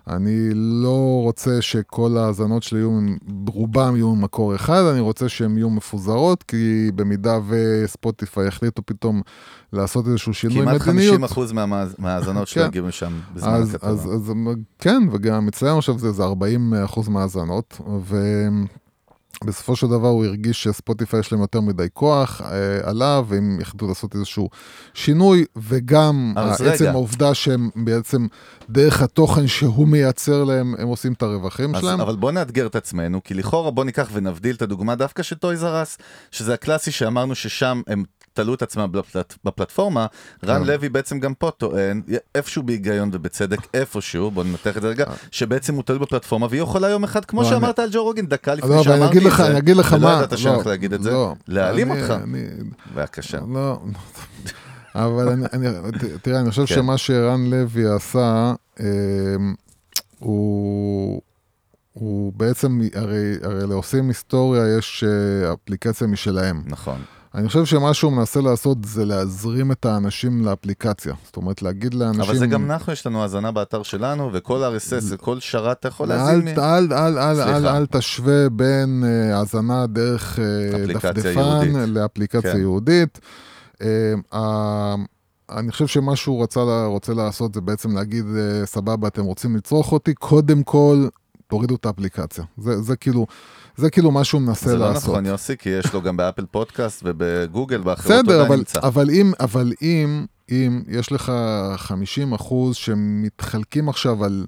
אני 0.08 0.50
לא 0.54 1.20
רוצה 1.22 1.62
שכל 1.62 2.16
ההאזנות 2.16 2.62
שלי 2.62 2.78
יהיו, 2.78 3.00
רובם 3.48 3.96
יהיו 3.96 4.14
ממקור 4.14 4.54
אחד, 4.54 4.82
אני 4.92 5.00
רוצה 5.00 5.28
שהן 5.28 5.56
יהיו 5.56 5.70
מפוזרות, 5.70 6.42
כי 6.42 6.90
במידה 6.94 7.38
וספוטיפיי 7.48 8.46
החליטו 8.46 8.82
פתאום 8.86 9.22
לעשות 9.72 10.06
איזשהו 10.06 10.34
שינוי 10.34 10.62
כמעט 10.62 10.80
מדיניות. 10.80 11.14
50 11.14 11.24
אחוז 11.24 11.52
מההאזנות 11.98 12.48
שלו 12.48 12.62
כן. 12.62 12.68
הגיעו 12.68 12.86
משם 12.86 13.12
בזמן 13.34 13.48
אז, 13.48 13.74
הכתבה. 13.74 13.90
אז, 13.90 14.06
אז 14.06 14.32
כן, 14.78 15.02
וגם 15.12 15.48
אצלנו 15.48 15.78
עכשיו 15.78 15.98
זה, 15.98 16.12
זה 16.12 16.22
40 16.22 16.74
אחוז 16.74 17.08
מהאזנות, 17.08 17.80
ובסופו 19.44 19.76
של 19.76 19.86
דבר 19.86 20.08
הוא 20.08 20.24
הרגיש 20.24 20.62
שספוטיפיי 20.62 21.20
יש 21.20 21.32
להם 21.32 21.40
יותר 21.40 21.60
מדי 21.60 21.86
כוח 21.94 22.40
אה, 22.40 22.90
עליו, 22.90 23.26
והם 23.28 23.58
יחדו 23.60 23.88
לעשות 23.88 24.14
איזשהו 24.14 24.48
שינוי, 24.94 25.44
וגם 25.56 26.34
עצם. 26.36 26.86
העובדה 26.86 27.34
שהם 27.34 27.70
בעצם, 27.76 28.26
דרך 28.70 29.02
התוכן 29.02 29.46
שהוא 29.46 29.88
מייצר 29.88 30.44
להם, 30.44 30.74
הם 30.78 30.88
עושים 30.88 31.12
את 31.12 31.22
הרווחים 31.22 31.74
אז, 31.74 31.80
שלהם. 31.80 32.00
אבל 32.00 32.16
בוא 32.16 32.32
נאתגר 32.32 32.66
את 32.66 32.76
עצמנו, 32.76 33.24
כי 33.24 33.34
לכאורה 33.34 33.70
בוא 33.70 33.84
ניקח 33.84 34.08
ונבדיל 34.12 34.56
את 34.56 34.62
הדוגמה 34.62 34.94
דווקא 34.94 35.22
של 35.22 35.36
טויז 35.36 35.64
ארס, 35.64 35.98
שזה 36.30 36.54
הקלאסי 36.54 36.90
שאמרנו 36.90 37.34
ששם 37.34 37.82
הם 37.86 38.04
תלו 38.36 38.54
את 38.54 38.62
עצמם 38.62 38.88
בפלט, 38.92 39.34
בפלטפורמה, 39.44 40.06
רן 40.44 40.60
כן. 40.60 40.66
לוי 40.66 40.88
בעצם 40.88 41.20
גם 41.20 41.34
פה 41.34 41.50
טוען, 41.50 42.02
איפשהו 42.34 42.62
בהיגיון 42.62 43.10
ובצדק, 43.12 43.58
איפשהו, 43.74 44.30
בוא 44.30 44.44
ננתח 44.44 44.76
את 44.76 44.82
זה 44.82 44.88
רגע, 44.88 45.04
שבעצם 45.30 45.74
הוא 45.74 45.82
תלוי 45.82 45.98
בפלטפורמה, 45.98 46.46
והיא 46.50 46.62
יכולה 46.62 46.88
יום 46.88 47.04
אחד, 47.04 47.24
כמו 47.24 47.40
אה. 47.40 47.46
לא, 47.46 47.50
שאמרת 47.50 47.78
על 47.78 47.88
ג'ו 47.92 48.04
רוגן, 48.04 48.26
דקה 48.26 48.54
לפני 48.54 48.70
לא, 48.70 48.82
שאמרתי 48.82 49.04
אגיד 49.04 49.26
את 49.26 49.32
לך, 49.32 49.36
זה, 49.36 49.46
אני 49.46 49.58
אגיד 49.58 49.76
לך 49.76 49.92
מה, 49.92 50.12
ידעת 50.12 50.38
שאני 50.38 50.54
הולך 50.54 50.66
להגיד 50.66 50.92
את 50.92 51.02
זה, 51.02 51.10
לא, 51.10 51.34
להעלים 51.48 51.90
אותך, 51.90 52.14
בבקשה. 52.94 53.38
לא, 53.54 53.78
אבל 54.94 55.28
אני, 55.28 55.68
תראה, 56.22 56.40
אני 56.40 56.50
חושב 56.50 56.66
כן. 56.66 56.74
שמה 56.74 56.98
שרן 56.98 57.50
לוי 57.50 57.94
עשה, 57.94 58.54
אה, 58.80 58.86
הוא, 60.18 61.20
הוא 61.92 62.32
בעצם, 62.36 62.80
הרי, 62.94 63.34
הרי 63.42 63.66
לעושים 63.66 64.08
היסטוריה 64.08 64.78
יש 64.78 65.04
אה, 65.04 65.52
אפליקציה 65.52 66.06
משלהם. 66.06 66.62
נכון. 66.66 67.02
אני 67.36 67.48
חושב 67.48 67.64
שמה 67.64 67.94
שהוא 67.94 68.12
מנסה 68.12 68.40
לעשות 68.40 68.78
זה 68.84 69.04
להזרים 69.04 69.72
את 69.72 69.84
האנשים 69.84 70.44
לאפליקציה. 70.44 71.14
זאת 71.24 71.36
אומרת, 71.36 71.62
להגיד 71.62 71.94
לאנשים... 71.94 72.22
אבל 72.22 72.38
זה 72.38 72.46
גם 72.46 72.70
אנחנו, 72.70 72.92
יש 72.92 73.06
לנו 73.06 73.22
האזנה 73.22 73.52
באתר 73.52 73.82
שלנו, 73.82 74.30
וכל 74.32 74.62
RSS 74.64 75.04
וכל 75.08 75.40
שרת 75.40 75.80
אתה 75.80 75.88
יכול 75.88 76.08
להזין. 76.08 76.48
אל, 76.48 76.54
מ- 76.54 76.58
אל, 76.60 76.92
אל, 76.92 77.18
אל, 77.18 77.34
סליחה. 77.34 77.56
אל, 77.56 77.66
אל 77.66 77.86
תשווה 77.86 78.48
בין 78.48 79.04
אה, 79.06 79.38
האזנה 79.38 79.86
דרך 79.86 80.38
אה, 80.38 80.86
דפדפן. 80.94 81.84
לאפליקציה 81.86 82.52
כן. 82.52 82.58
יהודית. 82.58 83.20
אה, 83.82 84.94
אני 85.50 85.72
חושב 85.72 85.86
שמה 85.86 86.16
שהוא 86.16 86.42
רצה, 86.42 86.60
רוצה 86.86 87.14
לעשות 87.14 87.54
זה 87.54 87.60
בעצם 87.60 87.96
להגיד, 87.96 88.24
סבבה, 88.64 89.08
אתם 89.08 89.24
רוצים 89.24 89.56
לצרוך 89.56 89.92
אותי, 89.92 90.14
קודם 90.14 90.62
כל 90.62 91.06
תורידו 91.46 91.74
את 91.74 91.86
האפליקציה. 91.86 92.44
זה, 92.58 92.82
זה 92.82 92.96
כאילו... 92.96 93.26
זה 93.76 93.90
כאילו 93.90 94.10
מה 94.10 94.24
שהוא 94.24 94.40
מנסה 94.42 94.68
זה 94.68 94.76
לא 94.76 94.88
לעשות. 94.88 95.10
נכון, 95.10 95.26
יוסי, 95.26 95.56
כי 95.56 95.68
יש 95.68 95.92
לו 95.92 96.02
גם 96.02 96.16
באפל 96.16 96.44
פודקאסט 96.50 97.02
ובגוגל, 97.04 97.80
באחרות 97.80 98.24
בסדר, 98.26 98.46
אבל, 98.46 98.56
נמצא. 98.56 98.80
אבל, 98.82 99.10
אם, 99.10 99.32
אבל 99.40 99.72
אם, 99.82 100.26
אם 100.50 100.82
יש 100.88 101.12
לך 101.12 101.32
50 101.76 102.32
אחוז 102.32 102.76
שמתחלקים 102.76 103.88
עכשיו 103.88 104.24
על, 104.24 104.46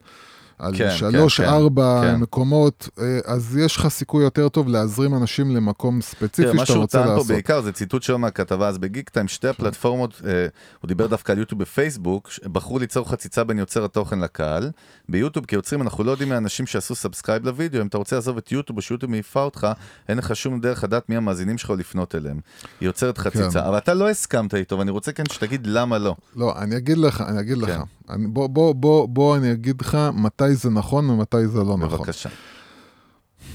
על 0.58 0.72
כן, 0.78 0.90
שלוש, 0.90 1.40
כן, 1.40 1.46
כן, 1.46 1.52
ארבע 1.52 2.00
כן. 2.04 2.16
מקומות, 2.16 2.88
אה, 3.00 3.04
אז 3.24 3.56
יש 3.56 3.76
לך 3.76 3.88
סיכוי 3.88 4.24
יותר 4.24 4.48
טוב 4.48 4.68
להזרים 4.68 5.14
אנשים 5.14 5.56
למקום 5.56 6.00
ספציפי 6.00 6.42
תראה, 6.42 6.54
מה 6.54 6.60
שאתה 6.60 6.72
שהוא 6.72 6.82
רוצה 6.82 6.98
טען 6.98 7.06
פה 7.06 7.12
לעשות. 7.14 7.26
בעיקר 7.28 7.60
זה 7.62 7.72
ציטוט 7.72 8.02
שלו 8.02 8.18
מהכתבה, 8.18 8.68
אז 8.68 8.78
בגיק 8.78 9.08
טיים 9.08 9.28
שתי 9.28 9.48
הפלטפורמות, 9.48 10.22
אה, 10.26 10.46
הוא 10.80 10.88
דיבר 10.88 11.06
דווקא 11.06 11.32
על 11.32 11.38
יוטיוב 11.38 11.60
ופייסבוק, 11.60 12.28
בחרו 12.52 12.78
ליצור 12.78 13.08
חציצה 13.10 13.44
בין 13.44 13.58
יוצר 13.58 13.84
התוכן 13.84 14.18
לקהל. 14.18 14.70
ביוטיוב 15.08 15.46
כיוצרים 15.46 15.82
אנחנו 15.82 16.04
לא 16.04 16.10
יודעים 16.10 16.28
מהאנשים 16.28 16.66
שעשו 16.66 16.94
subscribe 16.94 17.44
לוידאו, 17.46 17.80
אם 17.82 17.86
אתה 17.86 17.98
רוצה 17.98 18.16
לעזוב 18.16 18.36
את 18.36 18.52
יוטיוב 18.52 18.76
או 18.76 18.82
שיוטיוב 18.82 19.10
מעיפה 19.10 19.42
אותך, 19.42 19.66
אין 20.08 20.18
לך 20.18 20.36
שום 20.36 20.60
דרך 20.60 20.84
לדעת 20.84 21.08
מי 21.08 21.16
המאזינים 21.16 21.58
שלך 21.58 21.70
או 21.70 21.76
לפנות 21.76 22.14
אליהם. 22.14 22.40
היא 22.80 22.86
יוצרת 22.88 23.18
חציצה, 23.18 23.60
כן. 23.60 23.66
אבל 23.66 23.78
אתה 23.78 23.94
לא 23.94 24.10
הסכמת 24.10 24.54
איתו, 24.54 24.78
ואני 24.78 24.90
רוצה 24.90 25.12
כן 25.12 25.24
שתגיד 25.32 25.66
למה 25.66 25.98
לא. 25.98 26.14
לא, 26.36 26.54
אני 26.58 26.76
אגיד 26.76 26.98
לך, 26.98 27.20
אני 27.20 27.40
אגיד 27.40 27.58
לך. 27.58 27.70
כן. 27.70 27.80
אני- 28.10 28.26
בוא, 28.26 28.46
בוא, 28.46 28.74
בוא, 28.74 29.08
בוא 29.08 29.36
אני 29.36 29.52
אגיד 29.52 29.80
לך 29.80 29.98
מתי 30.14 30.47
זה 30.54 30.70
נכון 30.70 31.10
ומתי 31.10 31.48
זה 31.48 31.58
לא 31.58 31.76
נכון. 31.76 31.98
בבקשה. 31.98 32.28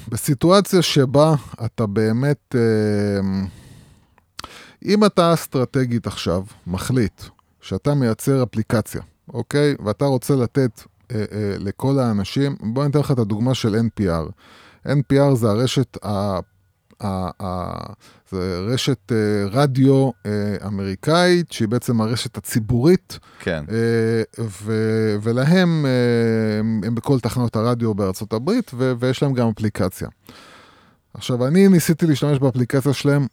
בסיטואציה 0.08 0.82
שבה 0.82 1.36
אתה 1.66 1.86
באמת, 1.86 2.56
אה, 2.56 3.40
אם 4.86 5.06
אתה 5.06 5.34
אסטרטגית 5.34 6.08
עכשיו 6.08 6.44
מחליט 6.68 7.22
שאתה 7.62 7.94
מייצר 7.94 8.44
אפליקציה, 8.44 9.02
אוקיי? 9.34 9.76
ואתה 9.86 10.06
רוצה 10.06 10.36
לתת 10.36 10.82
אה, 11.12 11.24
אה, 11.32 11.56
לכל 11.60 12.00
האנשים, 12.00 12.56
בוא 12.62 12.84
אני 12.84 12.92
אתן 12.92 13.00
לך 13.00 13.12
את 13.12 13.20
הדוגמה 13.20 13.54
של 13.54 13.76
NPR. 13.76 14.32
NPR 14.88 15.36
זה 15.36 15.50
הרשת 15.50 15.98
זה 18.32 18.60
רשת 18.74 19.12
אה, 19.12 19.18
רדיו 19.52 20.10
אה, 20.26 20.32
אמריקאית, 20.68 21.52
שהיא 21.52 21.68
בעצם 21.68 22.02
הרשת 22.02 22.38
הציבורית, 22.38 23.20
כן. 23.40 23.64
אה, 23.72 24.44
ו- 24.64 25.16
ולהם, 25.22 25.86
הם- 26.60 26.82
הם 26.86 26.96
בכל 26.96 27.20
תחנות 27.20 27.56
הרדיו 27.56 27.94
בארצות 27.94 28.34
הברית, 28.34 28.72
ו- 28.74 28.94
ויש 29.00 29.24
להם 29.24 29.34
גם 29.34 29.48
אפליקציה. 29.48 30.08
עכשיו, 31.14 31.48
אני 31.48 31.68
ניסיתי 31.68 32.08
להשתמש 32.08 32.40
באפליקציה 32.40 32.94
שלהם, 32.94 33.28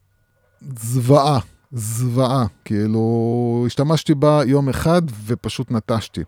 זוועה, 0.79 1.39
זוועה. 1.73 2.47
כאילו, 2.65 3.65
השתמשתי 3.67 4.15
בה 4.15 4.41
יום 4.47 4.69
אחד 4.69 5.03
ופשוט 5.27 5.71
נטשתי. 5.71 6.21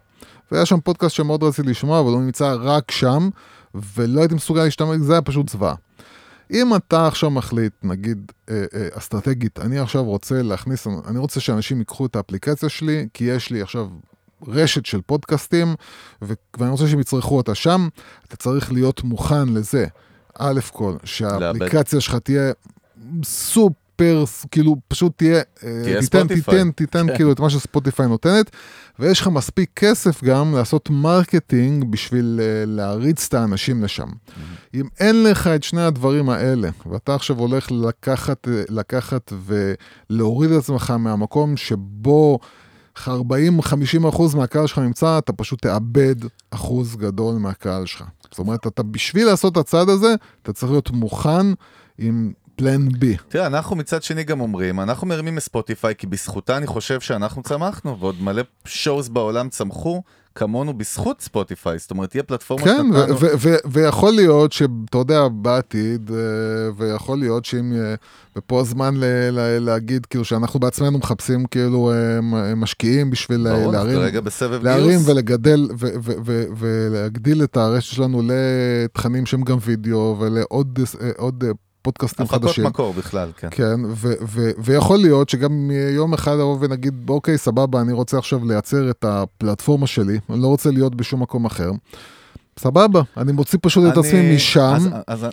והיה 0.53 0.67
שם 0.67 0.81
פודקאסט 0.81 1.15
שמאוד 1.15 1.43
רציתי 1.43 1.69
לשמוע, 1.69 2.01
אבל 2.01 2.09
הוא 2.11 2.23
נמצא 2.23 2.55
רק 2.61 2.91
שם, 2.91 3.29
ולא 3.97 4.21
הייתי 4.21 4.35
מסוגל 4.35 4.65
להשתמש, 4.65 4.97
זה 5.01 5.13
היה 5.13 5.23
פשוט 5.23 5.49
זוועה. 5.49 5.75
אם 6.53 6.77
אתה 6.77 7.07
עכשיו 7.07 7.31
מחליט, 7.31 7.73
נגיד 7.83 8.33
אה, 8.51 8.65
אה, 8.75 8.89
אסטרטגית, 8.93 9.59
אני 9.59 9.79
עכשיו 9.79 10.05
רוצה 10.05 10.43
להכניס, 10.43 10.87
אני 11.07 11.19
רוצה 11.19 11.41
שאנשים 11.41 11.79
ייקחו 11.79 12.07
את 12.07 12.17
האפליקציה 12.17 12.69
שלי, 12.69 13.09
כי 13.15 13.25
יש 13.25 13.51
לי 13.51 13.63
עכשיו 13.63 13.89
רשת 14.49 14.87
של 14.87 15.01
פודקאסטים, 15.01 15.75
ו- 16.23 16.33
ואני 16.59 16.71
רוצה 16.71 16.89
שהם 16.89 17.01
יצרכו 17.01 17.37
אותה 17.37 17.55
שם, 17.55 17.89
אתה 18.29 18.37
צריך 18.37 18.73
להיות 18.73 19.05
מוכן 19.05 19.49
לזה. 19.49 19.87
א' 20.39 20.61
כל, 20.73 20.97
שהאפליקציה 21.05 22.01
שלך 22.01 22.17
תהיה 22.17 22.53
סופר, 23.25 23.82
כאילו 24.51 24.77
פשוט 24.89 25.13
תהיה, 25.17 25.37
אה, 25.37 25.43
תהיה 25.85 26.01
תיתן, 26.01 26.19
ספוטיפיי. 26.19 26.59
תיתן, 26.59 26.71
תיתן 26.71 27.07
כן. 27.07 27.17
כאילו 27.17 27.33
את 27.33 27.41
מה 27.41 27.51
שספוטיפיי 27.51 28.07
נותנת, 28.07 28.51
ויש 28.99 29.21
לך 29.21 29.29
מספיק 29.29 29.71
כסף 29.77 30.25
גם 30.25 30.55
לעשות 30.55 30.91
marketing 30.91 31.85
בשביל 31.91 32.41
אה, 32.43 32.65
להריץ 32.67 33.27
את 33.29 33.35
האנשים 33.35 33.85
לשם. 33.85 34.09
אם 34.75 34.85
אין 35.01 35.23
לך 35.23 35.47
את 35.47 35.63
שני 35.63 35.83
הדברים 35.83 36.31
האלה, 36.31 36.69
ואתה 36.87 37.15
עכשיו 37.15 37.39
הולך 37.39 37.71
לקחת, 37.71 38.49
אה, 38.49 38.63
לקחת 38.69 39.33
ולהוריד 40.11 40.51
את 40.51 40.59
עצמך 40.59 40.91
מהמקום 40.91 41.57
שבו 41.57 42.39
40-50 42.99 44.09
אחוז 44.09 44.35
מהקהל 44.35 44.67
שלך 44.67 44.79
נמצא, 44.79 45.19
אתה 45.19 45.33
פשוט 45.33 45.63
תאבד 45.63 46.17
אחוז 46.51 46.97
גדול 46.97 47.35
מהקהל 47.35 47.87
שלך. 47.87 48.05
זאת 48.31 48.39
אומרת, 48.39 48.67
אתה 48.67 48.83
בשביל 48.83 49.27
לעשות 49.27 49.53
את 49.53 49.57
הצעד 49.57 49.89
הזה, 49.89 50.15
אתה 50.43 50.53
צריך 50.53 50.73
להיות 50.73 50.91
מוכן 50.91 51.47
עם 51.99 52.33
פלן 52.57 52.89
בי. 52.99 53.17
תראה, 53.29 53.47
אנחנו 53.47 53.77
מצד 53.77 54.03
שני 54.03 54.25
גם 54.25 54.41
אומרים, 54.41 54.81
אנחנו 54.81 55.07
מרימים 55.07 55.35
מספוטיפיי, 55.35 55.95
כי 55.95 56.07
בזכותה 56.07 56.57
אני 56.57 56.67
חושב 56.67 57.01
שאנחנו 57.01 57.43
צמחנו, 57.43 57.99
ועוד 58.01 58.23
מלא 58.23 58.43
שואוס 58.65 59.09
בעולם 59.09 59.49
צמחו 59.49 60.03
כמונו 60.35 60.73
בזכות 60.79 61.21
ספוטיפיי, 61.21 61.79
זאת 61.79 61.91
אומרת, 61.91 62.11
תהיה 62.11 62.23
פלטפורמה 62.23 62.65
כן, 62.65 62.87
ו- 62.93 62.99
שנתנו- 62.99 63.17
ו- 63.21 63.27
ו- 63.39 63.57
ויכול 63.73 64.11
להיות 64.13 64.53
שאתה 64.53 64.99
יודע, 64.99 65.29
בעתיד, 65.29 66.11
אה, 66.11 66.17
ויכול 66.77 67.19
להיות 67.19 67.45
שאם, 67.45 67.73
ופה 68.37 68.61
הזמן 68.61 68.95
ל- 68.97 69.05
ל- 69.31 69.59
להגיד, 69.59 70.07
כאילו, 70.07 70.25
שאנחנו 70.25 70.61
בעצמנו 70.61 70.99
מחפשים 70.99 71.47
כאילו 71.47 71.93
אה, 71.93 72.21
משקיעים 72.57 73.11
בשביל 73.11 73.47
אה, 73.47 73.53
ברור, 73.53 73.73
להרים, 73.73 73.95
כרגע 73.97 74.21
בסבב 74.21 74.63
להרים 74.63 74.89
גיוס. 74.91 75.09
ולגדל 75.09 75.69
ו- 75.79 75.87
ו- 76.03 76.13
ו- 76.25 76.45
ולהגדיל 76.57 77.43
את 77.45 77.57
הרשת 77.57 77.93
שלנו 77.95 78.23
לתכנים 78.25 79.27
שהם 79.27 79.43
גם 79.43 79.57
וידאו 79.61 80.17
ולעוד 80.21 80.79
עוד, 81.17 81.45
פודקאסטים 81.83 82.25
הפקות 82.27 82.43
חדשים. 82.43 82.65
מקור 82.67 82.93
בכלל, 82.93 83.31
כן. 83.37 83.49
כן, 83.51 83.81
ו- 83.89 84.13
ו- 84.29 84.51
ויכול 84.59 84.99
להיות 84.99 85.29
שגם 85.29 85.71
יום 85.95 86.15
אחד 86.15 86.33
נבוא 86.35 86.57
ונגיד, 86.61 86.95
אוקיי, 87.09 87.39
סבבה, 87.39 87.81
אני 87.81 87.93
רוצה 87.93 88.19
עכשיו 88.19 88.45
לייצר 88.45 88.91
את 88.91 89.05
הפלטפורמה 89.09 89.87
שלי, 89.87 90.19
אני 90.31 90.43
לא 90.43 90.47
רוצה 90.47 90.71
להיות 90.71 90.95
בשום 90.95 91.23
מקום 91.23 91.45
אחר. 91.45 91.71
סבבה, 92.59 93.01
אני 93.17 93.33
מוציא 93.33 93.59
פשוט 93.63 93.93
את 93.93 93.99
אני- 93.99 94.09
עצמי 94.09 94.35
משם. 94.35 94.75
אז- 94.75 94.89
אז-. 95.09 95.27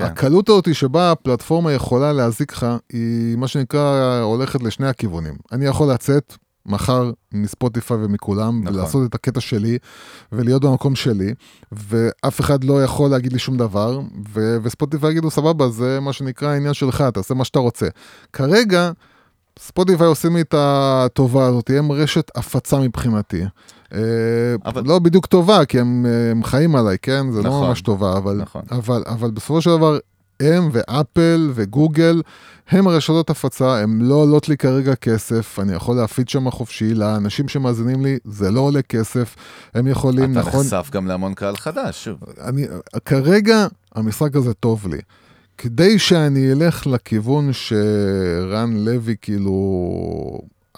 הקלות 0.00 0.48
הזאת 0.48 0.74
שבה 0.74 1.10
הפלטפורמה 1.12 1.72
יכולה 1.72 2.12
להזיק 2.12 2.52
לך, 2.52 2.66
היא 2.92 3.36
מה 3.36 3.48
שנקרא 3.48 4.20
הולכת 4.22 4.62
לשני 4.62 4.88
הכיוונים. 4.88 5.34
אני 5.52 5.66
יכול 5.66 5.92
לצאת 5.92 6.34
מחר 6.68 7.10
מספוטיפיי 7.32 7.96
ומכולם, 8.00 8.60
נכון. 8.62 8.74
ולעשות 8.76 9.08
את 9.10 9.14
הקטע 9.14 9.40
שלי, 9.40 9.78
ולהיות 10.32 10.64
במקום 10.64 10.94
שלי, 10.96 11.34
ואף 11.72 12.40
אחד 12.40 12.64
לא 12.64 12.84
יכול 12.84 13.10
להגיד 13.10 13.32
לי 13.32 13.38
שום 13.38 13.56
דבר, 13.56 14.00
ו- 14.34 14.56
וספוטיפיי 14.62 15.10
יגידו, 15.10 15.30
סבבה, 15.30 15.68
זה 15.68 15.98
מה 16.00 16.12
שנקרא 16.12 16.48
העניין 16.48 16.74
שלך, 16.74 17.02
תעשה 17.14 17.34
מה 17.34 17.44
שאתה 17.44 17.58
רוצה. 17.58 17.86
כרגע, 18.32 18.90
ספוטיפיי 19.58 20.06
עושים 20.06 20.34
לי 20.36 20.40
את 20.40 20.54
הטובה 20.58 21.46
הזאת, 21.46 21.70
הם 21.70 21.92
רשת 21.92 22.30
הפצה 22.36 22.78
מבחינתי. 22.80 23.42
אה, 23.94 23.98
אבל- 24.66 24.82
לא 24.86 24.98
בדיוק 24.98 25.26
טובה, 25.26 25.64
כי 25.64 25.80
הם, 25.80 26.06
אה, 26.08 26.30
הם 26.30 26.44
חיים 26.44 26.76
עליי, 26.76 26.96
כן? 27.02 27.30
זה 27.30 27.42
לא 27.42 27.48
נכון. 27.48 27.68
ממש 27.68 27.80
טובה, 27.80 28.16
אבל, 28.16 28.36
נכון. 28.36 28.62
אבל, 28.70 29.02
אבל 29.06 29.30
בסופו 29.30 29.62
של 29.62 29.70
דבר, 29.70 29.98
הם 30.40 30.68
ואפל 30.72 31.50
וגוגל, 31.54 32.22
הם 32.68 32.88
הרשתות 32.88 33.30
הפצה, 33.30 33.78
הם 33.78 34.02
לא 34.02 34.14
עולות 34.14 34.48
לי 34.48 34.56
כרגע 34.56 34.94
כסף, 34.94 35.58
אני 35.62 35.72
יכול 35.72 35.96
להפיץ 35.96 36.30
שם 36.30 36.50
חופשי, 36.50 36.94
לאנשים 36.94 37.48
שמאזינים 37.48 38.02
לי, 38.02 38.18
זה 38.24 38.50
לא 38.50 38.60
עולה 38.60 38.82
כסף, 38.82 39.36
הם 39.74 39.86
יכולים, 39.86 40.32
אתה 40.32 40.40
נכון, 40.40 40.60
נחשף 40.60 40.88
גם 40.92 41.06
להמון 41.06 41.34
קהל 41.34 41.56
חדש, 41.56 42.04
שוב. 42.04 42.18
אני, 42.40 42.66
כרגע 43.04 43.66
המשחק 43.94 44.36
הזה 44.36 44.54
טוב 44.54 44.86
לי. 44.86 44.98
כדי 45.58 45.98
שאני 45.98 46.52
אלך 46.52 46.86
לכיוון 46.86 47.52
שרן 47.52 48.76
לוי 48.76 49.14
כאילו 49.22 49.52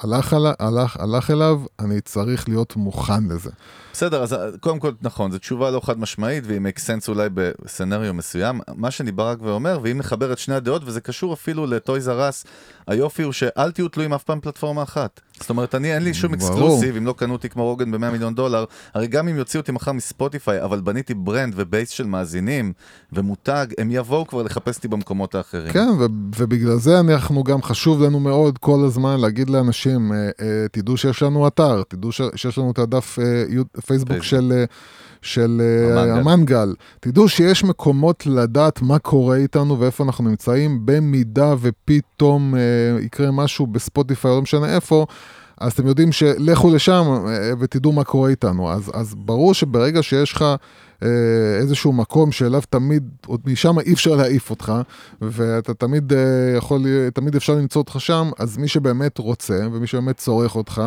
הלך, 0.02 0.36
הלך, 0.58 0.96
הלך 0.96 1.30
אליו, 1.30 1.60
אני 1.78 2.00
צריך 2.00 2.48
להיות 2.48 2.76
מוכן 2.76 3.24
לזה. 3.28 3.50
בסדר, 3.92 4.22
אז 4.22 4.36
קודם 4.60 4.78
כל, 4.78 4.92
נכון, 5.02 5.30
זו 5.30 5.38
תשובה 5.38 5.70
לא 5.70 5.80
חד 5.84 5.98
משמעית, 5.98 6.44
והיא 6.46 6.60
make 6.60 6.78
sense 6.78 7.08
אולי 7.08 7.28
בסצנריו 7.34 8.14
מסוים. 8.14 8.60
מה 8.76 8.90
שאני 8.90 9.12
בא 9.12 9.30
רק 9.30 9.38
ואומר, 9.42 9.78
ואם 9.82 9.98
נחבר 9.98 10.32
את 10.32 10.38
שני 10.38 10.54
הדעות, 10.54 10.82
וזה 10.84 11.00
קשור 11.00 11.32
אפילו 11.32 11.66
לטויז 11.66 12.08
ארס, 12.08 12.44
היופי 12.86 13.22
הוא 13.22 13.32
שאל 13.32 13.70
תהיו 13.70 13.88
תלויים 13.88 14.12
אף 14.14 14.22
פעם 14.22 14.40
פלטפורמה 14.40 14.82
אחת. 14.82 15.20
זאת 15.40 15.50
אומרת, 15.50 15.74
אני 15.74 15.94
אין 15.94 16.02
לי 16.02 16.14
שום. 16.14 16.34
exclusive, 16.34 16.96
אם 16.96 17.06
לא 17.06 17.12
קנו 17.12 17.32
אותי 17.32 17.48
כמו 17.48 17.64
רוגן 17.64 17.90
ב-100 17.90 18.10
מיליון 18.10 18.34
דולר, 18.34 18.64
הרי 18.94 19.06
גם 19.06 19.28
אם 19.28 19.36
יוציאו 19.36 19.60
אותי 19.60 19.72
מחר 19.72 19.92
מספוטיפיי, 19.92 20.64
אבל 20.64 20.80
בניתי 20.80 21.14
brand 21.14 21.54
ו 21.56 21.63
base 21.63 21.90
של 21.90 22.06
מאזינים 22.06 22.72
ומותג, 23.12 23.66
הם 23.78 23.88
יבואו 23.90 24.26
כבר 24.26 24.42
לחפש 24.42 24.76
אותי 24.76 24.88
במקומות 24.88 25.34
האחרים. 25.34 25.72
כן, 25.72 25.88
ובגלל 26.36 26.76
זה 26.76 27.00
אנחנו 27.00 27.44
גם 27.44 27.62
חשוב 27.62 28.02
לנו 28.02 28.20
מאוד 28.20 28.58
כל 28.58 28.84
הזמן 28.86 29.20
להגיד 29.20 29.50
לאנשים, 29.50 30.12
אה, 30.12 30.30
אה, 30.40 30.66
תדעו 30.72 30.96
שיש 30.96 31.22
לנו 31.22 31.46
אתר, 31.46 31.82
תדעו 31.88 32.12
שיש 32.12 32.58
לנו 32.58 32.70
את 32.70 32.78
הדף 32.78 33.18
אה, 33.18 33.44
פייסבוק. 33.86 34.22
של... 34.22 34.64
של 35.22 35.62
אה, 35.64 36.02
המנגל. 36.02 36.20
המנגל. 36.20 36.74
תדעו 37.00 37.28
שיש 37.28 37.64
מקומות 37.64 38.26
לדעת 38.26 38.82
מה 38.82 38.98
קורה 38.98 39.36
איתנו 39.36 39.80
ואיפה 39.80 40.04
אנחנו 40.04 40.28
נמצאים, 40.28 40.80
במידה 40.84 41.54
ופתאום 41.60 42.54
אה, 42.54 42.60
יקרה 43.00 43.30
משהו 43.30 43.66
בספוטיפיי, 43.66 44.30
לא 44.30 44.42
משנה 44.42 44.74
איפה, 44.74 45.06
אז 45.60 45.72
אתם 45.72 45.86
יודעים 45.86 46.12
שלכו 46.12 46.74
לשם 46.74 47.04
אה, 47.28 47.52
ותדעו 47.58 47.92
מה 47.92 48.04
קורה 48.04 48.30
איתנו. 48.30 48.70
אז, 48.70 48.90
אז 48.94 49.14
ברור 49.14 49.54
שברגע 49.54 50.02
שיש 50.02 50.32
לך 50.32 50.44
אה, 51.02 51.08
איזשהו 51.58 51.92
מקום 51.92 52.32
שאליו 52.32 52.62
תמיד, 52.70 53.08
עוד 53.26 53.40
משם 53.46 53.78
אי 53.78 53.92
אפשר 53.92 54.14
להעיף 54.14 54.50
אותך, 54.50 54.72
ואתה 55.20 55.74
תמיד 55.74 56.12
אה, 56.12 56.18
יכול, 56.56 56.86
תמיד 57.14 57.36
אפשר 57.36 57.54
למצוא 57.54 57.82
אותך 57.82 57.96
שם, 57.98 58.30
אז 58.38 58.58
מי 58.58 58.68
שבאמת 58.68 59.18
רוצה, 59.18 59.60
ומי 59.72 59.86
שבאמת 59.86 60.16
צורך 60.16 60.56
אותך, 60.56 60.82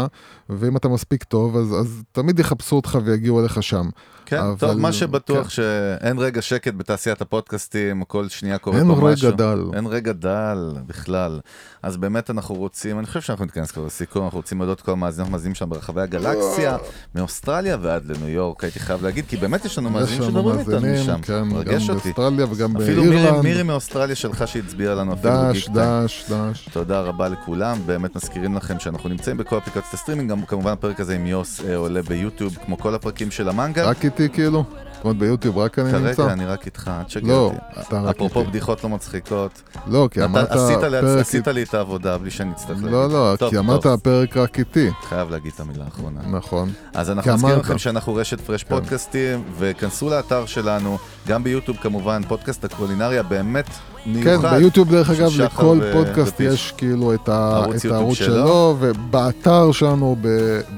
ואם 0.49 0.77
אתה 0.77 0.87
מספיק 0.87 1.23
טוב, 1.23 1.57
אז, 1.57 1.73
אז 1.79 2.03
תמיד 2.11 2.39
יחפשו 2.39 2.75
אותך 2.75 2.97
ויגיעו 3.05 3.39
אליך 3.39 3.63
שם. 3.63 3.89
כן, 4.25 4.37
אבל- 4.37 4.55
טוב, 4.59 4.73
מה 4.79 4.91
שבטוח 4.93 5.43
כן. 5.43 5.49
שאין 5.49 6.19
רגע 6.19 6.41
שקט 6.41 6.73
בתעשיית 6.77 7.21
הפודקאסטים, 7.21 8.03
כל 8.03 8.29
שנייה 8.29 8.57
קורה 8.57 8.77
אין 8.77 8.87
פה 8.87 8.93
רגע 8.93 9.13
משהו. 9.13 9.31
דל. 9.31 9.63
אין 9.73 9.85
רגע 9.87 10.11
דל 10.11 10.73
בכלל. 10.87 11.39
אז 11.83 11.97
באמת 11.97 12.29
אנחנו 12.29 12.55
רוצים, 12.55 12.99
אני 12.99 13.07
חושב 13.07 13.21
שאנחנו 13.21 13.45
נתכנס 13.45 13.71
כבר 13.71 13.85
לסיכום, 13.85 14.23
אנחנו 14.23 14.37
רוצים 14.39 14.57
להודות 14.59 14.81
כל 14.81 14.91
המאזינים 14.91 15.29
המאזינים 15.29 15.55
שם 15.55 15.69
ברחבי 15.69 16.01
הגלקסיה, 16.01 16.77
מאוסטרליה 17.15 17.77
ועד 17.81 18.05
לניו 18.05 18.29
יורק, 18.29 18.63
הייתי 18.63 18.79
חייב 18.79 19.03
להגיד, 19.03 19.25
כי 19.27 19.37
באמת 19.37 19.65
יש 19.65 19.77
לנו 19.77 19.89
מאזינים 19.89 20.23
שמדברים 20.23 20.59
איתנו 20.59 20.73
מאזינים, 20.73 21.01
משם, 21.01 21.21
כן, 21.21 21.41
מרגש 21.41 21.89
גם 21.89 21.95
אותי. 21.95 22.07
באוסטרליה 22.11 22.45
וגם 22.51 22.77
אפילו 22.77 23.03
מירי- 23.03 23.15
באירלנד. 23.15 23.43
מירי 23.43 23.63
מאוסטרליה 23.63 24.15
שלך 24.15 24.47
שהצביעה 24.47 24.95
לנו 24.95 25.13
אפילו 25.13 25.33
דש. 25.51 25.69
דש, 25.69 26.25
דש. 26.31 26.69
תודה 26.73 27.01
רבה 27.01 27.29
לכולם, 27.29 27.77
באמת 27.85 28.15
מזכירים 28.15 28.55
לכם 28.55 28.79
שאנחנו 28.79 29.09
נמצאים 29.09 29.37
בכל 29.37 29.57
אפליקציות 29.57 29.93
הסטרימינג, 29.93 30.29
גם 30.31 30.45
כמובן 30.45 30.71
הפרק 30.71 30.99
הזה 30.99 31.15
עם 31.15 31.25
יוס 31.25 31.61
אה, 31.65 31.75
עולה 31.75 32.01
ביוטיוב, 32.01 32.57
כמו 32.65 32.77
כל 32.77 32.95
הפרקים 32.95 33.31
של 33.31 33.49
המנגל. 33.49 33.85
רק 33.89 34.05
איתי 34.19 34.33
כאילו? 34.33 34.63
זאת 35.03 35.15
אומרת 35.15 35.17
ביוטיוב 35.17 35.57
רק 35.57 35.79
אני 35.79 35.91
נמצא? 35.91 36.13
כרגע 36.13 36.33
אני 36.33 36.45
רק 36.45 36.65
איתך, 36.65 36.91
אל 36.99 37.03
תשגע 37.03 37.27
לא, 37.27 37.51
אותי. 37.77 37.95
רק 37.95 38.15
אפרופו. 38.15 38.43
בדיחות 38.45 38.83
לא 38.83 38.89
מצחיקות. 38.89 39.61
לא, 39.87 40.07
כי 40.11 40.23
אמרת 40.23 40.51
עשית 40.51 41.47
לי- 41.47 41.63
את 41.63 41.73
העבודה 41.73 42.17
בלי 42.17 42.31
שאני 42.31 42.51
אצטרך 42.51 42.69
להגיד. 42.77 42.91
לא, 42.91 43.09
לא, 43.09 43.49
כי 43.49 43.57
אמרת 43.57 43.85
הפרק 43.85 44.37
רק 44.37 44.59
איתי. 44.59 44.89
חייב 45.09 45.29
להגיד 45.29 45.51
את 45.55 45.59
המילה 45.59 45.83
האחרונה. 45.85 46.19
נכון. 46.31 46.71
אז 46.93 47.09
אנחנו 47.09 47.33
אמרת. 47.33 47.57
לכם 47.57 47.77
שאנחנו 47.77 48.15
רשת 48.15 48.41
פרש 48.41 48.63
פודקאסטים, 48.63 49.43
וכנסו 49.59 50.09
לאתר 50.09 50.45
שלנו, 50.45 50.97
גם 51.27 51.43
ביוטיוב 51.43 51.77
כמובן, 51.77 52.21
פודקאסט 52.27 52.63
הקולינריה, 52.65 53.23
באמת 53.23 53.65
כן, 54.03 54.11
מיוחד. 54.11 54.57
ביוטיוב 54.57 54.89
דרך 54.91 55.09
אגב, 55.09 55.29
לכל 55.41 55.77
ו- 55.81 55.93
פודקאסט 55.93 56.33
ופיש. 56.33 56.47
יש 56.53 56.73
כאילו 56.77 57.13
את 57.13 57.29
הערוץ 57.29 57.77
שלו. 57.81 58.15
שלו, 58.15 58.75
ובאתר 58.79 59.71
שלנו, 59.71 60.15
ב- 60.21 60.27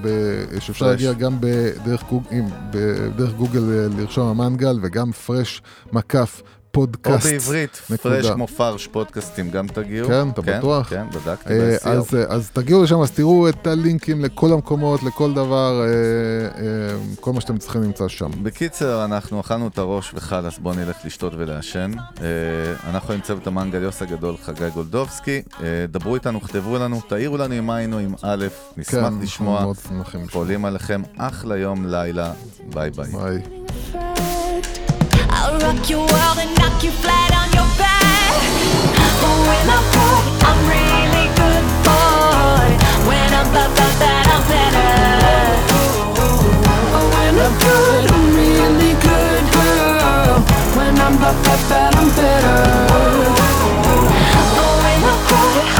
ב- 0.01 0.59
שאפשר. 0.59 0.85
להגיע 0.85 1.13
גם 1.13 1.37
ב- 1.39 1.45
דרך 1.85 2.03
גוג- 2.09 2.23
עם- 2.31 2.49
ב- 2.71 2.77
דרך 3.17 3.33
גוגל 3.33 3.89
לרשום 4.17 4.41
המנגל, 4.41 4.79
וגם 4.81 5.11
פרש 5.11 5.61
מקף 5.93 6.41
או 6.75 6.81
פודקאסט. 6.81 7.27
בעברית, 7.27 7.81
נקודה. 7.89 8.15
פרש 8.15 8.29
כמו 8.31 8.47
פרש 8.47 8.87
פודקאסטים, 8.87 9.49
גם 9.49 9.67
תגיעו. 9.67 10.07
כן, 10.07 10.29
אתה 10.29 10.41
בטוח? 10.41 10.89
כן, 10.89 11.05
בדקתי 11.09 11.53
אה, 11.53 11.77
ב-SEO. 11.83 11.89
אז, 11.89 12.15
אה, 12.15 12.23
אז 12.35 12.49
תגיעו 12.53 12.83
לשם, 12.83 13.01
אז 13.01 13.11
תראו 13.11 13.49
את 13.49 13.67
הלינקים 13.67 14.21
לכל 14.25 14.53
המקומות, 14.53 15.03
לכל 15.03 15.33
דבר, 15.33 15.81
אה, 15.81 15.87
אה, 15.87 16.95
כל 17.19 17.33
מה 17.33 17.41
שאתם 17.41 17.57
צריכים 17.57 17.81
נמצא 17.81 18.07
שם. 18.07 18.31
בקיצר, 18.43 19.05
אנחנו 19.05 19.39
אכלנו 19.41 19.67
את 19.67 19.77
הראש 19.77 20.11
וחלאס, 20.13 20.57
בואו 20.57 20.75
נלך 20.75 20.97
לשתות 21.05 21.33
ולעשן. 21.37 21.91
אה, 22.21 22.25
אנחנו 22.89 23.13
עם 23.13 23.21
צוות 23.21 23.47
המנגל 23.47 23.83
יוס 23.83 24.01
הגדול, 24.01 24.35
חגי 24.43 24.69
גולדובסקי. 24.73 25.41
אה, 25.63 25.85
דברו 25.89 26.15
איתנו, 26.15 26.41
כתבו 26.41 26.77
לנו, 26.77 27.01
תעירו 27.07 27.37
לנו 27.37 27.57
אם 27.57 27.69
היינו 27.69 27.97
עם 27.97 28.13
א', 28.21 28.45
נשמח 28.77 29.03
כן, 29.09 29.13
לשמוע. 29.21 29.71
חולים 30.31 30.65
עליכם, 30.65 31.01
אחלה 31.17 31.57
יום, 31.57 31.85
לילה, 31.87 32.31
ביי 32.73 32.89
ביי. 32.89 33.11
ביי. 33.11 34.14
I'll 35.29 35.57
rock 35.59 35.89
your 35.89 35.99
world 35.99 36.37
and 36.39 36.51
knock 36.57 36.83
you 36.83 36.91
flat 36.91 37.31
on 37.41 37.49
your 37.57 37.69
back. 37.77 38.31
When 39.49 39.69
I'm 39.75 39.85
I'm 40.49 40.59
really 40.69 41.27
good 41.41 41.65
boy. 41.85 42.67
When 43.09 43.29
I'm 43.39 43.47
bad, 43.53 43.71
bad, 43.77 43.93
bad, 43.99 44.25
I'm 44.33 44.43
better. 44.51 44.93
When 47.15 47.35
I'm 47.45 47.55
good, 47.65 48.03
I'm 48.11 48.25
really 48.35 48.93
good 49.07 49.43
girl. 49.57 50.35
When 50.77 50.95
I'm 50.99 51.15
bad, 51.17 51.37
bad, 51.45 51.61
bad, 51.69 51.95
I'm 51.95 52.09
better. 52.17 52.59
When 54.83 55.01
I'm 55.11 55.21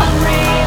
I'm 0.02 0.16
really 0.24 0.65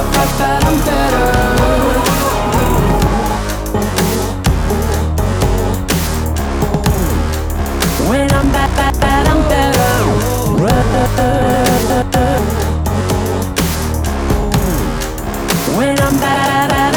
I'm 0.00 0.78
better. 0.84 1.26
When 8.08 8.32
I'm 8.32 8.52
back, 8.52 8.70
back, 8.76 8.94
back, 9.00 9.28
I'm 9.28 9.42
better. 9.48 9.88
When 15.76 15.98
I'm 16.00 16.18
back, 16.20 16.68
back, 16.70 16.87